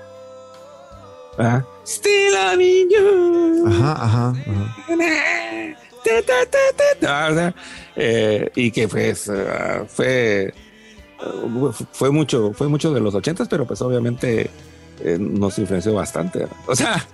¿Ah? 1.39 1.65
Still 1.89 2.33
loving 2.33 2.89
you. 2.91 3.65
Ajá, 3.67 3.93
ajá. 3.93 4.33
ajá. 7.01 7.53
Eh, 7.95 8.51
y 8.55 8.69
que 8.69 8.87
pues 8.87 9.27
uh, 9.27 9.85
fue 9.87 10.53
fue 11.91 12.11
mucho 12.11 12.53
fue 12.53 12.67
mucho 12.67 12.93
de 12.93 13.01
los 13.01 13.15
ochentas 13.15 13.47
pero 13.47 13.65
pues 13.65 13.81
obviamente 13.81 14.51
eh, 15.01 15.17
nos 15.19 15.57
influenció 15.57 15.93
bastante 15.95 16.47
o 16.67 16.75
sea 16.75 17.05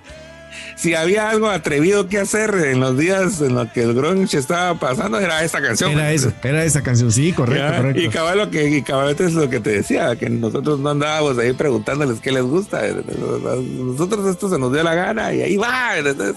si 0.75 0.93
había 0.93 1.29
algo 1.29 1.49
atrevido 1.49 2.07
que 2.07 2.19
hacer 2.19 2.53
en 2.53 2.81
los 2.81 2.97
días 2.97 3.39
en 3.39 3.55
los 3.55 3.69
que 3.71 3.83
el 3.83 3.93
grunge 3.93 4.37
estaba 4.37 4.77
pasando, 4.77 5.19
era 5.19 5.43
esa 5.43 5.61
canción. 5.61 5.91
Era 5.91 6.11
esa, 6.11 6.33
era 6.43 6.63
esa 6.65 6.83
canción, 6.83 7.11
sí, 7.11 7.31
correcto, 7.31 7.77
correcto. 7.77 8.01
Y 8.01 8.09
cabal 8.09 8.37
lo 8.37 8.51
que, 8.51 8.67
y 8.67 8.83
es 9.23 9.33
lo 9.33 9.49
que 9.49 9.61
te 9.61 9.69
decía, 9.69 10.15
que 10.17 10.29
nosotros 10.29 10.79
no 10.79 10.89
andábamos 10.89 11.37
ahí 11.37 11.53
preguntándoles 11.53 12.19
qué 12.19 12.31
les 12.31 12.43
gusta. 12.43 12.81
Nosotros 12.87 14.27
esto 14.27 14.49
se 14.49 14.59
nos 14.59 14.73
dio 14.73 14.83
la 14.83 14.95
gana 14.95 15.33
y 15.33 15.41
ahí 15.41 15.57
va. 15.57 15.93
correcto. 16.03 16.35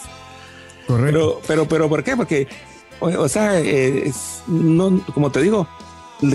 Pero, 0.86 1.40
pero, 1.46 1.68
pero, 1.68 1.88
¿por 1.88 2.04
qué? 2.04 2.16
Porque, 2.16 2.46
o, 3.00 3.28
sea, 3.28 3.58
eh, 3.60 4.10
no, 4.46 5.04
como 5.12 5.32
te 5.32 5.42
digo, 5.42 5.66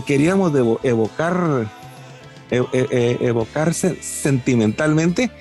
queríamos 0.06 0.52
evocar, 0.84 1.72
e, 2.52 2.58
e, 2.74 2.88
e, 2.92 3.28
evocarse 3.28 3.98
sentimentalmente 4.02 5.32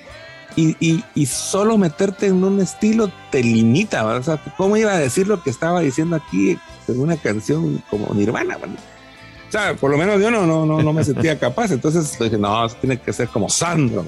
y, 0.55 1.03
y, 1.15 1.25
solo 1.25 1.77
meterte 1.77 2.27
en 2.27 2.43
un 2.43 2.59
estilo 2.59 3.11
te 3.31 3.43
limita. 3.43 4.05
O 4.05 4.23
sea, 4.23 4.41
¿cómo 4.57 4.77
iba 4.77 4.91
a 4.91 4.99
decir 4.99 5.27
lo 5.27 5.41
que 5.41 5.49
estaba 5.49 5.81
diciendo 5.81 6.15
aquí 6.15 6.57
en 6.87 6.99
una 6.99 7.17
canción 7.17 7.83
como 7.89 8.13
Nirvana? 8.13 8.57
O 8.57 9.51
sea, 9.51 9.75
por 9.75 9.91
lo 9.91 9.97
menos 9.97 10.19
yo 10.19 10.31
no, 10.31 10.47
no, 10.47 10.65
no, 10.65 10.81
no 10.81 10.93
me 10.93 11.03
sentía 11.03 11.37
capaz. 11.37 11.71
Entonces 11.71 12.17
dije, 12.19 12.37
no, 12.37 12.67
tiene 12.69 12.99
que 12.99 13.13
ser 13.13 13.27
como 13.27 13.49
Sandro. 13.49 14.05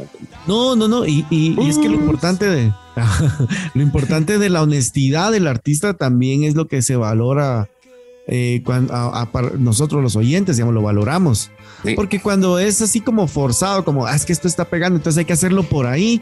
No, 0.47 0.76
no, 0.76 0.88
no. 0.88 1.05
Y, 1.05 1.26
y, 1.30 1.55
es 1.69 1.77
que 1.77 1.89
lo 1.89 1.95
importante 1.95 2.49
de 2.49 2.73
lo 3.73 3.81
importante 3.81 4.38
de 4.39 4.49
la 4.49 4.61
honestidad 4.61 5.31
del 5.31 5.47
artista 5.47 5.93
también 5.93 6.43
es 6.43 6.55
lo 6.55 6.67
que 6.67 6.81
se 6.81 6.95
valora 6.95 7.69
eh, 8.27 8.61
cuando 8.65 8.93
nosotros 9.57 10.02
los 10.02 10.15
oyentes, 10.15 10.57
digamos, 10.57 10.73
lo 10.73 10.81
valoramos. 10.81 11.52
Porque 11.95 12.19
cuando 12.19 12.57
es 12.57 12.81
así 12.81 12.99
como 12.99 13.27
forzado, 13.27 13.85
como 13.85 14.07
ah, 14.07 14.15
es 14.15 14.26
que 14.26 14.34
esto 14.34 14.47
está 14.47 14.65
pegando, 14.65 14.97
entonces 14.97 15.19
hay 15.19 15.26
que 15.26 15.34
hacerlo 15.34 15.64
por 15.64 15.85
ahí 15.85 16.22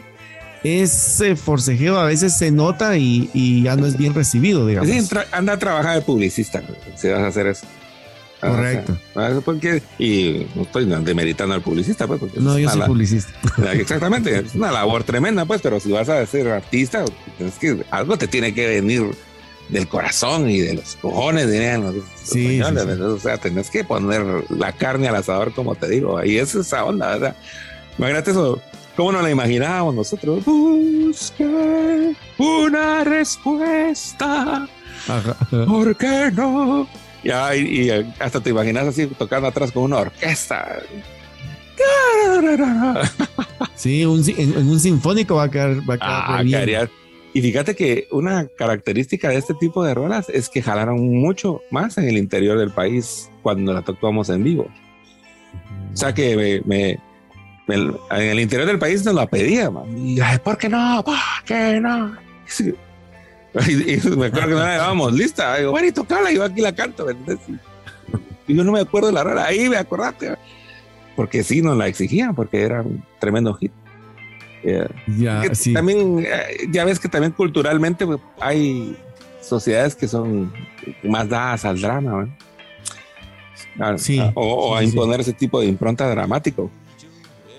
ese 0.64 1.36
forcejeo 1.36 1.98
a 1.98 2.06
veces 2.06 2.36
se 2.36 2.50
nota 2.50 2.96
y, 2.96 3.62
ya 3.62 3.76
no 3.76 3.86
es 3.86 3.98
bien 3.98 4.14
recibido, 4.14 4.66
digamos. 4.66 4.90
anda 5.30 5.52
a 5.52 5.58
trabajar 5.58 5.96
de 5.96 6.00
publicista 6.00 6.62
si 6.96 7.08
vas 7.08 7.20
a 7.20 7.26
hacer 7.26 7.46
eso. 7.46 7.66
Correcto. 8.40 8.98
Porque, 9.44 9.82
y 9.98 10.46
no 10.54 10.62
estoy 10.62 10.84
demeritando 10.86 11.54
al 11.54 11.62
publicista, 11.62 12.06
pues. 12.06 12.20
no, 12.36 12.58
yo 12.58 12.68
soy 12.68 12.82
publicista. 12.82 13.32
Exactamente, 13.72 14.38
es 14.38 14.54
una 14.54 14.72
labor 14.72 15.04
tremenda, 15.04 15.44
pues, 15.44 15.60
pero 15.62 15.80
si 15.80 15.92
vas 15.92 16.08
a 16.08 16.24
ser 16.26 16.48
artista, 16.48 17.04
es 17.38 17.54
que 17.58 17.84
algo 17.90 18.18
te 18.18 18.26
tiene 18.26 18.52
que 18.52 18.66
venir 18.66 19.02
del 19.68 19.88
corazón 19.88 20.48
y 20.50 20.60
de 20.60 20.74
los 20.74 20.96
cojones, 20.96 21.50
dirían 21.50 21.82
los 21.82 21.94
sí, 22.22 22.60
O 22.60 23.18
sea, 23.18 23.38
tenés 23.38 23.70
que 23.70 23.84
poner 23.84 24.22
la 24.50 24.72
carne 24.72 25.08
al 25.08 25.16
asador, 25.16 25.52
como 25.54 25.74
te 25.74 25.88
digo, 25.88 26.22
y 26.24 26.38
es 26.38 26.54
esa 26.54 26.84
onda, 26.84 27.10
¿verdad? 27.10 27.36
Imagínate 27.98 28.32
eso, 28.32 28.60
¿Cómo 28.96 29.10
nos 29.10 29.22
la 29.24 29.30
imaginábamos 29.30 29.94
nosotros? 29.94 30.44
Busqué 30.44 32.14
una 32.38 33.02
respuesta. 33.02 34.68
¿Por 35.50 35.96
qué 35.96 36.30
no? 36.32 36.86
Y, 37.24 37.30
y, 37.30 37.90
hasta 38.20 38.40
te 38.40 38.50
imaginas 38.50 38.86
así 38.86 39.06
tocando 39.06 39.48
atrás 39.48 39.72
con 39.72 39.84
una 39.84 39.98
orquesta. 39.98 40.78
Sí, 43.74 44.04
un, 44.04 44.22
en, 44.28 44.68
un 44.68 44.78
sinfónico 44.78 45.36
va 45.36 45.44
a 45.44 45.50
quedar, 45.50 45.78
va 45.88 45.94
a 45.94 46.44
quedar 46.44 46.84
ah, 46.84 46.88
Y 47.34 47.42
fíjate 47.42 47.74
que 47.74 48.06
una 48.12 48.46
característica 48.56 49.28
de 49.28 49.36
este 49.36 49.54
tipo 49.54 49.84
de 49.84 49.92
rolas 49.92 50.28
es 50.28 50.48
que 50.48 50.62
jalaron 50.62 51.06
mucho 51.20 51.60
más 51.70 51.98
en 51.98 52.08
el 52.08 52.16
interior 52.16 52.58
del 52.58 52.70
país 52.70 53.28
cuando 53.42 53.74
la 53.74 53.82
tocamos 53.82 54.30
en 54.30 54.44
vivo. 54.44 54.68
O 55.92 55.96
sea 55.96 56.14
que 56.14 56.62
me 56.64 56.98
en 57.66 57.96
el 58.10 58.40
interior 58.40 58.66
del 58.66 58.78
país 58.78 59.04
nos 59.04 59.14
la 59.14 59.26
pedía, 59.26 59.70
Y, 59.96 60.20
¿por 60.42 60.58
qué 60.58 60.68
no? 60.68 61.02
¿Por 61.04 61.14
qué 61.46 61.80
no? 61.80 62.14
Y, 63.66 64.08
me 64.16 64.26
acuerdo 64.26 64.48
que 64.48 64.54
no 64.54 64.58
la 64.58 64.72
llevábamos 64.72 65.12
lista. 65.12 65.56
Bueno, 65.68 65.86
y 65.88 65.92
tocala, 65.92 66.30
yo 66.30 66.44
aquí 66.44 66.60
la 66.60 66.74
canto. 66.74 67.06
Y 68.46 68.54
yo 68.54 68.64
no 68.64 68.72
me 68.72 68.80
acuerdo 68.80 69.08
de 69.08 69.14
la 69.14 69.24
rara. 69.24 69.46
Ahí 69.46 69.68
me 69.68 69.76
acordaste. 69.76 70.36
Porque 71.16 71.42
sí 71.42 71.62
nos 71.62 71.76
la 71.76 71.86
exigían, 71.86 72.34
porque 72.34 72.62
era 72.62 72.82
un 72.82 73.02
tremendo 73.18 73.54
hit. 73.54 73.72
Ya, 75.18 75.54
sí. 75.54 75.72
También, 75.72 76.24
eh, 76.26 76.66
ya 76.70 76.84
ves 76.84 76.98
que 76.98 77.08
también 77.08 77.32
culturalmente 77.32 78.06
pues, 78.06 78.18
hay 78.40 78.96
sociedades 79.42 79.94
que 79.94 80.08
son 80.08 80.52
más 81.02 81.28
dadas 81.28 81.64
al 81.64 81.80
drama, 81.80 82.34
sí, 83.96 84.20
o, 84.34 84.76
a 84.76 84.82
imponer 84.82 85.20
ese 85.20 85.32
tipo 85.32 85.60
de 85.60 85.66
impronta 85.66 86.08
dramático. 86.08 86.70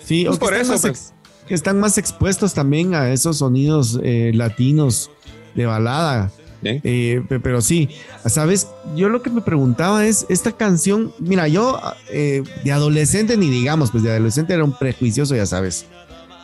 Sí, 0.03 0.25
pues 0.25 0.39
por 0.39 0.53
eso, 0.53 0.79
pues. 0.81 1.13
que 1.47 1.53
están 1.53 1.79
más 1.79 1.97
expuestos 1.97 2.53
también 2.53 2.93
a 2.95 3.11
esos 3.11 3.37
sonidos 3.39 3.99
eh, 4.03 4.31
latinos 4.33 5.11
de 5.53 5.65
balada. 5.65 6.31
Eh, 6.63 7.21
pero 7.43 7.61
sí, 7.61 7.89
sabes, 8.25 8.67
yo 8.95 9.09
lo 9.09 9.21
que 9.21 9.29
me 9.29 9.41
preguntaba 9.41 10.05
es, 10.05 10.25
esta 10.29 10.51
canción, 10.51 11.13
mira, 11.19 11.47
yo 11.47 11.79
eh, 12.09 12.41
de 12.63 12.71
adolescente, 12.71 13.37
ni 13.37 13.49
digamos, 13.51 13.91
pues 13.91 14.03
de 14.03 14.09
adolescente 14.11 14.53
era 14.53 14.63
un 14.63 14.75
prejuicioso, 14.75 15.35
ya 15.35 15.45
sabes. 15.45 15.85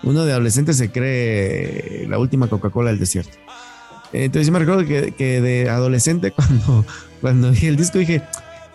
Uno 0.03 0.25
de 0.25 0.31
adolescente 0.31 0.73
se 0.73 0.91
cree 0.91 2.05
la 2.07 2.17
última 2.17 2.47
Coca-Cola 2.47 2.89
del 2.89 2.99
desierto. 2.99 3.37
Entonces 4.13 4.47
yo 4.47 4.53
me 4.53 4.59
recuerdo 4.59 4.85
que, 4.85 5.13
que, 5.13 5.41
de 5.41 5.69
adolescente 5.69 6.31
cuando, 6.35 6.85
cuando 7.21 7.51
vi 7.51 7.67
el 7.67 7.77
disco 7.77 7.99
dije, 7.99 8.21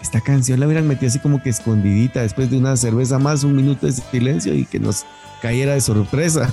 esta 0.01 0.21
canción 0.21 0.61
la 0.61 0.67
hubieran 0.67 0.87
metido 0.87 1.09
así 1.09 1.19
como 1.19 1.43
que 1.43 1.51
escondidita 1.51 2.23
después 2.23 2.51
de 2.51 2.59
una 2.59 2.77
cerveza 2.77 3.19
más, 3.19 3.45
un 3.45 3.57
minuto 3.57 3.87
de 3.87 3.93
silencio 3.93 4.55
y 4.55 4.65
que 4.65 4.79
nos 4.79 5.05
cayera 5.43 5.75
de 5.75 5.81
sorpresa. 5.81 6.53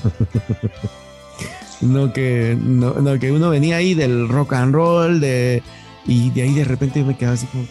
no, 1.81 2.13
que, 2.13 2.57
no, 2.59 3.19
que 3.19 3.31
uno 3.31 3.49
venía 3.49 3.77
ahí 3.77 3.93
del 3.93 4.27
rock 4.27 4.53
and 4.53 4.73
roll 4.73 5.19
de, 5.19 5.61
y 6.05 6.31
de 6.31 6.43
ahí 6.43 6.53
de 6.53 6.65
repente 6.65 7.03
me 7.03 7.17
quedaba 7.17 7.35
así 7.35 7.45
como 7.47 7.65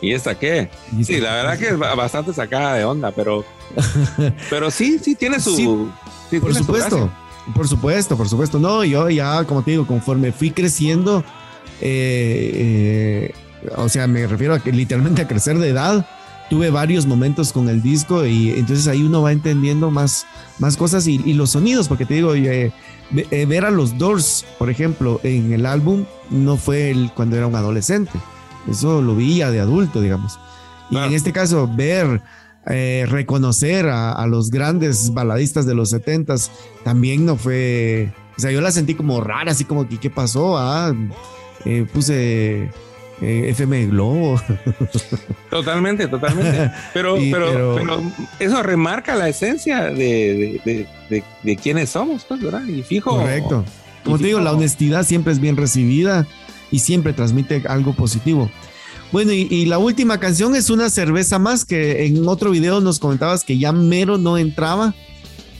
¿Y 0.00 0.12
esta 0.12 0.36
qué? 0.36 0.68
sí, 1.04 1.20
la 1.20 1.32
verdad 1.34 1.58
que 1.58 1.68
es 1.68 1.78
bastante 1.78 2.32
sacada 2.32 2.74
de 2.74 2.84
onda, 2.84 3.12
pero, 3.12 3.44
pero 4.50 4.68
sí, 4.70 4.98
sí 4.98 5.14
tiene 5.14 5.38
su... 5.38 5.92
por 6.40 6.54
supuesto, 6.54 7.10
por 7.54 7.68
supuesto, 7.68 8.16
por 8.16 8.28
supuesto. 8.28 8.58
No, 8.58 8.84
yo 8.84 9.08
ya, 9.10 9.44
como 9.44 9.62
te 9.62 9.72
digo, 9.72 9.86
conforme 9.86 10.32
fui 10.32 10.50
creciendo, 10.50 11.24
eh, 11.80 13.32
eh, 13.32 13.34
o 13.76 13.88
sea, 13.88 14.06
me 14.06 14.26
refiero 14.26 14.54
a 14.54 14.60
que 14.60 14.72
literalmente 14.72 15.22
a 15.22 15.28
crecer 15.28 15.58
de 15.58 15.68
edad, 15.68 16.06
tuve 16.50 16.70
varios 16.70 17.06
momentos 17.06 17.52
con 17.52 17.68
el 17.68 17.82
disco 17.82 18.26
y 18.26 18.50
entonces 18.50 18.86
ahí 18.86 19.02
uno 19.02 19.22
va 19.22 19.32
entendiendo 19.32 19.90
más, 19.90 20.26
más 20.58 20.76
cosas 20.76 21.06
y, 21.06 21.18
los 21.32 21.50
sonidos, 21.50 21.88
porque 21.88 22.04
te 22.04 22.14
digo, 22.14 22.34
eh, 22.34 22.72
ver 23.46 23.64
a 23.64 23.70
los 23.70 23.96
Doors, 23.98 24.44
por 24.58 24.68
ejemplo, 24.68 25.20
en 25.22 25.52
el 25.52 25.66
álbum 25.66 26.04
no 26.30 26.56
fue 26.56 26.90
el, 26.90 27.10
cuando 27.14 27.36
era 27.36 27.46
un 27.46 27.54
adolescente, 27.54 28.12
eso 28.68 29.02
lo 29.02 29.16
vi 29.16 29.38
ya 29.38 29.50
de 29.50 29.60
adulto, 29.60 30.00
digamos. 30.00 30.38
Y 30.90 30.98
en 30.98 31.14
este 31.14 31.32
caso, 31.32 31.70
ver, 31.74 32.20
eh, 32.66 33.06
reconocer 33.08 33.86
a, 33.88 34.26
los 34.26 34.50
grandes 34.50 35.12
baladistas 35.12 35.66
de 35.66 35.74
los 35.74 35.90
setentas 35.90 36.50
también 36.84 37.26
no 37.26 37.36
fue, 37.36 38.12
o 38.36 38.40
sea, 38.40 38.50
yo 38.50 38.60
la 38.60 38.70
sentí 38.70 38.94
como 38.94 39.20
rara, 39.20 39.52
así 39.52 39.64
como 39.64 39.88
que, 39.88 39.98
¿qué 39.98 40.10
pasó? 40.10 40.56
Ah, 40.58 40.94
puse 41.92 42.70
eh, 43.22 43.50
FM 43.50 43.86
Globo. 43.86 44.40
Totalmente, 45.50 46.08
totalmente. 46.08 46.70
Pero, 46.94 47.16
pero, 47.30 47.76
pero, 47.76 48.02
eso 48.38 48.62
remarca 48.62 49.14
la 49.14 49.28
esencia 49.28 49.84
de, 49.84 50.84
de, 51.42 51.56
quiénes 51.56 51.90
somos, 51.90 52.24
pues, 52.24 52.40
¿verdad? 52.40 52.64
Y 52.64 52.82
fijo. 52.82 53.10
Correcto. 53.10 53.64
Como 54.02 54.18
te 54.18 54.26
digo, 54.26 54.40
la 54.40 54.52
honestidad 54.52 55.04
siempre 55.04 55.32
es 55.32 55.38
bien 55.38 55.56
recibida 55.56 56.26
y 56.70 56.80
siempre 56.80 57.12
transmite 57.12 57.62
algo 57.68 57.92
positivo. 57.92 58.50
Bueno, 59.12 59.32
y, 59.32 59.66
la 59.66 59.78
última 59.78 60.18
canción 60.18 60.56
es 60.56 60.70
una 60.70 60.88
cerveza 60.88 61.38
más 61.38 61.66
que 61.66 62.06
en 62.06 62.26
otro 62.26 62.50
video 62.50 62.80
nos 62.80 62.98
comentabas 62.98 63.44
que 63.44 63.58
ya 63.58 63.70
mero 63.70 64.16
no 64.16 64.38
entraba. 64.38 64.94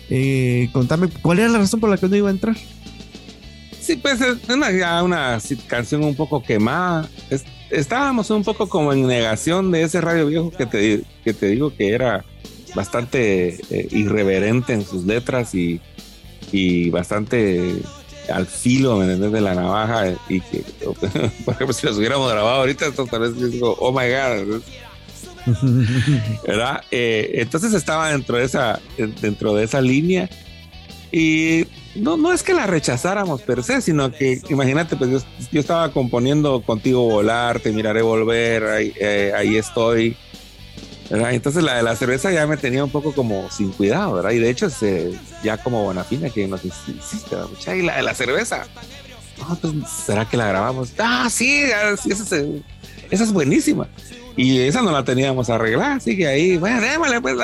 Eh, 0.08 0.70
contame, 0.72 1.08
¿cuál 1.20 1.38
era 1.38 1.48
la 1.50 1.58
razón 1.58 1.78
por 1.78 1.90
la 1.90 1.98
que 1.98 2.08
no 2.08 2.16
iba 2.16 2.28
a 2.28 2.32
entrar? 2.32 2.56
Sí, 3.78 3.96
pues 3.96 4.22
es 4.22 4.48
una, 4.48 5.02
una 5.02 5.38
canción 5.66 6.02
un 6.02 6.14
poco 6.14 6.42
quemada. 6.42 7.10
estábamos 7.70 8.30
un 8.30 8.42
poco 8.42 8.70
como 8.70 8.94
en 8.94 9.06
negación 9.06 9.70
de 9.70 9.82
ese 9.82 10.00
radio 10.00 10.26
viejo 10.26 10.50
que 10.50 10.64
te, 10.64 11.02
que 11.22 11.34
te 11.34 11.46
digo 11.48 11.74
que 11.76 11.90
era 11.90 12.24
bastante 12.74 13.60
eh, 13.68 13.88
irreverente 13.90 14.72
en 14.72 14.82
sus 14.82 15.04
letras 15.04 15.54
y, 15.54 15.78
y 16.52 16.88
bastante 16.88 17.82
al 18.32 18.46
filo 18.46 19.00
de 19.00 19.40
la 19.40 19.54
navaja 19.54 20.14
y 20.28 20.40
que 20.40 20.64
por 21.44 21.54
ejemplo 21.54 21.72
si 21.72 21.86
los 21.86 21.96
hubiéramos 21.96 22.30
grabado 22.30 22.60
ahorita 22.60 22.86
esto 22.86 23.06
tal 23.06 23.20
vez 23.20 23.50
digo 23.50 23.76
oh 23.80 23.90
my 23.92 24.08
god 24.08 24.62
¿verdad? 26.46 26.82
Eh, 26.92 27.32
entonces 27.34 27.72
estaba 27.72 28.10
dentro 28.10 28.36
de 28.36 28.44
esa 28.44 28.80
dentro 29.20 29.54
de 29.54 29.64
esa 29.64 29.80
línea 29.80 30.28
y 31.10 31.66
no, 31.94 32.16
no 32.16 32.32
es 32.32 32.42
que 32.42 32.54
la 32.54 32.66
rechazáramos 32.66 33.42
per 33.42 33.62
se, 33.62 33.82
sino 33.82 34.10
que 34.10 34.40
imagínate, 34.48 34.96
pues 34.96 35.24
yo, 35.50 35.60
estaba 35.60 35.92
componiendo 35.92 36.62
contigo 36.62 37.02
volar, 37.04 37.60
te 37.60 37.70
miraré 37.70 38.00
volver, 38.00 38.64
ahí, 38.64 38.94
eh, 38.98 39.32
ahí 39.36 39.56
estoy. 39.56 40.16
Entonces 41.12 41.62
la 41.62 41.76
de 41.76 41.82
la 41.82 41.94
cerveza 41.94 42.32
ya 42.32 42.46
me 42.46 42.56
tenía 42.56 42.82
un 42.82 42.90
poco 42.90 43.12
como 43.12 43.50
sin 43.50 43.70
cuidado, 43.72 44.14
¿verdad? 44.14 44.30
Y 44.30 44.38
de 44.38 44.48
hecho 44.48 44.68
ya 45.44 45.58
como 45.58 45.84
Bonafina 45.84 46.30
que 46.30 46.48
nos 46.48 46.64
hiciste, 46.64 47.36
y 47.76 47.82
la 47.82 47.96
de 47.96 48.02
la 48.02 48.14
cerveza. 48.14 48.66
Pues, 49.60 49.74
¿será 50.06 50.24
que 50.24 50.36
la 50.36 50.46
grabamos? 50.46 50.92
Ah, 50.98 51.28
sí, 51.30 51.64
esa, 51.64 52.36
es, 53.10 53.32
buenísima. 53.32 53.88
Y 54.36 54.60
esa 54.60 54.80
no 54.80 54.90
la 54.92 55.04
teníamos 55.04 55.50
arreglada, 55.50 55.96
así 55.96 56.16
que 56.16 56.26
ahí, 56.26 56.56
bueno, 56.56 56.80
démosle 56.80 57.20
pues. 57.20 57.36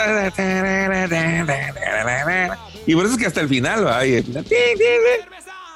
Y 2.87 2.95
por 2.95 3.05
eso 3.05 3.15
es 3.15 3.21
que 3.21 3.27
hasta 3.27 3.41
el 3.43 3.49
final, 3.49 3.87
va, 3.87 4.07
y, 4.07 4.25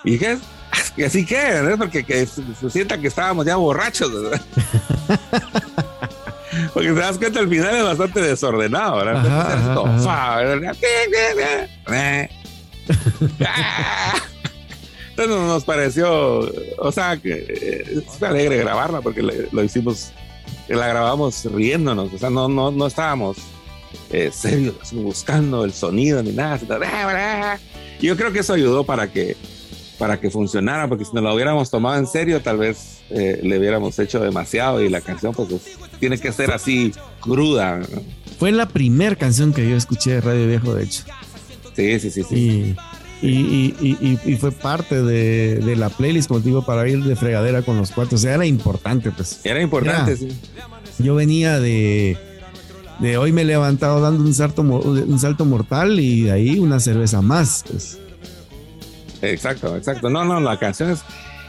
y 0.04 0.18
que 0.18 0.38
así 1.04 1.26
que, 1.26 1.60
¿no? 1.62 1.76
porque 1.76 2.04
que 2.04 2.26
se, 2.26 2.42
sienta 2.70 2.98
que 2.98 3.08
estábamos 3.08 3.44
ya 3.44 3.56
borrachos. 3.56 4.10
porque 6.72 6.88
te 6.88 6.94
das 6.94 7.18
cuenta, 7.18 7.40
el 7.40 7.48
final 7.48 7.76
es 7.76 7.84
bastante 7.84 8.22
desordenado, 8.22 8.96
¿verdad? 8.96 9.66
Entonces 15.10 15.46
nos 15.46 15.64
pareció, 15.64 16.50
o 16.78 16.92
sea, 16.92 17.16
que 17.18 17.84
es 18.06 18.22
alegre 18.22 18.56
grabarla 18.56 19.02
porque 19.02 19.22
lo 19.22 19.62
hicimos, 19.62 20.12
la 20.68 20.88
grabamos 20.88 21.44
riéndonos, 21.44 22.12
o 22.14 22.18
sea, 22.18 22.30
no, 22.30 22.48
no, 22.48 22.70
no 22.70 22.86
estábamos 22.86 23.36
eh, 24.10 24.30
serios, 24.32 24.74
buscando 24.92 25.64
el 25.64 25.72
sonido 25.72 26.22
ni 26.22 26.32
nada. 26.32 26.58
Yo 28.00 28.16
creo 28.16 28.32
que 28.32 28.40
eso 28.40 28.54
ayudó 28.54 28.84
para 28.84 29.12
que, 29.12 29.36
para 30.02 30.18
que 30.18 30.30
funcionara, 30.30 30.88
porque 30.88 31.04
si 31.04 31.12
no 31.14 31.20
lo 31.20 31.32
hubiéramos 31.32 31.70
tomado 31.70 31.96
en 31.96 32.08
serio, 32.08 32.42
tal 32.42 32.58
vez 32.58 33.02
eh, 33.10 33.38
le 33.40 33.56
hubiéramos 33.56 33.96
hecho 34.00 34.18
demasiado 34.18 34.82
y 34.82 34.88
la 34.88 35.00
canción 35.00 35.32
pues, 35.32 35.48
tiene 36.00 36.18
que 36.18 36.32
ser 36.32 36.50
así 36.50 36.92
cruda. 37.20 37.80
Fue 38.36 38.50
la 38.50 38.66
primera 38.66 39.14
canción 39.14 39.52
que 39.52 39.70
yo 39.70 39.76
escuché 39.76 40.14
de 40.14 40.20
Radio 40.20 40.48
Viejo, 40.48 40.74
de 40.74 40.82
hecho. 40.82 41.04
Sí, 41.76 42.00
sí, 42.00 42.10
sí, 42.10 42.24
sí. 42.24 42.74
Y, 43.22 43.76
y, 43.80 44.18
y, 44.24 44.36
fue 44.38 44.50
parte 44.50 45.00
de, 45.00 45.60
de, 45.60 45.76
la 45.76 45.88
playlist, 45.88 46.26
como 46.26 46.40
digo, 46.40 46.66
para 46.66 46.88
ir 46.88 47.04
de 47.04 47.14
fregadera 47.14 47.62
con 47.62 47.76
los 47.76 47.92
cuartos. 47.92 48.18
O 48.18 48.22
sea, 48.24 48.34
era 48.34 48.44
importante, 48.44 49.12
pues. 49.12 49.38
Era 49.44 49.62
importante, 49.62 50.16
sí. 50.16 50.36
Yo 50.98 51.14
venía 51.14 51.60
de, 51.60 52.18
de 52.98 53.18
hoy 53.18 53.30
me 53.30 53.42
he 53.42 53.44
levantado 53.44 54.00
dando 54.00 54.24
un 54.24 54.34
salto, 54.34 54.62
un 54.62 55.18
salto 55.20 55.44
mortal 55.44 56.00
y 56.00 56.22
de 56.22 56.32
ahí 56.32 56.58
una 56.58 56.80
cerveza 56.80 57.22
más. 57.22 57.64
Pues. 57.70 58.01
Exacto, 59.22 59.76
exacto. 59.76 60.10
No, 60.10 60.24
no, 60.24 60.40
la 60.40 60.58
canción 60.58 60.90
es. 60.90 61.02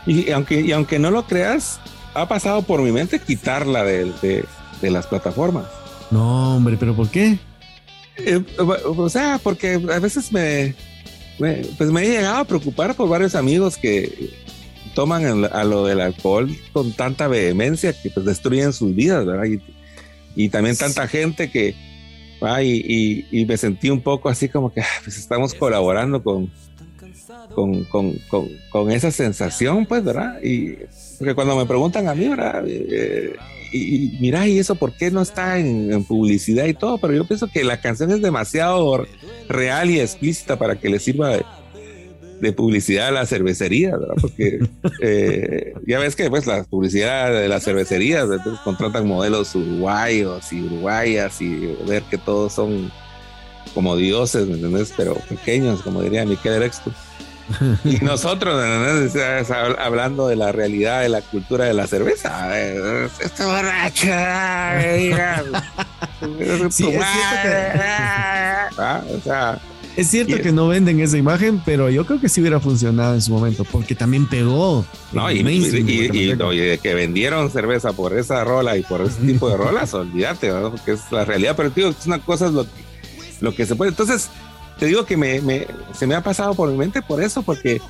Y 0.05 0.31
aunque, 0.31 0.61
y 0.61 0.71
aunque 0.71 0.99
no 0.99 1.11
lo 1.11 1.25
creas, 1.25 1.79
ha 2.13 2.27
pasado 2.27 2.61
por 2.61 2.81
mi 2.81 2.91
mente 2.91 3.19
quitarla 3.19 3.83
de, 3.83 4.11
de, 4.81 4.91
las 4.91 5.07
plataformas. 5.07 5.65
No, 6.11 6.57
hombre, 6.57 6.77
pero 6.79 6.95
¿por 6.95 7.09
qué? 7.09 7.39
Eh, 8.17 8.43
o 8.57 9.09
sea, 9.09 9.39
porque 9.41 9.81
a 9.91 9.99
veces 9.99 10.31
me, 10.31 10.75
pues 11.37 11.89
me 11.91 12.03
he 12.03 12.09
llegado 12.09 12.37
a 12.37 12.45
preocupar 12.45 12.95
por 12.95 13.09
varios 13.09 13.33
amigos 13.33 13.77
que 13.77 14.31
toman 14.93 15.45
a 15.45 15.63
lo 15.63 15.85
del 15.85 16.01
alcohol 16.01 16.55
con 16.73 16.91
tanta 16.91 17.27
vehemencia 17.27 17.93
que 17.93 18.11
pues 18.11 18.25
destruyen 18.25 18.73
sus 18.73 18.93
vidas, 18.93 19.25
¿verdad? 19.25 19.45
y 20.35 20.49
también 20.49 20.75
tanta 20.75 21.07
gente 21.07 21.49
que, 21.49 21.75
y, 22.61 23.25
y, 23.31 23.45
me 23.45 23.57
sentí 23.57 23.89
un 23.89 24.01
poco 24.01 24.29
así 24.29 24.49
como 24.49 24.73
que 24.73 24.81
ah, 24.81 24.87
pues 25.03 25.17
estamos 25.17 25.53
colaborando 25.53 26.21
con, 26.23 26.51
con, 27.53 27.83
con, 27.85 28.13
con, 28.69 28.91
esa 28.91 29.11
sensación, 29.11 29.85
pues, 29.85 30.03
¿verdad? 30.03 30.41
Y 30.43 30.75
porque 31.17 31.35
cuando 31.35 31.55
me 31.55 31.65
preguntan 31.65 32.07
a 32.07 32.15
mí, 32.15 32.27
¿verdad? 32.27 32.63
Eh, 32.67 33.35
y, 33.71 34.17
mira, 34.19 34.47
¿y 34.47 34.59
eso 34.59 34.75
por 34.75 34.93
qué 34.93 35.09
no 35.09 35.21
está 35.21 35.59
en, 35.59 35.91
en, 35.91 36.03
publicidad 36.03 36.65
y 36.65 36.73
todo? 36.73 36.97
Pero 36.97 37.13
yo 37.13 37.27
pienso 37.27 37.47
que 37.47 37.63
la 37.63 37.81
canción 37.81 38.11
es 38.11 38.21
demasiado 38.21 39.05
real 39.49 39.89
y 39.89 39.99
explícita 39.99 40.57
para 40.57 40.79
que 40.79 40.89
le 40.89 40.99
sirva 40.99 41.29
de, 41.29 41.43
de 42.43 42.51
publicidad 42.51 43.07
a 43.07 43.11
la 43.11 43.25
cervecería, 43.25 43.97
¿verdad? 43.97 44.15
Porque 44.21 44.59
eh, 45.01 45.73
ya 45.87 45.97
ves 45.99 46.15
que 46.15 46.29
pues 46.29 46.45
la 46.45 46.63
publicidad 46.65 47.31
de 47.31 47.47
las 47.47 47.63
cervecerías 47.63 48.27
contratan 48.63 49.07
modelos 49.07 49.55
uruguayos 49.55 50.51
y 50.51 50.61
uruguayas 50.61 51.41
y 51.41 51.75
ver 51.87 52.03
que 52.03 52.17
todos 52.17 52.53
son 52.53 52.91
como 53.73 53.95
dioses, 53.95 54.47
¿me 54.47 54.53
entiendes? 54.53 54.93
Pero 54.95 55.15
pequeños, 55.15 55.81
como 55.81 56.01
diría 56.01 56.25
Miquel 56.25 56.53
Erexto. 56.53 56.91
Y 57.83 57.97
nosotros, 58.01 58.63
¿entendés? 58.63 59.51
Hablando 59.51 60.27
de 60.27 60.35
la 60.35 60.51
realidad 60.51 61.01
de 61.01 61.09
la 61.09 61.21
cultura 61.21 61.65
de 61.65 61.73
la 61.73 61.87
cerveza. 61.87 62.59
Esta 62.61 63.45
borracha, 63.45 64.81
sí, 66.69 66.85
es 66.87 66.95
que... 66.95 66.99
ah, 68.77 69.03
o 69.09 69.21
sea, 69.21 69.59
Es 69.95 70.07
cierto 70.07 70.37
que 70.37 70.51
no 70.51 70.67
venden 70.67 70.99
esa 71.01 71.17
imagen, 71.17 71.61
pero 71.65 71.89
yo 71.89 72.05
creo 72.05 72.19
que 72.19 72.29
sí 72.29 72.41
hubiera 72.41 72.59
funcionado 72.59 73.13
en 73.13 73.21
su 73.21 73.31
momento, 73.33 73.65
porque 73.65 73.93
también 73.93 74.27
pegó. 74.27 74.85
No, 75.11 75.29
y, 75.31 75.39
y, 75.39 76.77
que 76.77 76.93
vendieron 76.95 77.51
cerveza 77.51 77.93
por 77.93 78.17
esa 78.17 78.43
rola 78.43 78.77
y 78.77 78.83
por 78.83 79.01
ese 79.01 79.21
tipo 79.21 79.49
de 79.49 79.57
rolas, 79.57 79.93
olvídate, 79.93 80.49
¿no? 80.49 80.71
porque 80.71 80.93
es 80.93 81.11
la 81.11 81.25
realidad. 81.25 81.55
Pero 81.57 81.69
digo, 81.69 81.89
es 81.89 82.05
una 82.05 82.19
cosa 82.19 82.49
lo, 82.49 82.65
lo 83.43 83.53
que 83.53 83.65
se 83.65 83.75
puede. 83.75 83.89
Entonces, 83.91 84.29
te 84.79 84.85
digo 84.85 85.05
que 85.05 85.17
me, 85.17 85.41
me, 85.41 85.67
se 85.93 86.07
me 86.07 86.15
ha 86.15 86.23
pasado 86.23 86.55
por 86.55 86.71
mi 86.71 86.77
mente 86.77 87.01
por 87.01 87.21
eso, 87.21 87.43
porque 87.43 87.81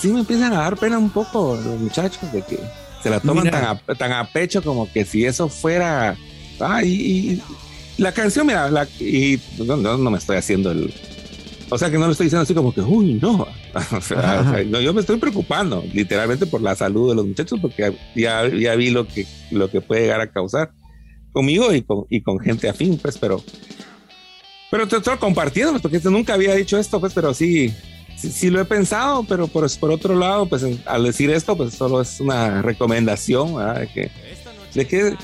sí 0.00 0.08
me 0.08 0.20
empiezan 0.20 0.54
a 0.54 0.60
dar 0.60 0.76
pena 0.76 0.98
un 0.98 1.10
poco 1.10 1.54
los 1.62 1.78
muchachos 1.78 2.32
de 2.32 2.42
que 2.42 2.58
se 3.02 3.10
la 3.10 3.20
toman 3.20 3.50
tan 3.50 3.64
a, 3.64 3.78
tan 3.94 4.12
a, 4.12 4.24
pecho 4.24 4.62
como 4.62 4.90
que 4.90 5.04
si 5.04 5.26
eso 5.26 5.48
fuera. 5.48 6.16
Ah, 6.58 6.82
y, 6.82 7.40
la 7.98 8.12
canción, 8.12 8.46
mira, 8.46 8.70
la, 8.70 8.88
y 8.98 9.38
no, 9.58 9.76
no, 9.76 10.10
me 10.10 10.16
estoy 10.16 10.38
haciendo 10.38 10.70
el, 10.70 10.92
o 11.68 11.76
sea 11.76 11.90
que 11.90 11.98
no 11.98 12.06
lo 12.06 12.12
estoy 12.12 12.26
diciendo 12.26 12.42
así 12.42 12.54
como 12.54 12.72
que, 12.72 12.80
uy, 12.80 13.18
no. 13.20 13.46
o 13.92 14.00
sea, 14.00 14.62
yo 14.62 14.94
me 14.94 15.02
estoy 15.02 15.18
preocupando 15.18 15.84
literalmente 15.92 16.46
por 16.46 16.62
la 16.62 16.74
salud 16.74 17.10
de 17.10 17.16
los 17.16 17.26
muchachos 17.26 17.58
porque 17.60 17.94
ya, 18.16 18.48
ya 18.48 18.74
vi 18.76 18.88
lo 18.88 19.06
que, 19.06 19.26
lo 19.50 19.70
que 19.70 19.82
puede 19.82 20.02
llegar 20.02 20.22
a 20.22 20.30
causar 20.30 20.72
conmigo 21.32 21.72
y 21.74 21.82
con, 21.82 22.06
y 22.08 22.22
con 22.22 22.38
gente 22.40 22.68
afín, 22.68 22.98
pues, 22.98 23.18
pero, 23.18 23.42
pero 24.70 24.86
te 24.86 24.96
estoy 24.96 25.16
compartiendo, 25.18 25.72
pues, 25.72 25.82
porque 25.82 26.00
nunca 26.10 26.34
había 26.34 26.54
dicho 26.54 26.78
esto, 26.78 27.00
pues, 27.00 27.12
pero 27.12 27.34
sí, 27.34 27.74
sí, 28.16 28.50
lo 28.50 28.60
he 28.60 28.64
pensado, 28.64 29.24
pero 29.24 29.48
por, 29.48 29.68
por 29.78 29.90
otro 29.90 30.14
lado, 30.14 30.46
pues, 30.46 30.64
al 30.86 31.04
decir 31.04 31.30
esto, 31.30 31.56
pues, 31.56 31.74
solo 31.74 32.00
es 32.00 32.20
una 32.20 32.62
recomendación, 32.62 33.54
De 33.74 33.88
que, 33.88 34.10
de 34.74 34.86
que 34.86 35.16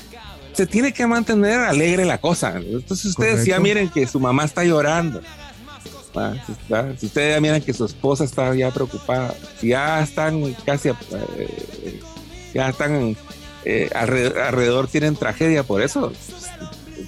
se 0.53 0.65
tiene 0.65 0.91
que 0.91 1.05
mantener 1.05 1.59
alegre 1.59 2.03
la 2.03 2.17
cosa. 2.17 2.55
Entonces 2.57 3.05
ustedes 3.05 3.45
ya 3.45 3.59
miren 3.59 3.89
que 3.89 4.07
su 4.07 4.19
mamá 4.19 4.43
está 4.43 4.63
llorando 4.63 5.21
si, 6.45 7.05
ustedes 7.05 7.35
ya 7.35 7.41
miran 7.41 7.61
que 7.61 7.73
su 7.73 7.85
esposa 7.85 8.23
está 8.23 8.53
ya 8.55 8.71
preocupada, 8.71 9.35
si 9.59 9.69
ya 9.69 10.01
están 10.01 10.53
casi, 10.65 10.89
eh, 10.89 11.99
ya 12.53 12.69
están 12.69 13.15
eh, 13.65 13.89
alrededor, 13.93 14.87
tienen 14.87 15.15
tragedia 15.15 15.63
por 15.63 15.81
eso, 15.81 16.11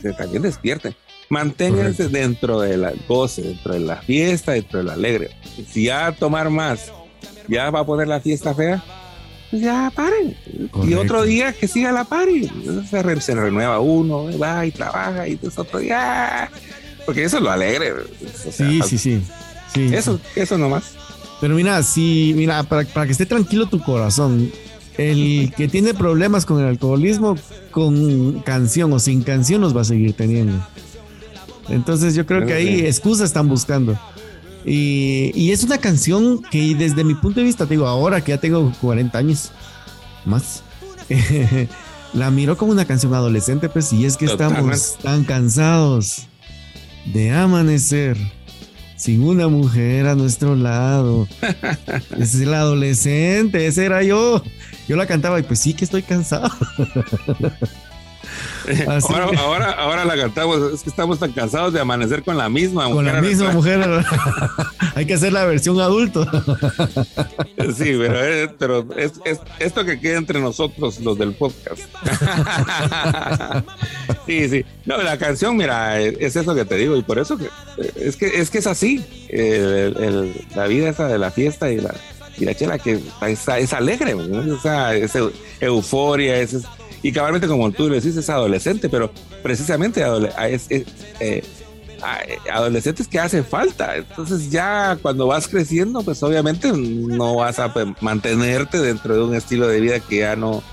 pues, 0.02 0.18
también 0.18 0.44
despierten. 0.44 0.95
Manténganse 1.30 2.10
dentro 2.10 2.60
de 2.62 2.78
la 2.78 2.94
goce, 3.08 3.42
dentro 3.44 3.74
de 3.74 3.80
la 3.82 3.98
fiesta, 3.98 4.54
dentro 4.54 4.80
de 4.80 4.86
la 4.86 4.94
alegre. 4.94 5.30
Si 5.72 5.86
ya 5.86 6.12
tomar 6.12 6.50
más, 6.50 6.92
ya 7.48 7.70
va 7.70 7.82
a 7.82 7.86
poner 7.86 8.08
la 8.08 8.20
fiesta 8.20 8.54
fea, 8.54 8.84
pues 9.50 9.62
ya 9.62 9.92
paren. 9.96 10.36
Y 10.84 10.94
otro 10.96 11.24
día 11.24 11.54
que 11.54 11.68
siga 11.68 11.92
la 11.92 12.04
party. 12.04 12.50
Se, 12.90 13.22
se 13.22 13.36
renueva 13.36 13.80
uno, 13.80 14.28
va 14.40 14.66
y 14.66 14.72
trabaja 14.72 15.28
y 15.28 15.34
entonces 15.34 15.60
otro 15.60 15.80
día 15.80 16.50
porque 17.10 17.24
eso 17.24 17.38
es 17.38 17.44
lo 17.44 17.50
alegre. 17.50 17.94
sí, 18.52 18.82
sí, 18.88 18.98
sí, 19.00 19.22
sí. 19.74 19.90
Eso, 19.92 20.20
eso 20.36 20.60
nomás. 20.60 20.94
Pero 21.42 21.56
mira, 21.56 21.82
sí, 21.82 22.34
mira, 22.36 22.62
para, 22.62 22.86
que 22.86 23.12
esté 23.12 23.26
tranquilo 23.26 23.66
tu 23.66 23.82
corazón, 23.82 24.52
el 24.96 25.52
que 25.58 25.68
tiene 25.68 25.96
problemas 25.96 26.46
con 26.46 26.60
el 26.60 26.68
alcoholismo, 26.68 27.36
con 27.72 28.42
canción 28.42 28.94
o 28.94 29.00
sin 29.00 29.24
canción 29.24 29.60
los 29.62 29.76
va 29.76 29.82
a 29.82 29.86
seguir 29.86 30.14
teniendo. 30.14 30.64
Entonces 31.70 32.16
yo 32.16 32.26
creo 32.26 32.46
que 32.46 32.54
ahí 32.54 32.82
excusas 32.82 33.28
están 33.28 33.48
buscando. 33.48 33.98
Y, 34.66 35.32
y, 35.36 35.52
es 35.52 35.64
una 35.64 35.78
canción 35.78 36.41
que 36.44 36.76
desde 36.76 37.04
mi 37.04 37.16
punto 37.16 37.40
de 37.40 37.46
vista, 37.46 37.66
te 37.66 37.76
digo, 37.76 37.88
ahora 37.88 38.22
que 38.22 38.34
ya 38.34 38.38
tengo 38.40 38.74
40 38.82 39.18
años 39.18 39.52
más, 40.26 40.64
la 42.14 42.30
miro 42.30 42.58
como 42.58 42.74
una 42.74 42.86
canción 42.86 43.14
adolescente, 43.14 43.70
pues, 43.70 43.94
y 43.94 44.06
es 44.06 44.18
que 44.18 44.26
estamos 44.26 44.98
tan 45.02 45.24
cansados 45.24 46.28
de 47.06 47.32
amanecer 47.32 48.18
sin 49.00 49.24
una 49.24 49.48
mujer 49.48 50.08
a 50.08 50.16
nuestro 50.16 50.56
lado. 50.56 51.28
Es 52.20 52.36
el 52.36 52.54
adolescente, 52.54 53.66
ese 53.66 53.86
era 53.86 54.04
yo. 54.04 54.44
Yo 54.88 54.98
la 54.98 55.06
cantaba 55.06 55.40
y 55.40 55.44
pues 55.44 55.60
sí 55.60 55.74
que 55.74 55.86
estoy 55.86 56.04
cansado. 56.04 56.50
Ahora, 59.40 59.72
ahora, 59.72 60.06
la 60.06 60.16
cantamos, 60.16 60.74
es 60.74 60.84
que 60.84 60.90
estamos 60.90 61.20
tan 61.20 61.32
cansados 61.32 61.74
de 61.74 61.80
amanecer 61.80 62.24
con 62.24 62.38
la 62.38 62.50
misma 62.50 62.88
mujer. 62.88 62.96
Con 62.96 63.06
la 63.06 63.22
misma 63.22 63.52
mujer. 63.52 64.06
Hay 64.96 65.06
que 65.06 65.16
hacer 65.16 65.34
la 65.34 65.46
versión 65.46 65.80
adulto. 65.80 66.26
sí, 67.76 67.98
pero, 68.60 68.86
es, 68.96 69.14
esto 69.60 69.86
que 69.86 70.00
queda 70.00 70.18
entre 70.18 70.40
nosotros, 70.40 71.00
los 71.00 71.18
del 71.18 71.34
podcast. 71.34 71.82
sí, 74.26 74.50
sí. 74.50 74.66
No, 74.86 75.02
la 75.02 75.18
canción, 75.18 75.58
mira, 75.58 76.00
es 76.00 76.36
eso 76.36 76.54
que 76.54 76.66
te 76.66 76.76
digo, 76.76 76.96
y 76.96 77.02
por 77.02 77.20
eso 77.20 77.38
que 77.38 77.50
es 77.96 78.16
que 78.16 78.28
es, 78.40 78.50
que 78.50 78.60
es 78.60 78.68
así. 78.68 79.04
la 80.56 80.68
vida 80.68 80.90
esa 80.90 81.08
de 81.08 81.18
la 81.18 81.32
fiesta 81.32 81.72
y 81.72 81.80
la, 81.80 81.94
y 82.38 82.46
la 82.46 82.56
chela 82.56 82.78
que 82.78 83.00
es, 83.22 83.74
alegre, 83.74 84.14
o 84.14 84.60
sea, 84.60 84.96
es 84.96 85.14
euforia, 85.60 86.38
es 86.38 86.58
y 87.02 87.12
cabalmente 87.12 87.48
como 87.48 87.72
tú 87.72 87.90
le 87.90 87.96
decís, 87.96 88.16
es 88.18 88.30
adolescente, 88.30 88.90
pero 88.90 89.12
precisamente 89.42 90.04
es, 90.50 90.68
eh, 90.70 91.44
adolescentes 92.52 93.08
que 93.08 93.20
hacen 93.20 93.46
falta. 93.46 93.96
Entonces 93.98 94.52
ya 94.52 94.98
cuando 95.02 95.28
vas 95.28 95.48
creciendo, 95.48 96.02
pues 96.02 96.22
obviamente 96.24 96.72
no 96.74 97.36
vas 97.36 97.60
a 97.60 97.74
mantenerte 98.02 98.80
dentro 98.80 99.16
de 99.16 99.24
un 99.24 99.36
estilo 99.36 99.68
de 99.68 99.80
vida 99.80 100.00
que 100.00 100.20
ya 100.20 100.36
no 100.36 100.64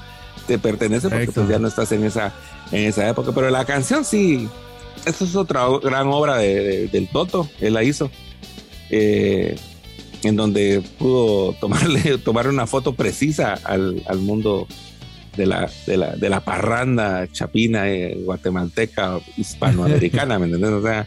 te 0.46 0.58
pertenece 0.58 1.08
porque 1.08 1.30
pues, 1.32 1.48
ya 1.48 1.58
no 1.58 1.68
estás 1.68 1.92
en 1.92 2.04
esa, 2.04 2.32
en 2.72 2.84
esa 2.84 3.08
época. 3.08 3.32
Pero 3.32 3.50
la 3.50 3.64
canción 3.64 4.04
sí, 4.04 4.48
esta 5.04 5.24
es 5.24 5.36
otra 5.36 5.66
gran 5.82 6.08
obra 6.08 6.38
del 6.38 7.08
Toto, 7.12 7.48
él 7.60 7.74
la 7.74 7.82
hizo. 7.82 8.10
Eh, 8.90 9.56
en 10.22 10.36
donde 10.36 10.82
pudo 10.98 11.52
tomarle, 11.54 12.18
tomar 12.24 12.48
una 12.48 12.66
foto 12.66 12.94
precisa 12.94 13.54
al, 13.64 14.02
al 14.06 14.18
mundo 14.18 14.66
de 15.36 15.46
la, 15.46 15.70
de 15.86 15.96
la, 15.96 16.16
de 16.16 16.28
la 16.28 16.40
parranda 16.40 17.26
chapina 17.30 17.88
eh, 17.88 18.18
guatemalteca 18.24 19.18
hispanoamericana, 19.36 20.38
¿me 20.38 20.46
entiendes? 20.46 20.70
O 20.70 20.82
sea, 20.82 21.06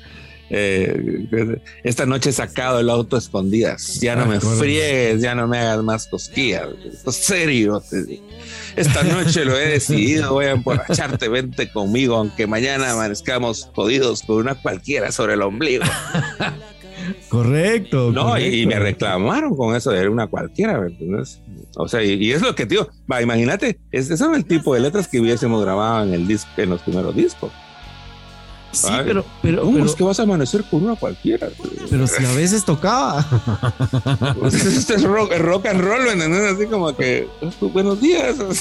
eh, 0.52 1.60
esta 1.84 2.06
noche 2.06 2.32
he 2.32 2.34
sacado 2.34 2.80
el 2.80 2.90
auto 2.90 3.18
escondidas. 3.18 4.00
Ya 4.00 4.16
no 4.16 4.24
ah, 4.24 4.26
me 4.26 4.40
friegues, 4.40 5.22
ya 5.22 5.36
no 5.36 5.48
me 5.48 5.60
hagas 5.60 5.84
más 5.84 6.08
cosquillas. 6.08 6.68
Esto 6.92 7.12
es 7.12 7.16
serio. 7.16 7.84
Esta 8.76 9.04
noche 9.04 9.46
lo 9.46 9.58
he 9.58 9.68
decidido. 9.68 10.34
Voy 10.34 10.46
a 10.46 10.52
emborracharte. 10.52 11.30
Vente 11.30 11.72
conmigo, 11.72 12.16
aunque 12.16 12.48
mañana 12.48 12.92
amanezcamos 12.92 13.70
jodidos 13.76 14.24
con 14.24 14.38
una 14.38 14.56
cualquiera 14.56 15.12
sobre 15.12 15.34
el 15.36 15.42
ombligo. 15.44 15.86
Correcto. 17.30 18.12
No, 18.12 18.40
Y, 18.40 18.66
me 18.66 18.80
reclamaron 18.80 19.56
con 19.56 19.76
eso 19.76 19.92
de 19.92 20.08
una 20.08 20.28
cualquiera, 20.28 20.82
O 21.76 21.88
sea, 21.88 22.04
y, 22.04 22.32
es 22.32 22.42
lo 22.42 22.56
que, 22.56 22.66
tío, 22.66 22.90
va, 23.12 23.22
imagínate, 23.22 23.80
ese 23.92 24.14
es 24.14 24.22
el 24.22 24.46
tipo 24.46 24.74
de 24.74 24.82
letras 24.82 25.08
que 25.08 25.20
hubiésemos 25.20 25.62
grabado 25.64 26.06
en 26.06 26.14
el 26.14 26.28
disco, 26.28 26.50
en 26.58 26.70
los 26.72 26.82
primeros 26.82 27.16
discos. 27.16 27.52
Sí, 28.72 28.88
pero, 29.04 29.26
pero, 29.42 29.64
¿Cómo 29.64 29.84
es 29.84 29.96
que 29.96 30.04
vas 30.04 30.20
a 30.20 30.24
amanecer 30.24 30.64
con 30.64 30.84
una 30.84 30.96
cualquiera? 30.96 31.50
Pero 31.90 32.06
si 32.06 32.24
a 32.24 32.32
veces 32.34 32.64
tocaba. 32.64 33.26
Pues 34.40 34.54
este 34.54 34.94
es 34.96 35.04
rock, 35.04 35.34
rock 35.40 35.66
and 35.66 35.82
roll. 35.82 36.08
Así 36.08 36.68
como 36.68 36.96
que, 36.96 37.28
pues, 37.40 37.74
buenos 37.74 38.00
días. 38.00 38.36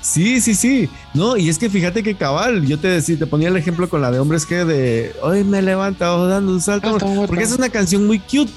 Sí, 0.00 0.40
sí, 0.40 0.54
sí. 0.54 0.88
No, 1.14 1.36
y 1.36 1.48
es 1.48 1.58
que 1.58 1.68
fíjate 1.68 2.02
que 2.02 2.14
cabal, 2.14 2.66
yo 2.66 2.78
te 2.78 2.88
decía, 2.88 3.18
te 3.18 3.26
ponía 3.26 3.48
el 3.48 3.56
ejemplo 3.56 3.88
con 3.88 4.00
la 4.00 4.10
de 4.10 4.18
hombres 4.18 4.46
que 4.46 4.64
de 4.64 5.14
hoy 5.22 5.44
me 5.44 5.58
he 5.58 5.62
levantado 5.62 6.26
dando 6.26 6.52
un 6.52 6.60
salto. 6.60 6.96
porque 7.26 7.44
es 7.44 7.52
una 7.52 7.68
canción 7.68 8.06
muy 8.06 8.18
cute. 8.18 8.52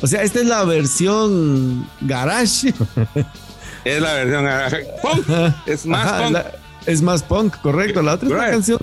O 0.00 0.06
sea, 0.06 0.22
esta 0.22 0.40
es 0.40 0.46
la 0.46 0.64
versión 0.64 1.86
garage. 2.00 2.74
Es 3.84 4.00
la 4.00 4.14
versión 4.14 4.44
garage. 4.44 4.86
Punk. 5.02 5.28
Es 5.66 5.84
más 5.84 6.22
punk. 6.22 6.38
es 6.86 7.02
más 7.02 7.22
punk, 7.22 7.56
correcto. 7.60 8.00
La 8.00 8.14
otra 8.14 8.28
es 8.28 8.34
una 8.34 8.50
canción 8.50 8.78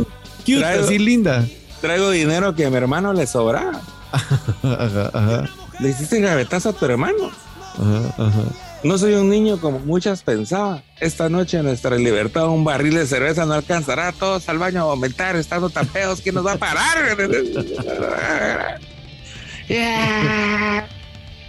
cute, 0.45 0.64
así 0.64 0.99
linda. 0.99 1.44
Traigo 1.82 2.11
dinero 2.11 2.53
que 2.53 2.68
a 2.68 2.69
mi 2.69 2.76
hermano 2.78 3.11
le 3.11 3.26
sobra. 3.26 3.82
Le 5.80 5.90
hiciste 5.90 6.22
gavetazo 6.22 6.69
a 6.69 6.73
tu 6.73 6.86
hermano. 6.86 7.32
Ajá, 7.80 8.14
ajá. 8.28 8.44
No 8.84 8.98
soy 8.98 9.14
un 9.14 9.30
niño 9.30 9.60
como 9.60 9.80
muchas 9.80 10.24
pensaban. 10.24 10.82
Esta 10.99 11.30
noche 11.30 11.62
nuestra 11.62 11.98
libertad, 11.98 12.48
un 12.48 12.64
barril 12.64 12.95
de 12.95 13.06
cerveza 13.06 13.45
no 13.45 13.53
alcanzará. 13.53 14.12
Todos 14.12 14.49
al 14.49 14.58
baño 14.58 14.82
a 14.82 14.86
vomitar, 14.86 15.36
estando 15.36 15.70
tan 15.70 15.88
feos. 15.88 16.22
¿Quién 16.22 16.34
nos 16.36 16.45
va 16.45 16.53
a 16.53 16.58
parar? 16.58 17.16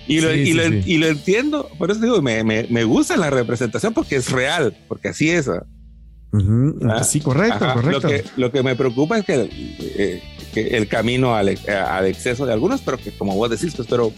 y, 0.07 0.21
lo, 0.21 0.35
y, 0.35 0.53
lo, 0.99 1.07
entiendo. 1.07 1.71
Por 1.79 1.91
eso 1.91 2.01
digo, 2.01 2.21
me, 2.21 2.45
me, 2.45 2.67
me, 2.69 2.85
gusta 2.85 3.17
la 3.17 3.31
representación 3.31 3.95
porque 3.95 4.17
es 4.17 4.31
real, 4.31 4.77
porque 4.87 5.09
así 5.09 5.31
es. 5.31 5.49
¿Ah? 5.49 7.05
Sí, 7.05 7.21
correcto, 7.21 7.67
correcto. 7.73 7.91
Lo 7.91 8.01
que, 8.01 8.25
lo 8.37 8.53
que 8.53 8.63
me 8.63 8.77
preocupa 8.77 9.19
es 9.19 9.25
que, 9.25 9.49
eh, 9.81 10.23
el 10.55 10.89
camino 10.89 11.35
al, 11.35 11.49
exceso 11.49 12.47
de 12.47 12.53
algunos, 12.53 12.81
pero 12.81 12.99
que 12.99 13.11
como 13.13 13.35
vos 13.35 13.51
decís, 13.51 13.75
pues, 13.75 13.89
pero 13.89 14.13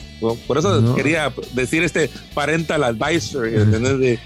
por 0.47 0.59
eso 0.59 0.95
quería 0.95 1.33
decir 1.53 1.83
este 1.83 2.11
parental 2.35 2.85
advisory, 2.85 3.53
De, 3.53 4.19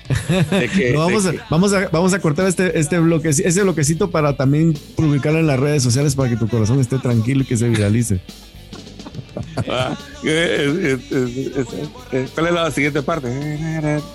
que, 0.75 0.93
vamos, 0.97 1.27
a, 1.27 1.33
vamos, 1.51 1.73
a, 1.73 1.89
vamos 1.89 2.15
a 2.15 2.21
cortar 2.21 2.47
este, 2.47 2.79
este 2.79 2.99
bloque, 2.99 3.29
ese 3.29 3.63
bloquecito 3.63 4.11
para 4.11 4.37
también 4.37 4.75
publicarlo 4.97 5.39
en 5.39 5.47
las 5.47 5.61
redes 5.61 5.83
sociales 5.83 6.15
para 6.15 6.31
que 6.31 6.37
tu 6.37 6.49
corazón 6.49 6.81
esté 6.81 6.99
tranquilo 6.99 7.43
y 7.43 7.45
que 7.45 7.57
se 7.57 7.69
viralice. 7.69 8.21
Ah, 9.69 9.97
¿Cuál 12.35 12.47
es 12.47 12.53
la 12.53 12.71
siguiente 12.71 13.03
parte? 13.03 13.29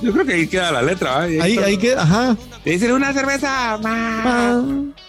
Yo 0.02 0.14
creo 0.14 0.26
que 0.26 0.34
ahí 0.34 0.48
queda 0.48 0.72
la 0.72 0.82
letra. 0.82 1.22
Ahí, 1.22 1.40
ahí, 1.40 1.78
queda, 1.78 2.04
ajá. 2.04 2.38
Dice 2.66 2.92
una 2.92 3.14
cerveza 3.14 3.78
más. 3.82 4.64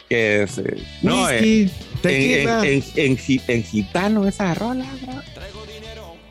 Que 0.09 0.43
es, 0.43 0.59
eh, 0.59 0.77
no, 1.03 1.29
eh, 1.31 1.71
en, 2.11 2.85
en, 2.97 3.19
en, 3.49 3.65
gitano 3.65 4.27
esa 4.27 4.55
rola, 4.55 4.87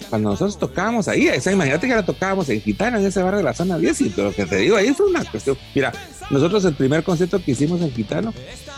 Cuando 0.09 0.31
nosotros 0.31 0.57
tocábamos 0.57 1.07
ahí, 1.07 1.29
imagínate 1.51 1.87
que 1.87 1.95
la 1.95 2.05
tocábamos 2.05 2.49
en 2.49 2.61
gitano 2.61 2.99
en 2.99 3.05
ese 3.05 3.21
bar 3.21 3.35
de 3.35 3.43
la 3.43 3.53
zona 3.53 3.77
10 3.77 4.01
y 4.01 4.13
lo 4.15 4.33
que 4.33 4.45
te 4.45 4.57
digo, 4.57 4.77
ahí 4.77 4.93
fue 4.93 5.07
una 5.07 5.23
cuestión. 5.25 5.57
Mira, 5.73 5.91
nosotros 6.29 6.65
el 6.65 6.75
primer 6.75 7.03
concierto 7.03 7.41
que 7.43 7.51
hicimos 7.51 7.81
en 7.81 7.91
gitano, 7.91 8.33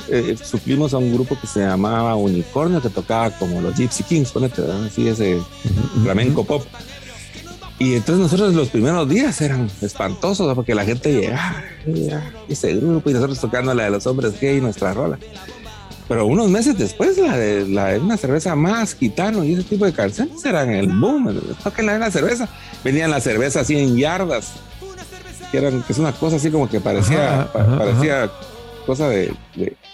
eh, 0.09 0.35
suplimos 0.41 0.93
a 0.93 0.97
un 0.97 1.13
grupo 1.13 1.37
que 1.39 1.47
se 1.47 1.61
llamaba 1.61 2.15
Unicornio, 2.15 2.81
que 2.81 2.89
tocaba 2.89 3.31
como 3.31 3.61
los 3.61 3.75
Gypsy 3.75 4.03
Kings, 4.03 4.31
ponete, 4.31 4.61
así 4.85 5.07
ese 5.07 5.39
flamenco 6.03 6.43
pop. 6.43 6.63
Y 7.77 7.95
entonces 7.95 8.19
nosotros 8.19 8.53
los 8.53 8.69
primeros 8.69 9.07
días 9.09 9.41
eran 9.41 9.69
espantosos, 9.81 10.53
porque 10.55 10.73
la 10.73 10.85
gente 10.85 11.11
llegaba, 11.11 11.61
ese 12.47 12.75
grupo, 12.75 13.09
y 13.09 13.13
nosotros 13.13 13.39
tocando 13.39 13.73
la 13.73 13.83
de 13.85 13.89
los 13.89 14.07
hombres 14.07 14.39
gay, 14.39 14.61
nuestra 14.61 14.93
rola. 14.93 15.19
Pero 16.07 16.27
unos 16.27 16.49
meses 16.49 16.77
después, 16.77 17.17
la 17.17 17.35
de, 17.35 17.67
la 17.67 17.85
de 17.93 17.99
una 17.99 18.17
cerveza 18.17 18.55
más, 18.55 18.95
gitano 18.95 19.43
y 19.43 19.53
ese 19.53 19.63
tipo 19.63 19.85
de 19.85 19.93
canciones 19.93 20.43
eran 20.45 20.69
el 20.69 20.87
boom. 20.87 21.41
Toquen 21.63 21.87
la 21.87 21.93
de 21.93 21.99
la 21.99 22.11
cerveza. 22.11 22.47
Venían 22.83 23.09
las 23.09 23.23
cervezas 23.23 23.63
así 23.63 23.77
en 23.77 23.97
yardas, 23.97 24.53
que, 25.51 25.57
eran, 25.57 25.81
que 25.81 25.93
es 25.93 25.99
una 25.99 26.11
cosa 26.11 26.35
así 26.35 26.51
como 26.51 26.69
que 26.69 26.79
parecía, 26.79 27.49
parecía 27.51 28.29
cosa 28.85 29.09
de, 29.09 29.33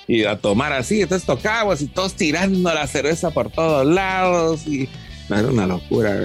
y 0.05 0.25
a 0.25 0.37
tomar 0.37 0.73
así. 0.73 1.01
Entonces 1.01 1.25
tocábamos 1.25 1.81
y 1.81 1.87
todos 1.87 2.13
tirando 2.13 2.73
la 2.73 2.87
cerveza 2.87 3.31
por 3.31 3.49
todos 3.49 3.85
lados 3.85 4.67
y 4.67 4.89
era 5.29 5.47
una 5.47 5.65
locura. 5.65 6.17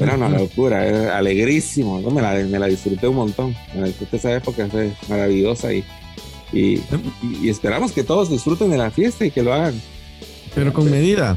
Era 0.00 0.16
una 0.16 0.28
locura, 0.28 0.84
era 0.84 1.16
alegrísimo. 1.16 2.00
Me, 2.10 2.20
la, 2.20 2.32
me 2.32 2.58
la 2.58 2.66
disfruté 2.66 3.08
un 3.08 3.16
montón. 3.16 3.56
Me 3.74 3.86
disfruté 3.86 4.16
esa 4.16 4.34
época, 4.34 4.66
fue 4.70 4.92
maravillosa 5.08 5.72
y 5.72 5.84
y, 6.52 6.80
esperamos 7.48 7.92
que 7.92 8.04
todos 8.04 8.30
disfruten 8.30 8.70
de 8.70 8.78
la 8.78 8.90
fiesta 8.90 9.24
y 9.24 9.30
que 9.30 9.42
lo 9.42 9.52
hagan. 9.52 9.80
Pero 10.54 10.72
con 10.72 10.90
medida. 10.90 11.36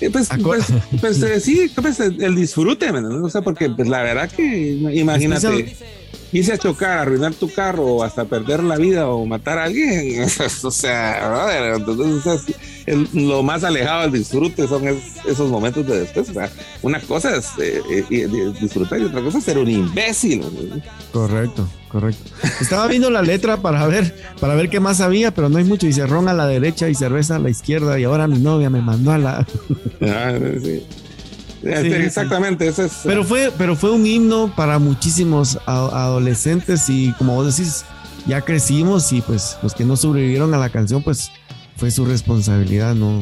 Eh, 0.00 0.08
pues, 0.10 0.30
pues, 0.42 0.66
pues 1.00 1.22
eh, 1.22 1.40
sí, 1.40 1.70
pues, 1.74 2.00
el 2.00 2.34
disfrute, 2.34 2.90
¿no? 2.90 3.24
O 3.24 3.28
sea, 3.28 3.42
porque 3.42 3.68
pues, 3.68 3.88
la 3.88 4.02
verdad 4.02 4.30
que 4.30 4.72
imagínate 4.94 5.76
a 6.32 6.58
chocar, 6.58 6.98
arruinar 6.98 7.34
tu 7.34 7.52
carro 7.52 7.84
o 7.84 8.04
hasta 8.04 8.24
perder 8.24 8.62
la 8.62 8.76
vida 8.76 9.08
o 9.08 9.26
matar 9.26 9.58
a 9.58 9.64
alguien. 9.64 10.24
o 10.62 10.70
sea, 10.70 11.74
entonces, 11.76 12.56
lo 13.12 13.42
más 13.42 13.64
alejado 13.64 14.02
del 14.02 14.12
disfrute 14.12 14.66
son 14.66 14.82
esos 15.26 15.50
momentos 15.50 15.86
de 15.86 16.00
después. 16.00 16.30
una 16.82 17.00
cosa 17.00 17.36
es 17.36 17.50
eh, 17.58 18.04
eh, 18.10 18.52
disfrutar 18.60 19.00
y 19.00 19.04
otra 19.04 19.22
cosa 19.22 19.38
es 19.38 19.44
ser 19.44 19.58
un 19.58 19.68
imbécil. 19.68 20.42
Correcto, 21.12 21.68
correcto. 21.88 22.30
Estaba 22.60 22.86
viendo 22.86 23.10
la 23.10 23.22
letra 23.22 23.56
para 23.56 23.86
ver, 23.86 24.14
para 24.40 24.54
ver 24.54 24.70
qué 24.70 24.80
más 24.80 25.00
había, 25.00 25.34
pero 25.34 25.48
no 25.48 25.58
hay 25.58 25.64
mucho. 25.64 25.86
Dice 25.86 26.06
ron 26.06 26.28
a 26.28 26.32
la 26.32 26.46
derecha 26.46 26.88
y 26.88 26.94
cerveza 26.94 27.36
a 27.36 27.38
la 27.40 27.50
izquierda 27.50 27.98
y 27.98 28.04
ahora 28.04 28.28
mi 28.28 28.38
novia 28.38 28.70
me 28.70 28.80
mandó 28.80 29.12
a 29.12 29.18
la... 29.18 29.46
Ah, 30.02 30.32
este, 31.62 32.06
exactamente, 32.06 32.68
es. 32.68 32.80
Pero 33.04 33.24
fue, 33.24 33.52
pero 33.56 33.76
fue 33.76 33.90
un 33.90 34.06
himno 34.06 34.52
para 34.54 34.78
muchísimos 34.78 35.58
adolescentes 35.66 36.88
y 36.88 37.12
como 37.18 37.34
vos 37.34 37.56
decís, 37.56 37.84
ya 38.26 38.40
crecimos 38.42 39.12
y 39.12 39.20
pues 39.20 39.58
los 39.62 39.74
que 39.74 39.84
no 39.84 39.96
sobrevivieron 39.96 40.54
a 40.54 40.58
la 40.58 40.70
canción, 40.70 41.02
pues 41.02 41.30
fue 41.76 41.90
su 41.90 42.04
responsabilidad, 42.04 42.94
no, 42.94 43.20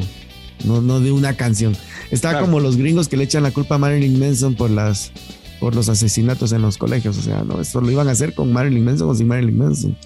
no, 0.65 0.81
no 0.81 0.99
de 0.99 1.11
una 1.11 1.35
canción. 1.35 1.75
Está 2.11 2.39
como 2.39 2.59
los 2.59 2.77
gringos 2.77 3.07
que 3.07 3.17
le 3.17 3.25
echan 3.25 3.43
la 3.43 3.51
culpa 3.51 3.75
a 3.75 3.77
Marilyn 3.77 4.19
Manson 4.19 4.55
por 4.55 4.69
las 4.69 5.11
por 5.59 5.75
los 5.75 5.89
asesinatos 5.89 6.53
en 6.53 6.61
los 6.61 6.77
colegios. 6.77 7.17
O 7.17 7.21
sea, 7.21 7.43
no, 7.43 7.59
esto 7.59 7.81
lo 7.81 7.91
iban 7.91 8.07
a 8.07 8.11
hacer 8.11 8.33
con 8.33 8.51
Marilyn 8.51 8.85
Manson 8.85 9.09
o 9.09 9.15
sin 9.15 9.27
Marilyn 9.27 9.57
Manson. 9.57 9.97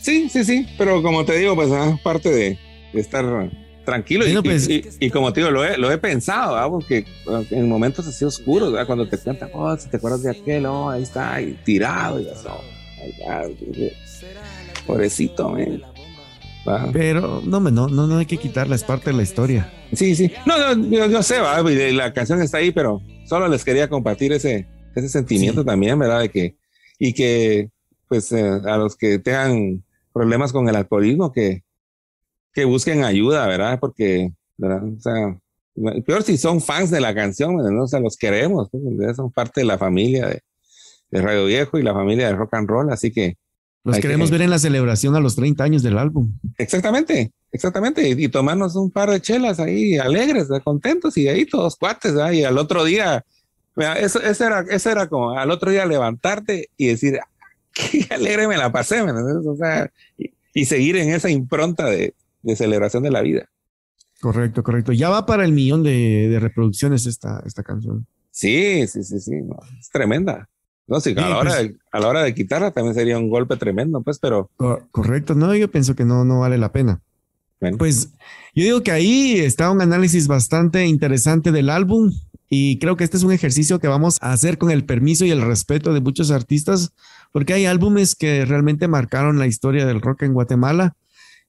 Sí, 0.00 0.28
sí, 0.28 0.44
sí, 0.44 0.66
pero 0.78 1.02
como 1.02 1.24
te 1.24 1.36
digo, 1.36 1.54
pues 1.54 1.70
ah, 1.72 1.98
parte 2.02 2.30
de, 2.30 2.58
estar 2.94 3.50
tranquilo 3.86 4.26
pues, 4.42 4.68
y, 4.68 5.10
como 5.10 5.32
te 5.32 5.40
digo, 5.40 5.50
lo 5.50 5.64
he, 5.64 5.78
lo 5.78 5.90
he 5.90 5.96
pensado, 5.96 6.56
¿ah? 6.56 6.68
porque 6.68 7.06
en 7.50 7.68
momentos 7.68 8.06
así 8.06 8.24
oscuros, 8.26 8.74
cuando 8.84 9.08
te 9.08 9.16
cuentan, 9.16 9.48
oh, 9.54 9.74
si 9.78 9.88
te 9.88 9.96
acuerdas 9.96 10.22
de 10.22 10.32
aquel, 10.32 10.66
oh, 10.66 10.90
ahí 10.90 11.04
está, 11.04 11.40
y 11.40 11.52
tirado, 11.64 12.20
y 12.20 12.28
eso, 12.28 12.60
pobrecito, 14.86 15.48
man. 15.48 15.82
Pero 16.92 17.40
no, 17.46 17.60
no, 17.60 17.88
no, 17.88 18.06
no 18.06 18.18
hay 18.18 18.26
que 18.26 18.38
quitarla, 18.38 18.74
es 18.74 18.82
parte 18.82 19.10
de 19.10 19.16
la 19.16 19.22
historia. 19.22 19.72
Sí, 19.92 20.16
sí. 20.16 20.32
No, 20.44 20.74
no, 20.74 21.06
yo, 21.06 21.22
sé, 21.22 21.38
¿va? 21.38 21.62
la 21.62 22.12
canción 22.12 22.42
está 22.42 22.58
ahí, 22.58 22.72
pero 22.72 23.00
solo 23.24 23.48
les 23.48 23.64
quería 23.64 23.88
compartir 23.88 24.32
ese, 24.32 24.66
ese 24.96 25.08
sentimiento 25.08 25.64
también, 25.64 25.98
¿verdad? 25.98 26.20
De 26.20 26.28
que, 26.28 26.56
y 26.98 27.12
que, 27.12 27.70
pues, 28.08 28.32
eh, 28.32 28.60
a 28.66 28.76
los 28.76 28.96
que 28.96 29.20
tengan 29.20 29.84
problemas 30.12 30.52
con 30.52 30.68
el 30.68 30.74
alcoholismo, 30.74 31.30
que, 31.30 31.62
que 32.56 32.64
busquen 32.64 33.04
ayuda, 33.04 33.46
¿verdad? 33.46 33.78
Porque, 33.78 34.32
¿verdad? 34.56 34.82
O 34.82 34.98
sea, 34.98 35.38
peor 36.06 36.22
si 36.22 36.38
son 36.38 36.62
fans 36.62 36.90
de 36.90 37.00
la 37.00 37.14
canción, 37.14 37.54
¿no? 37.54 37.82
O 37.82 37.86
sea, 37.86 38.00
los 38.00 38.16
queremos, 38.16 38.70
son 39.14 39.30
parte 39.30 39.60
de 39.60 39.66
la 39.66 39.76
familia 39.76 40.26
de, 40.26 40.40
de 41.10 41.20
Radio 41.20 41.44
Viejo 41.44 41.78
y 41.78 41.82
la 41.82 41.92
familia 41.92 42.28
de 42.28 42.34
rock 42.34 42.54
and 42.54 42.66
roll, 42.66 42.90
así 42.90 43.12
que 43.12 43.36
los 43.84 43.98
queremos 43.98 44.30
ver 44.30 44.40
en 44.40 44.48
la 44.48 44.58
celebración 44.58 45.14
a 45.16 45.20
los 45.20 45.36
30 45.36 45.62
años 45.62 45.82
del 45.82 45.98
álbum. 45.98 46.32
Exactamente, 46.56 47.30
exactamente. 47.52 48.08
Y, 48.08 48.28
tomarnos 48.28 48.74
un 48.74 48.90
par 48.90 49.10
de 49.10 49.20
chelas 49.20 49.60
ahí 49.60 49.98
alegres, 49.98 50.48
contentos 50.64 51.18
y 51.18 51.28
ahí 51.28 51.44
todos 51.44 51.76
cuates. 51.76 52.14
Y 52.32 52.42
al 52.42 52.56
otro 52.56 52.84
día, 52.84 53.22
eso, 53.98 54.18
era, 54.22 54.64
eso 54.70 54.90
era 54.90 55.06
como 55.08 55.38
al 55.38 55.50
otro 55.50 55.70
día 55.70 55.84
levantarte 55.84 56.70
y 56.78 56.86
decir, 56.86 57.20
qué 57.74 58.06
alegre 58.10 58.48
me 58.48 58.56
la 58.56 58.72
pasé, 58.72 59.02
O 59.02 59.56
sea, 59.56 59.88
y, 60.52 60.64
seguir 60.64 60.96
en 60.96 61.10
esa 61.10 61.28
impronta 61.28 61.84
de, 61.84 62.14
celebración 62.56 63.02
de 63.02 63.10
la 63.10 63.22
vida. 63.22 63.48
Correcto, 64.20 64.62
correcto. 64.62 64.92
Ya 64.92 65.08
va 65.08 65.26
para 65.26 65.44
el 65.44 65.52
millón 65.52 65.82
de, 65.82 66.38
reproducciones 66.40 67.06
esta, 67.06 67.42
esta 67.44 67.62
canción. 67.62 68.06
Sí, 68.30 68.86
sí, 68.86 69.02
sí, 69.02 69.20
sí. 69.20 69.32
es 69.78 69.90
tremenda. 69.90 70.48
No, 70.86 71.00
sí, 71.00 71.14
a, 71.16 71.28
la 71.28 71.38
hora 71.38 71.50
pues 71.50 71.68
de, 71.68 71.76
a 71.90 72.00
la 72.00 72.08
hora 72.08 72.22
de 72.22 72.34
quitarla 72.34 72.70
también 72.70 72.94
sería 72.94 73.18
un 73.18 73.28
golpe 73.28 73.56
tremendo, 73.56 74.02
pues, 74.02 74.18
pero. 74.18 74.50
correcto, 74.90 75.34
no, 75.34 75.54
yo 75.54 75.70
pienso 75.70 75.96
que 75.96 76.04
no, 76.04 76.24
no 76.24 76.40
vale 76.40 76.58
la 76.58 76.72
pena. 76.72 77.02
Pues 77.78 78.10
yo 78.54 78.64
digo 78.64 78.82
que 78.82 78.92
ahí 78.92 79.38
está 79.38 79.70
un 79.70 79.80
análisis 79.80 80.28
bastante 80.28 80.86
interesante 80.86 81.52
del 81.52 81.70
álbum 81.70 82.12
y 82.48 82.78
creo 82.78 82.96
que 82.96 83.04
este 83.04 83.16
es 83.16 83.22
un 83.22 83.32
ejercicio 83.32 83.80
que 83.80 83.88
vamos 83.88 84.18
a 84.20 84.32
hacer 84.32 84.58
con 84.58 84.70
el 84.70 84.84
permiso 84.84 85.24
y 85.24 85.30
el 85.30 85.40
respeto 85.40 85.92
de 85.92 86.00
muchos 86.00 86.30
artistas, 86.30 86.92
porque 87.32 87.54
hay 87.54 87.64
álbumes 87.64 88.14
que 88.14 88.44
realmente 88.44 88.88
marcaron 88.88 89.38
la 89.38 89.46
historia 89.46 89.86
del 89.86 90.02
rock 90.02 90.22
en 90.22 90.34
Guatemala 90.34 90.94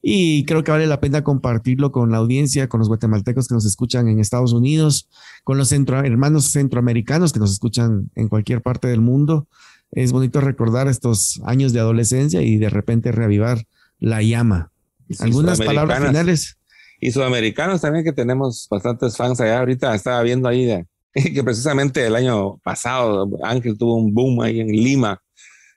y 0.02 0.46
creo 0.46 0.64
que 0.64 0.72
vale 0.72 0.88
la 0.88 1.00
pena 1.00 1.24
compartirlo 1.24 1.92
con 1.92 2.12
la 2.12 2.18
audiencia, 2.18 2.70
con 2.70 2.80
los 2.80 2.88
guatemaltecos 2.88 3.48
que 3.48 3.56
nos 3.56 3.66
escuchan 3.66 4.08
en 4.08 4.20
Estados 4.20 4.54
Unidos, 4.54 5.10
con 5.44 5.58
los 5.58 5.72
hermanos 5.72 6.52
centroamericanos 6.52 7.34
que 7.34 7.40
nos 7.40 7.52
escuchan 7.52 8.12
en 8.16 8.28
cualquier 8.28 8.62
parte 8.62 8.88
del 8.88 9.02
mundo. 9.02 9.48
Es 9.92 10.12
bonito 10.12 10.42
recordar 10.42 10.88
estos 10.88 11.42
años 11.46 11.74
de 11.74 11.80
adolescencia 11.80 12.42
y 12.42 12.58
de 12.58 12.70
repente 12.70 13.12
reavivar 13.12 13.66
la 14.00 14.22
llama. 14.22 14.72
Algunas 15.20 15.60
palabras 15.60 16.06
finales. 16.06 16.58
Y 17.00 17.12
sudamericanos 17.12 17.82
también 17.82 18.04
que 18.04 18.14
tenemos 18.14 18.68
bastantes 18.70 19.16
fans 19.16 19.40
allá. 19.40 19.60
Ahorita 19.60 19.94
estaba 19.96 20.22
viendo 20.24 20.48
ahí 20.48 20.86
que 21.14 21.44
precisamente 21.44 22.06
el 22.06 22.16
año 22.16 22.58
pasado 22.58 23.30
Ángel 23.44 23.78
tuvo 23.78 23.96
un 23.96 24.14
boom 24.14 24.42
ahí 24.42 24.60
en 24.60 24.68
Lima. 24.68 25.22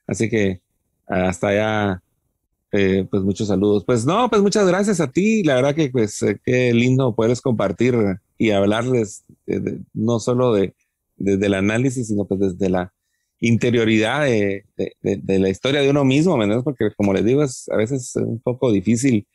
Así 0.06 0.28
que 0.28 0.60
hasta 1.06 1.48
allá 1.48 2.02
eh, 2.72 3.06
pues 3.10 3.22
muchos 3.22 3.48
saludos. 3.48 3.84
Pues 3.84 4.06
no, 4.06 4.28
pues 4.30 4.42
muchas 4.42 4.66
gracias 4.66 5.01
a 5.01 5.10
ti. 5.10 5.42
La 5.42 5.56
verdad 5.56 5.74
que 5.74 5.90
pues 5.90 6.22
eh, 6.22 6.38
qué 6.44 6.72
lindo 6.72 7.14
poderles 7.14 7.40
compartir 7.40 7.94
y 8.38 8.51
hablarles 8.51 9.24
no 9.92 10.20
solo 10.20 10.55
de, 10.55 10.74
desde 11.16 11.47
el 11.47 11.55
análisis, 11.55 12.09
sino 12.09 12.26
pues 12.26 12.40
desde 12.40 12.70
la 12.70 12.92
interioridad 13.40 14.24
de, 14.24 14.64
de, 14.76 15.38
la 15.38 15.48
historia 15.48 15.80
de 15.80 15.90
uno 15.90 16.05
mismo, 16.05 16.36
menos 16.36 16.62
porque 16.62 16.90
como 16.97 17.14
les 17.14 17.24
digo, 17.24 17.42
es 17.42 17.68
a 17.70 17.76
veces 17.76 18.14
un 18.16 18.38
poco 18.40 18.70
difícil 18.70 19.26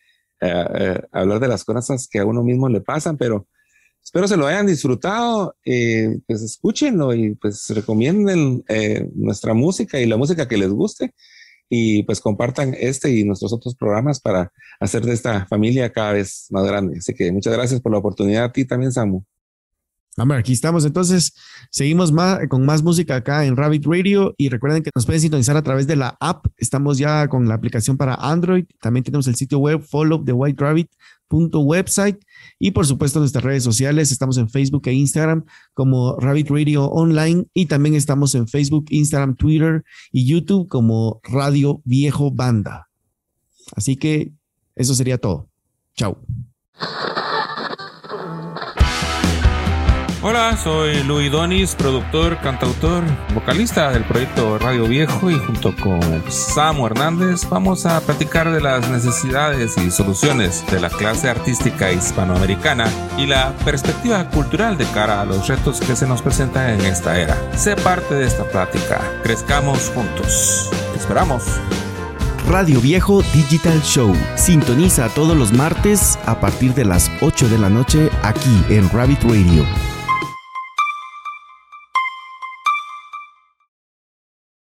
eh, 0.41 1.01
hablar 1.11 1.39
de 1.39 1.47
las 1.47 1.63
cosas 1.63 2.07
que 2.07 2.19
a 2.19 2.25
uno 2.25 2.43
mismo 2.43 2.69
le 2.69 2.81
pasan, 2.81 3.17
pero 3.17 3.47
espero 4.03 4.27
se 4.27 4.37
lo 4.37 4.45
hayan 4.45 4.67
disfrutado, 4.67 5.55
pues 5.63 6.41
escúchenlo 6.43 7.15
y 7.15 7.33
pues 7.35 7.67
recomienden 7.69 8.63
nuestra 9.15 9.55
música 9.55 9.99
y 9.99 10.05
la 10.05 10.17
música 10.17 10.47
que 10.47 10.57
les 10.57 10.69
guste 10.69 11.13
y 11.69 12.03
pues 12.03 12.21
compartan 12.21 12.75
este 12.79 13.11
y 13.11 13.23
nuestros 13.23 13.53
otros 13.53 13.75
programas 13.75 14.19
para 14.19 14.51
hacer 14.79 15.03
de 15.03 15.13
esta 15.13 15.45
familia 15.47 15.91
cada 15.91 16.13
vez 16.13 16.47
más 16.51 16.65
grande. 16.65 16.97
Así 16.99 17.13
que 17.13 17.31
muchas 17.31 17.53
gracias 17.53 17.81
por 17.81 17.91
la 17.91 17.99
oportunidad 17.99 18.45
a 18.45 18.51
ti 18.51 18.65
también, 18.65 18.91
Samu. 18.91 19.23
Hombre, 20.17 20.37
aquí 20.37 20.53
estamos. 20.53 20.85
Entonces, 20.85 21.33
seguimos 21.69 22.11
más, 22.11 22.39
con 22.47 22.65
más 22.65 22.81
música 22.83 23.17
acá 23.17 23.45
en 23.45 23.57
Rabbit 23.57 23.85
Radio 23.85 24.33
y 24.37 24.49
recuerden 24.49 24.81
que 24.81 24.91
nos 24.95 25.05
pueden 25.05 25.21
sintonizar 25.21 25.57
a 25.57 25.61
través 25.61 25.87
de 25.87 25.97
la 25.97 26.15
app. 26.19 26.45
Estamos 26.57 26.97
ya 26.97 27.27
con 27.27 27.47
la 27.47 27.55
aplicación 27.55 27.97
para 27.97 28.15
Android. 28.15 28.65
También 28.79 29.03
tenemos 29.03 29.27
el 29.27 29.35
sitio 29.35 29.59
web 29.59 29.81
follow 29.81 30.23
the 30.23 30.31
white 30.31 30.63
rabbit 30.63 30.89
website 31.29 32.19
y 32.59 32.71
por 32.71 32.85
supuesto 32.85 33.19
nuestras 33.19 33.43
redes 33.43 33.63
sociales. 33.63 34.11
Estamos 34.11 34.37
en 34.37 34.49
Facebook 34.49 34.83
e 34.85 34.93
Instagram 34.93 35.45
como 35.73 36.17
Rabbit 36.17 36.49
Radio 36.49 36.85
Online 36.85 37.45
y 37.53 37.65
también 37.65 37.95
estamos 37.95 38.35
en 38.35 38.47
Facebook, 38.47 38.85
Instagram, 38.89 39.35
Twitter 39.35 39.83
y 40.11 40.25
YouTube 40.25 40.67
como 40.67 41.19
Radio 41.23 41.81
Viejo 41.83 42.31
Banda. 42.31 42.89
Así 43.75 43.95
que 43.95 44.31
eso 44.75 44.93
sería 44.93 45.17
todo. 45.17 45.49
Chao. 45.95 46.17
Hola, 50.27 50.57
soy 50.57 51.03
Luis 51.03 51.31
Donis, 51.31 51.75
productor, 51.75 52.39
cantautor, 52.39 53.03
vocalista 53.35 53.91
del 53.91 54.03
proyecto 54.05 54.57
Radio 54.57 54.85
Viejo 54.85 55.29
y 55.29 55.37
junto 55.37 55.75
con 55.75 56.01
Samu 56.31 56.87
Hernández 56.87 57.47
vamos 57.47 57.85
a 57.85 58.01
platicar 58.01 58.51
de 58.51 58.59
las 58.59 58.89
necesidades 58.89 59.77
y 59.77 59.91
soluciones 59.91 60.65
de 60.71 60.79
la 60.79 60.89
clase 60.89 61.29
artística 61.29 61.91
hispanoamericana 61.91 62.89
y 63.19 63.27
la 63.27 63.55
perspectiva 63.63 64.27
cultural 64.31 64.79
de 64.79 64.85
cara 64.85 65.21
a 65.21 65.25
los 65.25 65.47
retos 65.47 65.79
que 65.79 65.95
se 65.95 66.07
nos 66.07 66.23
presentan 66.23 66.71
en 66.71 66.81
esta 66.87 67.19
era. 67.19 67.37
Sé 67.55 67.75
parte 67.75 68.15
de 68.15 68.25
esta 68.25 68.45
plática, 68.45 68.99
crezcamos 69.21 69.91
juntos. 69.93 70.71
Te 70.91 70.97
esperamos. 70.97 71.43
Radio 72.49 72.81
Viejo 72.81 73.21
Digital 73.31 73.79
Show. 73.83 74.11
Sintoniza 74.33 75.07
todos 75.09 75.37
los 75.37 75.53
martes 75.53 76.17
a 76.25 76.39
partir 76.39 76.73
de 76.73 76.85
las 76.85 77.11
8 77.21 77.47
de 77.47 77.59
la 77.59 77.69
noche 77.69 78.09
aquí 78.23 78.65
en 78.69 78.89
Rabbit 78.89 79.21
Radio. 79.21 79.94